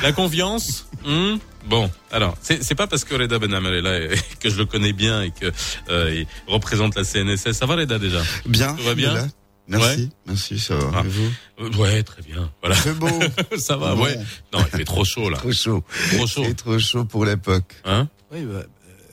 La 0.02 0.12
confiance. 0.12 0.86
hmm, 1.04 1.36
Bon, 1.66 1.88
alors 2.10 2.36
c'est 2.40 2.62
c'est 2.64 2.74
pas 2.74 2.86
parce 2.88 3.04
que 3.04 3.14
Reda 3.14 3.38
Ben 3.38 3.54
Amel 3.54 3.74
est 3.74 3.82
là 3.82 3.98
et 4.00 4.18
que 4.40 4.50
je 4.50 4.56
le 4.56 4.66
connais 4.66 4.92
bien 4.92 5.22
et 5.22 5.30
que 5.30 5.52
euh, 5.90 6.12
il 6.12 6.26
représente 6.52 6.96
la 6.96 7.04
CNSS. 7.04 7.52
Ça 7.52 7.66
va 7.66 7.76
Reda 7.76 7.98
déjà? 7.98 8.20
Bien. 8.46 8.74
Tout 8.74 8.82
va 8.82 8.94
bien? 8.94 9.14
Là. 9.14 9.26
Merci, 9.68 10.00
Ouais. 10.02 10.08
merci, 10.26 10.58
ça 10.58 10.74
va. 10.74 10.90
Ah. 10.96 11.02
Et 11.04 11.08
vous 11.08 11.30
Euh, 11.60 11.70
Ouais, 11.78 12.02
très 12.02 12.22
bien. 12.22 12.50
Voilà. 12.60 12.76
C'est 12.76 12.94
beau. 12.98 13.08
Ça 13.58 13.76
va, 13.76 13.94
Bon. 13.94 14.02
ouais. 14.04 14.16
Non, 14.52 14.58
il 14.60 14.78
fait 14.78 14.84
trop 14.84 15.04
chaud 15.04 15.30
là. 15.30 15.38
Trop 15.38 15.52
chaud. 15.52 15.84
Trop 16.16 16.26
chaud. 16.26 16.44
C'est 16.46 16.54
trop 16.56 16.78
chaud 16.78 17.04
pour 17.04 17.24
l'époque. 17.24 17.74
Hein 17.84 18.08
Oui, 18.32 18.44
bah, 18.44 18.64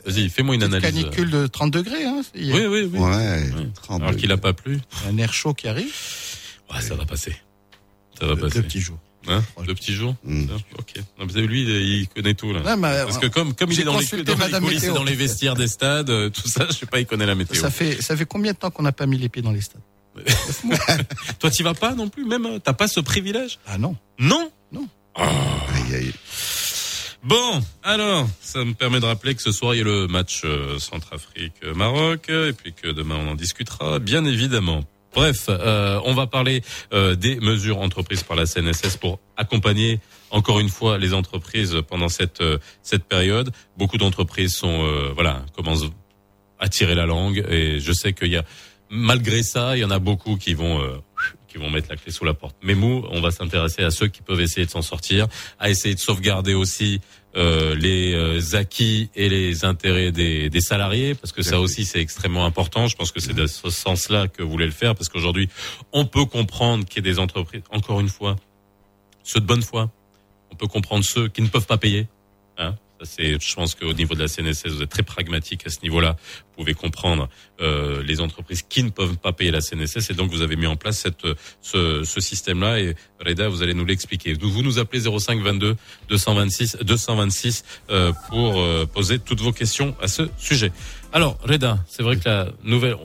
Vas-y, 0.05 0.29
fais-moi 0.29 0.55
une 0.55 0.63
analyse. 0.63 0.85
canicule 0.89 1.29
de 1.29 1.45
30 1.45 1.71
degrés. 1.71 2.03
Hein, 2.03 2.21
Oui, 2.35 2.51
oui, 2.51 2.67
oui. 2.67 2.99
Ouais. 2.99 2.99
Ouais. 3.09 3.51
30 3.75 4.01
Alors 4.01 4.15
qu'il 4.15 4.31
a 4.31 4.37
pas 4.37 4.53
plu. 4.53 4.79
un 5.07 5.17
air 5.17 5.31
chaud 5.33 5.53
qui 5.53 5.67
arrive. 5.67 5.93
Ouais, 6.73 6.81
ça 6.81 6.95
va 6.95 7.05
passer. 7.05 7.35
Ça 8.19 8.25
va 8.25 8.35
De, 8.35 8.41
passer. 8.41 8.61
petits 8.63 8.79
jours. 8.81 8.97
Hein 9.27 9.43
Le 9.67 9.75
petit 9.75 9.93
jour. 9.93 10.15
Mm. 10.23 10.45
Tiens, 10.47 10.57
Ok. 10.79 10.93
Non, 11.19 11.27
vous 11.27 11.37
avez 11.37 11.45
lui, 11.45 11.61
il 11.63 12.07
connaît 12.07 12.33
tout 12.33 12.51
là. 12.53 12.61
Ouais, 12.61 12.75
mais, 12.75 13.03
Parce 13.03 13.17
que 13.19 13.27
comme 13.27 13.53
comme 13.53 13.71
il 13.71 13.81
est 13.81 13.83
dans 13.83 13.99
les, 13.99 14.23
dans 14.23 14.33
les 14.33 14.39
Madame 14.39 14.63
coulisses 14.63 14.83
et 14.83 14.87
Météo. 14.87 14.95
dans 14.95 15.03
les 15.03 15.15
vestiaires 15.15 15.55
des 15.55 15.67
stades, 15.67 16.09
euh, 16.09 16.29
tout 16.29 16.47
ça, 16.47 16.65
je 16.69 16.73
sais 16.73 16.85
pas, 16.87 16.99
il 16.99 17.05
connaît 17.05 17.25
la 17.27 17.35
météo. 17.35 17.59
ça 17.59 17.69
fait 17.69 18.01
ça 18.01 18.15
fait 18.17 18.25
combien 18.25 18.53
de 18.53 18.57
temps 18.57 18.71
qu'on 18.71 18.83
n'a 18.83 18.91
pas 18.93 19.05
mis 19.05 19.17
les 19.17 19.29
pieds 19.29 19.41
dans 19.43 19.51
les 19.51 19.61
stades? 19.61 19.81
Toi, 21.39 21.51
t'y 21.51 21.63
vas 21.63 21.73
pas 21.73 21.93
non 21.95 22.09
plus, 22.09 22.25
même. 22.25 22.45
euh, 22.45 22.59
T'as 22.59 22.73
pas 22.73 22.87
ce 22.87 22.99
privilège? 22.99 23.59
Ah 23.67 23.77
non. 23.77 23.95
Non? 24.17 24.51
Aïe, 25.15 25.95
aïe. 25.95 26.13
Bon, 27.23 27.61
alors, 27.83 28.27
ça 28.39 28.63
me 28.63 28.73
permet 28.73 28.99
de 29.01 29.05
rappeler 29.05 29.35
que 29.35 29.41
ce 29.41 29.51
soir, 29.51 29.75
il 29.75 29.79
y 29.79 29.81
a 29.81 29.83
le 29.83 30.07
match 30.07 30.43
euh, 30.45 30.79
Centrafrique-Maroc, 30.79 32.29
et 32.29 32.53
puis 32.53 32.73
que 32.73 32.87
demain, 32.87 33.17
on 33.19 33.31
en 33.31 33.35
discutera, 33.35 33.99
bien 33.99 34.23
évidemment. 34.23 34.83
Bref, 35.13 35.47
euh, 35.49 35.99
on 36.05 36.13
va 36.13 36.27
parler 36.27 36.61
euh, 36.93 37.15
des 37.15 37.37
mesures 37.41 37.79
entreprises 37.79 38.23
par 38.23 38.37
la 38.37 38.45
CNSS 38.45 38.97
pour 38.97 39.19
accompagner 39.35 39.99
encore 40.29 40.59
une 40.59 40.69
fois 40.69 40.97
les 40.99 41.13
entreprises 41.15 41.77
pendant 41.89 42.09
cette 42.09 42.41
euh, 42.41 42.59
cette 42.83 43.03
période. 43.05 43.51
Beaucoup 43.75 43.97
d'entreprises 43.97 44.53
sont 44.53 44.87
voilà 45.15 45.43
commencent 45.55 45.89
à 46.59 46.69
tirer 46.69 46.93
la 46.93 47.07
langue 47.07 47.43
et 47.49 47.79
je 47.79 47.91
sais 47.91 48.13
qu'il 48.13 48.27
y 48.29 48.37
a 48.37 48.45
malgré 48.89 49.43
ça, 49.43 49.77
il 49.77 49.81
y 49.81 49.85
en 49.85 49.91
a 49.91 49.99
beaucoup 49.99 50.37
qui 50.37 50.53
vont 50.53 50.81
euh, 50.81 50.97
qui 51.47 51.57
vont 51.57 51.69
mettre 51.69 51.89
la 51.89 51.97
clé 51.97 52.11
sous 52.11 52.25
la 52.25 52.33
porte. 52.33 52.55
Mais 52.61 52.75
nous, 52.75 53.03
on 53.09 53.21
va 53.21 53.31
s'intéresser 53.31 53.83
à 53.83 53.91
ceux 53.91 54.07
qui 54.07 54.21
peuvent 54.21 54.41
essayer 54.41 54.65
de 54.65 54.71
s'en 54.71 54.81
sortir, 54.81 55.27
à 55.57 55.69
essayer 55.69 55.95
de 55.95 55.99
sauvegarder 55.99 56.53
aussi 56.53 57.01
euh, 57.35 57.75
les 57.75 58.13
euh, 58.13 58.55
acquis 58.55 59.09
et 59.15 59.29
les 59.29 59.65
intérêts 59.65 60.11
des, 60.11 60.49
des 60.49 60.61
salariés, 60.61 61.15
parce 61.15 61.31
que 61.31 61.41
ça 61.41 61.59
aussi 61.59 61.85
c'est 61.85 62.01
extrêmement 62.01 62.45
important. 62.45 62.87
Je 62.87 62.95
pense 62.95 63.11
que 63.11 63.19
c'est 63.19 63.33
de 63.33 63.47
ce 63.47 63.69
sens-là 63.69 64.27
que 64.27 64.43
vous 64.43 64.49
voulez 64.49 64.65
le 64.65 64.71
faire, 64.71 64.95
parce 64.95 65.09
qu'aujourd'hui, 65.09 65.49
on 65.91 66.05
peut 66.05 66.25
comprendre 66.25 66.85
qu'il 66.85 67.05
y 67.05 67.09
ait 67.09 67.11
des 67.13 67.19
entreprises, 67.19 67.63
encore 67.71 67.99
une 67.99 68.09
fois, 68.09 68.35
ceux 69.23 69.39
de 69.39 69.45
bonne 69.45 69.63
foi. 69.63 69.91
On 70.51 70.55
peut 70.55 70.67
comprendre 70.67 71.03
ceux 71.03 71.27
qui 71.27 71.41
ne 71.41 71.47
peuvent 71.47 71.67
pas 71.67 71.77
payer. 71.77 72.07
Hein 72.57 72.75
c'est, 73.03 73.41
je 73.41 73.55
pense 73.55 73.75
qu'au 73.75 73.93
niveau 73.93 74.15
de 74.15 74.19
la 74.19 74.27
CNSS, 74.27 74.67
vous 74.67 74.81
êtes 74.81 74.89
très 74.89 75.03
pragmatique 75.03 75.65
à 75.65 75.69
ce 75.69 75.81
niveau-là. 75.81 76.15
Vous 76.19 76.63
pouvez 76.63 76.73
comprendre 76.73 77.29
euh, 77.61 78.03
les 78.03 78.21
entreprises 78.21 78.61
qui 78.61 78.83
ne 78.83 78.89
peuvent 78.89 79.17
pas 79.17 79.33
payer 79.33 79.51
la 79.51 79.61
CNSS, 79.61 80.09
et 80.09 80.13
donc 80.13 80.31
vous 80.31 80.41
avez 80.41 80.55
mis 80.55 80.67
en 80.67 80.75
place 80.75 80.99
cette, 80.99 81.25
ce, 81.61 82.03
ce 82.03 82.19
système-là. 82.21 82.79
Et 82.79 82.95
Reda, 83.25 83.47
vous 83.47 83.63
allez 83.63 83.73
nous 83.73 83.85
l'expliquer. 83.85 84.33
Vous 84.33 84.63
nous 84.63 84.79
appelez 84.79 85.01
05 85.01 85.41
22 85.41 85.75
226 86.09 86.77
226 86.81 87.63
euh, 87.89 88.11
pour 88.29 88.59
euh, 88.59 88.85
poser 88.85 89.19
toutes 89.19 89.41
vos 89.41 89.51
questions 89.51 89.95
à 90.01 90.07
ce 90.07 90.23
sujet. 90.37 90.71
Alors 91.13 91.37
Reda, 91.43 91.83
c'est 91.87 92.03
vrai 92.03 92.17
que 92.17 92.27
la 92.27 92.49
nouvelle, 92.63 92.95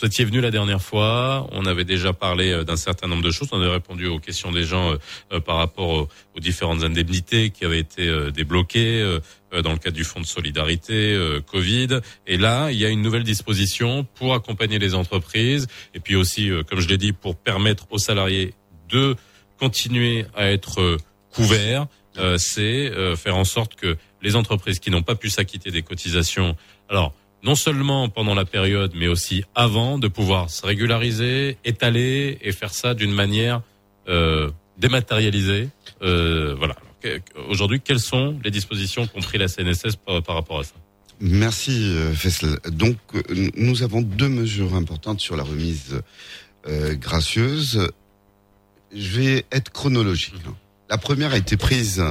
vous 0.00 0.06
étiez 0.06 0.24
venu 0.24 0.40
la 0.40 0.50
dernière 0.50 0.80
fois, 0.80 1.46
on 1.52 1.66
avait 1.66 1.84
déjà 1.84 2.14
parlé 2.14 2.52
euh, 2.52 2.64
d'un 2.64 2.76
certain 2.76 3.06
nombre 3.06 3.22
de 3.22 3.30
choses, 3.30 3.48
on 3.52 3.60
avait 3.60 3.72
répondu 3.72 4.06
aux 4.06 4.18
questions 4.18 4.50
des 4.50 4.64
gens 4.64 4.92
euh, 4.92 4.96
euh, 5.32 5.40
par 5.40 5.56
rapport 5.56 5.90
aux, 5.90 6.08
différentes 6.40 6.82
indemnités 6.84 7.50
qui 7.50 7.66
avaient 7.66 7.80
été 7.80 8.10
débloquées 8.32 9.18
dans 9.62 9.72
le 9.72 9.76
cadre 9.76 9.94
du 9.94 10.04
fonds 10.04 10.20
de 10.20 10.24
solidarité 10.24 11.18
Covid. 11.52 12.00
Et 12.26 12.38
là, 12.38 12.70
il 12.70 12.78
y 12.78 12.86
a 12.86 12.88
une 12.88 13.02
nouvelle 13.02 13.24
disposition 13.24 14.04
pour 14.14 14.32
accompagner 14.32 14.78
les 14.78 14.94
entreprises 14.94 15.66
et 15.92 16.00
puis 16.00 16.16
aussi, 16.16 16.50
comme 16.66 16.80
je 16.80 16.88
l'ai 16.88 16.96
dit, 16.96 17.12
pour 17.12 17.36
permettre 17.36 17.88
aux 17.90 17.98
salariés 17.98 18.54
de 18.88 19.16
continuer 19.58 20.24
à 20.34 20.50
être 20.50 20.96
couverts. 21.30 21.88
C'est 22.38 22.90
faire 23.16 23.36
en 23.36 23.44
sorte 23.44 23.74
que 23.74 23.98
les 24.22 24.34
entreprises 24.34 24.78
qui 24.78 24.90
n'ont 24.90 25.02
pas 25.02 25.14
pu 25.14 25.28
s'acquitter 25.28 25.70
des 25.70 25.82
cotisations, 25.82 26.56
alors 26.88 27.12
non 27.42 27.54
seulement 27.54 28.08
pendant 28.08 28.34
la 28.34 28.44
période, 28.44 28.92
mais 28.94 29.08
aussi 29.08 29.44
avant, 29.54 29.98
de 29.98 30.08
pouvoir 30.08 30.50
se 30.50 30.64
régulariser, 30.66 31.56
étaler 31.64 32.38
et 32.42 32.52
faire 32.52 32.72
ça 32.74 32.94
d'une 32.94 33.12
manière 33.12 33.62
euh, 34.08 34.50
dématérialisée. 34.78 35.68
Euh, 36.02 36.54
voilà. 36.58 36.76
Aujourd'hui, 37.48 37.80
quelles 37.80 38.00
sont 38.00 38.38
les 38.44 38.50
dispositions 38.50 39.06
qu'ont 39.06 39.20
pris 39.20 39.38
la 39.38 39.48
CNSS 39.48 39.96
par, 39.96 40.34
rapport 40.34 40.60
à 40.60 40.64
ça? 40.64 40.74
Merci 41.20 41.94
euh, 41.96 42.12
Faisal. 42.12 42.58
Donc 42.70 42.96
nous 43.56 43.82
avons 43.82 44.02
deux 44.02 44.28
mesures 44.28 44.74
importantes 44.74 45.20
sur 45.20 45.36
la 45.36 45.42
remise 45.42 46.00
gracieuse. 46.66 47.88
Je 48.94 49.18
vais 49.18 49.46
être 49.50 49.70
chronologique. 49.70 50.34
hein. 50.46 50.54
La 50.90 50.98
première 50.98 51.32
a 51.32 51.38
été 51.38 51.56
prise, 51.56 52.02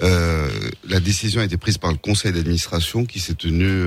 la 0.00 1.00
décision 1.00 1.40
a 1.40 1.44
été 1.44 1.56
prise 1.56 1.78
par 1.78 1.90
le 1.90 1.96
conseil 1.96 2.32
d'administration 2.32 3.04
qui 3.04 3.18
s'est 3.18 3.34
tenu 3.34 3.86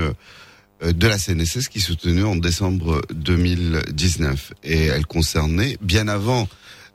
de 0.82 1.08
la 1.08 1.18
CNSS 1.18 1.68
qui 1.68 1.80
s'est 1.80 1.96
tenu 1.96 2.24
en 2.24 2.36
décembre 2.36 3.02
2019 3.12 4.52
et 4.64 4.86
elle 4.86 5.06
concernait 5.06 5.76
bien 5.80 6.08
avant 6.08 6.48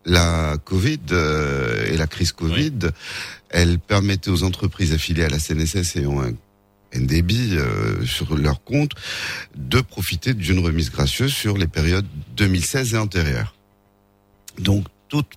la 0.06 0.58
Covid 0.64 1.00
euh, 1.12 1.88
et 1.88 1.98
la 1.98 2.08
crise 2.08 2.32
Covid, 2.32 2.90
elle 3.50 3.80
permettait 3.80 4.30
aux 4.30 4.44
entreprises 4.44 4.94
affiliées 4.94 5.24
à 5.24 5.30
la 5.30 5.40
CNSS 5.40 5.96
ayant 5.98 6.22
un 6.22 6.34
NDB 6.96 7.54
euh, 7.54 8.06
sur 8.06 8.36
leur 8.36 8.64
compte 8.64 8.92
de 9.56 9.82
profiter 9.82 10.34
d'une 10.34 10.60
remise 10.60 10.92
gracieuse 10.92 11.34
sur 11.34 11.58
les 11.58 11.68
périodes 11.68 12.06
2016 12.36 12.94
et 12.94 12.98
antérieures. 12.98 13.56
Donc 14.60 14.86
toute 15.08 15.34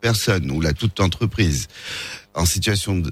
personne 0.00 0.50
ou 0.50 0.60
la 0.60 0.72
toute 0.72 1.00
entreprise 1.00 1.68
en 2.34 2.44
situation 2.44 3.02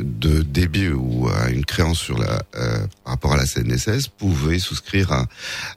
de, 0.00 0.42
débit 0.42 0.88
ou 0.88 1.28
à 1.28 1.50
une 1.50 1.64
créance 1.64 1.98
sur 1.98 2.18
la 2.18 2.42
euh, 2.54 2.86
par 3.04 3.14
rapport 3.14 3.32
à 3.34 3.36
la 3.36 3.46
CNSS 3.46 4.08
pouvait 4.08 4.58
souscrire 4.58 5.12
à, 5.12 5.26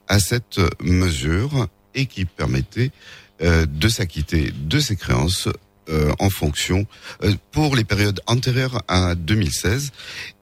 à 0.08 0.20
cette 0.20 0.60
mesure 0.82 1.68
et 1.96 2.06
qui 2.06 2.26
permettait 2.26 2.92
euh, 3.42 3.66
de 3.66 3.90
s'acquitter 3.90 4.52
de 4.52 4.80
ses 4.80 4.96
créances 4.96 5.50
euh, 5.90 6.14
en 6.20 6.30
fonction 6.30 6.88
euh, 7.24 7.34
pour 7.52 7.76
les 7.76 7.84
périodes 7.84 8.20
antérieures 8.28 8.82
à 8.88 9.14
2016 9.14 9.92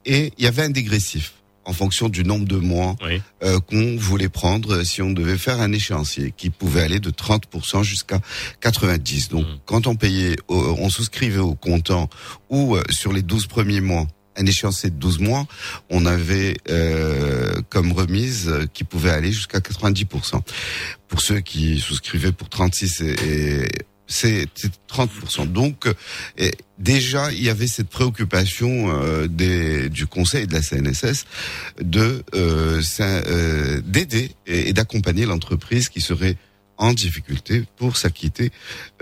et 0.06 0.32
il 0.38 0.44
y 0.44 0.46
avait 0.46 0.62
un 0.62 0.70
dégressif 0.70 1.34
en 1.66 1.72
fonction 1.72 2.08
du 2.08 2.24
nombre 2.24 2.46
de 2.46 2.56
mois 2.56 2.96
Oui. 3.04 3.22
euh, 3.42 3.58
qu'on 3.60 3.96
voulait 3.96 4.28
prendre 4.28 4.82
si 4.82 5.00
on 5.02 5.10
devait 5.10 5.38
faire 5.38 5.60
un 5.60 5.72
échéancier 5.72 6.32
qui 6.36 6.50
pouvait 6.50 6.82
aller 6.82 7.00
de 7.00 7.10
30% 7.10 7.82
jusqu'à 7.82 8.20
90. 8.60 9.28
Donc 9.30 9.46
Mhm. 9.46 9.58
quand 9.66 9.86
on 9.86 9.96
payait, 9.96 10.36
on 10.48 10.88
souscrivait 10.90 11.38
au 11.38 11.54
comptant 11.54 12.08
ou 12.50 12.76
euh, 12.76 12.82
sur 12.90 13.12
les 13.12 13.22
12 13.22 13.46
premiers 13.46 13.80
mois 13.80 14.06
un 14.36 14.46
échéancier 14.46 14.90
de 14.90 14.96
12 14.96 15.20
mois, 15.20 15.46
on 15.90 16.06
avait 16.06 16.56
euh, 16.68 17.52
comme 17.70 17.92
remise 17.92 18.48
euh, 18.48 18.66
qui 18.74 18.82
pouvait 18.82 19.10
aller 19.10 19.30
jusqu'à 19.30 19.60
90%. 19.60 20.40
Pour 21.06 21.20
ceux 21.20 21.38
qui 21.38 21.78
souscrivaient 21.78 22.32
pour 22.32 22.48
36 22.48 23.00
et, 23.00 23.14
et 23.62 23.68
c'est 24.06 24.46
c'est 24.54 24.72
30%. 24.88 25.50
Donc 25.50 25.86
euh, 25.86 26.50
déjà 26.78 27.32
il 27.32 27.42
y 27.42 27.48
avait 27.48 27.66
cette 27.66 27.88
préoccupation 27.88 28.90
euh, 28.90 29.26
des, 29.26 29.88
du 29.88 30.06
Conseil 30.06 30.46
de 30.46 30.52
la 30.52 30.62
CNSS 30.62 31.24
de 31.80 32.22
euh, 32.34 33.80
d'aider 33.84 34.32
et 34.46 34.72
d'accompagner 34.72 35.26
l'entreprise 35.26 35.88
qui 35.88 36.00
serait 36.00 36.36
en 36.76 36.92
difficulté 36.92 37.64
pour 37.76 37.96
s'acquitter 37.96 38.50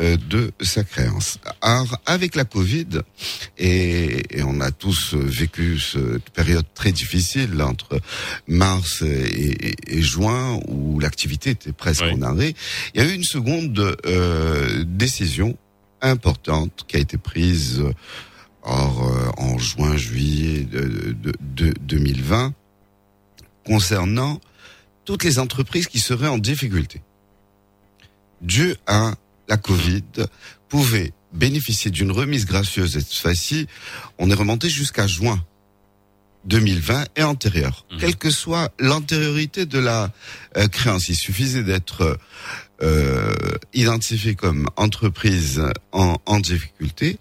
euh, 0.00 0.16
de 0.28 0.52
sa 0.60 0.84
créance. 0.84 1.38
Alors, 1.60 1.98
avec 2.06 2.34
la 2.36 2.44
Covid, 2.44 3.00
et, 3.58 4.22
et 4.38 4.42
on 4.42 4.60
a 4.60 4.70
tous 4.70 5.14
euh, 5.14 5.18
vécu 5.24 5.78
cette 5.78 6.30
période 6.30 6.66
très 6.74 6.92
difficile 6.92 7.60
entre 7.62 7.98
mars 8.46 9.02
et, 9.02 9.06
et- 9.68 9.74
et 9.98 10.02
juin, 10.02 10.60
où 10.68 11.00
l'activité 11.00 11.50
était 11.50 11.72
presque 11.72 12.02
en 12.12 12.22
arrêt, 12.22 12.54
il 12.94 13.02
y 13.02 13.04
a 13.04 13.08
eu 13.08 13.14
une 13.14 13.24
seconde 13.24 13.96
euh, 14.06 14.84
décision 14.86 15.56
importante 16.02 16.84
qui 16.86 16.96
a 16.96 17.00
été 17.00 17.16
prise 17.16 17.82
or, 18.64 19.08
euh, 19.08 19.30
en 19.42 19.58
juin, 19.58 19.96
juillet 19.96 20.60
de, 20.64 21.12
de- 21.12 21.32
de 21.40 21.72
2020 21.80 22.52
concernant 23.64 24.40
toutes 25.04 25.24
les 25.24 25.38
entreprises 25.38 25.86
qui 25.86 25.98
seraient 26.00 26.28
en 26.28 26.38
difficulté. 26.38 27.00
Dû 28.42 28.74
à 28.86 29.14
la 29.48 29.56
Covid, 29.56 30.02
pouvaient 30.68 31.12
bénéficier 31.32 31.90
d'une 31.90 32.10
remise 32.10 32.44
gracieuse 32.44 32.96
et 32.96 33.00
cette 33.00 33.14
fois-ci, 33.14 33.66
on 34.18 34.30
est 34.30 34.34
remonté 34.34 34.68
jusqu'à 34.68 35.06
juin 35.06 35.42
2020 36.44 37.04
et 37.16 37.22
antérieur. 37.22 37.86
Quelle 38.00 38.16
que 38.16 38.30
soit 38.30 38.72
l'antériorité 38.78 39.64
de 39.64 39.78
la 39.78 40.12
euh, 40.56 40.66
créance, 40.66 41.08
il 41.08 41.14
suffisait 41.14 41.62
d'être 41.62 42.18
euh, 42.82 43.32
identifié 43.72 44.34
comme 44.34 44.68
entreprise 44.76 45.62
en, 45.92 46.16
en 46.26 46.40
difficulté 46.40 47.18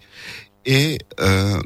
et 0.66 0.98
euh, 1.20 1.60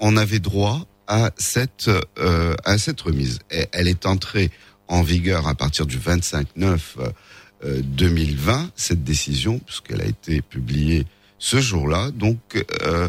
on 0.00 0.16
avait 0.16 0.40
droit 0.40 0.86
à 1.06 1.30
cette 1.38 1.90
euh, 2.18 2.54
à 2.64 2.78
cette 2.78 3.00
remise. 3.00 3.38
Et 3.50 3.66
elle 3.72 3.88
est 3.88 4.06
entrée 4.06 4.50
en 4.88 5.02
vigueur 5.02 5.46
à 5.48 5.54
partir 5.54 5.86
du 5.86 5.98
25 5.98 6.48
9 6.56 6.96
euh, 7.00 7.08
2020 7.64 8.70
cette 8.76 9.04
décision 9.04 9.58
puisqu'elle 9.58 10.00
a 10.00 10.06
été 10.06 10.42
publiée 10.42 11.06
ce 11.38 11.60
jour-là. 11.60 12.10
Donc 12.10 12.64
euh, 12.82 13.08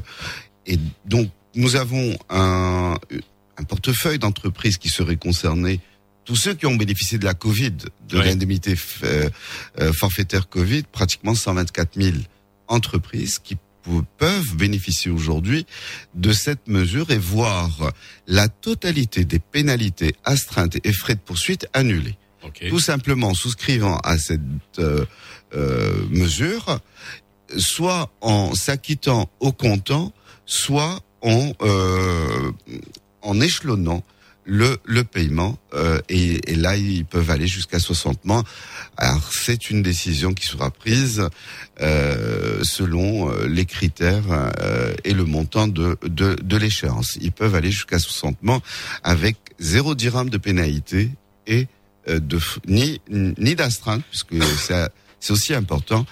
et 0.65 0.79
donc 1.05 1.29
nous 1.55 1.75
avons 1.75 2.17
un 2.29 2.97
un 3.57 3.63
portefeuille 3.63 4.19
d'entreprises 4.19 4.77
qui 4.77 4.89
seraient 4.89 5.17
concernées 5.17 5.81
tous 6.29 6.35
ceux 6.35 6.53
qui 6.53 6.67
ont 6.67 6.75
bénéficié 6.75 7.17
de 7.17 7.25
la 7.25 7.33
Covid, 7.33 7.73
de 8.07 8.19
l'indemnité 8.19 8.75
euh, 9.03 9.29
euh, 9.79 9.91
forfaitaire 9.91 10.47
Covid, 10.47 10.83
pratiquement 10.83 11.33
124 11.33 11.99
000 11.99 12.17
entreprises 12.67 13.39
qui 13.39 13.57
peuvent 14.19 14.55
bénéficier 14.55 15.09
aujourd'hui 15.09 15.65
de 16.13 16.31
cette 16.31 16.67
mesure 16.67 17.09
et 17.09 17.17
voir 17.17 17.91
la 18.27 18.47
totalité 18.47 19.25
des 19.25 19.39
pénalités, 19.39 20.13
astreintes 20.23 20.77
et 20.83 20.93
frais 20.93 21.15
de 21.15 21.19
poursuite 21.19 21.67
annulés. 21.73 22.18
Tout 22.69 22.79
simplement 22.79 23.33
souscrivant 23.33 23.97
à 23.97 24.17
cette 24.17 24.41
euh, 24.79 25.05
euh, 25.53 25.93
mesure, 26.09 26.79
soit 27.57 28.11
en 28.21 28.53
s'acquittant 28.55 29.29
au 29.39 29.51
comptant, 29.51 30.13
soit 30.45 30.99
en 31.21 31.53
euh, 31.61 32.51
en 33.21 33.41
échelonnant 33.41 34.03
le, 34.45 34.77
le 34.83 35.03
paiement 35.03 35.59
euh, 35.73 35.99
et, 36.09 36.51
et 36.51 36.55
là 36.55 36.75
ils 36.75 37.05
peuvent 37.05 37.29
aller 37.29 37.47
jusqu'à 37.47 37.79
60 37.79 38.25
mois. 38.25 38.43
Alors 38.97 39.31
c'est 39.31 39.69
une 39.69 39.83
décision 39.83 40.33
qui 40.33 40.45
sera 40.45 40.71
prise 40.71 41.29
euh, 41.81 42.63
selon 42.63 43.31
euh, 43.31 43.47
les 43.47 43.65
critères 43.65 44.51
et 45.03 45.13
le 45.13 45.25
montant 45.25 45.67
de, 45.67 45.97
de, 46.03 46.35
de 46.35 46.57
l'échéance. 46.57 47.17
Ils 47.21 47.31
peuvent 47.31 47.55
aller 47.55 47.71
jusqu'à 47.71 47.99
60 47.99 48.41
mois 48.41 48.61
avec 49.03 49.37
zéro 49.59 49.93
dirham 49.93 50.29
de 50.29 50.37
pénalité 50.37 51.11
et 51.45 51.67
de 52.07 52.39
f- 52.39 52.57
ni 52.67 53.01
ni 53.09 53.55
d'astreinte 53.55 54.03
puisque 54.09 54.33
c'est 54.57 54.89
c'est 55.19 55.33
aussi 55.33 55.53
important 55.53 56.05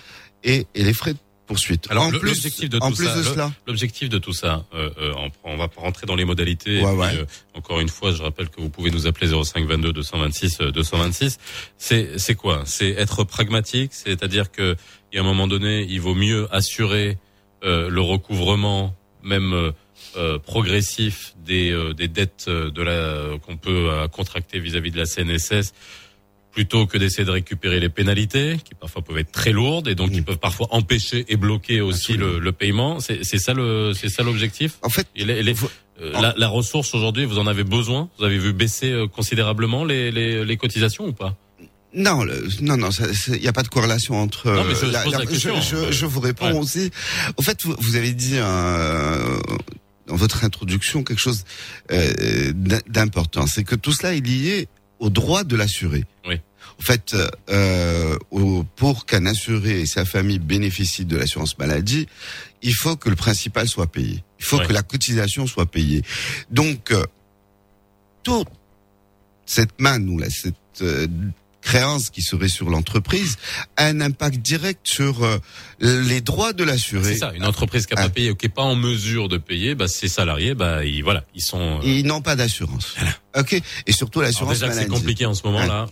et, 0.43 0.65
et 0.75 0.83
les 0.83 0.93
frais 0.93 1.13
de 1.13 1.19
poursuite. 1.47 1.87
Alors 1.89 2.03
en 2.03 2.11
le- 2.11 2.19
plus, 2.19 2.27
l'objectif 2.33 2.69
de 2.69 2.77
de 2.77 3.23
cela, 3.23 3.51
l'objectif 3.67 4.09
de 4.09 4.17
tout 4.17 4.33
ça, 4.33 4.65
euh, 4.73 4.89
euh, 4.99 5.13
on, 5.45 5.55
va 5.55 5.69
rentrer 5.77 6.05
dans 6.05 6.15
les 6.17 6.25
modalités. 6.25 6.79
et 6.79 6.83
Ouais, 6.83 6.91
puis, 6.91 6.99
ouais. 6.99 7.21
euh, 7.21 7.25
encore 7.53 7.79
une 7.79 7.87
fois, 7.87 8.11
je 8.11 8.21
rappelle 8.21 8.49
que 8.49 8.59
vous 8.59 8.69
pouvez 8.69 8.91
nous 8.91 9.07
appeler 9.07 9.31
05 9.31 9.65
22 9.65 9.93
226 9.93 10.57
euh, 10.59 10.71
226. 10.71 11.37
C'est 11.77 12.19
c'est 12.19 12.35
quoi? 12.35 12.63
C'est 12.65 12.89
être 12.89 13.23
pragmatique, 13.23 13.93
c'est-à-dire 13.93 14.51
que 14.51 14.75
il 15.11 15.15
y 15.15 15.19
a 15.19 15.21
un 15.21 15.25
moment 15.25 15.47
donné, 15.47 15.85
il 15.89 16.01
vaut 16.01 16.15
mieux 16.15 16.47
assurer 16.53 17.17
euh, 17.63 17.89
le 17.89 18.01
recouvrement, 18.01 18.93
même 19.23 19.53
euh, 19.53 19.71
euh, 20.15 20.39
progressif 20.39 21.33
des 21.45 21.71
euh, 21.71 21.93
des 21.93 22.07
dettes 22.07 22.45
euh, 22.47 22.71
de 22.71 22.81
la 22.81 23.37
qu'on 23.45 23.57
peut 23.57 23.89
euh, 23.89 24.07
contracter 24.07 24.59
vis-à-vis 24.59 24.91
de 24.91 24.97
la 24.97 25.05
CNSS 25.05 25.73
plutôt 26.51 26.87
que 26.87 26.97
d'essayer 26.97 27.23
de 27.23 27.29
récupérer 27.29 27.79
les 27.79 27.89
pénalités, 27.89 28.57
qui 28.65 28.73
parfois 28.73 29.03
peuvent 29.03 29.19
être 29.19 29.31
très 29.31 29.51
lourdes 29.51 29.87
et 29.87 29.93
donc 29.93 30.11
qui 30.11 30.23
peuvent 30.23 30.39
parfois 30.39 30.67
empêcher 30.71 31.23
et 31.29 31.35
bloquer 31.35 31.81
aussi 31.81 32.13
le, 32.17 32.39
le 32.39 32.51
paiement. 32.51 32.99
C'est 32.99 33.23
c'est 33.23 33.37
ça 33.37 33.53
le 33.53 33.93
c'est 33.93 34.09
ça 34.09 34.23
l'objectif? 34.23 34.79
En 34.81 34.89
fait, 34.89 35.07
la, 35.99 36.33
la 36.35 36.47
ressource 36.47 36.95
aujourd'hui, 36.95 37.25
vous 37.25 37.37
en 37.37 37.45
avez 37.45 37.63
besoin? 37.63 38.09
Vous 38.17 38.23
avez 38.25 38.39
vu 38.39 38.53
baisser 38.53 38.91
euh, 38.91 39.07
considérablement 39.07 39.85
les, 39.85 40.09
les, 40.11 40.43
les 40.45 40.57
cotisations 40.57 41.05
ou 41.05 41.13
pas? 41.13 41.35
Non, 41.93 42.23
le- 42.23 42.47
non, 42.61 42.75
non, 42.77 42.89
il 43.27 43.39
n'y 43.41 43.47
a 43.47 43.53
pas 43.53 43.63
de 43.63 43.67
corrélation 43.69 44.15
entre. 44.19 44.49
Non, 44.51 44.63
mais 44.63 44.73
je- 44.75 44.85
euh, 44.85 44.87
je 44.87 45.49
la 45.49 45.61
je, 45.61 45.91
je 45.91 46.05
vous 46.07 46.19
réponds 46.19 46.51
Ouais. 46.53 46.59
aussi. 46.59 46.91
En 47.37 47.41
fait, 47.43 47.63
vous, 47.63 47.75
vous 47.79 47.95
avez 47.95 48.13
dit 48.13 48.33
euh, 48.37 49.37
dans 50.07 50.15
votre 50.15 50.43
introduction 50.43 51.03
quelque 51.03 51.19
chose 51.19 51.43
euh, 51.91 52.51
d'im- 52.53 52.81
d'important, 52.87 53.45
c'est 53.47 53.63
que 53.63 53.75
tout 53.75 53.91
cela 53.91 54.13
est 54.15 54.21
lié 54.25 54.67
au 54.99 55.09
droit 55.09 55.43
de 55.43 55.55
l'assuré. 55.55 56.05
Oui. 56.27 56.41
En 56.79 56.81
fait, 56.83 57.15
euh, 57.49 58.17
pour 58.75 59.05
qu'un 59.05 59.25
assuré 59.25 59.81
et 59.81 59.85
sa 59.85 60.05
famille 60.05 60.39
bénéficient 60.39 61.05
de 61.05 61.17
l'assurance 61.17 61.57
maladie, 61.57 62.07
il 62.61 62.73
faut 62.73 62.95
que 62.95 63.09
le 63.09 63.15
principal 63.15 63.67
soit 63.67 63.87
payé. 63.87 64.23
Il 64.39 64.45
faut 64.45 64.57
que 64.67 64.73
la 64.73 64.83
cotisation 64.83 65.47
soit 65.47 65.65
payée. 65.65 66.03
Donc, 66.51 66.91
euh, 66.91 67.03
toute 68.23 68.47
cette 69.45 69.79
manne 69.79 70.07
ou 70.09 70.19
là, 70.19 70.27
cette 70.29 70.55
euh, 70.81 71.07
créance 71.67 72.09
qui 72.09 72.21
serait 72.21 72.47
sur 72.47 72.69
l'entreprise 72.69 73.35
a 73.75 73.87
un 73.87 73.99
impact 73.99 74.37
direct 74.39 74.79
sur 74.87 75.23
euh, 75.25 75.37
les 75.81 76.21
droits 76.21 76.53
de 76.53 76.63
l'assuré. 76.63 77.13
C'est 77.13 77.19
ça. 77.19 77.33
Une 77.35 77.45
entreprise 77.45 77.85
qui 77.85 77.93
n'a 77.93 78.03
pas 78.03 78.09
payé 78.09 78.31
ou 78.31 78.35
qui 78.35 78.45
n'est 78.45 78.53
pas 78.53 78.61
en 78.63 78.75
mesure 78.77 79.27
de 79.27 79.37
payer, 79.37 79.75
bah, 79.75 79.89
ses 79.89 80.07
salariés, 80.07 80.53
bah, 80.55 80.85
ils, 80.85 81.03
voilà, 81.03 81.25
ils 81.35 81.41
sont. 81.41 81.79
euh, 81.79 81.83
Ils 81.83 82.05
n'ont 82.05 82.21
pas 82.21 82.35
d'assurance. 82.37 82.95
Ok? 83.35 83.61
Et 83.85 83.91
surtout 83.91 84.21
l'assurance 84.21 84.53
déjà 84.53 84.67
que 84.67 84.73
c'est 84.73 84.79
maladie. 84.87 84.95
compliqué 84.95 85.25
en 85.25 85.33
ce 85.33 85.43
moment-là. 85.47 85.87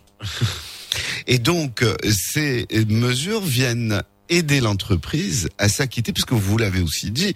Et 1.27 1.39
donc, 1.39 1.81
euh, 1.83 1.95
ces 2.09 2.67
mesures 2.87 3.41
viennent 3.41 4.01
aider 4.29 4.61
l'entreprise 4.61 5.49
à 5.57 5.67
s'acquitter, 5.67 6.13
puisque 6.13 6.31
vous 6.31 6.57
l'avez 6.57 6.81
aussi 6.81 7.11
dit, 7.11 7.33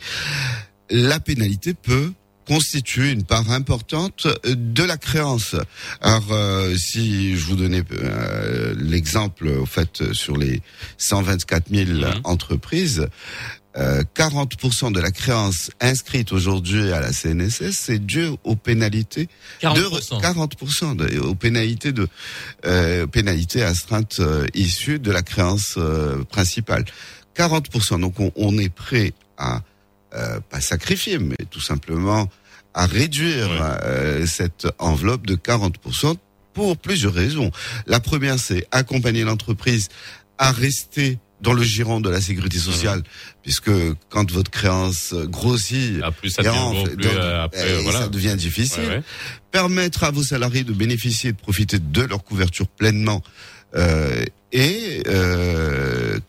la 0.90 1.20
pénalité 1.20 1.74
peut 1.74 2.14
constituer 2.50 3.12
une 3.12 3.24
part 3.24 3.52
importante 3.52 4.26
de 4.44 4.84
la 4.84 4.98
créance. 4.98 5.56
Alors, 6.02 6.32
euh, 6.32 6.76
si 6.78 7.38
je 7.38 7.46
vous 7.46 7.56
donnais 7.56 7.84
euh, 7.92 8.74
l'exemple, 8.76 9.48
au 9.50 9.68
fait, 9.68 10.14
sur 10.14 10.36
les 10.36 10.64
124 10.98 11.68
000 11.72 12.00
entreprises, 12.24 13.08
euh, 13.78 14.02
40% 14.16 14.92
de 14.92 15.00
la 15.00 15.12
créance 15.12 15.70
inscrite 15.80 16.32
aujourd'hui 16.32 16.92
à 16.92 17.00
la 17.00 17.14
CNSS, 17.14 17.74
c'est 17.74 18.04
dû 18.04 18.30
aux 18.44 18.56
pénalités 18.56 19.30
40%. 19.62 19.76
de 19.76 20.24
40% 20.24 20.96
de, 20.96 21.20
aux 21.20 21.36
pénalités 21.36 21.92
de 21.92 22.08
euh, 22.66 23.06
pénalités 23.06 23.62
astreintes 23.62 24.22
euh, 24.22 24.48
issues 24.56 24.98
de 24.98 25.12
la 25.12 25.22
créance 25.22 25.76
euh, 25.78 26.24
principale. 26.24 26.84
40%. 27.38 28.02
Donc 28.02 28.20
on, 28.20 28.32
on 28.36 28.58
est 28.58 28.74
prêt 28.74 29.14
à 29.38 29.62
euh, 30.16 30.40
pas 30.50 30.62
sacrifier, 30.62 31.20
mais 31.20 31.36
tout 31.50 31.62
simplement 31.62 32.30
à 32.74 32.86
réduire 32.86 33.50
euh, 33.84 34.26
cette 34.26 34.68
enveloppe 34.78 35.26
de 35.26 35.36
40% 35.36 36.16
pour 36.54 36.78
plusieurs 36.78 37.14
raisons. 37.14 37.52
La 37.88 38.00
première, 38.00 38.40
c'est 38.40 38.68
accompagner 38.72 39.24
l'entreprise 39.24 39.90
à 40.38 40.52
rester 40.52 41.18
dans 41.42 41.54
le 41.54 41.64
giron 41.64 42.02
de 42.02 42.10
la 42.10 42.20
sécurité 42.20 42.60
sociale, 42.60 43.02
puisque 43.44 43.72
quand 44.10 44.30
votre 44.30 44.52
créance 44.52 45.14
grossit, 45.14 46.02
Ah, 46.04 46.12
plus 46.12 46.32
ça 46.32 46.44
devient 46.44 46.58
en 46.58 46.74
gros, 46.74 46.86
fait, 46.86 46.96
plus, 46.96 47.04
donc, 47.06 47.14
euh, 47.14 47.44
après, 47.44 47.82
voilà. 47.82 48.00
ça 48.02 48.08
devient 48.10 48.36
difficile. 48.38 48.82
Ouais, 48.84 48.90
ouais. 48.98 49.04
Permettre 49.52 50.04
à 50.04 50.12
vos 50.12 50.24
salariés 50.24 50.64
de 50.66 50.74
bénéficier 50.74 51.32
de 51.32 51.38
profiter 51.38 51.80
de 51.80 52.02
leur 52.02 52.24
couverture 52.26 52.68
pleinement, 52.68 53.24
euh, 53.76 54.26
et 54.52 55.04
euh, 55.08 56.20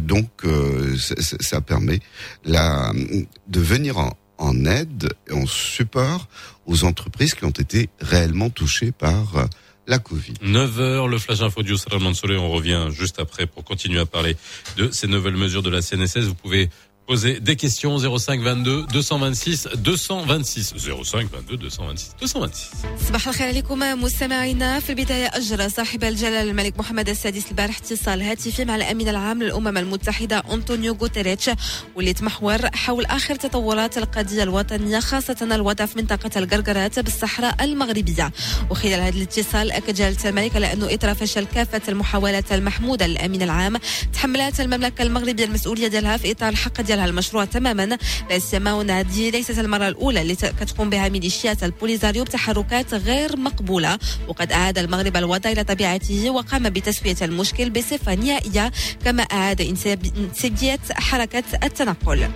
donc 0.00 0.28
euh, 0.44 0.96
ça, 0.96 1.60
permet 1.60 2.00
de 2.44 3.60
venir 3.60 3.98
en, 3.98 4.16
en 4.42 4.64
aide 4.64 5.12
et 5.28 5.32
en 5.32 5.46
support 5.46 6.28
aux 6.66 6.84
entreprises 6.84 7.34
qui 7.34 7.44
ont 7.44 7.50
été 7.50 7.88
réellement 8.00 8.50
touchées 8.50 8.92
par 8.92 9.36
euh, 9.36 9.44
la 9.86 9.98
Covid. 9.98 10.34
9h, 10.44 11.08
le 11.08 11.18
flash 11.18 11.40
info 11.40 11.62
du 11.62 11.76
Salam 11.76 12.02
Mansouré. 12.02 12.36
On 12.36 12.50
revient 12.50 12.88
juste 12.90 13.18
après 13.18 13.46
pour 13.46 13.64
continuer 13.64 14.00
à 14.00 14.06
parler 14.06 14.36
de 14.76 14.90
ces 14.90 15.06
nouvelles 15.06 15.36
mesures 15.36 15.62
de 15.62 15.70
la 15.70 15.82
CNSS. 15.82 16.24
Vous 16.26 16.34
pouvez 16.34 16.70
poser 17.06 17.40
des 17.40 17.56
questions. 17.56 17.98
05 17.98 18.32
22 18.40 18.86
226 18.92 19.68
226 19.76 20.72
05 20.74 20.74
22 20.76 21.28
226 21.58 22.14
226 22.20 22.98
صباح 23.08 23.28
الخير 23.28 23.46
عليكم 23.48 23.78
مستمعينا. 24.02 24.80
في 24.80 24.90
البداية 24.90 25.26
أجرى 25.34 25.68
صاحب 25.68 26.04
الجلالة 26.04 26.42
الملك 26.50 26.78
محمد 26.78 27.08
السادس 27.08 27.50
البارح 27.50 27.76
اتصال 27.78 28.22
هاتفي 28.22 28.64
مع 28.64 28.76
الأمين 28.76 29.08
العام 29.08 29.42
للأمم 29.42 29.78
المتحدة 29.78 30.42
أنطونيو 30.52 30.92
غوتيريتش 31.00 31.50
واللي 31.96 32.12
تمحور 32.12 32.58
حول 32.74 33.04
آخر 33.04 33.34
تطورات 33.34 33.98
القضية 33.98 34.42
الوطنية 34.42 35.00
خاصة 35.00 35.36
الوضع 35.42 35.86
في 35.86 35.98
منطقة 35.98 36.30
القرقرات 36.38 36.98
بالصحراء 36.98 37.64
المغربية. 37.64 38.32
وخلال 38.70 39.00
هذا 39.00 39.16
الاتصال 39.16 39.72
أكد 39.72 39.94
جلالة 39.94 40.28
الملك 40.30 40.56
على 40.56 40.72
أنه 40.72 40.94
إثر 40.94 41.14
فشل 41.14 41.44
كافة 41.44 41.82
المحاولات 41.88 42.52
المحمودة 42.52 43.06
للأمين 43.06 43.42
العام 43.42 43.76
تحملت 44.12 44.60
المملكة 44.60 45.02
المغربية 45.02 45.44
المسؤولية 45.44 45.88
ديالها 45.88 46.16
في 46.16 46.30
إطار 46.30 46.48
الحق 46.48 46.80
ديالها 46.92 47.06
المشروع 47.06 47.44
تماما 47.44 47.98
سيما 48.38 48.72
وأن 48.72 48.90
هذه 48.90 49.30
ليست 49.30 49.58
المرة 49.58 49.88
الأولى 49.88 50.22
اللي 50.22 50.34
كتقوم 50.34 50.90
بها 50.90 51.08
ميليشيات 51.08 51.64
البوليزاريو 51.64 52.24
بتحركات 52.24 52.94
غير 52.94 53.36
مقبولة. 53.36 53.98
وقد 54.28 54.52
أعاد 54.52 54.78
المغرب 54.78 55.16
الوضع 55.16 55.50
إلى 55.50 55.64
طبيعته 55.64 56.30
وقام 56.30 56.62
بتسوية 56.70 57.16
المشكل 57.22 57.70
بصفة 57.70 58.14
نهائية 58.14 58.72
كما 59.04 59.22
انسياب- 59.22 60.12
انسيابية 60.16 60.78
حركة 60.92 61.44
التنقل. 61.64 62.28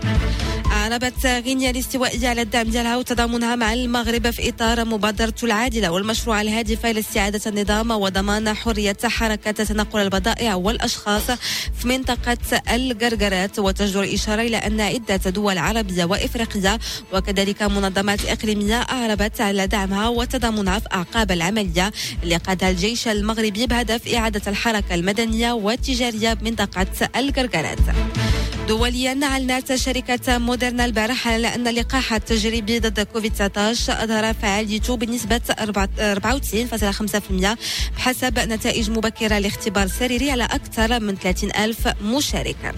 أعربت 0.87 1.27
غينيا 1.27 1.71
الاستوائية 1.71 2.29
على 2.29 2.43
الدعم 2.43 2.67
ديالها 2.71 2.97
وتضامنها 2.97 3.57
مع 3.57 3.73
المغرب 3.73 4.31
في 4.31 4.49
إطار 4.49 4.85
مبادرته 4.85 5.45
العادلة 5.45 5.91
والمشروع 5.91 6.41
الهادفة 6.41 6.91
إلى 6.91 7.01
استعادة 7.01 7.41
النظام 7.47 7.91
وضمان 7.91 8.55
حرية 8.55 8.97
حركة 9.05 9.51
تنقل 9.51 10.01
البضائع 10.01 10.55
والأشخاص 10.55 11.23
في 11.79 11.89
منطقة 11.89 12.39
القرقرات 12.75 13.59
وتجدر 13.59 14.03
الإشارة 14.03 14.43
إلى 14.43 14.57
أن 14.57 14.81
عدة 14.81 15.17
دول 15.17 15.59
عربية 15.59 16.05
وإفريقية 16.05 16.79
وكذلك 17.13 17.63
منظمات 17.63 18.25
إقليمية 18.25 18.77
أعربت 18.81 19.41
على 19.41 19.67
دعمها 19.67 20.09
وتضامنها 20.09 20.79
في 20.79 20.89
أعقاب 20.95 21.33
العملية 21.33 21.93
اللي 22.23 22.37
قادها 22.37 22.71
الجيش 22.71 23.09
المغربي 23.09 23.67
بهدف 23.67 24.15
إعادة 24.15 24.43
الحركة 24.47 24.95
المدنية 24.95 25.53
والتجارية 25.53 26.35
بمنطقة 26.35 26.87
القرقرات. 27.17 27.79
دوليا. 28.69 29.21
أعلنت 29.23 29.75
شركة 29.75 30.39
موديرنا 30.39 30.85
البارحة 30.85 31.37
أن 31.37 31.69
اللقاح 31.69 32.13
التجريبي 32.13 32.79
ضد 32.79 33.01
كوفيد 33.01 33.33
19 33.33 34.05
أظهر 34.05 34.35
فعاليته 34.35 34.97
بنسبة 34.97 35.41
94.5% 35.49 37.57
بحسب 37.97 38.39
نتائج 38.39 38.91
مبكرة 38.91 39.39
لاختبار 39.39 39.87
سريري 39.87 40.31
على 40.31 40.45
أكثر 40.45 41.01
من 41.01 41.15
30 41.17 41.51
ألف 41.51 41.89
مشارك 42.03 42.75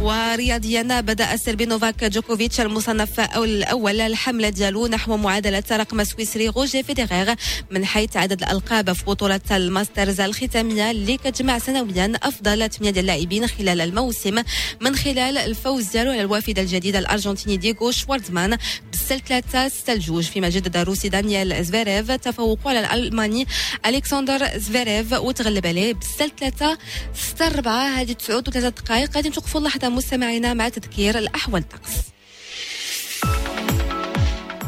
ورياضيا 0.00 1.00
بدأ 1.00 1.36
سيربي 1.36 1.66
نوفاك 1.66 2.04
جوكوفيتش 2.04 2.60
المصنف 2.60 3.20
أو 3.20 3.44
الأول 3.44 4.00
الحملة 4.00 4.48
ديالو 4.48 4.86
نحو 4.86 5.16
معادلة 5.16 5.62
رقم 5.72 6.00
السويسري 6.00 6.48
روجي 6.48 6.82
فيديغير 6.82 7.34
من 7.70 7.84
حيث 7.84 8.16
عدد 8.16 8.42
الألقاب 8.42 8.92
في 8.92 9.04
بطولة 9.04 9.40
الماسترز 9.50 10.20
الختامية 10.20 10.90
اللي 10.90 11.16
كتجمع 11.16 11.58
سنويا 11.58 12.12
أفضل 12.22 12.70
8 12.70 12.90
ديال 12.90 12.98
اللاعبين 12.98 13.46
خلال 13.46 13.80
الموسم 13.80 14.42
من 14.80 14.96
خلال 14.96 15.21
الفوز 15.30 15.88
ديالو 15.88 16.10
على 16.10 16.20
الوافد 16.20 16.58
الجديد 16.58 16.96
الأرجنتيني 16.96 17.56
ديغو 17.56 17.90
شوارتزمان 17.90 18.58
بالسل 18.90 19.20
3 19.20 19.68
6 19.68 19.94
لجوج 19.94 20.24
فيما 20.24 20.48
جدد 20.48 20.76
الروسي 20.76 21.08
دانيال 21.08 21.64
زفيريف 21.64 22.10
تفوقه 22.10 22.70
على 22.70 22.80
الألماني 22.80 23.46
ألكسندر 23.86 24.58
زفيريف 24.58 25.12
وتغلب 25.12 25.66
عليه 25.66 25.94
بالسل 25.94 26.30
3 26.40 26.78
6 27.14 27.46
4 27.46 28.00
هذه 28.00 28.12
9 28.12 28.36
وثلاثة 28.36 28.68
دقائق. 28.68 29.16
غادي 29.16 29.28
نتوقفوا 29.28 29.60
لحظة 29.60 29.88
مستمعينا 29.88 30.54
مع 30.54 30.68
تذكير 30.68 31.18
الأحوال. 31.18 31.62
الطقس 31.62 32.12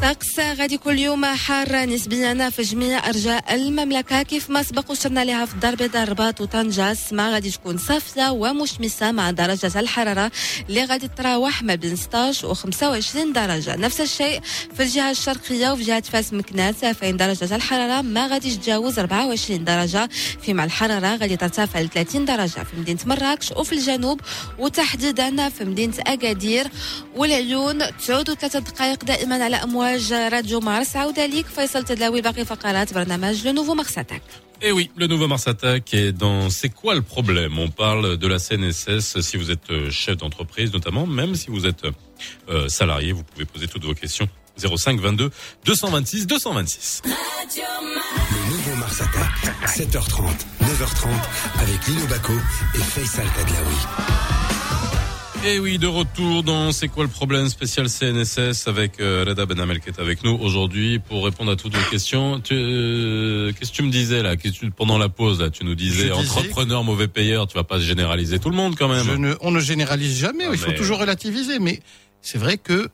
طقس 0.04 0.40
غادي 0.40 0.78
كل 0.78 0.98
يوم 0.98 1.24
حار 1.24 1.86
نسبيا 1.86 2.50
في 2.50 2.62
جميع 2.62 3.08
أرجاء 3.08 3.54
المملكة. 3.54 4.22
كيف 4.22 4.50
ما 4.50 4.62
سبق 4.62 4.90
وشرنا 4.90 5.24
لها 5.24 5.44
في 5.44 5.54
الدار 5.54 5.72
البيضاء 5.72 6.02
الرباط 6.02 6.40
وطنجه 6.40 6.90
السماء 6.90 7.32
غادي 7.32 7.50
تكون 7.50 7.78
صافيه 7.78 8.30
ومشمسة 8.30 9.12
مع 9.12 9.30
درجة 9.30 9.80
الحرارة 9.80 10.30
اللي 10.68 10.84
غادي 10.84 11.08
تراوح 11.08 11.62
ما 11.62 11.74
بين 11.74 11.96
16 11.96 12.46
و 12.46 12.54
25 12.54 13.32
درجة. 13.32 13.76
نفس 13.76 14.00
الشيء 14.00 14.40
في 14.76 14.82
الجهة 14.82 15.10
الشرقية 15.10 15.72
وفي 15.72 15.82
جهة 15.82 16.02
فاس 16.02 16.32
مكناس. 16.32 16.84
فين 16.84 17.16
درجة 17.16 17.56
الحرارة 17.56 18.02
ما 18.02 18.26
غادي 18.26 18.56
تتجاوز 18.56 18.98
24 18.98 19.64
درجة. 19.64 20.08
فيما 20.42 20.64
الحرارة 20.64 21.16
غادي 21.16 21.36
ترتفع 21.36 21.80
ل 21.80 21.88
30 21.88 22.24
درجة 22.24 22.60
في 22.60 22.76
مدينة 22.78 23.00
مراكش 23.06 23.50
وفي 23.50 23.72
الجنوب. 23.72 24.20
وتحديدا 24.58 25.48
في 25.48 25.64
مدينة 25.64 25.94
أكادير 25.98 26.68
والعيون 27.16 27.78
تعود 28.06 28.34
ثلاثة 28.34 28.58
دقائق 28.58 29.04
دائما 29.04 29.44
على 29.44 29.56
أمواج 29.56 29.93
راديو 30.11 30.59
مارس 30.59 30.95
عوده 30.95 31.25
ليك 31.25 31.45
فيصل 31.45 31.83
تدلاوي 31.83 32.21
باقي 32.21 32.45
فقرات 32.45 32.93
برنامج 32.93 33.47
لو 33.47 33.53
نوفو 33.53 33.73
مارساتاك 33.73 34.21
Et 34.61 34.73
oui, 34.73 34.91
le 34.97 35.07
nouveau 35.07 35.27
Mars 35.29 35.47
Attack 35.47 35.93
est 35.93 36.11
dans 36.11 36.49
C'est 36.49 36.67
quoi 36.67 36.93
le 36.93 37.01
problème 37.01 37.57
On 37.59 37.69
parle 37.69 38.17
de 38.17 38.27
la 38.27 38.39
CNSS 38.39 39.21
si 39.21 39.37
vous 39.37 39.51
êtes 39.51 39.69
euh, 39.71 39.89
chef 39.89 40.17
d'entreprise 40.17 40.73
notamment, 40.73 41.05
même 41.07 41.33
si 41.35 41.47
vous 41.49 41.65
êtes 41.65 41.83
euh, 41.85 42.67
salarié, 42.67 43.13
vous 43.13 43.23
pouvez 43.23 43.45
poser 43.45 43.67
toutes 43.69 43.85
vos 43.85 43.93
questions. 43.93 44.27
05 44.57 44.99
22 44.99 45.31
226 45.63 46.27
226. 46.27 47.01
Le 47.05 48.49
nouveau 48.51 48.75
Mars 48.75 48.99
Attack, 49.01 49.33
7h30, 49.65 50.23
9h30, 50.61 51.07
avec 51.63 51.87
Lino 51.87 52.05
Baco 52.07 52.33
et 52.75 52.79
Faisal 52.79 53.27
Tadlaoui. 53.35 54.42
Et 55.46 55.58
oui, 55.58 55.76
de 55.78 55.86
retour 55.86 56.42
dans 56.42 56.72
C'est 56.72 56.88
quoi 56.88 57.04
le 57.04 57.10
problème 57.10 57.48
spécial 57.50 57.88
CNSS 57.90 58.66
avec 58.66 58.98
euh, 58.98 59.24
Reda 59.28 59.44
Benamel 59.44 59.78
qui 59.80 59.90
est 59.90 60.00
avec 60.00 60.24
nous 60.24 60.32
aujourd'hui 60.40 60.98
pour 60.98 61.22
répondre 61.24 61.52
à 61.52 61.56
toutes 61.56 61.76
vos 61.76 61.90
questions. 61.90 62.40
Euh, 62.50 63.52
Qu'est-ce 63.52 63.70
que 63.70 63.76
tu 63.76 63.82
me 63.82 63.90
disais 63.90 64.22
là? 64.22 64.36
Que 64.36 64.48
tu- 64.48 64.70
Pendant 64.70 64.96
la 64.96 65.10
pause, 65.10 65.40
là, 65.40 65.50
tu 65.50 65.64
nous 65.64 65.74
disais, 65.74 66.10
entrepreneur, 66.10 66.82
mauvais 66.82 67.08
payeur, 67.08 67.46
tu 67.46 67.54
vas 67.56 67.64
pas 67.64 67.78
généraliser 67.78 68.38
tout 68.38 68.48
le 68.48 68.56
monde 68.56 68.74
quand 68.76 68.88
même. 68.88 69.04
Je 69.04 69.12
ne- 69.12 69.34
on 69.42 69.50
ne 69.50 69.60
généralise 69.60 70.18
jamais, 70.18 70.44
Ah, 70.48 70.52
il 70.52 70.58
faut 70.58 70.70
mais- 70.70 70.76
toujours 70.76 70.98
relativiser, 70.98 71.58
mais 71.58 71.80
c'est 72.22 72.38
vrai 72.38 72.56
que 72.56 72.88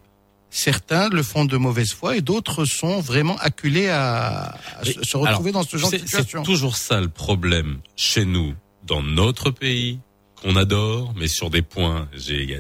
certains 0.51 1.09
le 1.09 1.23
font 1.23 1.45
de 1.45 1.57
mauvaise 1.57 1.93
foi 1.93 2.17
et 2.17 2.21
d'autres 2.21 2.65
sont 2.65 3.01
vraiment 3.01 3.37
acculés 3.37 3.89
à, 3.91 4.57
à 4.77 4.85
se- 4.85 5.17
retrouver 5.17 5.51
Alors, 5.51 5.63
dans 5.63 5.69
ce 5.69 5.77
genre 5.77 5.91
de 5.93 5.99
situation. 5.99 6.41
C'est 6.45 6.51
toujours 6.51 6.77
ça 6.77 7.01
le 7.01 7.09
problème 7.09 7.79
chez 7.95 8.25
nous, 8.25 8.55
dans 8.85 9.03
notre 9.05 9.51
pays, 9.53 10.01
qu'on 10.41 10.57
adore, 10.57 11.13
mais 11.17 11.29
sur 11.29 11.51
des 11.51 11.63
points, 11.63 12.09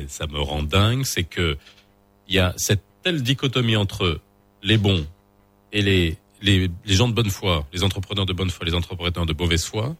ça 0.08 0.26
me 0.26 0.40
rend 0.40 0.62
dingue, 0.62 1.04
c'est 1.04 1.24
que 1.24 1.56
il 2.28 2.34
y 2.34 2.38
a 2.38 2.54
cette 2.56 2.82
telle 3.02 3.22
dichotomie 3.22 3.76
entre 3.76 4.20
les 4.62 4.78
bons 4.78 5.06
et 5.72 5.82
les, 5.82 6.18
les, 6.42 6.70
gens 6.86 7.08
de 7.08 7.14
bonne 7.14 7.30
foi, 7.30 7.66
les 7.72 7.82
entrepreneurs 7.82 8.26
de 8.26 8.32
bonne 8.32 8.50
foi, 8.50 8.66
les 8.66 8.74
entrepreneurs 8.74 9.26
de 9.26 9.34
mauvaise 9.34 9.64
foi. 9.64 9.96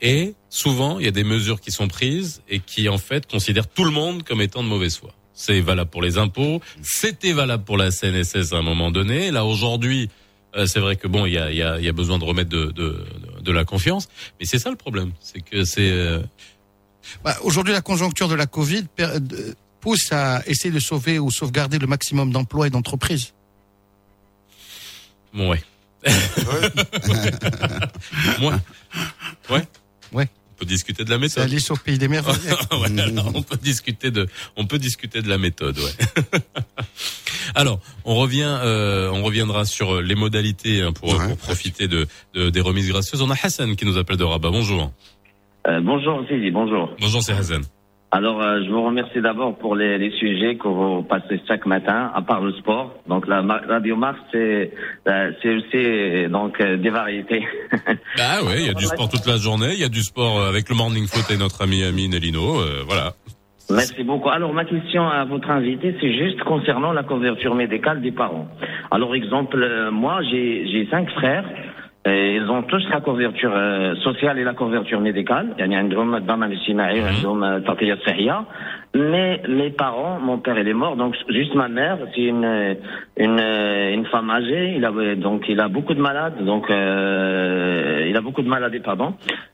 Et 0.00 0.34
souvent, 0.48 0.98
il 0.98 1.04
y 1.04 1.08
a 1.08 1.12
des 1.12 1.24
mesures 1.24 1.60
qui 1.60 1.72
sont 1.72 1.88
prises 1.88 2.42
et 2.48 2.60
qui, 2.60 2.88
en 2.88 2.98
fait, 2.98 3.26
considèrent 3.26 3.68
tout 3.68 3.84
le 3.84 3.90
monde 3.90 4.22
comme 4.22 4.40
étant 4.40 4.62
de 4.62 4.68
mauvaise 4.68 4.96
foi. 4.96 5.10
C'est 5.34 5.60
valable 5.60 5.90
pour 5.90 6.02
les 6.02 6.18
impôts, 6.18 6.60
c'était 6.82 7.32
valable 7.32 7.64
pour 7.64 7.76
la 7.76 7.90
CNSS 7.90 8.52
à 8.52 8.56
un 8.56 8.62
moment 8.62 8.90
donné. 8.90 9.30
Là, 9.30 9.44
aujourd'hui, 9.44 10.10
euh, 10.54 10.66
c'est 10.66 10.80
vrai 10.80 10.96
que 10.96 11.06
bon, 11.06 11.26
il 11.26 11.32
y 11.32 11.38
a, 11.38 11.50
y, 11.50 11.84
y 11.84 11.88
a 11.88 11.92
besoin 11.92 12.18
de 12.18 12.24
remettre 12.24 12.50
de, 12.50 12.66
de, 12.66 13.04
de 13.40 13.52
la 13.52 13.64
confiance. 13.64 14.08
Mais 14.38 14.46
c'est 14.46 14.58
ça 14.58 14.70
le 14.70 14.76
problème. 14.76 15.12
C'est 15.20 15.40
que 15.40 15.64
c'est... 15.64 16.20
euh, 17.02 17.18
Bah, 17.24 17.36
Aujourd'hui, 17.42 17.72
la 17.72 17.80
conjoncture 17.82 18.28
de 18.28 18.34
la 18.34 18.46
Covid 18.46 18.84
de- 18.98 19.54
pousse 19.80 20.12
à 20.12 20.42
essayer 20.46 20.70
de 20.72 20.78
sauver 20.80 21.18
ou 21.18 21.30
sauvegarder 21.30 21.78
le 21.78 21.86
maximum 21.86 22.32
d'emplois 22.32 22.66
et 22.66 22.70
d'entreprises. 22.70 23.32
Bon, 25.32 25.48
ouais. 25.50 25.62
Ouais 28.40 28.52
Ouais. 30.12 30.28
On 30.52 30.58
peut 30.60 30.66
discuter 30.66 31.04
de 31.04 31.10
la 31.10 31.16
méthode. 31.18 31.42
Alice 31.44 31.70
au 31.70 31.76
pays 31.76 31.96
des 31.96 32.08
merveilles. 32.08 32.36
Ouais, 32.72 33.00
alors, 33.00 33.30
on 33.34 33.42
peut 33.42 33.56
discuter 33.56 34.10
de, 34.10 34.28
on 34.56 34.66
peut 34.66 34.78
discuter 34.78 35.22
de 35.22 35.28
la 35.28 35.38
méthode, 35.38 35.78
ouais. 35.78 35.92
alors, 37.54 37.80
on 38.04 38.14
revient, 38.16 38.58
euh, 38.62 39.08
on 39.10 39.22
reviendra 39.22 39.64
sur 39.64 40.02
les 40.02 40.14
modalités 40.14 40.82
hein, 40.82 40.92
pour, 40.92 41.14
Ouais. 41.16 41.28
pour 41.28 41.36
profiter 41.38 41.88
de, 41.88 42.06
de- 42.34 42.50
des 42.50 42.60
remises 42.60 42.88
gracieuses. 42.88 43.22
On 43.22 43.30
a 43.30 43.36
Hassan 43.42 43.74
qui 43.76 43.86
nous 43.86 43.96
appelle 43.96 44.18
de 44.18 44.24
Rabat. 44.24 44.50
Bonjour. 44.50 44.92
Euh, 45.66 45.80
bonjour 45.82 46.22
Sidi, 46.28 46.50
bonjour. 46.50 46.90
Bonjour, 47.00 47.22
c'est 47.22 47.32
Hassan. 47.32 47.62
Alors, 48.12 48.42
euh, 48.42 48.60
je 48.64 48.70
vous 48.70 48.82
remercie 48.82 49.20
d'abord 49.20 49.56
pour 49.56 49.76
les, 49.76 49.96
les 49.96 50.10
sujets 50.18 50.56
que 50.56 50.66
vous 50.66 51.04
passez 51.04 51.40
chaque 51.46 51.64
matin, 51.64 52.10
à 52.12 52.22
part 52.22 52.40
le 52.40 52.52
sport. 52.54 52.92
Donc, 53.06 53.28
la 53.28 53.40
Radio 53.68 53.94
Mars, 53.94 54.18
c'est 54.32 54.72
euh, 55.06 55.30
c'est 55.40 55.54
aussi 55.54 56.28
donc 56.28 56.60
euh, 56.60 56.76
des 56.76 56.90
variétés. 56.90 57.44
Bah 58.16 58.42
ouais, 58.44 58.56
il 58.62 58.66
y 58.66 58.70
a 58.70 58.74
du 58.74 58.86
sport 58.86 59.08
toute 59.08 59.26
la 59.26 59.36
journée. 59.36 59.74
Il 59.74 59.78
y 59.80 59.84
a 59.84 59.88
du 59.88 60.02
sport 60.02 60.42
avec 60.42 60.68
le 60.68 60.74
morning 60.74 61.06
foot 61.06 61.30
et 61.30 61.36
notre 61.36 61.62
ami 61.62 61.84
Amine 61.84 62.14
Elino. 62.14 62.58
euh, 62.60 62.82
voilà. 62.84 63.12
Merci 63.70 64.02
beaucoup. 64.02 64.28
Alors, 64.30 64.52
ma 64.52 64.64
question 64.64 65.06
à 65.08 65.24
votre 65.24 65.48
invité, 65.48 65.94
c'est 66.00 66.12
juste 66.12 66.42
concernant 66.42 66.90
la 66.90 67.04
couverture 67.04 67.54
médicale 67.54 68.02
des 68.02 68.10
parents. 68.10 68.48
Alors, 68.90 69.14
exemple, 69.14 69.64
moi, 69.92 70.20
j'ai 70.28 70.66
j'ai 70.66 70.88
cinq 70.90 71.08
frères 71.10 71.44
ils 72.06 72.50
ont 72.50 72.62
tous 72.62 72.82
la 72.88 73.00
couverture 73.00 73.52
euh, 73.54 73.94
sociale 73.96 74.38
et 74.38 74.44
la 74.44 74.54
couverture 74.54 75.00
médicale. 75.00 75.54
Il 75.58 75.70
y 75.70 75.74
a 75.74 75.78
un 75.78 75.84
drôme 75.84 76.18
d'Amalissinaï, 76.20 77.00
un 77.00 77.12
mhm. 77.12 77.22
drôme 77.22 77.42
euh, 77.42 77.60
d'Antillia 77.60 77.96
Mais 78.94 79.42
mes 79.46 79.70
parents, 79.70 80.18
mon 80.18 80.38
père 80.38 80.58
il 80.58 80.66
est 80.66 80.72
mort, 80.72 80.96
donc 80.96 81.14
juste 81.28 81.54
ma 81.54 81.68
mère, 81.68 81.98
c'est 82.14 82.22
une, 82.22 82.76
une, 83.18 83.38
euh, 83.38 83.94
une 83.94 84.06
femme 84.06 84.30
âgée, 84.30 84.76
il 84.76 84.84
a, 84.86 84.92
donc 85.14 85.44
il 85.48 85.60
a 85.60 85.68
beaucoup 85.68 85.92
de 85.92 86.00
malades, 86.00 86.42
donc 86.42 86.70
euh, 86.70 88.06
il 88.08 88.16
a 88.16 88.22
beaucoup 88.22 88.42
de 88.42 88.48
maladies, 88.48 88.80
pardon. 88.80 89.12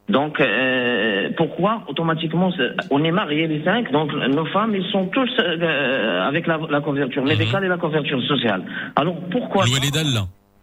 Donc 0.09 0.41
euh, 0.41 1.31
pourquoi 1.37 1.83
automatiquement 1.89 2.53
on 2.93 3.03
est 3.03 3.11
mariés 3.11 3.49
les 3.49 3.65
cinq, 3.65 3.91
donc 3.91 4.13
nos 4.15 4.47
femmes 4.47 4.77
ils 4.77 4.89
sont 4.93 5.07
tous 5.07 5.31
euh, 5.41 6.29
avec 6.29 6.47
la, 6.47 6.61
la 6.71 6.81
couverture 6.81 7.23
mhm. 7.23 7.31
médicale 7.31 7.65
et 7.65 7.69
la 7.69 7.77
couverture 7.77 8.23
sociale. 8.23 8.63
Alors 8.95 9.17
pourquoi? 9.33 9.65
Louis 9.65 9.81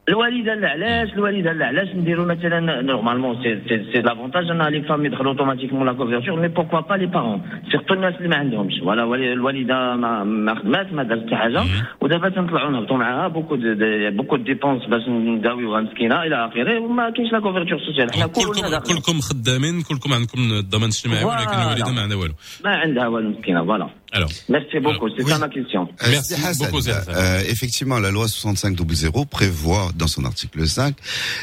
الوالدة 0.10 0.56
لا 0.56 0.70
علاش 0.70 1.14
الوالدة 1.14 1.52
لا؟ 1.54 1.66
علاش 1.66 1.90
نديروا 1.96 2.26
مثلا 2.26 2.82
نورمالمون 2.82 3.44
سي 3.44 3.62
سي 3.70 3.86
سي 3.94 4.02
لافونتاج 4.02 4.50
ان 4.50 4.62
لي 4.62 4.82
فام 4.82 5.06
يدخلوا 5.06 5.32
اوتوماتيكمون 5.32 5.86
لا 5.86 5.94
كوفرتور 5.94 6.40
مي 6.40 6.48
بوركوا 6.48 6.80
با 6.80 6.94
لي 6.96 7.06
بارون 7.06 7.42
سيرتو 7.72 7.94
الناس 7.94 8.16
اللي 8.16 8.28
ما 8.30 8.36
عندهمش. 8.36 8.74
ولا 8.84 9.04
الوالدة 9.34 9.96
ما 9.96 10.24
ما 10.24 10.56
خدمات 10.56 10.94
ما 10.94 11.04
دارت 11.04 11.26
حتى 11.26 11.36
حاجة 11.36 11.64
ودابا 12.02 12.30
تنطلعوا 12.30 12.72
نهبطوا 12.72 12.98
معاها 12.98 13.28
بوكو 13.28 13.56
دي 13.56 14.10
بوكو 14.10 14.36
ديبونس 14.38 14.86
باش 14.86 15.08
نداويوها 15.08 15.82
مسكينه 15.82 16.24
إلى 16.24 16.46
آخره 16.46 16.80
وما 16.80 17.10
كاينش 17.10 17.32
لا 17.34 17.40
كوفرتور 17.40 17.80
سوسيال 17.80 18.14
حنا 18.14 18.28
كلكم. 18.28 18.94
كلكم 18.94 19.20
خدامين 19.22 19.82
كلكم 19.90 20.14
عندكم 20.14 20.40
الضمان 20.60 20.84
الاجتماعي 20.90 21.24
ولكن. 21.26 21.62
الوالدة 21.62 21.92
ما 21.92 22.02
عندها 22.02 22.18
والو. 22.18 22.34
ما 22.66 22.70
عندها 22.76 23.08
والو 23.08 23.30
مسكينة 23.30 23.66
فوالا 23.66 23.88
Alors, 24.14 24.30
merci 24.48 24.80
beaucoup, 24.80 25.10
c'est 25.18 25.24
oui. 25.24 25.34
ma 25.40 25.50
question. 25.50 25.90
Merci 26.08 26.36
Hassan. 26.36 26.70
Euh, 27.10 27.42
effectivement, 27.50 27.98
la 28.00 28.12
loi 28.12 28.28
6500 28.28 29.26
prévoit 29.26 29.90
dans 29.96 30.06
son 30.06 30.24
article 30.24 30.68
5 30.68 30.96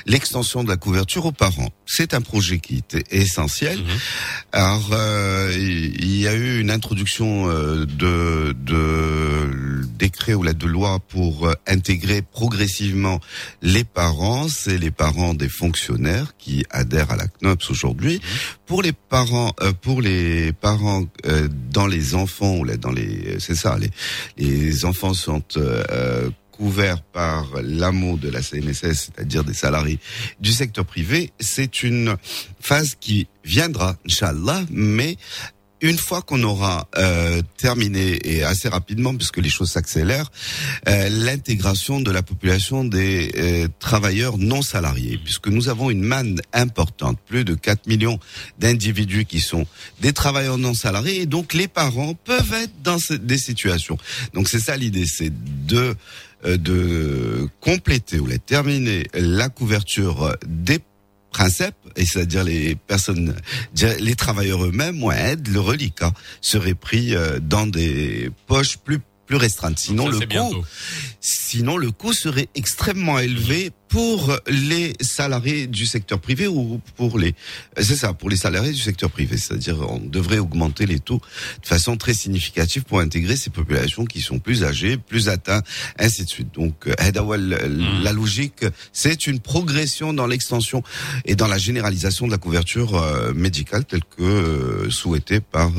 l'extension 0.06 0.62
de 0.62 0.68
la 0.68 0.76
couverture 0.76 1.26
aux 1.26 1.32
parents. 1.32 1.70
C'est 1.84 2.14
un 2.14 2.20
projet 2.20 2.60
qui 2.60 2.76
était 2.76 3.02
essentiel. 3.10 3.78
Mm 3.78 3.82
-hmm. 3.82 4.00
Alors, 4.52 4.90
euh, 4.92 5.52
il 5.58 6.16
y 6.20 6.28
a 6.28 6.34
eu 6.34 6.60
une 6.60 6.70
introduction 6.70 7.48
euh, 7.48 7.86
de, 7.86 8.52
de 8.52 9.84
décret 9.98 10.34
ou 10.34 10.44
de 10.44 10.66
loi 10.66 11.00
pour 11.08 11.48
euh, 11.48 11.54
intégrer 11.66 12.22
progressivement 12.22 13.18
les 13.62 13.84
parents, 13.84 14.46
c'est 14.48 14.78
les 14.78 14.92
parents 14.92 15.34
des 15.34 15.48
fonctionnaires 15.48 16.34
qui 16.38 16.64
adhèrent 16.70 17.10
à 17.10 17.16
la 17.16 17.26
CNOPS 17.26 17.70
aujourd'hui. 17.70 18.14
Mhm. 18.14 18.20
Pour 18.66 18.82
les 18.82 18.92
parents, 18.92 19.52
pour 19.82 20.00
les 20.00 20.52
parents 20.52 21.04
dans 21.78 21.88
les 21.88 22.14
enfants 22.14 22.59
les, 22.64 23.38
c'est 23.38 23.54
ça, 23.54 23.76
les, 24.36 24.84
enfants 24.84 25.14
sont 25.14 25.42
euh, 25.56 25.82
euh, 25.90 26.30
couverts 26.50 27.02
par 27.02 27.46
l'AMO 27.62 28.16
de 28.16 28.28
la 28.28 28.42
CNSS, 28.42 29.10
c'est-à-dire 29.14 29.44
des 29.44 29.54
salariés 29.54 29.98
du 30.40 30.52
secteur 30.52 30.84
privé. 30.84 31.32
C'est 31.40 31.82
une 31.82 32.16
phase 32.60 32.96
qui 32.98 33.28
viendra, 33.44 33.96
Inch'Allah, 34.06 34.64
mais 34.70 35.16
une 35.80 35.98
fois 35.98 36.22
qu'on 36.22 36.42
aura 36.42 36.88
euh, 36.96 37.42
terminé 37.56 38.18
et 38.24 38.42
assez 38.42 38.68
rapidement, 38.68 39.14
puisque 39.14 39.38
les 39.38 39.48
choses 39.48 39.70
s'accélèrent, 39.70 40.30
euh, 40.88 41.08
l'intégration 41.08 42.00
de 42.00 42.10
la 42.10 42.22
population 42.22 42.84
des 42.84 43.32
euh, 43.36 43.68
travailleurs 43.78 44.38
non 44.38 44.62
salariés, 44.62 45.18
puisque 45.22 45.48
nous 45.48 45.68
avons 45.68 45.90
une 45.90 46.02
manne 46.02 46.40
importante, 46.52 47.18
plus 47.26 47.44
de 47.44 47.54
4 47.54 47.86
millions 47.86 48.18
d'individus 48.58 49.24
qui 49.24 49.40
sont 49.40 49.66
des 50.00 50.12
travailleurs 50.12 50.58
non 50.58 50.74
salariés, 50.74 51.22
et 51.22 51.26
donc 51.26 51.54
les 51.54 51.68
parents 51.68 52.14
peuvent 52.14 52.52
être 52.52 52.82
dans 52.82 52.98
des 53.10 53.38
situations. 53.38 53.98
Donc 54.34 54.48
c'est 54.48 54.60
ça 54.60 54.76
l'idée, 54.76 55.06
c'est 55.06 55.32
de 55.66 55.94
euh, 56.46 56.56
de 56.56 57.48
compléter 57.60 58.18
ou 58.18 58.26
de 58.26 58.36
terminer 58.36 59.04
la 59.12 59.50
couverture 59.50 60.34
des 60.46 60.78
principes, 61.30 61.74
et 61.96 62.04
c'est-à-dire 62.04 62.44
les 62.44 62.74
personnes, 62.74 63.34
les 64.00 64.14
travailleurs 64.14 64.64
eux-mêmes, 64.64 65.02
ouais, 65.02 65.36
le 65.36 65.60
reliquat 65.60 66.12
serait 66.40 66.74
pris 66.74 67.14
euh, 67.14 67.38
dans 67.40 67.66
des 67.66 68.30
poches 68.46 68.76
plus 68.78 69.00
plus 69.30 69.36
restreinte. 69.36 69.78
Sinon, 69.78 70.08
le 70.08 70.18
coût, 70.18 70.64
sinon 71.20 71.76
le 71.76 71.92
coût 71.92 72.12
serait 72.12 72.48
extrêmement 72.56 73.20
élevé 73.20 73.70
pour 73.86 74.36
les 74.48 74.92
salariés 75.00 75.68
du 75.68 75.86
secteur 75.86 76.18
privé 76.18 76.48
ou 76.48 76.80
pour 76.96 77.16
les, 77.16 77.36
c'est 77.76 77.94
ça, 77.94 78.12
pour 78.12 78.28
les 78.28 78.34
salariés 78.36 78.72
du 78.72 78.80
secteur 78.80 79.08
privé. 79.08 79.36
C'est-à-dire, 79.36 79.88
on 79.88 80.00
devrait 80.00 80.40
augmenter 80.40 80.84
les 80.84 80.98
taux 80.98 81.20
de 81.62 81.66
façon 81.66 81.96
très 81.96 82.12
significative 82.12 82.82
pour 82.82 82.98
intégrer 82.98 83.36
ces 83.36 83.50
populations 83.50 84.04
qui 84.04 84.20
sont 84.20 84.40
plus 84.40 84.64
âgées, 84.64 84.96
plus 84.96 85.28
atteintes, 85.28 85.64
ainsi 85.96 86.24
de 86.24 86.28
suite. 86.28 86.52
Donc, 86.52 86.88
euh, 86.88 86.94
euh, 87.00 88.02
la 88.02 88.12
logique, 88.12 88.64
c'est 88.92 89.28
une 89.28 89.38
progression 89.38 90.12
dans 90.12 90.26
l'extension 90.26 90.82
et 91.24 91.36
dans 91.36 91.46
la 91.46 91.58
généralisation 91.58 92.26
de 92.26 92.32
la 92.32 92.38
couverture 92.38 92.96
euh, 92.96 93.32
médicale 93.32 93.84
telle 93.84 94.02
que 94.04 94.88
souhaitée 94.90 95.38
par 95.38 95.70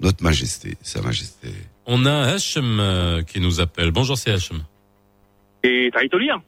notre 0.00 0.22
majesté, 0.22 0.78
sa 0.82 1.02
majesté. 1.02 1.50
On 1.86 2.06
a 2.06 2.32
Hachem 2.34 2.78
euh, 2.80 3.22
qui 3.22 3.40
nous 3.40 3.60
appelle. 3.60 3.90
Bonjour, 3.90 4.16
c'est 4.16 4.30
Hachem. 4.30 4.58
Et 5.62 5.90
t'as 5.92 6.04
italien 6.04 6.42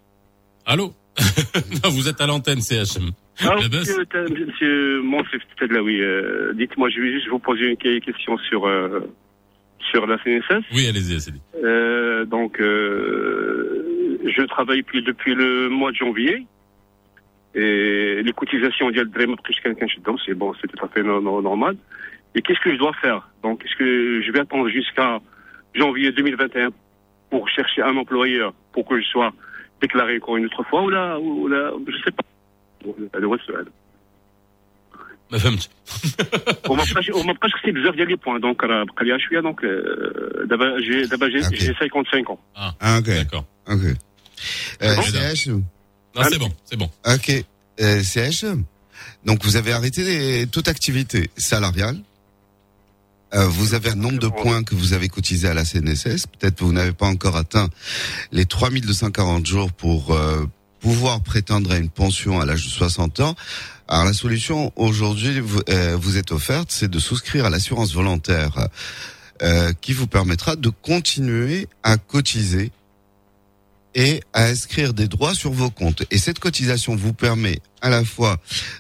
Allô 0.65 0.93
non, 1.83 1.91
vous 1.91 2.09
êtes 2.09 2.21
à 2.21 2.27
l'antenne, 2.27 2.61
CHM. 2.61 3.11
Ah, 3.41 3.55
monsieur, 3.57 4.05
monsieur 4.29 5.01
Monsef, 5.03 5.41
là, 5.71 5.83
oui. 5.83 6.01
Euh, 6.01 6.53
Dites-moi, 6.55 6.91
je 6.91 7.01
vais 7.01 7.13
juste 7.13 7.29
vous 7.29 7.39
poser 7.39 7.71
une 7.71 7.77
question 7.77 8.37
sur, 8.39 8.67
euh, 8.67 9.01
sur 9.91 10.07
la 10.07 10.19
CNSS. 10.23 10.65
Oui, 10.75 10.87
allez-y, 10.87 11.13
allez-y. 11.13 11.65
Euh, 11.65 12.25
donc, 12.27 12.61
euh, 12.61 14.21
je 14.27 14.43
travaille 14.43 14.83
depuis 14.83 15.35
le 15.35 15.69
mois 15.69 15.91
de 15.93 15.97
janvier. 15.97 16.47
Et 17.55 18.23
les 18.23 18.33
cotisations, 18.33 18.87
on 18.87 18.91
dit, 18.91 18.99
c'est 20.27 20.35
bon, 20.35 20.53
c'est 20.61 20.69
tout 20.69 20.85
à 20.85 20.89
fait 20.89 21.03
normal. 21.03 21.77
et 22.36 22.42
qu'est-ce 22.44 22.60
que 22.66 22.72
je 22.76 22.80
dois 22.84 22.94
faire 23.04 23.20
donc 23.44 23.56
est-ce 23.66 23.76
que 23.82 24.22
je 24.26 24.30
vais 24.32 24.40
attendre 24.46 24.68
jusqu'à 24.70 25.20
janvier 25.76 26.12
2021 26.12 26.70
pour 27.30 27.44
chercher 27.50 27.82
un 27.82 27.96
employeur 27.98 28.54
pour 28.74 28.84
que 28.88 28.96
je 29.02 29.06
sois 29.14 29.32
déclaré 29.82 30.18
encore 30.18 30.38
une 30.38 30.46
autre 30.46 30.64
fois 30.70 30.82
ou 30.84 30.90
là 30.90 31.20
ou 31.20 31.48
là 31.48 31.72
je 31.88 31.98
sais 32.06 32.12
pas 32.18 32.26
هذا 33.16 33.26
هو 33.26 33.36
السؤال 33.36 33.68
ما 35.32 35.38
فهمتش 35.38 35.70
وما 36.70 36.84
بقاش 36.94 37.10
وما 37.10 37.34
بقاش 37.34 37.52
خصني 37.54 37.72
بزاف 37.72 37.96
ديال 37.96 38.08
لي 38.08 38.16
بوان 38.16 38.40
دونك 38.42 38.64
راه 38.64 38.84
بقى 38.84 39.06
لي 39.06 39.20
شويه 39.20 39.40
دونك 39.40 39.64
آه، 39.64 40.46
دابا 40.46 40.80
جي 40.80 41.02
دابا 41.02 41.28
جي 41.28 41.42
Ok. 41.44 41.54
جي 41.54 41.74
55 41.74 42.30
ans 42.30 42.40
Ah, 42.56 42.98
ok. 43.00 43.06
D'accord. 43.06 43.46
Ok. 43.68 43.84
Euh, 44.84 44.96
bon 44.96 45.02
CH, 45.02 45.48
Non, 46.16 46.24
c'est 46.32 46.40
bon, 46.46 46.52
c'est 46.70 46.78
bon. 46.84 46.90
Ok. 47.16 47.30
Euh, 47.80 48.02
CH, 48.14 48.44
donc 49.28 49.38
vous 49.46 49.56
avez 49.62 49.72
arrêté 49.80 50.00
les- 50.10 50.48
toute 50.56 50.68
activité 50.76 51.20
salariale. 51.38 51.98
euh, 53.35 53.47
vous 53.49 53.75
avez 53.75 53.91
un 53.91 53.97
nombre 53.97 54.19
de 54.19 54.29
points 54.29 54.63
que 54.63 54.75
vous 54.75 54.93
avez 54.93 55.09
cotisé 55.09 55.49
à 55.49 55.55
la 55.55 55.65
CNSS. 55.65 56.27
Peut-être 56.27 56.57
que 56.57 56.65
vous 56.65 56.73
n'avez 56.73 56.93
pas 56.93 57.07
encore 57.07 57.37
atteint 57.37 57.69
les 58.33 58.47
3240 58.47 59.45
jours 59.45 59.73
pour 59.73 60.13
euh, 60.13 60.47
pouvoir 60.81 61.21
prétendre 61.21 61.73
à 61.73 61.77
une 61.77 61.91
pension 61.91 62.41
à 62.41 62.47
l'âge 62.47 62.65
de 62.65 62.71
60 62.71 63.21
ans. 63.21 63.35
Alors 63.89 64.05
la 64.05 64.13
solution 64.13 64.73
aujourd'hui 64.77 65.41
vous, 65.41 65.61
euh, 65.69 65.97
vous 66.01 66.17
est 66.17 66.33
offerte, 66.33 66.71
c'est 66.71 66.91
de 66.91 66.99
souscrire 66.99 67.47
à 67.47 67.51
l'assurance 67.51 67.93
volontaire 67.93 68.69
qui 69.83 69.93
vous 69.93 70.07
permettra 70.07 70.57
de 70.57 70.71
continuer 70.71 71.69
à 71.83 71.99
cotiser 71.99 72.73
et 73.95 74.23
à 74.33 74.45
inscrire 74.45 74.95
des 74.95 75.09
droits 75.09 75.35
sur 75.35 75.51
vos 75.51 75.69
comptes. 75.69 76.05
Et 76.11 76.17
cette 76.17 76.39
cotisation 76.39 76.97
vous 76.97 77.13
permet 77.13 77.61
à 77.81 77.91
la 77.91 78.05
fois 78.05 78.39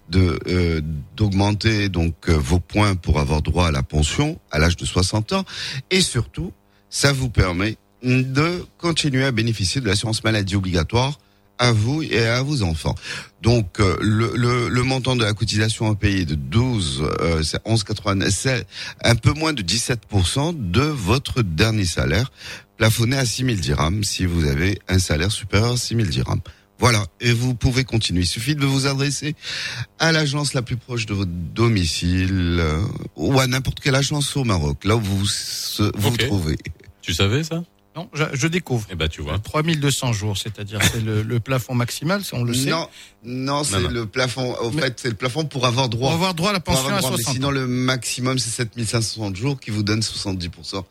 de 0.08 0.38
euh, 0.48 0.80
d'augmenter 1.16 1.88
donc 1.88 2.14
euh, 2.28 2.32
vos 2.32 2.60
points 2.60 2.94
pour 2.94 3.20
avoir 3.20 3.42
droit 3.42 3.68
à 3.68 3.70
la 3.70 3.82
pension 3.82 4.38
à 4.50 4.58
l'âge 4.58 4.76
de 4.76 4.84
60 4.84 5.32
ans 5.32 5.44
et 5.90 6.00
surtout 6.00 6.52
ça 6.90 7.12
vous 7.12 7.28
permet 7.28 7.76
de 8.02 8.64
continuer 8.78 9.24
à 9.24 9.32
bénéficier 9.32 9.80
de 9.80 9.86
l'assurance 9.86 10.22
maladie 10.24 10.56
obligatoire 10.56 11.18
à 11.58 11.72
vous 11.72 12.02
et 12.02 12.26
à 12.26 12.42
vos 12.42 12.62
enfants. 12.62 12.94
Donc 13.42 13.80
euh, 13.80 13.96
le, 14.00 14.32
le, 14.34 14.68
le 14.68 14.82
montant 14.82 15.16
de 15.16 15.24
la 15.24 15.32
cotisation 15.32 15.90
à 15.90 15.94
payer 15.94 16.24
de 16.24 16.34
12 16.34 17.02
euh, 17.20 17.42
c'est 17.42 17.62
11,89 17.64 18.30
c'est 18.30 18.66
un 19.02 19.14
peu 19.14 19.32
moins 19.32 19.52
de 19.52 19.62
17% 19.62 20.70
de 20.70 20.82
votre 20.82 21.42
dernier 21.42 21.84
salaire 21.84 22.30
plafonné 22.76 23.16
à 23.16 23.24
6 23.24 23.44
000 23.44 23.56
dirhams 23.56 24.04
si 24.04 24.26
vous 24.26 24.46
avez 24.46 24.78
un 24.88 24.98
salaire 24.98 25.32
supérieur 25.32 25.72
à 25.72 25.76
6 25.76 25.96
000 25.96 26.08
dirhams. 26.08 26.40
Voilà, 26.78 27.06
et 27.20 27.32
vous 27.32 27.54
pouvez 27.54 27.84
continuer. 27.84 28.20
Il 28.22 28.26
suffit 28.26 28.54
de 28.54 28.66
vous 28.66 28.86
adresser 28.86 29.34
à 29.98 30.12
l'agence 30.12 30.52
la 30.52 30.60
plus 30.62 30.76
proche 30.76 31.06
de 31.06 31.14
votre 31.14 31.30
domicile 31.30 32.58
euh, 32.60 32.82
ou 33.16 33.38
à 33.40 33.46
n'importe 33.46 33.80
quelle 33.80 33.94
agence 33.94 34.36
au 34.36 34.44
Maroc, 34.44 34.84
là 34.84 34.96
où 34.96 35.00
vous 35.00 35.26
se- 35.26 35.90
vous, 35.96 36.08
Ok. 36.08 36.26
trouvez. 36.26 36.58
Tu 37.02 37.14
savais 37.14 37.44
ça? 37.44 37.62
Non, 37.96 38.10
je, 38.12 38.24
je 38.34 38.46
découvre. 38.46 38.86
Eh 38.90 38.94
ben, 38.94 39.08
tu 39.08 39.22
vois. 39.22 39.38
3200 39.38 40.12
jours, 40.12 40.36
c'est-à-dire 40.36 40.80
c'est 40.92 41.00
le, 41.02 41.22
le 41.22 41.40
plafond 41.40 41.74
maximal, 41.74 42.22
ça, 42.22 42.36
on 42.36 42.44
le 42.44 42.52
sait. 42.52 42.68
Non, 42.68 42.88
non, 43.24 43.64
c'est 43.64 43.80
le 43.88 44.04
plafond. 44.04 44.54
Au 44.56 44.70
Mais- 44.70 44.82
fait, 44.82 45.00
c'est 45.00 45.08
le 45.08 45.14
plafond 45.14 45.46
pour 45.46 45.64
avoir 45.64 45.88
droit. 45.88 46.08
Pour 46.10 46.14
avoir 46.16 46.34
droit 46.34 46.50
à 46.50 46.52
la 46.52 46.60
pension 46.60 46.88
à 46.94 46.98
droit, 46.98 47.10
mais 47.12 47.16
60 47.16 47.34
sinon 47.36 47.50
le 47.50 47.66
maximum 47.66 48.38
c'est 48.38 48.50
7560 48.50 49.34
jours 49.34 49.58
qui 49.58 49.70
vous 49.70 49.82
donne 49.82 50.00
70% 50.02 50.80
de 50.80 50.84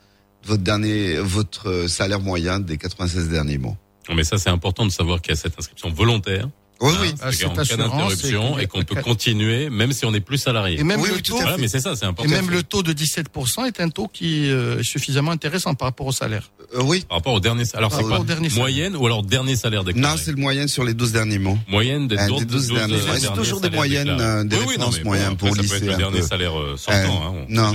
votre 0.47 0.63
dernier, 0.63 1.17
votre 1.19 1.69
euh, 1.69 1.87
salaire 1.87 2.21
moyen 2.21 2.59
des 2.59 2.77
96 2.77 3.29
derniers 3.29 3.59
mois. 3.59 3.77
Non, 4.09 4.15
mais 4.15 4.23
ça, 4.23 4.37
c'est 4.37 4.49
important 4.49 4.85
de 4.85 4.91
savoir 4.91 5.21
qu'il 5.21 5.31
y 5.33 5.37
a 5.37 5.39
cette 5.39 5.57
inscription 5.57 5.89
volontaire 5.89 6.47
Oui, 6.81 6.91
Hein, 6.93 6.97
oui. 7.01 7.13
Ah, 7.21 7.31
c'est 7.31 7.45
cas 7.45 7.77
d'interruption 7.77 8.59
et 8.59 8.63
et 8.63 8.67
qu'on 8.67 8.83
peut 8.83 9.01
continuer 9.01 9.69
même 9.69 9.93
si 9.93 10.05
on 10.05 10.11
n'est 10.11 10.19
plus 10.19 10.37
salarié. 10.37 10.79
Et 10.79 10.83
même 10.83 10.99
Oui, 10.99 11.07
le 11.09 11.15
oui, 11.15 11.21
taux, 11.21 11.37
Voilà, 11.37 11.57
mais 11.57 11.67
c'est 11.69 11.79
ça, 11.79 11.95
c'est 11.95 12.05
et 12.05 12.07
important. 12.07 12.29
même 12.29 12.49
le 12.49 12.63
taux 12.63 12.83
de 12.83 12.91
17% 12.91 13.65
est 13.65 13.79
un 13.79 13.89
taux 13.89 14.07
qui 14.07 14.49
euh, 14.49 14.79
est 14.79 14.83
suffisamment 14.83 15.31
intéressant 15.31 15.73
par 15.73 15.87
rapport 15.87 16.07
au 16.07 16.11
salaire. 16.11 16.51
Euh, 16.75 16.81
oui. 16.83 17.05
Par 17.07 17.17
rapport 17.19 17.33
au 17.33 17.39
dernier 17.39 17.63
alors 17.75 17.89
Par 17.91 17.99
c'est 17.99 18.05
quoi 18.05 18.25
salaire. 18.27 18.51
Moyenne 18.55 18.95
ou 18.97 19.05
alors 19.05 19.23
dernier 19.23 19.55
salaire 19.55 19.83
déclaré 19.85 20.15
Non, 20.15 20.21
c'est 20.21 20.31
le 20.31 20.37
moyen 20.37 20.67
sur 20.67 20.83
les 20.83 20.93
12 20.93 21.13
derniers 21.13 21.39
mois. 21.39 21.57
Moyenne 21.69 22.07
des 22.09 22.17
Euh, 22.17 22.27
12, 22.27 22.39
des 22.39 22.45
12 22.45 22.67
derniers. 22.73 22.93
Ouais, 22.95 23.19
c'est 23.19 23.33
toujours 23.33 23.61
des 23.61 23.69
moyennes, 23.69 24.09
euh, 24.09 24.43
des 24.43 24.57
références 24.57 25.01
moyennes 25.03 25.37
pour 25.37 25.47
après, 25.47 25.59
ça 25.59 25.61
lycée, 25.63 25.79
peut 25.79 25.85
être 25.85 25.91
le 25.91 25.97
dernier 25.97 26.21
salaire 26.23 26.59
euh, 26.59 26.75
sortant. 26.77 27.35
Euh, 27.35 27.39
hein, 27.41 27.45
non. 27.47 27.73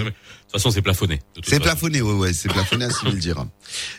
Toute 0.52 0.60
façon, 0.62 0.70
c'est 0.70 0.82
plafonné. 0.82 1.20
C'est 1.44 1.60
plafonné, 1.60 2.02
ouais, 2.02 2.12
ouais, 2.14 2.32
c'est 2.32 2.48
plafonné 2.48 2.84
à 2.86 2.90
6 2.90 3.02
000 3.04 3.12
dirhams. 3.16 3.48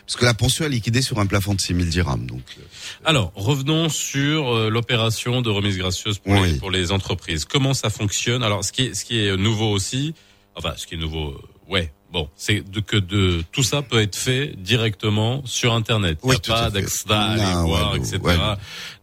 Parce 0.05 0.17
que 0.17 0.25
la 0.25 0.33
pension 0.33 0.65
est 0.65 0.69
liquidée 0.69 1.01
sur 1.01 1.19
un 1.19 1.25
plafond 1.25 1.53
de 1.53 1.61
6 1.61 1.73
000 1.75 1.85
dirhams. 1.89 2.25
Donc, 2.25 2.41
euh, 2.59 2.61
Alors, 3.05 3.31
revenons 3.35 3.87
sur 3.89 4.53
euh, 4.55 4.69
l'opération 4.69 5.41
de 5.41 5.49
remise 5.49 5.77
gracieuse 5.77 6.19
pour, 6.19 6.33
les, 6.35 6.41
Oui. 6.41 6.59
pour 6.59 6.71
les 6.71 6.91
entreprises. 6.91 7.45
Comment 7.45 7.73
ça 7.73 7.89
fonctionne? 7.89 8.43
Alors, 8.43 8.63
ce 8.65 8.71
qui 8.71 8.83
est, 8.87 8.93
ce 8.93 9.05
qui 9.05 9.25
est 9.25 9.35
nouveau 9.37 9.71
aussi, 9.71 10.13
enfin, 10.55 10.73
ce 10.75 10.85
qui 10.87 10.95
est 10.95 10.97
nouveau, 10.97 11.29
euh, 11.29 11.41
ouais, 11.71 11.93
bon, 12.11 12.29
c'est 12.35 12.61
de, 12.69 12.79
que 12.79 12.97
de 12.97 13.43
tout 13.51 13.63
ça 13.63 13.81
peut 13.81 14.01
être 14.01 14.15
fait 14.15 14.53
directement 14.57 15.41
sur 15.45 15.73
Internet. 15.73 16.19
Il 16.23 16.27
Oui, 16.29 16.35
n'y 16.35 16.35
a 16.37 16.39
tout 16.39 16.51
à 16.51 16.55
pas 16.55 16.65
fait. 16.71 16.71
d'extra 16.81 17.19
à 17.21 17.31
aller 17.31 17.41
Non, 17.41 17.65
voir, 17.67 17.91
ouais, 17.93 17.97
etc. 17.99 18.19
ouais. 18.21 18.35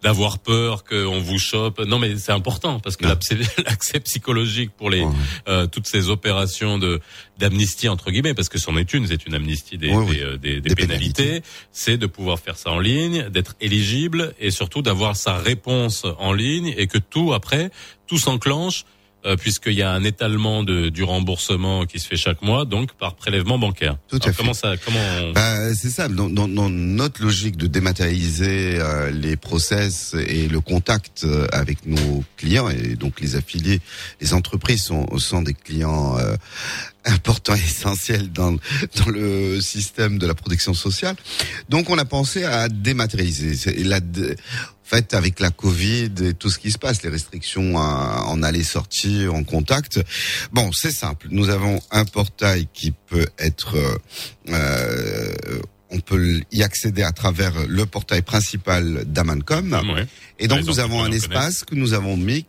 D'avoir 0.02 0.38
peur 0.38 0.84
qu'on 0.84 1.18
vous 1.20 1.38
chope. 1.38 1.80
Non, 1.86 1.98
mais 1.98 2.16
c'est 2.16 2.32
important 2.32 2.78
parce 2.80 2.96
que 2.96 3.06
Non. 3.06 3.16
l'accès 3.66 4.00
psychologique 4.00 4.70
pour 4.76 4.90
les 4.90 5.02
Ouais. 5.02 5.12
euh, 5.48 5.66
toutes 5.66 5.86
ces 5.86 6.10
opérations 6.10 6.78
de 6.78 7.00
d'amnistie 7.38 7.88
entre 7.88 8.10
guillemets, 8.10 8.34
parce 8.34 8.48
que 8.48 8.58
c'en 8.58 8.76
est 8.76 8.92
une, 8.92 9.06
c'est 9.06 9.24
une 9.26 9.34
amnistie 9.34 9.78
des, 9.78 9.90
Oui, 9.94 10.04
oui. 10.08 10.16
des, 10.16 10.22
euh, 10.22 10.36
des- 10.38 10.60
des 10.60 10.68
Des 10.70 10.74
pénalités, 10.74 11.42
c'est 11.72 11.96
de 11.96 12.06
pouvoir 12.06 12.38
faire 12.40 12.56
ça 12.56 12.70
en 12.72 12.80
ligne, 12.80 13.28
d'être 13.30 13.54
éligible 13.60 14.34
et 14.40 14.50
surtout 14.50 14.82
d'avoir 14.82 15.14
sa 15.16 15.36
réponse 15.36 16.04
en 16.18 16.32
ligne 16.32 16.74
et 16.76 16.88
que 16.88 16.98
tout 16.98 17.32
après 17.32 17.70
tout 18.08 18.18
s'enclenche 18.18 18.84
euh, 19.26 19.36
puisqu'il 19.36 19.72
y 19.74 19.82
a 19.82 19.90
un 19.90 20.04
étalement 20.04 20.62
de, 20.62 20.88
du 20.90 21.02
remboursement 21.02 21.86
qui 21.86 21.98
se 21.98 22.06
fait 22.06 22.16
chaque 22.16 22.40
mois, 22.42 22.64
donc 22.64 22.92
par 22.94 23.14
prélèvement 23.16 23.58
bancaire. 23.58 23.96
Tout 24.08 24.16
à 24.16 24.24
Alors, 24.24 24.34
fait. 24.36 24.42
Comment 24.42 24.54
ça 24.54 24.76
Comment 24.76 25.00
on- 25.22 25.32
Bah, 25.32 25.74
c'est 25.74 25.90
ça. 25.90 26.08
Dans, 26.08 26.28
dans- 26.30 26.48
dans 26.48 26.70
notre 26.70 27.22
logique 27.22 27.56
de 27.56 27.66
dématérialiser 27.66 28.78
euh, 28.78 29.10
les 29.10 29.36
process 29.36 30.14
et 30.14 30.48
le 30.48 30.60
contact 30.60 31.24
euh, 31.24 31.46
avec 31.52 31.84
nos 31.86 32.24
clients 32.36 32.68
et 32.70 32.94
donc 32.96 33.20
les 33.20 33.34
affiliés, 33.36 33.80
les 34.20 34.32
entreprises 34.34 34.82
sont, 34.84 35.06
sont 35.18 35.42
des 35.42 35.54
clients 35.54 36.16
euh, 36.18 36.36
importants 37.04 37.54
et 37.54 37.58
essentiels 37.58 38.30
dans, 38.32 38.52
dans 38.52 39.08
le 39.10 39.60
système 39.60 40.18
de 40.18 40.26
la 40.26 40.34
protection 40.34 40.74
sociale. 40.74 41.16
Donc, 41.68 41.90
on 41.90 41.98
a 41.98 42.04
pensé 42.04 42.44
à 42.44 42.68
dématérialiser. 42.68 43.82
La, 43.84 44.00
fait, 44.88 45.14
avec 45.14 45.38
la 45.40 45.50
Covid 45.50 46.12
et 46.22 46.34
tout 46.34 46.50
ce 46.50 46.58
qui 46.58 46.70
se 46.70 46.78
passe, 46.78 47.02
les 47.02 47.10
restrictions 47.10 47.76
en 47.76 48.42
aller 48.42 48.64
sortir 48.64 49.34
en 49.34 49.44
contact, 49.44 50.00
bon, 50.52 50.70
c'est 50.72 50.90
simple. 50.92 51.26
Nous 51.30 51.48
avons 51.50 51.80
un 51.90 52.04
portail 52.04 52.68
qui 52.72 52.92
peut 52.92 53.26
être 53.38 53.76
euh, 53.76 53.98
euh, 54.48 55.60
on 55.90 56.00
peut 56.00 56.40
y 56.52 56.62
accéder 56.62 57.02
à 57.02 57.12
travers 57.12 57.52
le 57.66 57.86
portail 57.86 58.22
principal 58.22 59.04
d'Amancom. 59.06 59.72
Ouais. 59.94 60.06
Et 60.38 60.46
donc 60.48 60.60
Les 60.60 60.64
nous 60.64 60.80
avons 60.80 61.02
un 61.02 61.12
espace 61.12 61.64
que 61.64 61.74
nous 61.74 61.94
avons 61.94 62.16
mis 62.16 62.44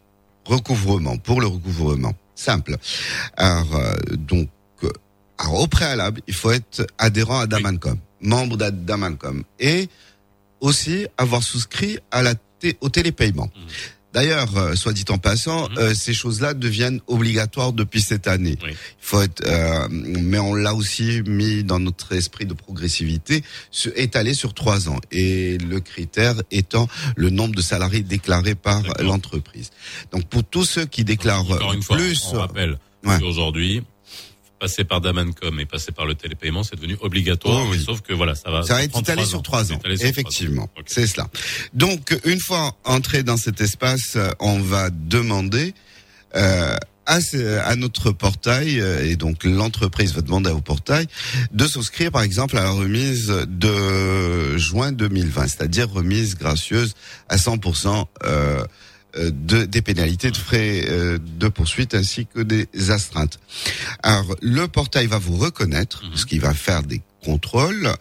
recouvrement, 0.46 1.18
pour 1.18 1.40
le 1.42 1.48
recouvrement. 1.48 2.14
Simple. 2.36 2.78
Alors, 3.38 3.76
euh, 3.76 3.94
donc, 4.18 4.50
euh, 4.84 4.90
alors, 5.38 5.62
au 5.62 5.68
préalable, 5.68 6.22
il 6.28 6.34
faut 6.34 6.52
être 6.52 6.86
adhérent 6.98 7.40
à 7.40 7.48
Damancom, 7.48 7.98
membre 8.22 8.58
d'A- 8.58 8.72
d'Amancom. 8.72 9.44
Et 9.60 9.88
aussi 10.62 11.08
avoir 11.18 11.44
souscrit 11.44 11.98
à 12.12 12.22
la 12.22 12.36
té- 12.60 12.78
au 12.82 12.90
télépaiement. 12.90 13.50
Mhm. 13.56 13.64
D'ailleurs, 14.12 14.58
euh, 14.58 14.74
soit 14.76 14.92
dit 14.92 15.06
en 15.10 15.20
passant, 15.20 15.70
Mhm. 15.70 15.78
euh, 15.78 15.94
ces 15.94 16.16
choses-là 16.16 16.56
deviennent 16.56 17.00
obligatoires 17.06 17.74
depuis 17.74 18.02
cette 18.02 18.28
année. 18.28 18.58
Oui. 18.64 18.72
Il 18.72 18.76
faut 19.00 19.22
être, 19.22 19.44
euh, 19.46 19.88
mais 19.92 20.40
on 20.40 20.56
l'a 20.56 20.74
aussi 20.74 21.22
mis 21.28 21.64
dans 21.64 21.78
notre 21.80 22.14
esprit 22.14 22.48
de 22.48 22.56
progressivité, 22.56 23.44
se- 23.70 23.90
étalé 23.96 24.34
sur 24.34 24.56
trois 24.56 24.90
ans. 24.90 24.98
Et 25.12 25.60
le 25.60 25.80
critère 25.80 26.34
étant 26.50 26.88
le 27.16 27.30
nombre 27.30 27.54
de 27.54 27.62
salariés 27.62 28.02
déclarés 28.02 28.56
par 28.56 28.82
l'entreprise. 29.00 29.70
Donc 30.12 30.26
pour 30.28 30.44
tous 30.44 30.66
ceux 30.66 30.86
qui 30.88 31.04
déclarent 31.04 31.46
une 31.74 31.84
fois, 31.84 31.96
plus, 31.98 32.20
on 32.34 32.40
rappelle 32.40 32.80
Ouais. 33.06 33.20
qu'aujourd'hui, 33.20 33.84
passer 34.60 34.84
par 34.84 35.02
Damancom 35.02 35.60
et 35.60 35.66
passer 35.66 35.92
par 35.92 36.06
le 36.06 36.16
télépaiement, 36.16 36.64
c'est 36.64 36.76
devenu 36.76 36.98
obligatoire. 37.02 37.64
Oh 37.66 37.70
oui. 37.72 37.82
Sauf 37.84 38.02
que 38.02 38.14
voilà, 38.14 38.36
ça 38.36 38.52
va. 38.52 38.64
ça 38.64 38.76
va 38.76 38.84
être 38.84 39.00
étalé 39.00 39.26
sur 39.26 39.42
trois 39.42 39.72
ans. 39.72 39.80
Effectivement, 39.86 40.70
c'est 40.86 41.08
cela. 41.08 41.28
Donc 41.74 42.18
une 42.26 42.40
fois 42.40 42.78
entré 42.84 43.24
dans 43.24 43.38
cet 43.38 43.62
espace, 43.62 44.18
on 44.40 44.60
va 44.60 44.90
demander 44.90 45.74
euh, 46.36 46.76
à, 47.10 47.20
à 47.66 47.76
notre 47.76 48.12
portail 48.12 48.80
euh, 48.80 49.04
et 49.04 49.16
donc 49.16 49.44
l'entreprise 49.44 50.14
va 50.14 50.22
demander 50.22 50.52
au 50.52 50.62
portail 50.62 51.08
de 51.52 51.66
souscrire 51.66 52.12
par 52.12 52.22
exemple 52.22 52.58
à 52.58 52.64
la 52.64 52.70
remise 52.70 53.28
de 53.48 54.58
juin 54.58 54.92
2020, 54.92 55.48
c'est-à-dire 55.48 55.90
remise 55.90 56.36
gracieuse 56.36 56.94
à 57.28 57.38
100% 57.38 57.88
euh, 57.88 58.04
euh, 58.26 58.64
de, 59.18 59.66
des 59.66 59.82
pénalités 59.82 60.32
de 60.32 60.38
frais 60.38 60.86
euh, 60.88 61.18
de 61.38 61.48
poursuite 61.48 61.94
ainsi 61.96 62.28
que 62.28 62.42
des 62.42 62.68
astreintes. 62.92 63.40
Alors 64.04 64.36
le 64.42 64.68
portail 64.68 65.08
va 65.08 65.18
vous 65.18 65.38
reconnaître, 65.38 66.04
Mhm. 66.06 66.16
ce 66.16 66.26
qui 66.26 66.40
va 66.40 66.54
faire 66.54 66.84
des 66.84 67.02
contrôles. 67.24 67.94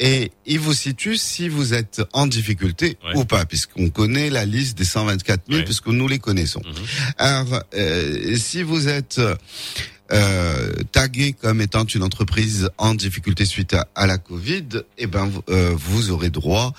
Et 0.00 0.30
il 0.46 0.60
vous 0.60 0.74
situe 0.74 1.16
si 1.16 1.48
vous 1.48 1.74
êtes 1.74 2.02
en 2.12 2.28
difficulté 2.28 2.96
Ouais. 3.04 3.16
ou 3.16 3.24
pas, 3.24 3.44
puisqu'on 3.46 3.90
connaît 3.90 4.30
la 4.30 4.44
liste 4.44 4.78
des 4.78 4.84
124 4.84 5.42
000, 5.48 5.58
Ouais. 5.58 5.64
puisque 5.64 5.88
nous 5.88 6.06
les 6.06 6.20
connaissons. 6.20 6.62
Mhm. 6.64 6.72
Alors, 7.18 7.62
euh, 7.74 8.36
si 8.36 8.62
vous 8.62 8.86
êtes 8.86 9.20
euh, 10.12 10.72
tagué 10.92 11.32
comme 11.32 11.60
étant 11.60 11.84
une 11.84 12.02
entreprise 12.02 12.70
en 12.78 12.94
difficulté 12.94 13.44
suite 13.44 13.74
à, 13.74 13.88
à 13.94 14.06
la 14.06 14.18
Covid, 14.18 14.82
eh 14.96 15.06
ben, 15.06 15.30
euh, 15.48 15.74
vous 15.76 16.10
aurez 16.10 16.30
droit 16.30 16.72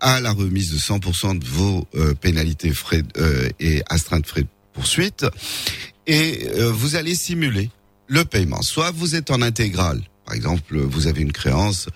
à 0.00 0.20
la 0.20 0.32
remise 0.32 0.72
de 0.72 0.78
100% 0.78 1.38
de 1.38 1.44
vos 1.44 1.86
euh, 1.94 2.14
pénalités 2.14 2.72
frais 2.72 3.02
euh, 3.16 3.48
et 3.60 3.82
astreintes 3.88 4.26
frais 4.26 4.42
de 4.42 4.48
poursuite. 4.72 5.26
Et 6.06 6.48
euh, 6.56 6.70
vous 6.72 6.96
allez 6.96 7.14
simuler 7.14 7.70
le 8.06 8.24
paiement. 8.24 8.62
Soit 8.62 8.90
vous 8.90 9.14
êtes 9.14 9.30
en 9.30 9.40
intégrale. 9.42 10.02
Par 10.24 10.34
exemple, 10.34 10.78
vous 10.78 11.06
avez 11.06 11.20
une 11.20 11.32
créance 11.32 11.88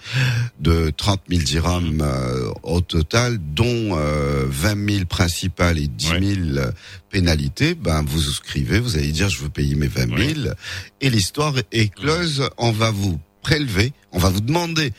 de 0.60 0.90
30 0.94 1.22
000 1.30 1.42
dirhams 1.42 2.00
euh, 2.02 2.52
au 2.62 2.80
total, 2.80 3.38
dont 3.38 3.96
euh, 3.96 4.44
20 4.48 4.90
000 4.90 5.04
principales 5.06 5.78
et 5.78 5.88
10 5.88 6.06
000 6.06 6.20
euh, 6.58 6.70
pénalités. 7.10 7.74
Ben, 7.74 8.02
vous 8.02 8.20
souscrivez, 8.20 8.80
vous 8.80 8.96
allez 8.96 9.12
dire 9.12 9.28
je 9.28 9.40
veux 9.40 9.48
payer 9.48 9.74
mes 9.74 9.86
20 9.86 10.34
000 10.44 10.54
et 11.00 11.10
l'histoire 11.10 11.54
est 11.72 11.94
close. 11.94 12.50
On 12.58 12.70
va 12.70 12.90
vous 12.90 13.18
prélever, 13.52 13.92
on 14.12 14.18
va 14.18 14.28
vous 14.28 14.42
demander 14.42 14.92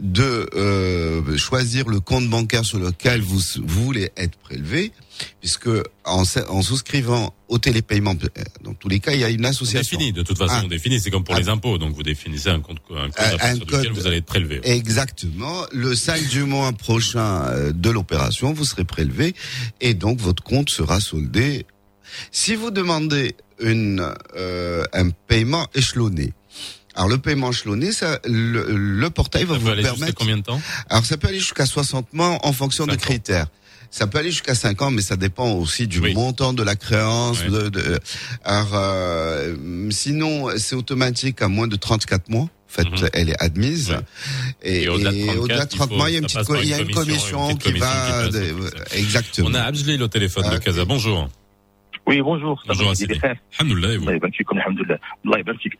de 0.00 0.48
euh, 0.54 1.36
choisir 1.36 1.88
le 1.88 1.98
compte 2.00 2.28
bancaire 2.28 2.64
sur 2.64 2.78
lequel 2.78 3.20
vous, 3.20 3.40
vous 3.56 3.84
voulez 3.84 4.10
être 4.16 4.36
prélevé, 4.38 4.92
puisque 5.40 5.68
en, 6.04 6.22
en 6.48 6.62
souscrivant 6.62 7.34
au 7.48 7.58
télépaiement, 7.58 8.14
euh, 8.22 8.42
dans 8.62 8.74
tous 8.74 8.88
les 8.88 9.00
cas, 9.00 9.12
il 9.14 9.20
y 9.20 9.24
a 9.24 9.30
une 9.30 9.44
On 9.46 9.48
association. 9.50 9.98
définit, 9.98 10.12
de 10.12 10.22
toute 10.22 10.38
façon, 10.38 10.54
Ah. 10.56 10.62
on 10.64 10.68
définit, 10.68 11.00
c'est 11.00 11.10
comme 11.10 11.24
pour 11.24 11.34
Ah. 11.34 11.40
les 11.40 11.48
impôts, 11.48 11.76
donc 11.78 11.94
vous 11.96 12.04
définissez 12.04 12.50
un 12.50 12.60
compte, 12.60 12.78
un 12.90 13.06
Un- 13.16 13.36
à 13.40 13.56
code. 13.56 13.88
vous 13.92 14.06
allez 14.06 14.18
être 14.18 14.26
prélevé. 14.26 14.60
Exactement. 14.62 15.64
Le 15.72 15.96
5 15.96 16.28
du 16.28 16.44
mois 16.44 16.72
prochain 16.72 17.42
euh, 17.46 17.72
de 17.72 17.90
l'opération, 17.90 18.52
vous 18.52 18.64
serez 18.64 18.84
prélevé 18.84 19.34
et 19.80 19.94
donc 19.94 20.20
votre 20.20 20.42
compte 20.44 20.70
sera 20.70 21.00
soldé. 21.00 21.66
Si 22.30 22.54
vous 22.54 22.70
demandez 22.70 23.34
une, 23.60 24.08
euh, 24.36 24.84
un 24.92 25.10
paiement 25.10 25.66
échelonné, 25.74 26.32
alors 26.98 27.08
le 27.08 27.18
paiement 27.18 27.50
échelonné, 27.50 27.92
ça, 27.92 28.18
le, 28.26 28.66
le 28.70 29.10
portail 29.10 29.44
va 29.44 29.54
Ça 29.54 29.58
vous 29.60 29.66
peut 29.66 29.72
aller 29.72 29.82
permettre. 29.82 30.14
combien 30.14 30.36
de 30.36 30.42
temps 30.42 30.60
Alors 30.90 31.04
ça 31.06 31.16
peut 31.16 31.28
aller 31.28 31.38
jusqu'à 31.38 31.64
60 31.64 32.12
mois 32.12 32.38
en 32.42 32.52
fonction 32.52 32.86
de 32.86 32.92
ans. 32.92 32.96
critères. 32.96 33.46
Ça 33.90 34.06
peut 34.06 34.18
aller 34.18 34.30
jusqu'à 34.30 34.54
5 34.54 34.82
ans, 34.82 34.90
mais 34.90 35.00
ça 35.00 35.16
dépend 35.16 35.52
aussi 35.52 35.86
du 35.86 36.00
Oui. 36.00 36.12
montant 36.12 36.52
de 36.52 36.62
la 36.62 36.76
créance. 36.76 37.40
Ouais. 37.42 37.48
De, 37.50 37.68
de- 37.70 37.98
alors, 38.44 38.72
euh, 38.74 39.56
sinon, 39.90 40.48
c'est 40.58 40.74
automatique 40.76 41.40
à 41.40 41.48
moins 41.48 41.66
de 41.68 41.76
34 41.76 42.28
mois. 42.28 42.42
En 42.42 42.50
fait, 42.68 42.84
Mhm. 42.84 43.08
elle 43.14 43.30
est 43.30 43.42
admise. 43.42 43.90
Ouais. 43.92 43.96
Et, 44.62 44.82
Et 44.82 44.88
au-delà 44.90 45.10
de 45.12 45.16
et 45.16 45.24
34, 45.26 45.40
au-delà 45.42 45.64
de 45.64 45.72
il 45.72 45.78
30 45.78 45.88
faut- 45.88 45.96
mois, 45.96 46.10
il 46.10 46.12
y 46.12 46.16
a 46.16 46.18
une 46.18 46.24
petite, 46.26 46.42
co- 46.44 46.56
il 46.56 46.68
y 46.68 46.74
a 46.74 46.78
une 46.80 46.90
commission, 46.90 47.48
une 47.50 47.56
qui 47.58 47.64
commission 47.68 47.86
va. 47.88 48.24
qui 48.26 48.30
passe, 48.32 48.42
de- 48.42 48.98
exactement. 48.98 49.48
On 49.50 49.54
a 49.54 49.62
Abdel 49.62 50.02
au 50.02 50.08
téléphone 50.08 50.50
de 50.50 50.56
Ah. 50.56 50.58
Casa. 50.58 50.84
Bonjour. 50.84 51.30
Oui, 52.08 52.22
bonjour. 52.22 52.62
Bonjour, 52.66 52.90
Assidi. 52.90 53.20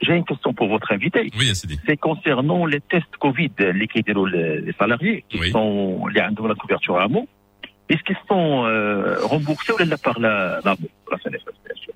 J'ai 0.02 0.14
une 0.14 0.24
question 0.26 0.52
pour 0.52 0.68
votre 0.68 0.92
invité. 0.92 1.30
Oui, 1.38 1.50
C'est 1.86 1.96
concernant 1.96 2.66
les 2.66 2.82
tests 2.82 3.16
Covid, 3.18 3.50
les 3.58 3.88
les 3.94 4.74
salariés 4.78 5.24
qui 5.30 5.38
sont, 5.50 6.06
les 6.08 6.20
ont 6.20 6.46
la 6.46 6.54
couverture 6.54 7.00
à 7.00 7.08
mot. 7.08 7.26
Est-ce 7.88 8.02
qu'ils 8.02 8.18
sont 8.28 8.60
remboursés 9.22 9.72
ou 9.72 9.96
par 9.96 10.20
la, 10.20 10.60
la, 10.66 10.76
la 11.10 11.16
CNFS, 11.16 11.94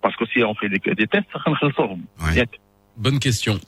Parce 0.00 0.14
que 0.14 0.24
si 0.26 0.44
on 0.44 0.54
fait 0.54 0.68
des, 0.68 0.78
tests, 0.78 1.26
ça 1.32 1.40
va 1.44 1.94
Bonne 2.96 3.18
question 3.18 3.58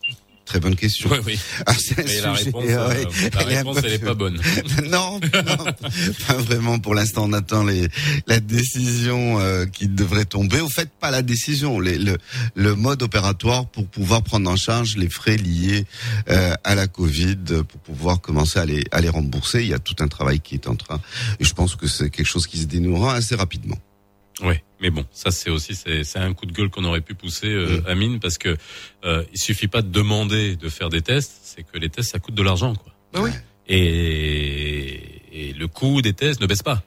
très 0.52 0.60
bonne 0.60 0.76
question. 0.76 1.08
Oui, 1.10 1.18
oui. 1.26 1.38
Ah, 1.66 1.72
Mais 1.96 2.20
la 2.20 2.32
réponse, 2.34 2.64
ouais, 2.64 2.72
euh, 2.74 2.88
la 3.34 3.42
elle 3.42 3.52
est 3.52 3.54
un 3.54 3.58
réponse, 3.58 3.80
peu- 3.80 3.86
elle 3.86 3.92
est 3.94 3.98
pas 4.00 4.12
bonne. 4.14 4.38
non, 4.90 5.18
non, 5.34 5.64
pas 6.26 6.34
vraiment. 6.34 6.78
Pour 6.78 6.94
l'instant, 6.94 7.24
on 7.26 7.32
attend 7.32 7.64
les, 7.64 7.88
la 8.26 8.38
décision 8.40 9.40
euh, 9.40 9.64
qui 9.64 9.88
devrait 9.88 10.26
tomber. 10.26 10.60
Au 10.60 10.68
fait, 10.68 10.90
pas 11.00 11.10
la 11.10 11.22
décision, 11.22 11.80
les- 11.80 11.96
le, 11.98 12.18
le 12.54 12.74
mode 12.74 13.02
opératoire 13.02 13.66
pour 13.66 13.86
pouvoir 13.86 14.22
prendre 14.22 14.50
en 14.50 14.56
charge 14.56 14.96
les 14.96 15.08
frais 15.08 15.36
liés 15.38 15.86
euh, 16.28 16.54
à 16.64 16.74
la 16.74 16.86
Covid, 16.86 17.36
pour 17.68 17.80
pouvoir 17.80 18.20
commencer 18.20 18.58
à 18.58 18.66
les, 18.66 18.84
à 18.92 19.00
les 19.00 19.08
rembourser. 19.08 19.62
Il 19.62 19.68
y 19.68 19.74
a 19.74 19.78
tout 19.78 19.96
un 20.00 20.08
travail 20.08 20.40
qui 20.40 20.54
est 20.56 20.68
en 20.68 20.76
train. 20.76 21.00
Et 21.40 21.44
je 21.44 21.54
pense 21.54 21.76
que 21.76 21.86
c'est 21.86 22.10
quelque 22.10 22.26
chose 22.26 22.46
qui 22.46 22.58
se 22.58 22.66
dénouera 22.66 23.14
assez 23.14 23.36
rapidement. 23.36 23.78
Oui, 24.42 24.54
mais 24.80 24.90
bon, 24.90 25.04
ça 25.12 25.30
c'est 25.30 25.50
aussi 25.50 25.74
c'est 25.74 26.16
un 26.18 26.32
coup 26.34 26.46
de 26.46 26.52
gueule 26.52 26.68
qu'on 26.70 26.84
aurait 26.84 27.00
pu 27.00 27.14
pousser 27.14 27.46
euh, 27.46 27.80
Mm. 27.82 27.86
Amine 27.86 28.20
parce 28.20 28.38
que 28.38 28.56
euh, 29.04 29.24
il 29.32 29.38
suffit 29.38 29.68
pas 29.68 29.82
de 29.82 29.88
demander 29.88 30.56
de 30.56 30.68
faire 30.68 30.88
des 30.88 31.00
tests, 31.02 31.32
c'est 31.44 31.62
que 31.62 31.78
les 31.78 31.88
tests 31.88 32.10
ça 32.12 32.18
coûte 32.18 32.34
de 32.34 32.42
l'argent 32.42 32.74
quoi. 32.74 32.92
Bah 33.12 33.20
oui. 33.22 33.30
Et, 33.68 35.48
et 35.48 35.52
le 35.52 35.68
coût 35.68 36.02
des 36.02 36.12
tests 36.12 36.40
ne 36.40 36.46
baisse 36.46 36.62
pas. 36.62 36.82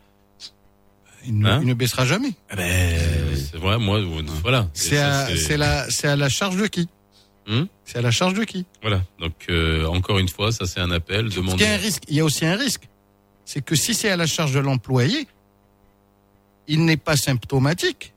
Il 1.25 1.39
ne, 1.39 1.47
Hein 1.47 1.59
il 1.61 1.67
ne 1.67 1.73
baissera 1.73 2.05
jamais. 2.05 2.33
Ah 2.49 2.55
ben, 2.55 2.99
c'est 3.35 3.57
vrai, 3.57 3.79
moi 3.79 3.99
voilà. 4.43 4.69
C'est 4.73 4.97
à, 4.97 5.27
la, 5.57 5.89
c'est 5.89 6.07
à 6.07 6.15
la 6.15 6.29
charge 6.29 6.57
de 6.57 6.67
qui 6.67 6.87
Hum 7.47 7.67
C'est 7.85 7.99
à 7.99 8.01
la 8.01 8.11
charge 8.11 8.33
de 8.33 8.43
qui 8.43 8.65
Voilà. 8.81 9.01
Donc 9.19 9.33
euh, 9.49 9.85
encore 9.85 10.19
une 10.19 10.29
fois, 10.29 10.51
ça 10.51 10.65
c'est 10.65 10.79
un 10.79 10.91
appel. 10.91 11.29
Qu'il 11.29 11.37
Demander. 11.37 11.63
y 11.63 11.67
a 11.67 11.73
un 11.73 11.77
risque. 11.77 12.03
Il 12.09 12.15
y 12.15 12.19
a 12.19 12.25
aussi 12.25 12.45
un 12.45 12.55
risque. 12.57 12.87
C'est 13.45 13.63
que 13.63 13.75
si 13.75 13.93
c'est 13.93 14.09
à 14.09 14.17
la 14.17 14.25
charge 14.27 14.51
de 14.53 14.59
l'employé, 14.59 15.27
il 16.67 16.85
n'est 16.85 16.97
pas 16.97 17.15
symptomatique, 17.17 18.13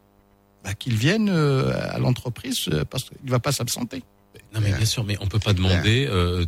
bah, 0.65 0.75
qu'il 0.75 0.95
vienne 0.97 1.29
euh, 1.31 1.73
à 1.95 1.99
l'entreprise 1.99 2.69
euh, 2.73 2.85
parce 2.85 3.05
qu'il 3.05 3.17
ne 3.25 3.31
va 3.31 3.39
pas 3.39 3.53
s'absenter. 3.53 4.03
Non 4.55 4.61
mais 4.63 4.73
bien 4.73 4.87
sûr, 4.87 5.05
mais 5.05 5.17
on 5.21 5.27
peut 5.27 5.39
pas 5.39 5.53
demander. 5.53 6.07
euh, 6.09 6.47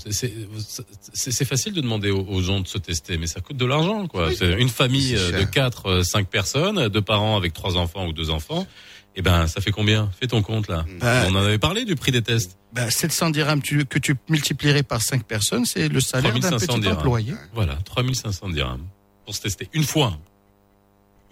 c'est 1.12 1.44
facile 1.44 1.74
de 1.74 1.80
demander 1.82 2.10
aux, 2.10 2.40
gens 2.40 2.60
de 2.60 2.66
se 2.66 2.78
tester, 2.78 3.18
mais 3.18 3.26
ça 3.26 3.40
coûte 3.40 3.58
de 3.58 3.66
l'argent, 3.66 4.06
quoi. 4.06 4.30
Une 4.58 4.68
famille 4.70 5.16
euh, 5.16 5.32
de 5.32 5.38
cher. 5.38 5.50
quatre, 5.50 5.86
euh, 5.86 6.02
cinq 6.02 6.28
personnes, 6.28 6.88
deux 6.88 7.02
parents 7.02 7.36
avec 7.36 7.52
trois 7.52 7.76
enfants 7.76 8.06
ou 8.06 8.12
deux 8.14 8.30
enfants. 8.30 8.66
Eh 9.16 9.22
ben, 9.22 9.46
ça 9.48 9.60
fait 9.60 9.72
combien? 9.72 10.08
Fais 10.18 10.28
ton 10.28 10.40
compte 10.40 10.68
là. 10.68 10.84
Bah, 11.00 11.24
on 11.28 11.34
en 11.34 11.42
avait 11.44 11.58
parlé 11.58 11.84
du 11.84 11.94
prix 11.96 12.12
des 12.12 12.22
tests. 12.22 12.56
Bah, 12.72 12.90
700 12.90 13.30
dirhams 13.30 13.60
tu- 13.60 13.84
que 13.84 13.98
tu 13.98 14.14
multiplierais 14.28 14.84
par 14.84 15.02
5 15.02 15.24
personnes, 15.24 15.66
c'est 15.66 15.88
le 15.88 16.00
salaire 16.00 16.32
d'un 16.32 16.40
3500 16.40 16.66
petit 16.74 16.80
dirhams. 16.80 16.98
employé. 16.98 17.34
Voilà, 17.52 17.74
3500 17.84 18.48
dirhams 18.50 18.86
pour 19.26 19.34
se 19.34 19.42
tester 19.42 19.68
une 19.74 19.84
fois. 19.84 20.16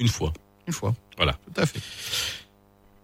Une 0.00 0.08
fois. 0.08 0.32
Une 0.68 0.74
fois. 0.74 0.94
Voilà. 1.16 1.32
Tout 1.32 1.60
à 1.62 1.66
fait. 1.66 1.80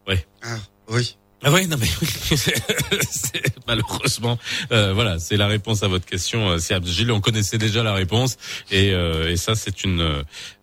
Ouais. 0.06 0.24
Ah, 0.42 0.58
oui. 0.88 1.16
Ah 1.46 1.50
ouais, 1.52 1.66
non 1.66 1.76
mais 1.78 1.86
malheureusement, 3.66 4.38
euh, 4.72 4.94
voilà, 4.94 5.18
c'est 5.18 5.36
la 5.36 5.46
réponse 5.46 5.82
à 5.82 5.88
votre 5.88 6.06
question. 6.06 6.48
euh, 6.48 6.58
C'est 6.58 6.82
Gilles, 6.86 7.12
on 7.12 7.20
connaissait 7.20 7.58
déjà 7.58 7.82
la 7.82 7.92
réponse 7.92 8.38
et, 8.70 8.92
euh, 8.92 9.30
et 9.30 9.36
ça 9.36 9.54
c'est 9.54 9.84
une, 9.84 10.00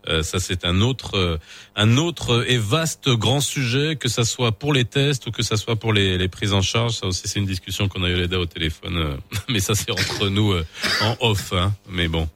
euh, 0.08 0.22
ça 0.24 0.40
c'est 0.40 0.64
un 0.64 0.80
autre, 0.80 1.16
euh, 1.16 1.38
un 1.76 1.96
autre 1.98 2.44
et 2.48 2.58
vaste 2.58 3.08
grand 3.10 3.40
sujet 3.40 3.94
que 3.94 4.08
ça 4.08 4.24
soit 4.24 4.50
pour 4.50 4.72
les 4.72 4.84
tests 4.84 5.28
ou 5.28 5.30
que 5.30 5.44
ça 5.44 5.56
soit 5.56 5.76
pour 5.76 5.92
les, 5.92 6.18
les 6.18 6.28
prises 6.28 6.52
en 6.52 6.62
charge. 6.62 6.94
Ça 6.94 7.06
aussi 7.06 7.28
c'est 7.28 7.38
une 7.38 7.46
discussion 7.46 7.86
qu'on 7.88 8.02
a 8.02 8.08
eu 8.08 8.16
Leda 8.16 8.40
au 8.40 8.46
téléphone, 8.46 8.96
euh, 8.96 9.16
mais 9.48 9.60
ça 9.60 9.76
c'est 9.76 9.92
entre 9.92 10.28
nous 10.30 10.50
euh, 10.52 10.66
en 11.02 11.16
off. 11.20 11.52
Hein, 11.52 11.72
mais 11.90 12.08
bon, 12.08 12.28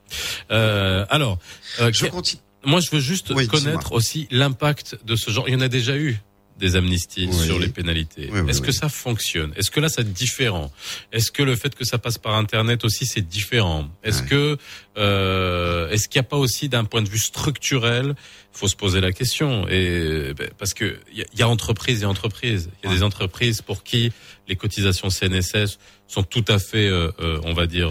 euh, 0.52 1.04
alors, 1.10 1.38
euh, 1.80 1.90
Je 1.92 2.06
continue. 2.06 2.42
Moi 2.66 2.80
je 2.80 2.90
veux 2.90 3.00
juste 3.00 3.32
Oui, 3.34 3.46
connaître 3.46 3.92
aussi 3.92 4.28
l'impact 4.30 4.98
de 5.04 5.16
ce 5.16 5.30
genre. 5.30 5.48
Il 5.48 5.54
y 5.54 5.56
en 5.56 5.60
a 5.60 5.68
déjà 5.68 5.96
eu 5.96 6.18
des 6.58 6.74
amnisties 6.74 7.28
Oui. 7.30 7.46
sur 7.46 7.58
les 7.58 7.68
pénalités. 7.68 8.30
Oui, 8.32 8.40
oui, 8.40 8.50
Est-ce 8.50 8.62
que 8.62 8.72
ça 8.72 8.88
fonctionne? 8.88 9.52
Est-ce 9.56 9.70
que 9.70 9.78
là 9.78 9.90
c'est 9.90 10.10
différent 10.12 10.72
Est-ce 11.12 11.30
que 11.30 11.42
le 11.42 11.54
fait 11.54 11.74
que 11.74 11.84
ça 11.84 11.98
passe 11.98 12.16
par 12.18 12.34
internet 12.34 12.84
aussi 12.84 13.04
c'est 13.04 13.26
différent? 13.26 13.88
Est-ce 14.02 14.22
que 14.22 14.56
euh, 14.96 15.90
est-ce 15.90 16.08
qu'il 16.08 16.18
n'y 16.18 16.26
a 16.26 16.28
pas 16.28 16.38
aussi 16.38 16.68
d'un 16.68 16.84
point 16.84 17.02
de 17.02 17.08
vue 17.08 17.18
structurel 17.18 18.14
faut 18.52 18.68
se 18.68 18.76
poser 18.76 19.02
la 19.02 19.12
question 19.12 19.68
et 19.68 20.32
ben, 20.34 20.48
parce 20.56 20.72
que 20.72 20.98
il 21.12 21.26
y, 21.34 21.38
y 21.38 21.42
a 21.42 21.48
entreprises 21.48 22.02
et 22.02 22.06
entreprises. 22.06 22.70
Il 22.82 22.88
y 22.88 22.92
a 22.92 22.96
des 22.96 23.02
entreprises 23.02 23.60
pour 23.60 23.82
qui 23.82 24.12
les 24.48 24.56
cotisations 24.56 25.10
CNSS 25.10 25.78
sont 26.08 26.22
tout 26.22 26.44
à 26.48 26.58
fait, 26.58 26.88
euh, 26.88 27.10
euh, 27.20 27.38
on 27.44 27.52
va 27.52 27.66
dire, 27.66 27.90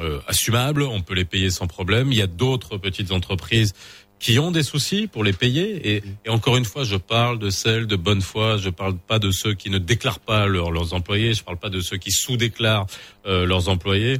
euh, 0.00 0.20
assumables. 0.26 0.82
On 0.82 1.02
peut 1.02 1.14
les 1.14 1.24
payer 1.24 1.50
sans 1.50 1.66
problème. 1.66 2.12
Il 2.12 2.18
y 2.18 2.22
a 2.22 2.26
d'autres 2.26 2.78
petites 2.78 3.12
entreprises 3.12 3.72
qui 4.18 4.38
ont 4.38 4.50
des 4.50 4.62
soucis 4.62 5.06
pour 5.06 5.24
les 5.24 5.32
payer. 5.32 5.96
Et, 5.96 6.02
encore 6.28 6.56
une 6.56 6.64
fois, 6.64 6.84
je 6.84 6.96
parle 6.96 7.38
de 7.38 7.50
celles 7.50 7.86
de 7.86 7.96
bonne 7.96 8.22
foi. 8.22 8.56
Je 8.56 8.70
parle 8.70 8.96
pas 8.96 9.18
de 9.18 9.30
ceux 9.30 9.54
qui 9.54 9.70
ne 9.70 9.78
déclarent 9.78 10.20
pas 10.20 10.46
leurs 10.46 10.70
leurs 10.70 10.94
employés. 10.94 11.34
Je 11.34 11.44
parle 11.44 11.58
pas 11.58 11.70
de 11.70 11.80
ceux 11.80 11.96
qui 11.96 12.10
sous-déclarent 12.10 12.86
euh, 13.26 13.44
leurs 13.46 13.68
employés. 13.68 14.18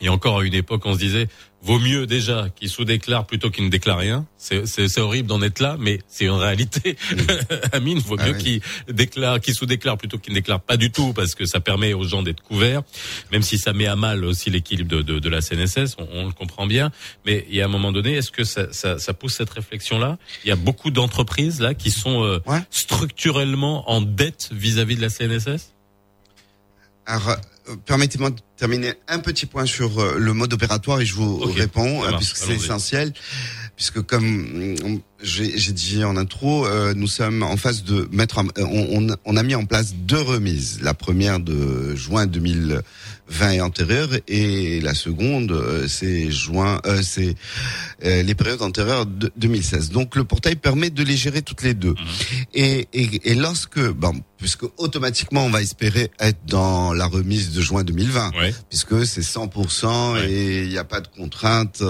Et 0.00 0.08
encore 0.08 0.40
à 0.40 0.44
une 0.44 0.54
époque, 0.54 0.82
on 0.86 0.94
se 0.94 0.98
disait, 0.98 1.28
vaut 1.62 1.78
mieux 1.78 2.06
déjà 2.06 2.48
qu'ils 2.56 2.70
sous-déclarent 2.70 3.26
plutôt 3.26 3.50
qu'ils 3.50 3.64
ne 3.64 3.68
déclarent 3.70 3.98
rien. 3.98 4.26
C'est, 4.38 4.98
horrible 4.98 5.28
d'en 5.28 5.42
être 5.42 5.60
là, 5.60 5.76
mais 5.78 5.98
c'est 6.08 6.24
une 6.24 6.30
réalité. 6.32 6.96
Amine, 7.72 7.98
vaut 7.98 8.16
Ah 8.18 8.26
mieux 8.28 8.32
oui. 8.36 8.60
qu'ils 8.86 8.94
déclarent, 8.94 9.40
qu'ils 9.40 9.54
sous-déclarent 9.54 9.98
plutôt 9.98 10.16
qu'ils 10.18 10.32
ne 10.32 10.38
déclarent 10.38 10.62
pas 10.62 10.78
du 10.78 10.90
tout, 10.90 11.12
parce 11.12 11.34
que 11.34 11.44
ça 11.44 11.60
permet 11.60 11.92
aux 11.92 12.04
gens 12.04 12.22
d'être 12.22 12.42
couverts, 12.42 12.82
même 13.30 13.42
si 13.42 13.58
ça 13.58 13.72
met 13.74 13.86
à 13.86 13.96
mal 13.96 14.24
aussi 14.24 14.48
l'équilibre 14.48 14.88
de, 14.96 15.02
de, 15.02 15.18
de 15.18 15.28
la 15.28 15.42
CNSS, 15.42 15.96
on, 15.98 16.08
on 16.12 16.26
le 16.26 16.32
comprend 16.32 16.66
bien. 16.66 16.90
Mais 17.26 17.44
il 17.50 17.54
y 17.56 17.60
a 17.60 17.66
un 17.66 17.68
moment 17.68 17.92
donné, 17.92 18.14
est-ce 18.14 18.30
que 18.30 18.44
ça, 18.44 18.72
ça, 18.72 18.98
ça 18.98 19.12
pousse 19.12 19.34
cette 19.34 19.50
réflexion-là? 19.50 20.16
Il 20.44 20.48
y 20.48 20.52
a 20.52 20.56
beaucoup 20.56 20.90
d'entreprises 20.90 21.60
là 21.60 21.74
qui 21.74 21.90
sont 21.90 22.24
euh, 22.24 22.38
Ouais. 22.46 22.60
structurellement 22.70 23.90
en 23.90 24.00
dette 24.00 24.48
vis-à-vis 24.52 24.96
de 24.96 25.02
la 25.02 25.10
CNSS. 25.10 25.74
Alors, 27.06 27.36
permettez-moi 27.84 28.30
de 28.30 28.40
terminer 28.56 28.94
un 29.08 29.18
petit 29.18 29.46
point 29.46 29.66
sur 29.66 29.98
euh, 29.98 30.16
le 30.18 30.32
mode 30.32 30.52
opératoire 30.52 31.00
et 31.00 31.06
je 31.06 31.14
vous 31.14 31.38
réponds 31.38 32.04
euh, 32.04 32.16
puisque 32.16 32.36
c'est 32.36 32.54
essentiel. 32.54 33.12
Puisque 33.76 34.02
comme 34.02 34.24
mm, 34.24 35.00
j'ai 35.22 35.72
dit 35.72 36.02
en 36.04 36.16
intro, 36.16 36.66
euh, 36.66 36.94
nous 36.94 37.06
sommes 37.06 37.42
en 37.42 37.56
phase 37.56 37.84
de 37.84 38.08
mettre, 38.12 38.38
en- 38.38 38.46
euh, 38.58 38.64
on, 38.70 39.08
on- 39.10 39.16
on 39.24 39.36
a 39.36 39.42
mis 39.42 39.54
en 39.54 39.64
place 39.66 39.94
deux 39.94 40.20
remises. 40.20 40.80
La 40.82 40.94
première 40.94 41.40
de 41.40 41.94
juin 41.94 42.26
2020 42.26 43.50
et 43.52 43.60
antérieure 43.60 44.08
et 44.28 44.80
la 44.80 44.94
seconde 44.94 45.52
euh, 45.52 45.86
c'est 45.88 46.30
juin, 46.30 46.80
euh, 46.86 47.00
c'est 47.02 47.34
euh, 48.04 48.22
les 48.22 48.34
périodes 48.34 48.62
antérieures 48.62 49.06
de 49.06 49.30
2016. 49.36 49.90
Donc 49.90 50.16
le 50.16 50.24
portail 50.24 50.56
permet 50.56 50.90
de 50.90 51.02
les 51.02 51.16
gérer 51.16 51.42
toutes 51.42 51.62
les 51.62 51.74
deux. 51.74 51.94
Et, 52.54 52.88
et, 52.92 53.30
et 53.30 53.34
lorsque, 53.34 53.80
bon, 53.90 54.14
puisque 54.38 54.64
automatiquement 54.78 55.44
on 55.44 55.50
va 55.50 55.60
espérer 55.62 56.10
être 56.18 56.38
dans 56.46 56.92
la 56.94 57.06
remise 57.06 57.52
de 57.52 57.60
juin 57.60 57.84
2020, 57.84 58.30
Ouais. 58.38 58.54
puisque 58.68 59.04
c'est 59.06 59.20
100% 59.22 60.14
Ouais. 60.14 60.30
et 60.30 60.62
il 60.62 60.68
n'y 60.70 60.78
a 60.78 60.84
pas 60.84 61.00
de 61.00 61.08
contrainte. 61.08 61.82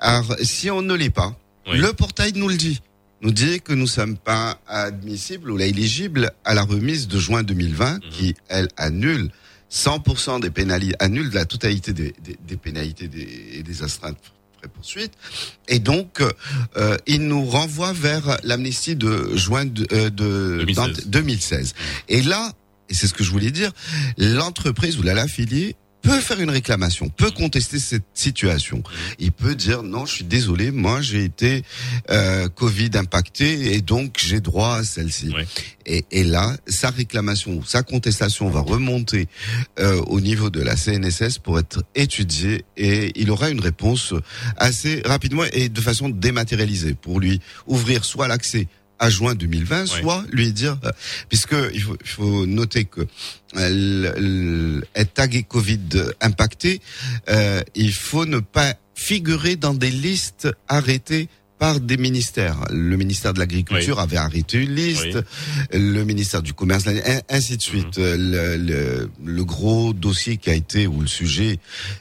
Alors 0.00 0.34
si 0.42 0.70
on 0.70 0.82
ne 0.82 0.94
l'est 0.94 1.10
pas, 1.10 1.36
Oui. 1.70 1.78
le 1.78 1.92
portail 1.92 2.32
nous 2.34 2.48
le 2.48 2.56
dit. 2.56 2.80
Nous 3.20 3.32
dit 3.32 3.60
que 3.60 3.72
nous 3.72 3.88
sommes 3.88 4.16
pas 4.16 4.60
admissibles 4.68 5.50
ou 5.50 5.58
éligibles 5.58 6.30
à 6.44 6.54
la 6.54 6.62
remise 6.62 7.08
de 7.08 7.18
juin 7.18 7.42
2020 7.42 7.94
Mhm. 7.94 8.00
qui, 8.10 8.34
elle, 8.48 8.68
annule 8.76 9.30
100% 9.70 10.38
des 10.40 10.50
pénalités, 10.50 10.94
annule 11.00 11.30
la 11.32 11.44
totalité 11.44 11.92
des, 11.92 12.14
des, 12.22 12.38
des 12.46 12.56
pénalités 12.56 13.08
des, 13.08 13.28
et 13.54 13.62
des 13.62 13.82
astreintes 13.82 14.18
pré 14.60 14.68
poursuite. 14.68 15.12
Et 15.68 15.78
donc, 15.78 16.20
euh, 16.76 16.96
il 17.06 17.26
nous 17.28 17.44
renvoie 17.44 17.92
vers 17.92 18.38
l'amnistie 18.44 18.96
de 18.96 19.36
juin 19.36 19.64
de, 19.66 19.86
euh, 19.92 20.10
de 20.10 20.58
2016. 20.64 20.74
dans- 21.04 21.10
2016. 21.10 21.74
Et 22.08 22.22
là, 22.22 22.52
et 22.88 22.94
c'est 22.94 23.06
ce 23.08 23.14
que 23.14 23.22
je 23.24 23.30
voulais 23.30 23.50
dire, 23.50 23.72
l'entreprise 24.16 24.96
ou 24.98 25.02
la 25.02 25.14
l'affilié 25.14 25.76
peut 26.02 26.20
faire 26.20 26.40
une 26.40 26.50
réclamation, 26.50 27.08
peut 27.08 27.30
contester 27.30 27.78
cette 27.78 28.04
situation. 28.14 28.82
Il 29.18 29.32
peut 29.32 29.54
dire 29.54 29.82
non, 29.82 30.06
je 30.06 30.14
suis 30.14 30.24
désolé, 30.24 30.70
moi 30.70 31.00
j'ai 31.00 31.24
été 31.24 31.62
euh, 32.10 32.48
Covid 32.48 32.90
impacté 32.94 33.74
et 33.74 33.80
donc 33.80 34.16
j'ai 34.18 34.40
droit 34.40 34.76
à 34.76 34.84
celle-ci. 34.84 35.32
Et, 35.86 36.04
et 36.10 36.24
là, 36.24 36.56
sa 36.66 36.90
réclamation, 36.90 37.62
sa 37.64 37.82
contestation 37.82 38.48
va 38.50 38.60
remonter 38.60 39.28
euh, 39.80 40.00
au 40.06 40.20
niveau 40.20 40.50
de 40.50 40.60
la 40.60 40.76
CNSS 40.76 41.38
pour 41.38 41.58
être 41.58 41.82
étudiée 41.94 42.64
et 42.76 43.12
il 43.20 43.30
aura 43.30 43.50
une 43.50 43.60
réponse 43.60 44.14
assez 44.56 45.02
rapidement 45.04 45.44
et 45.52 45.68
de 45.68 45.80
façon 45.80 46.08
dématérialisée 46.08 46.94
pour 46.94 47.20
lui 47.20 47.40
ouvrir 47.66 48.04
soit 48.04 48.28
l'accès 48.28 48.68
à 48.98 49.10
juin 49.10 49.34
2020, 49.34 49.86
soit 49.86 50.24
lui 50.30 50.52
dire, 50.52 50.78
euh, 50.84 50.90
puisque 51.28 51.54
il 51.72 51.80
faut, 51.82 51.96
il 52.00 52.08
faut 52.08 52.46
noter 52.46 52.84
que 52.84 53.06
euh, 53.56 54.80
être 54.94 55.14
tagué 55.14 55.42
Covid 55.42 55.80
impacté, 56.20 56.80
euh, 57.28 57.62
il 57.74 57.92
faut 57.92 58.26
ne 58.26 58.38
pas 58.40 58.74
figurer 58.94 59.56
dans 59.56 59.74
des 59.74 59.90
listes 59.90 60.48
arrêtées 60.68 61.28
par 61.58 61.80
des 61.80 61.96
ministères. 61.96 62.58
Le 62.70 62.96
ministère 62.96 63.34
de 63.34 63.40
l'Agriculture 63.40 63.96
Oui. 63.96 64.02
avait 64.02 64.16
arrêté 64.16 64.58
une 64.62 64.74
liste, 64.76 65.18
le 65.72 66.04
ministère 66.04 66.40
du 66.40 66.52
Commerce, 66.52 66.84
ainsi 67.28 67.56
de 67.56 67.62
suite. 67.62 67.98
Euh, 67.98 68.16
Le, 68.16 68.56
le, 68.56 69.10
le 69.24 69.44
gros 69.44 69.92
dossier 69.92 70.36
qui 70.36 70.50
a 70.50 70.54
été, 70.54 70.86
ou 70.86 71.00
le 71.00 71.08
sujet 71.08 71.58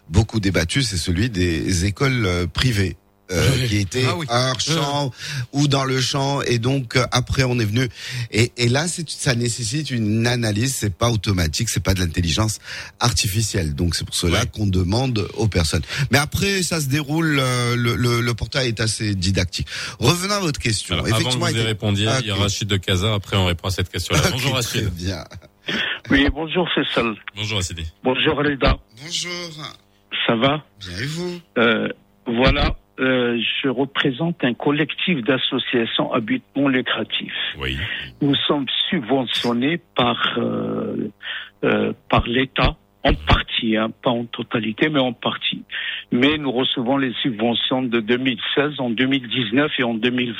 beaucoup 0.09 0.39
débattu, 0.39 0.83
c'est 0.83 0.97
celui 0.97 1.29
des 1.31 1.85
écoles 1.85 2.25
euh, 2.27 2.45
privées. 2.45 2.97
Euh, 3.31 3.67
qui 3.67 3.77
était 3.77 4.05
Ah 4.07 4.15
oui. 4.15 4.25
hors 4.29 4.59
champ 4.59 5.11
ou 5.53 5.67
dans 5.67 5.83
le 5.83 5.99
champ 6.01 6.41
et 6.41 6.59
donc 6.59 6.95
euh, 6.95 7.05
après 7.11 7.43
on 7.43 7.59
est 7.59 7.65
venu 7.65 7.87
et, 8.31 8.51
et 8.57 8.69
là 8.69 8.87
c'est 8.87 9.09
ça 9.09 9.35
nécessite 9.35 9.91
une 9.91 10.25
analyse 10.27 10.75
c'est 10.75 10.93
pas 10.95 11.09
automatique 11.11 11.69
c'est 11.69 11.83
pas 11.83 11.93
de 11.93 11.99
l'intelligence 11.99 12.59
artificielle 12.99 13.75
donc 13.75 13.95
c'est 13.95 14.05
pour 14.05 14.15
cela 14.15 14.45
qu'on 14.45 14.67
demande 14.67 15.27
aux 15.35 15.47
personnes 15.47 15.81
mais 16.11 16.17
après 16.17 16.63
ça 16.63 16.79
se 16.81 16.87
déroule 16.87 17.37
euh, 17.39 17.75
le, 17.75 17.95
le, 17.95 18.21
le 18.21 18.33
portail 18.33 18.69
est 18.69 18.79
assez 18.79 19.13
didactique 19.15 19.67
revenons 19.99 20.35
à 20.35 20.39
votre 20.39 20.59
question 20.59 20.95
Alors, 20.95 21.07
avant 21.07 21.29
que 21.29 21.35
vous 21.35 21.57
y 21.57 21.61
répondiez, 21.61 22.07
Ah, 22.07 22.19
il 22.21 22.27
y 22.27 22.31
a. 22.31 22.35
Rachid 22.35 22.67
de 22.67 22.77
Casa. 22.77 23.13
Après, 23.13 23.35
on 23.35 23.45
répond 23.45 23.67
à 23.67 23.71
cette 23.71 23.89
question-là. 23.89 24.21
Ok, 24.25 24.31
Bonjour 24.31 24.59
très 24.61 24.79
Rachid. 24.79 24.93
bien 24.93 25.23
Oui, 26.09 26.27
bonjour 26.33 26.67
Faisal. 26.73 27.15
Bonjour 27.35 27.59
Assidi. 27.59 27.83
Bonjour 28.03 28.37
Reda. 28.37 28.77
bonjour 29.03 29.49
Ça 30.25 30.35
va? 30.35 30.63
Bien 30.79 30.97
et 30.99 31.05
vous? 31.05 31.39
Euh, 31.57 31.89
Voilà, 32.25 32.75
euh, 32.99 33.39
je 33.61 33.69
représente 33.69 34.43
un 34.43 34.53
collectif 34.53 35.23
d'associations 35.23 36.11
à 36.13 36.19
but 36.19 36.43
non 36.55 36.67
lucratif. 36.67 37.31
Oui. 37.59 37.77
Nous 38.21 38.35
sommes 38.47 38.65
subventionnés 38.89 39.79
par, 39.95 40.37
euh, 40.37 41.11
euh, 41.63 41.93
par 42.09 42.27
l'État, 42.27 42.75
en 43.03 43.13
partie, 43.13 43.77
hein, 43.77 43.91
pas 44.03 44.09
en 44.09 44.25
totalité, 44.25 44.89
mais 44.89 44.99
en 44.99 45.13
partie. 45.13 45.63
Mais 46.11 46.37
nous 46.37 46.51
recevons 46.51 46.97
les 46.97 47.13
subventions 47.21 47.83
de 47.83 47.99
2016, 47.99 48.79
en 48.79 48.89
2019 48.89 49.71
et 49.77 49.83
en 49.83 49.93
2020. 49.93 50.33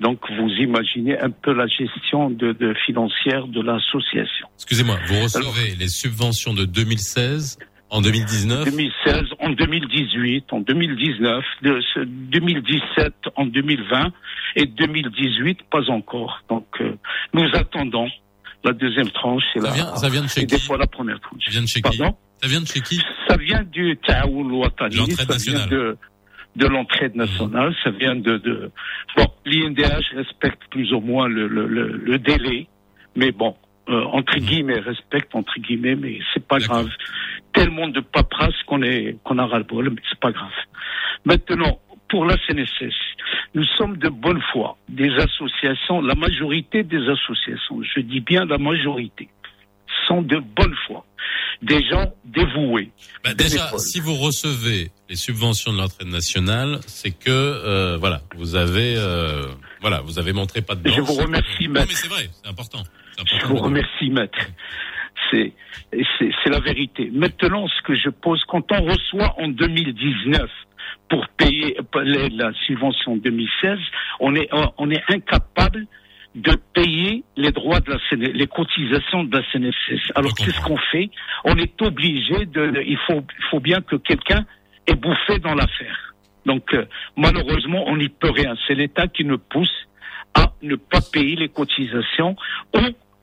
Donc 0.00 0.20
vous 0.30 0.48
imaginez 0.60 1.18
un 1.18 1.30
peu 1.30 1.52
la 1.52 1.66
gestion 1.66 2.30
de, 2.30 2.52
de 2.52 2.74
financière 2.86 3.46
de 3.46 3.60
l'association. 3.60 4.48
Excusez-moi, 4.56 4.96
vous 5.06 5.22
recevez 5.22 5.74
les 5.76 5.88
subventions 5.88 6.54
de 6.54 6.64
2016 6.64 7.58
en 7.90 8.00
2019 8.00 8.64
2016, 8.64 9.22
en 9.40 9.50
2018, 9.50 10.52
en 10.52 10.60
2019, 10.60 11.44
de 11.62 11.80
ce 11.94 12.00
2017, 12.00 13.12
en 13.36 13.46
2020 13.46 14.12
et 14.56 14.66
2018, 14.66 15.58
pas 15.70 15.88
encore. 15.90 16.42
Donc, 16.48 16.66
euh, 16.80 16.94
nous 17.32 17.48
attendons 17.54 18.08
la 18.64 18.72
deuxième 18.72 19.10
tranche 19.10 19.44
et 19.54 19.60
Ça 19.60 19.68
la, 19.68 19.72
vient, 19.72 19.96
ça 19.96 20.08
vient 20.08 20.22
de 20.22 20.28
chez 20.28 20.42
et 20.42 20.46
des 20.46 20.58
fois 20.58 20.76
la 20.76 20.86
première 20.86 21.20
tranche. 21.20 21.44
Ça 21.44 21.50
vient 21.50 21.62
de 21.62 21.66
chez 21.68 21.80
qui 21.80 21.98
Pardon? 21.98 22.16
Ça 22.42 22.48
vient 22.48 22.60
de 22.60 22.66
chez 22.66 22.80
qui? 22.80 23.00
Ça 23.28 23.36
vient 23.36 23.62
du 23.62 23.98
Watani, 24.06 25.10
ça 25.12 25.36
vient 25.36 25.66
de, 25.66 25.96
de 26.56 26.66
l'entraide 26.66 27.14
nationale, 27.14 27.74
ça 27.82 27.90
vient 27.90 28.16
de, 28.16 28.36
de 28.38 28.70
bon, 29.16 29.26
l'INDH 29.46 30.14
respecte 30.14 30.62
plus 30.70 30.92
ou 30.92 31.00
moins 31.00 31.28
le, 31.28 31.46
le, 31.48 31.66
le, 31.66 31.96
le 31.96 32.18
délai, 32.18 32.68
mais 33.16 33.32
bon, 33.32 33.56
euh, 33.88 34.04
entre 34.12 34.36
guillemets, 34.38 34.80
respecte 34.80 35.34
entre 35.34 35.58
guillemets, 35.60 35.96
mais 35.96 36.18
c'est 36.34 36.46
pas 36.46 36.58
grave. 36.58 36.88
Tellement 37.52 37.88
de 37.88 38.00
paperasse 38.00 38.54
qu'on 38.66 38.82
est, 38.82 39.16
qu'on 39.24 39.38
a 39.38 39.46
ras 39.46 39.58
le 39.58 39.64
bol, 39.64 39.90
mais 39.90 40.02
c'est 40.08 40.20
pas 40.20 40.30
grave. 40.32 40.50
Maintenant, 41.24 41.80
pour 42.08 42.24
la 42.24 42.36
CNSS, 42.46 42.94
nous 43.54 43.64
sommes 43.76 43.96
de 43.98 44.08
bonne 44.08 44.40
foi. 44.52 44.76
Des 44.88 45.10
associations, 45.16 46.00
la 46.00 46.14
majorité 46.14 46.82
des 46.82 47.08
associations, 47.08 47.82
je 47.82 48.00
dis 48.00 48.20
bien 48.20 48.44
la 48.44 48.58
majorité, 48.58 49.28
sont 50.06 50.22
de 50.22 50.38
bonne 50.38 50.74
foi. 50.86 51.04
Des 51.60 51.82
gens 51.88 52.12
dévoués. 52.24 52.92
Bah, 53.24 53.34
Déjà, 53.34 53.76
si 53.78 53.98
vous 54.00 54.14
recevez 54.14 54.90
les 55.08 55.16
subventions 55.16 55.72
de 55.72 55.78
l'entraide 55.78 56.06
nationale, 56.08 56.78
c'est 56.86 57.10
que 57.10 57.30
euh, 57.30 57.96
voilà, 57.98 58.20
vous 58.36 58.54
avez 58.54 58.94
euh, 58.96 59.46
voilà, 59.80 60.00
vous 60.02 60.18
avez 60.20 60.32
montré 60.32 60.62
pas 60.62 60.76
de 60.76 60.88
Je 60.88 61.00
vous 61.00 61.14
remercie, 61.14 61.66
Non, 61.66 61.72
maître. 61.72 61.86
mais 61.88 61.94
c'est 61.94 62.08
vrai, 62.08 62.28
c'est 62.32 62.48
important. 62.48 62.82
Je 63.40 63.46
vous 63.46 63.56
remercie, 63.56 64.08
maître. 64.10 64.38
C'est, 65.30 65.52
la 66.50 66.60
vérité. 66.60 67.10
Maintenant, 67.12 67.66
ce 67.68 67.82
que 67.82 67.94
je 67.94 68.08
pose, 68.08 68.42
quand 68.48 68.72
on 68.72 68.82
reçoit 68.84 69.34
en 69.38 69.48
2019 69.48 70.50
pour 71.08 71.26
payer 71.36 71.76
la, 71.94 72.52
subvention 72.66 73.16
2016, 73.16 73.78
on 74.20 74.34
est, 74.34 74.48
on 74.78 74.90
est 74.90 75.02
incapable 75.08 75.86
de 76.34 76.52
payer 76.74 77.24
les 77.36 77.50
droits 77.50 77.80
de 77.80 77.90
la 77.92 77.98
les 78.32 78.46
cotisations 78.46 79.24
de 79.24 79.36
la 79.36 79.42
CNSS. 79.52 80.12
Alors, 80.14 80.30
Je 80.38 80.44
c'est 80.44 80.50
ce 80.52 80.56
comprends. 80.60 80.74
qu'on 80.76 80.80
fait? 80.92 81.10
On 81.44 81.56
est 81.56 81.82
obligé 81.82 82.46
de, 82.46 82.70
de- 82.70 82.82
il 82.86 82.98
faut, 83.06 83.22
il 83.38 83.44
faut 83.50 83.60
bien 83.60 83.80
que 83.80 83.96
quelqu'un 83.96 84.44
ait 84.86 84.94
bouffé 84.94 85.38
dans 85.40 85.54
l'affaire. 85.54 86.14
Donc, 86.46 86.72
euh, 86.74 86.84
malheureusement, 87.16 87.84
on 87.86 87.96
n'y 87.96 88.08
peut 88.08 88.30
rien. 88.30 88.54
C'est 88.66 88.74
l'État 88.74 89.06
qui 89.08 89.24
nous 89.24 89.38
pousse 89.38 89.72
à 90.34 90.52
ne 90.62 90.76
pas 90.76 91.00
payer 91.12 91.36
les 91.36 91.48
cotisations 91.48 92.36
ou 92.74 92.80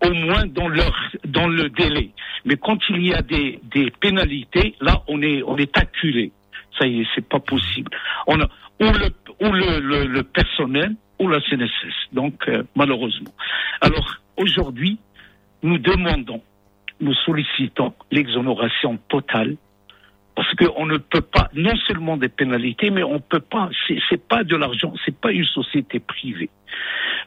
au 0.07 0.13
moins 0.13 0.45
dans 0.45 0.67
leur 0.67 0.93
dans 1.25 1.47
le 1.47 1.69
délai. 1.69 2.11
Mais 2.45 2.55
quand 2.57 2.77
il 2.89 3.05
y 3.05 3.13
a 3.13 3.21
des, 3.21 3.59
des 3.63 3.91
pénalités, 3.91 4.75
là 4.81 5.03
on 5.07 5.21
est 5.21 5.43
on 5.43 5.57
est 5.57 5.77
acculé. 5.77 6.31
Ça 6.79 6.87
y 6.87 7.01
est, 7.01 7.07
c'est 7.15 7.27
pas 7.27 7.39
possible. 7.39 7.91
On 8.27 8.39
a 8.39 8.45
ou 8.79 8.85
le 8.85 9.09
ou 9.39 9.51
le, 9.51 10.05
le, 10.05 10.23
personnel 10.23 10.95
ou 11.19 11.27
la 11.27 11.39
CNSS. 11.41 12.13
Donc 12.13 12.47
euh, 12.47 12.63
malheureusement. 12.75 13.31
Alors 13.81 14.17
aujourd'hui, 14.37 14.97
nous 15.63 15.77
demandons, 15.77 16.41
nous 16.99 17.13
sollicitons 17.25 17.93
l'exonération 18.11 18.97
totale 19.09 19.55
parce 20.35 20.53
qu'on 20.55 20.85
ne 20.85 20.97
peut 20.97 21.21
pas, 21.21 21.49
non 21.53 21.75
seulement 21.87 22.17
des 22.17 22.29
pénalités, 22.29 22.89
mais 22.89 23.03
on 23.03 23.19
peut 23.19 23.39
pas, 23.39 23.69
c'est 24.09 24.27
pas 24.27 24.43
de 24.43 24.55
l'argent, 24.55 24.93
c'est 25.05 25.17
pas 25.17 25.31
une 25.31 25.45
société 25.45 25.99
privée. 25.99 26.49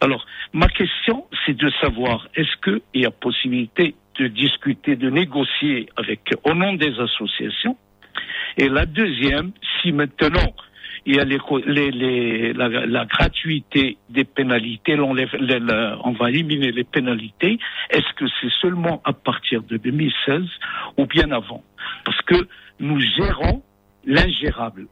Alors, 0.00 0.26
ma 0.52 0.68
question, 0.68 1.26
c'est 1.44 1.56
de 1.56 1.70
savoir, 1.80 2.28
est-ce 2.34 2.54
qu'il 2.62 3.00
y 3.00 3.06
a 3.06 3.10
possibilité 3.10 3.94
de 4.18 4.26
discuter, 4.26 4.96
de 4.96 5.10
négocier 5.10 5.88
avec, 5.96 6.20
au 6.44 6.54
nom 6.54 6.74
des 6.74 6.98
associations? 7.00 7.76
Et 8.56 8.68
la 8.68 8.86
deuxième, 8.86 9.52
si 9.80 9.92
maintenant, 9.92 10.52
il 11.08 11.16
y 11.16 11.20
a 11.20 11.24
les, 11.24 11.38
co- 11.38 11.58
les, 11.66 11.90
les- 11.90 12.52
la, 12.52 12.68
la 12.68 13.04
gratuité 13.06 13.96
des 14.10 14.24
pénalités, 14.24 14.94
les- 14.96 15.26
on 16.04 16.12
va 16.12 16.28
éliminer 16.30 16.70
les 16.70 16.84
pénalités, 16.84 17.58
est-ce 17.90 18.12
que 18.14 18.26
c'est 18.40 18.52
seulement 18.60 19.00
à 19.04 19.12
partir 19.14 19.62
de 19.62 19.76
2016 19.78 20.42
ou 20.98 21.06
bien 21.06 21.30
avant? 21.32 21.62
Parce 22.04 22.20
que 22.22 22.46
nous 22.78 23.00
gérons 23.00 23.62
l'ingérable. 24.04 24.86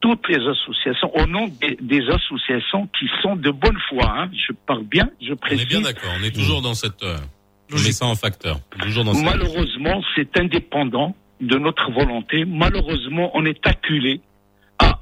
Toutes 0.00 0.28
les 0.28 0.38
associations, 0.46 1.10
au 1.16 1.26
nom 1.26 1.48
des, 1.60 1.76
des 1.80 2.04
associations 2.08 2.86
qui 2.98 3.06
sont 3.22 3.34
de 3.34 3.50
bonne 3.50 3.78
foi, 3.88 4.04
hein, 4.16 4.30
je 4.46 4.52
parle 4.66 4.84
bien, 4.84 5.08
je 5.20 5.32
On 5.32 5.36
précise. 5.36 5.62
est 5.62 5.68
bien 5.68 5.80
d'accord. 5.80 6.10
On 6.20 6.24
est 6.24 6.34
toujours 6.34 6.62
dans 6.62 6.74
cette. 6.74 7.02
Euh, 7.02 7.16
on 7.72 7.74
met 7.76 7.92
ça 7.92 8.06
en 8.06 8.14
facteur. 8.14 8.58
Toujours 8.78 9.04
dans 9.04 9.12
cette. 9.14 9.24
Malheureusement, 9.24 10.00
c'est 10.14 10.38
indépendant 10.38 11.16
de 11.40 11.56
notre 11.58 11.90
volonté. 11.90 12.44
Malheureusement, 12.44 13.30
on 13.34 13.44
est 13.44 13.66
acculé 13.66 14.20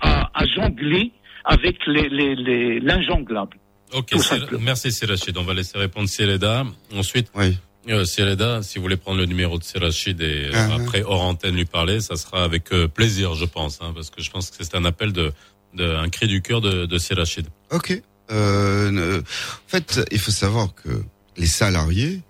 à, 0.01 0.23
à, 0.23 0.43
à 0.43 0.47
jongler 0.47 1.13
avec 1.45 1.77
les, 1.87 2.09
les, 2.09 2.35
les, 2.35 2.81
l'injonglable. 2.81 3.57
Ok, 3.95 4.15
merci 4.61 4.91
Sirachid. 4.91 5.37
On 5.39 5.45
va 5.45 5.55
laisser 5.55 5.79
répondre 5.79 6.09
Céleda. 6.09 6.65
Ensuite, 6.95 7.31
oui 7.35 7.57
euh, 7.89 8.05
Céleda, 8.05 8.63
si 8.63 8.79
vous 8.79 8.83
voulez 8.83 8.97
prendre 8.97 9.19
le 9.19 9.27
numéro 9.27 9.59
de 9.59 9.63
Sirachid 9.65 10.21
et 10.21 10.47
euh, 10.47 10.51
Ah, 10.55 10.75
après 10.75 11.03
hors 11.05 11.23
antenne 11.23 11.55
lui 11.55 11.67
parler, 11.67 12.01
ça 12.01 12.17
sera 12.17 12.43
avec 12.43 12.73
euh, 12.73 12.89
plaisir, 12.89 13.35
je 13.35 13.45
pense, 13.45 13.79
hein, 13.81 13.93
parce 13.95 14.11
que 14.11 14.21
je 14.23 14.31
pense 14.31 14.51
que 14.51 14.65
c'est 14.65 14.75
un 14.75 14.85
appel 14.85 15.13
de, 15.13 15.33
de 15.75 15.85
un 15.95 16.09
cri 16.09 16.27
du 16.27 16.43
cœur 16.43 16.61
de, 16.61 16.87
de 16.87 16.99
Sirachid. 16.99 17.47
Ok. 17.71 18.03
Euh, 18.33 19.21
en 19.21 19.69
fait, 19.69 20.01
il 20.11 20.19
faut 20.19 20.33
savoir 20.33 20.75
que 20.75 20.89
les 21.37 21.47
salariés, 21.47 22.23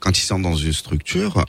quand 0.00 0.18
ils 0.18 0.22
sont 0.22 0.38
dans 0.38 0.56
une 0.56 0.74
structure, 0.74 1.46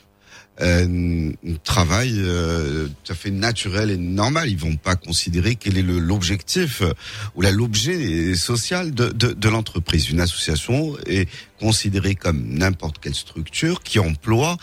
euh, 0.61 1.32
travaillent 1.64 2.22
euh, 2.22 2.88
tout 3.03 3.11
à 3.11 3.15
fait 3.15 3.32
naturel 3.32 3.91
et 3.91 3.98
normal. 3.98 4.49
Ils 4.49 4.57
vont 4.57 4.77
pas 4.77 4.95
considérer 4.95 5.56
quel 5.56 5.77
est 5.77 5.82
l'objectif 5.82 6.82
euh, 6.82 6.94
ou 7.36 7.41
l'objet 7.41 8.36
social 8.36 8.94
de, 8.94 9.10
de, 9.10 9.34
de 9.34 9.49
l'entreprise. 9.49 10.10
Une 10.10 10.22
association 10.22 10.95
est 11.06 11.30
considérée 11.60 12.15
comme 12.15 12.45
n'importe 12.48 12.99
quelle 12.99 13.15
structure 13.15 13.84
qui 13.84 13.99
emploie 13.99 14.57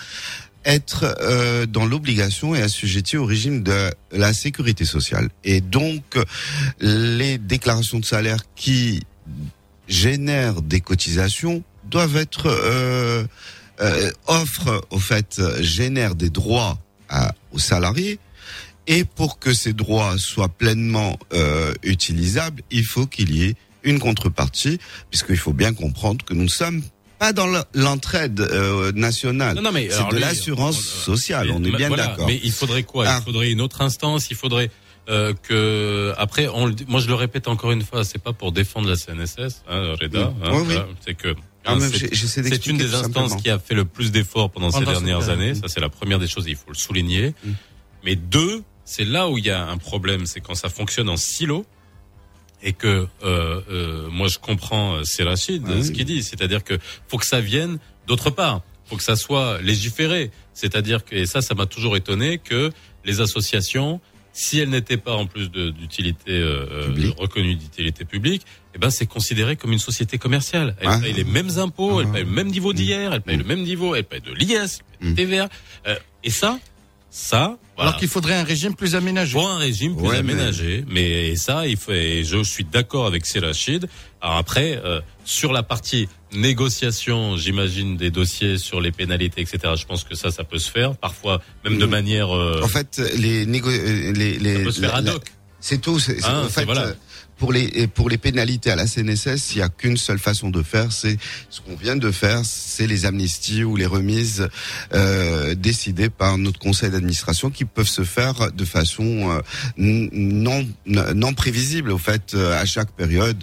être 0.65 1.17
euh, 1.21 1.67
dans 1.67 1.85
l'obligation 1.85 2.55
et 2.55 2.63
assujetti 2.63 3.17
au 3.17 3.25
régime 3.25 3.63
de 3.63 3.91
la 4.13 4.33
sécurité 4.33 4.85
sociale. 4.85 5.29
Et 5.45 5.61
donc, 5.61 6.17
les 6.81 7.39
déclarations 7.39 7.99
de 7.99 8.05
salaire 8.05 8.39
qui 8.55 9.03
génèrent 9.89 10.63
des 10.63 10.81
cotisations 10.81 11.65
doivent 11.91 12.17
être 12.17 12.49
euh, 13.83 14.09
euh, 14.09 14.11
offrent 14.27 14.87
au 14.91 14.99
fait 14.99 15.37
euh, 15.39 15.63
génèrent 15.63 16.15
des 16.15 16.31
droits 16.31 16.79
à- 17.09 17.33
aux 17.53 17.59
salariés 17.59 18.19
et 18.87 19.05
pour 19.05 19.39
que 19.39 19.53
ces 19.53 19.73
droits 19.73 20.17
soient 20.19 20.49
pleinement 20.49 21.19
euh, 21.35 21.73
utilisables, 21.83 22.63
il 22.71 22.85
faut 22.85 23.07
qu'il 23.07 23.35
y 23.35 23.45
ait 23.45 23.55
une 23.85 23.99
contrepartie 23.99 24.79
puisqu'il 25.11 25.37
faut 25.37 25.53
bien 25.53 25.73
comprendre 25.75 26.25
que 26.25 26.35
nous 26.35 26.45
ne 26.45 26.49
sommes 26.49 26.83
pas 27.19 27.33
dans 27.33 27.47
le- 27.47 27.63
l'entraide 27.75 28.41
euh, 28.41 28.91
nationale. 28.93 29.55
Non, 29.57 29.63
non, 29.63 29.73
mais 29.73 29.89
c'est 29.91 30.09
de 30.11 30.17
l'assurance 30.19 30.79
on- 30.79 31.05
sociale. 31.05 31.51
On 31.53 31.63
est 31.63 31.71
bien 31.71 31.89
voilà, 31.89 32.09
d'accord. 32.09 32.27
Mais 32.27 32.41
il 32.43 32.51
faudrait 32.53 32.83
quoi? 32.83 33.05
Ah. 33.09 33.19
Il 33.21 33.25
faudrait 33.25 33.51
une 33.53 33.61
autre 33.61 33.81
instance? 33.83 34.29
Il 34.31 34.37
faudrait 34.37 34.71
euh, 35.09 35.33
que 35.43 36.13
après, 36.17 36.47
on 36.49 36.73
moi 36.89 37.01
je 37.01 37.07
le 37.09 37.15
répète 37.15 37.47
encore 37.49 37.71
une 37.73 37.83
fois, 37.83 38.05
c'est 38.05 38.19
pas 38.23 38.33
pour 38.33 38.51
défendre 38.53 38.89
la 38.89 38.97
CNSS, 38.97 39.63
hein, 39.69 39.95
Reda. 40.01 40.33
Hein, 40.43 40.51
Oui, 40.55 40.63
oui. 40.69 40.75
c'est 41.05 41.15
que 41.15 41.35
Ah, 41.37 41.41
hein, 41.65 41.77
mais 41.81 41.89
c'est- 41.89 42.67
une 42.67 42.77
des 42.79 42.95
instances 42.95 43.13
simplement. 43.31 43.37
qui 43.37 43.51
a 43.51 43.59
fait 43.59 43.75
le 43.75 43.85
plus 43.85 44.11
d'efforts 44.13 44.51
pendant 44.51 44.71
ces 44.71 44.85
dernières 44.85 45.29
années. 45.29 45.55
Ça, 45.55 45.69
c'est 45.69 45.81
la 45.81 45.89
première 45.89 46.19
des 46.19 46.29
choses. 46.29 46.45
Il 46.49 46.57
faut 46.57 46.71
le 46.71 46.75
souligner. 46.77 47.35
Mm. 47.45 47.51
Mais 48.05 48.17
deux, 48.17 48.63
c'est 48.85 49.05
là 49.05 49.29
où 49.29 49.39
il 49.39 49.47
y 49.47 49.51
a 49.51 49.67
un 49.67 49.79
problème, 49.79 50.27
c'est 50.27 50.41
quand 50.41 50.55
ça 50.55 50.69
fonctionne 50.69 51.09
en 51.09 51.17
silo 51.17 51.65
et 52.63 52.73
que 52.73 53.07
euh, 53.25 53.61
euh, 53.71 54.09
moi 54.11 54.29
je 54.29 54.39
comprends 54.39 54.97
euh, 54.97 55.01
c'est 55.05 55.25
Rachid 55.25 55.65
Ah 55.67 55.73
oui. 55.75 55.85
ce 55.85 55.91
qu'il 55.91 56.05
dit, 56.05 56.23
c'est-à-dire 56.23 56.63
que 56.65 56.79
faut 57.09 57.19
que 57.19 57.27
ça 57.27 57.41
vienne 57.41 57.79
d'autre 58.07 58.31
part, 58.31 58.63
faut 58.87 58.97
que 58.97 59.03
ça 59.03 59.17
soit 59.17 59.61
légiféré, 59.63 60.31
c'est-à-dire 60.55 61.05
que 61.05 61.15
et 61.15 61.27
ça 61.27 61.43
ça 61.43 61.55
m'a 61.55 61.67
toujours 61.67 61.97
étonné 61.97 62.39
que 62.39 62.71
les 63.05 63.21
associations 63.21 64.01
si 64.33 64.59
elles 64.59 64.71
n'étaient 64.71 64.97
pas 64.97 65.15
en 65.15 65.27
plus 65.27 65.51
d'utilité 65.51 66.31
euh, 66.33 66.67
euh, 66.97 67.11
reconnue 67.19 67.55
d'utilité 67.55 68.05
publique, 68.05 68.47
eh 68.75 68.79
ben 68.79 68.91
c'est 68.91 69.07
considéré 69.07 69.57
comme 69.57 69.73
une 69.73 69.79
société 69.79 70.17
commerciale. 70.19 70.75
Elles 70.81 70.89
Ah. 70.91 70.99
payent 70.99 71.13
les 71.13 71.25
mêmes 71.25 71.59
impôts, 71.59 72.01
elles 72.01 72.11
payent 72.11 72.25
le 72.25 72.31
même 72.31 72.49
niveau 72.49 72.73
d'IR, 72.73 73.13
elles 73.13 73.21
payent 73.21 73.37
le 73.37 73.45
même 73.45 73.63
niveau, 73.63 73.95
elles 73.95 74.05
payent 74.05 74.23
de 74.23 74.33
l'IS, 74.33 74.81
de 75.03 75.15
TVA. 75.15 75.49
Euh, 75.87 75.97
et 76.25 76.31
ça, 76.31 76.59
ça, 77.15 77.59
voilà. 77.77 77.91
Alors 77.91 78.01
qu'il 78.01 78.09
faudrait 78.09 78.35
un 78.37 78.43
régime 78.43 78.75
plus 78.75 78.95
aménagé. 78.95 79.35
Pour 79.35 79.47
un 79.49 79.59
régime 79.59 79.95
plus 79.95 80.07
Ouais, 80.07 80.23
mais- 80.23 80.33
aménagé, 80.33 80.83
mais... 80.89 81.29
et 81.29 81.37
ça, 81.37 81.67
il 81.67 81.77
faut, 81.77 81.93
et 81.93 82.25
je 82.25 82.43
suis 82.43 82.65
d'accord 82.65 83.07
avec 83.07 83.27
Sérachid. 83.27 83.87
Alors 84.23 84.39
après, 84.39 84.81
euh, 84.83 85.01
sur 85.27 85.53
la 85.53 85.63
partie 85.63 86.09
négociation, 86.33 87.37
j'imagine 87.37 87.97
des 87.99 88.11
dossiers 88.11 88.57
sur 88.57 88.81
les 88.81 88.93
pénalités, 88.93 89.43
etc. 89.43 89.75
Je 89.77 89.85
pense 89.85 90.05
que 90.05 90.15
ça, 90.15 90.31
ça 90.31 90.45
peut 90.45 90.59
se 90.59 90.71
faire, 90.71 90.97
parfois 90.97 91.43
même 91.65 91.77
de 91.79 91.85
manière. 91.87 92.35
euh, 92.35 92.63
En 92.63 92.69
fait, 92.69 93.01
les 93.17 93.45
négo 93.47 93.69
euh, 93.69 94.13
les 94.15 94.39
les 94.39 94.65
peut 94.65 94.71
se 94.71 94.81
faire 94.81 94.93
la- 94.93 94.97
ad 94.99 95.09
hoc. 95.09 95.25
C'est 95.61 95.81
tout. 95.81 95.99
c'est- 96.01 96.17
Ah, 96.25 96.43
en 96.45 96.49
fait, 96.49 96.65
voilà. 96.65 96.93
Pour 97.39 97.53
les 97.53 97.87
pour 97.89 98.09
les 98.09 98.19
pénalités 98.19 98.71
à 98.71 98.77
la 98.77 98.87
CNSS, 98.87 99.53
il 99.55 99.59
y 99.59 99.63
a 99.63 99.69
qu'une 99.69 99.97
seule 99.97 100.19
façon 100.21 100.49
de 100.51 100.63
faire, 100.63 100.93
c'est 100.93 101.17
ce 101.51 101.61
qu'on 101.61 101.75
vient 101.75 101.97
de 101.97 102.11
faire, 102.13 102.43
c'est 102.45 102.87
les 102.87 103.05
amnisties 103.05 103.65
ou 103.65 103.75
les 103.77 103.87
remises 103.87 104.49
euh, 104.95 105.55
décidées 105.57 106.09
par 106.09 106.39
notre 106.39 106.61
conseil 106.61 106.91
d'administration 106.91 107.51
qui 107.51 107.65
peuvent 107.65 107.89
se 107.89 108.05
faire 108.05 108.53
de 108.53 108.65
façon 108.65 109.31
euh, 109.31 109.41
non 109.77 110.67
non 110.87 111.33
prévisible 111.35 111.91
au 111.91 111.99
fait 111.99 112.35
euh, 112.35 112.61
à 112.61 112.65
chaque 112.65 112.93
période 112.93 113.37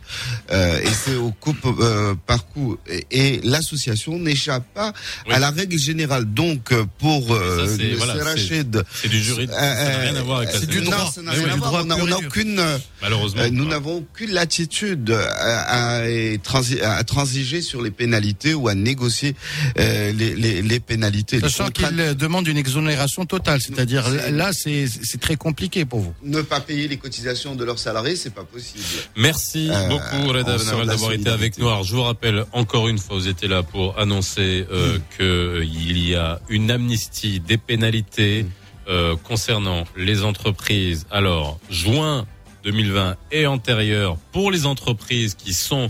Euh, 0.51 0.79
et 0.79 0.87
c'est 1.03 1.15
au 1.15 1.31
coup 1.31 1.55
euh, 1.65 2.15
par 2.25 2.47
coup 2.47 2.77
et, 2.87 3.05
et 3.11 3.41
l'association 3.43 4.17
n'échappe 4.17 4.63
pas 4.73 4.93
à 5.29 5.39
la 5.39 5.51
règle 5.51 5.77
générale. 5.77 6.25
Donc 6.25 6.71
euh, 6.71 6.85
pour 6.99 7.33
euh, 7.33 7.67
ça, 7.67 7.75
c'est- 7.77 7.93
voilà, 7.95 8.23
Rachid, 8.23 8.83
c'est 8.93 9.09
du 9.09 9.21
juridique, 9.21 9.53
ça 9.53 9.75
n'a 9.91 9.97
rien 9.99 10.15
à 10.15 10.21
voir 10.23 10.37
avec 10.39 10.53
la 10.53 10.59
c'est 10.59 10.65
du 10.69 10.81
droit, 10.81 11.11
ça 11.13 11.21
n'a 11.21 11.31
Mais 11.31 11.37
rien 11.37 11.45
oui, 11.45 11.49
à 11.51 11.53
du 11.53 11.59
voir. 11.59 11.71
droit 11.85 11.97
On 12.01 12.07
n'a- 12.07 12.17
aucune 12.17 12.61
Malheureusement. 13.01 13.41
euh, 13.41 13.49
nous 13.51 13.65
n'avons 13.79 13.97
aucune 13.97 14.31
latitude 14.31 15.11
à, 15.11 15.99
à, 15.99 16.07
transi- 16.37 16.81
à 16.81 17.03
transiger 17.03 17.61
sur 17.61 17.81
les 17.81 17.91
pénalités 17.91 18.53
ou 18.53 18.67
à 18.67 18.75
négocier 18.75 19.35
euh, 19.79 20.11
les, 20.11 20.35
les, 20.35 20.61
les 20.61 20.79
pénalités. 20.79 21.39
Sachant 21.39 21.65
contrats- 21.67 21.89
qu'il 21.89 22.15
demande 22.15 22.47
une 22.47 22.57
exonération 22.57 23.25
totale, 23.25 23.59
c'est-à-dire 23.61 24.03
là, 24.31 24.51
c'est 24.53 24.87
très 25.19 25.35
compliqué 25.37 25.85
pour 25.85 25.99
vous. 26.01 26.13
ne 26.23 26.41
pas 26.41 26.59
payer 26.59 26.87
les 26.87 26.97
cotisations 26.97 27.55
de 27.55 27.63
leurs 27.63 27.79
salariés, 27.79 28.15
c'est 28.15 28.33
pas 28.33 28.43
possible. 28.43 28.83
Merci 29.15 29.69
Euh, 29.71 29.87
beaucoup 29.87 30.27
Reda 30.27 30.57
Benaval 30.57 30.87
d'avoir 30.87 31.13
été 31.13 31.29
avec 31.29 31.57
nous. 31.57 31.67
Alors, 31.67 31.83
je 31.83 31.95
vous 31.95 32.03
rappelle 32.03 32.45
encore 32.51 32.87
une 32.87 32.97
fois, 32.97 33.15
vous 33.15 33.27
étiez 33.27 33.47
là 33.47 33.63
pour 33.63 33.97
annoncer 33.99 34.65
euh, 34.71 34.97
Mm. 34.97 35.01
que 35.17 35.23
euh, 35.23 35.63
il 35.65 35.97
y 36.07 36.15
a 36.15 36.39
une 36.49 36.71
amnistie 36.71 37.39
des 37.39 37.57
pénalités 37.57 38.43
Mm. 38.43 38.49
euh, 38.89 39.15
concernant 39.23 39.83
les 39.95 40.23
entreprises. 40.23 41.05
Alors, 41.11 41.59
juin 41.69 42.25
2020 42.63 43.15
et 43.31 43.47
antérieur 43.47 44.17
pour 44.31 44.51
les 44.51 44.65
entreprises 44.65 45.35
qui 45.35 45.53
sont 45.53 45.89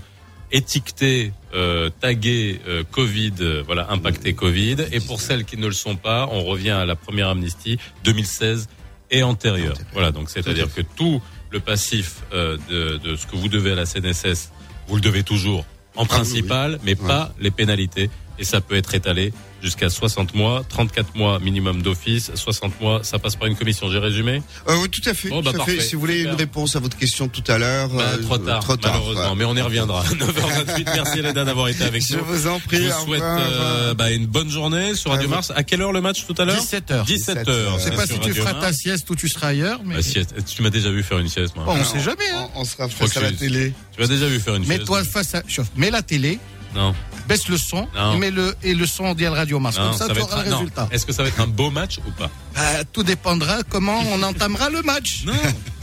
étiquetées, 0.51 1.31
euh, 1.53 1.89
taguées 2.01 2.59
euh, 2.67 2.83
Covid, 2.89 3.33
euh, 3.41 3.63
voilà, 3.65 3.87
impactées 3.91 4.33
Covid, 4.33 4.77
et 4.91 4.99
pour 4.99 5.21
celles 5.21 5.45
qui 5.45 5.57
ne 5.57 5.67
le 5.67 5.73
sont 5.73 5.95
pas, 5.95 6.27
on 6.31 6.43
revient 6.43 6.71
à 6.71 6.85
la 6.85 6.95
première 6.95 7.29
amnistie 7.29 7.77
2016 8.03 8.67
et 9.11 9.23
antérieure. 9.23 9.77
Voilà, 9.93 10.11
donc 10.11 10.29
c'est-à-dire 10.29 10.73
que 10.73 10.81
tout 10.81 11.21
le 11.51 11.59
passif 11.59 12.21
de, 12.31 12.97
de 12.97 13.15
ce 13.15 13.25
que 13.25 13.35
vous 13.35 13.47
devez 13.47 13.71
à 13.71 13.75
la 13.75 13.85
CNSS, 13.85 14.51
vous 14.87 14.95
le 14.95 15.01
devez 15.01 15.23
toujours 15.23 15.65
en 15.95 16.05
principal, 16.05 16.79
mais 16.83 16.95
pas 16.95 17.33
les 17.39 17.49
pénalités, 17.49 18.11
et 18.40 18.45
ça 18.45 18.61
peut 18.61 18.76
être 18.76 18.94
étalé 18.95 19.34
jusqu'à 19.61 19.90
60 19.90 20.36
mois, 20.36 20.64
34 20.70 21.16
mois 21.16 21.38
minimum 21.40 21.82
d'office, 21.82 22.32
60 22.34 22.80
mois, 22.80 23.02
ça 23.03 23.20
passe 23.20 23.36
par 23.36 23.48
une 23.49 23.57
commission. 23.57 23.91
J'ai 23.91 23.98
résumé 23.99 24.41
Euh, 24.70 24.78
oui, 24.82 24.90
tout 24.90 25.02
à 25.06 25.14
fait. 25.14 25.28
Bon, 25.28 25.40
tout 25.41 25.44
bah, 25.44 25.49
à 25.49 25.66
fait. 25.66 25.74
parfait. 25.76 25.82
Si 25.82 25.95
vous 25.95 25.99
voulez 26.02 26.22
une 26.22 26.32
réponse 26.36 26.78
à 26.78 26.80
votre 26.80 26.95
question 26.98 27.28
tout 27.28 27.44
à 27.48 27.57
l'heure, 27.57 27.90
Bah, 27.90 28.03
euh, 28.14 28.22
trop 28.24 28.38
tard, 28.38 28.61
trop 28.64 28.78
tard. 28.78 28.94
malheureusement, 28.94 29.32
ouais. 29.32 29.36
mais 29.36 29.44
on 29.44 29.56
y 29.57 29.61
reviendra. 29.61 30.03
9h28, 30.14 30.86
merci 30.95 31.22
Leda 31.22 31.44
d'avoir 31.44 31.68
été 31.68 31.84
avec 31.84 32.02
Je 32.07 32.16
nous. 32.16 32.24
vous 32.24 32.48
en 32.48 32.60
prie, 32.61 32.78
Je 32.78 32.84
vous 32.84 33.06
souhaite 33.06 33.22
revoir. 33.22 33.40
euh, 33.41 33.94
bah, 33.94 34.11
une 34.11 34.28
bonne 34.28 34.49
journée 34.49 34.95
sur 34.95 35.11
Radio 35.11 35.28
Mars. 35.28 35.52
À 35.53 35.64
quelle 35.64 35.82
heure 35.82 35.91
le 35.91 35.99
match 36.02 36.26
tout 36.26 36.36
à 36.38 36.45
l'heure 36.45 36.56
17h. 36.64 37.06
17h. 37.06 37.80
Je 37.80 37.84
sais 37.84 37.91
pas 37.91 38.07
si 38.07 38.18
tu 38.20 38.34
feras 38.34 38.53
ta 38.53 38.72
sieste 38.72 39.10
ou 39.10 39.16
tu 39.16 39.28
seras 39.28 39.48
ailleurs, 39.49 39.82
mais 39.84 39.95
Bah, 39.95 40.02
sieste. 40.02 40.36
Tu 40.45 40.61
m'as 40.61 40.70
déjà 40.70 40.90
vu 40.90 41.03
faire 41.03 41.20
une 41.20 41.28
sieste, 41.28 41.56
moi. 41.57 41.66
Bon, 41.66 41.74
on 41.78 41.84
sait 41.84 41.99
jamais. 41.99 42.30
Hein. 42.34 42.48
On, 42.56 42.61
on 42.61 42.64
sera 42.64 42.88
Je 42.88 42.94
face 42.95 43.18
à 43.18 43.22
la 43.22 43.34
télé. 43.34 43.74
Tu 43.94 43.99
m'as 44.02 44.07
déjà 44.07 44.28
vu 44.28 44.40
faire 44.40 44.56
une 44.56 44.64
sieste. 44.64 44.80
Mets-toi 44.80 45.03
face 45.03 45.36
à, 45.36 45.44
mets 45.76 45.91
la 45.91 46.02
télé, 46.02 46.40
Non. 46.75 46.93
baisse 47.27 47.47
le 47.47 47.57
son, 47.57 47.87
Non. 47.95 48.13
et 48.13 48.17
mets 48.17 48.31
le 48.31 48.55
et 48.63 48.73
le 48.75 48.85
son 48.85 49.13
Dial 49.13 49.33
Radio. 49.33 49.59
Non, 49.59 49.71
Comme 49.71 49.93
ça, 49.93 50.07
ça 50.07 50.13
tu 50.13 50.21
auras 50.21 50.43
le 50.43 50.53
résultat. 50.53 50.87
Est-ce 50.91 51.05
que 51.05 51.13
ça 51.13 51.23
va 51.23 51.29
être 51.29 51.39
un 51.41 51.47
beau 51.47 51.69
match 51.71 51.99
ou 52.07 52.11
pas? 52.11 52.29
Bah, 52.55 52.83
tout 52.91 53.03
dépendra 53.03 53.63
comment 53.69 53.99
on 54.11 54.21
entamera 54.23 54.69
le 54.69 54.81
match. 54.83 55.23
Non. 55.25 55.33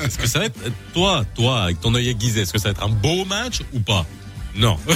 Est-ce 0.01 0.19
que 0.19 0.27
ça 0.27 0.41
va 0.41 0.45
être 0.47 0.59
toi, 0.95 1.25
toi, 1.35 1.63
avec 1.65 1.81
ton 1.81 1.95
œil 1.95 2.09
aiguisé, 2.09 2.43
est-ce 2.43 2.53
que 2.53 2.59
ça 2.59 2.69
va 2.69 2.73
être 2.73 2.83
un 2.85 2.89
beau 2.89 3.25
match 3.25 3.61
ou 3.73 3.81
pas? 3.81 4.05
Non. 4.55 4.79
Wow, 4.87 4.95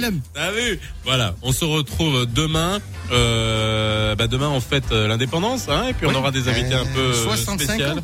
LM. 0.00 0.20
T'as 0.34 0.50
vu? 0.50 0.80
Voilà, 1.04 1.34
on 1.42 1.52
se 1.52 1.64
retrouve 1.64 2.26
demain. 2.26 2.78
Euh, 3.12 4.14
bah 4.16 4.26
demain 4.26 4.48
on 4.48 4.60
fête 4.60 4.90
euh, 4.92 5.06
l'indépendance, 5.06 5.68
hein, 5.68 5.84
et 5.88 5.92
puis 5.94 6.06
on 6.06 6.10
Oui. 6.10 6.16
aura 6.16 6.30
des 6.32 6.48
invités 6.48 6.74
un 6.74 6.84
peu 6.86 7.12
euh, 7.12 7.24
65 7.24 7.62
spéciales. 7.64 7.98
ans. 7.98 8.02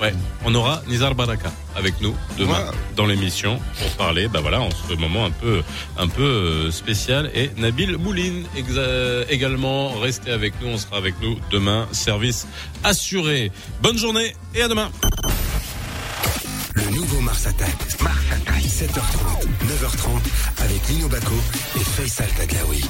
Ouais, 0.00 0.12
on 0.44 0.54
aura 0.54 0.82
Nizar 0.88 1.14
Baraka 1.14 1.52
avec 1.76 2.00
nous 2.00 2.14
demain 2.38 2.58
Ouais. 2.66 2.76
dans 2.96 3.06
l'émission 3.06 3.60
pour 3.78 3.88
parler, 3.92 4.26
bah 4.28 4.40
voilà, 4.40 4.60
en 4.60 4.70
ce 4.70 4.94
moment 4.94 5.24
un 5.26 5.30
peu, 5.30 5.62
un 5.96 6.08
peu 6.08 6.22
euh, 6.22 6.70
spécial. 6.72 7.30
Et 7.34 7.50
Nabil 7.56 7.96
Mouline 7.98 8.44
exa- 8.56 9.24
également, 9.30 9.90
restez 10.00 10.32
avec 10.32 10.54
nous, 10.60 10.68
on 10.68 10.78
sera 10.78 10.96
avec 10.96 11.14
nous 11.22 11.38
demain. 11.50 11.86
Service 11.92 12.46
assuré. 12.82 13.52
Bonne 13.80 13.96
journée 13.98 14.34
et 14.54 14.62
à 14.62 14.68
demain. 14.68 14.90
Le 16.74 16.84
nouveau 16.90 17.20
Mars 17.20 17.46
Attack. 17.46 17.76
Mars 18.02 18.16
Attack. 18.32 18.62
7h30, 18.62 19.46
9h30 19.68 20.64
avec 20.64 20.88
Lino 20.88 21.08
Baco 21.08 21.34
et 21.76 21.84
Faisal 21.84 22.28
Taglaoui. 22.36 22.82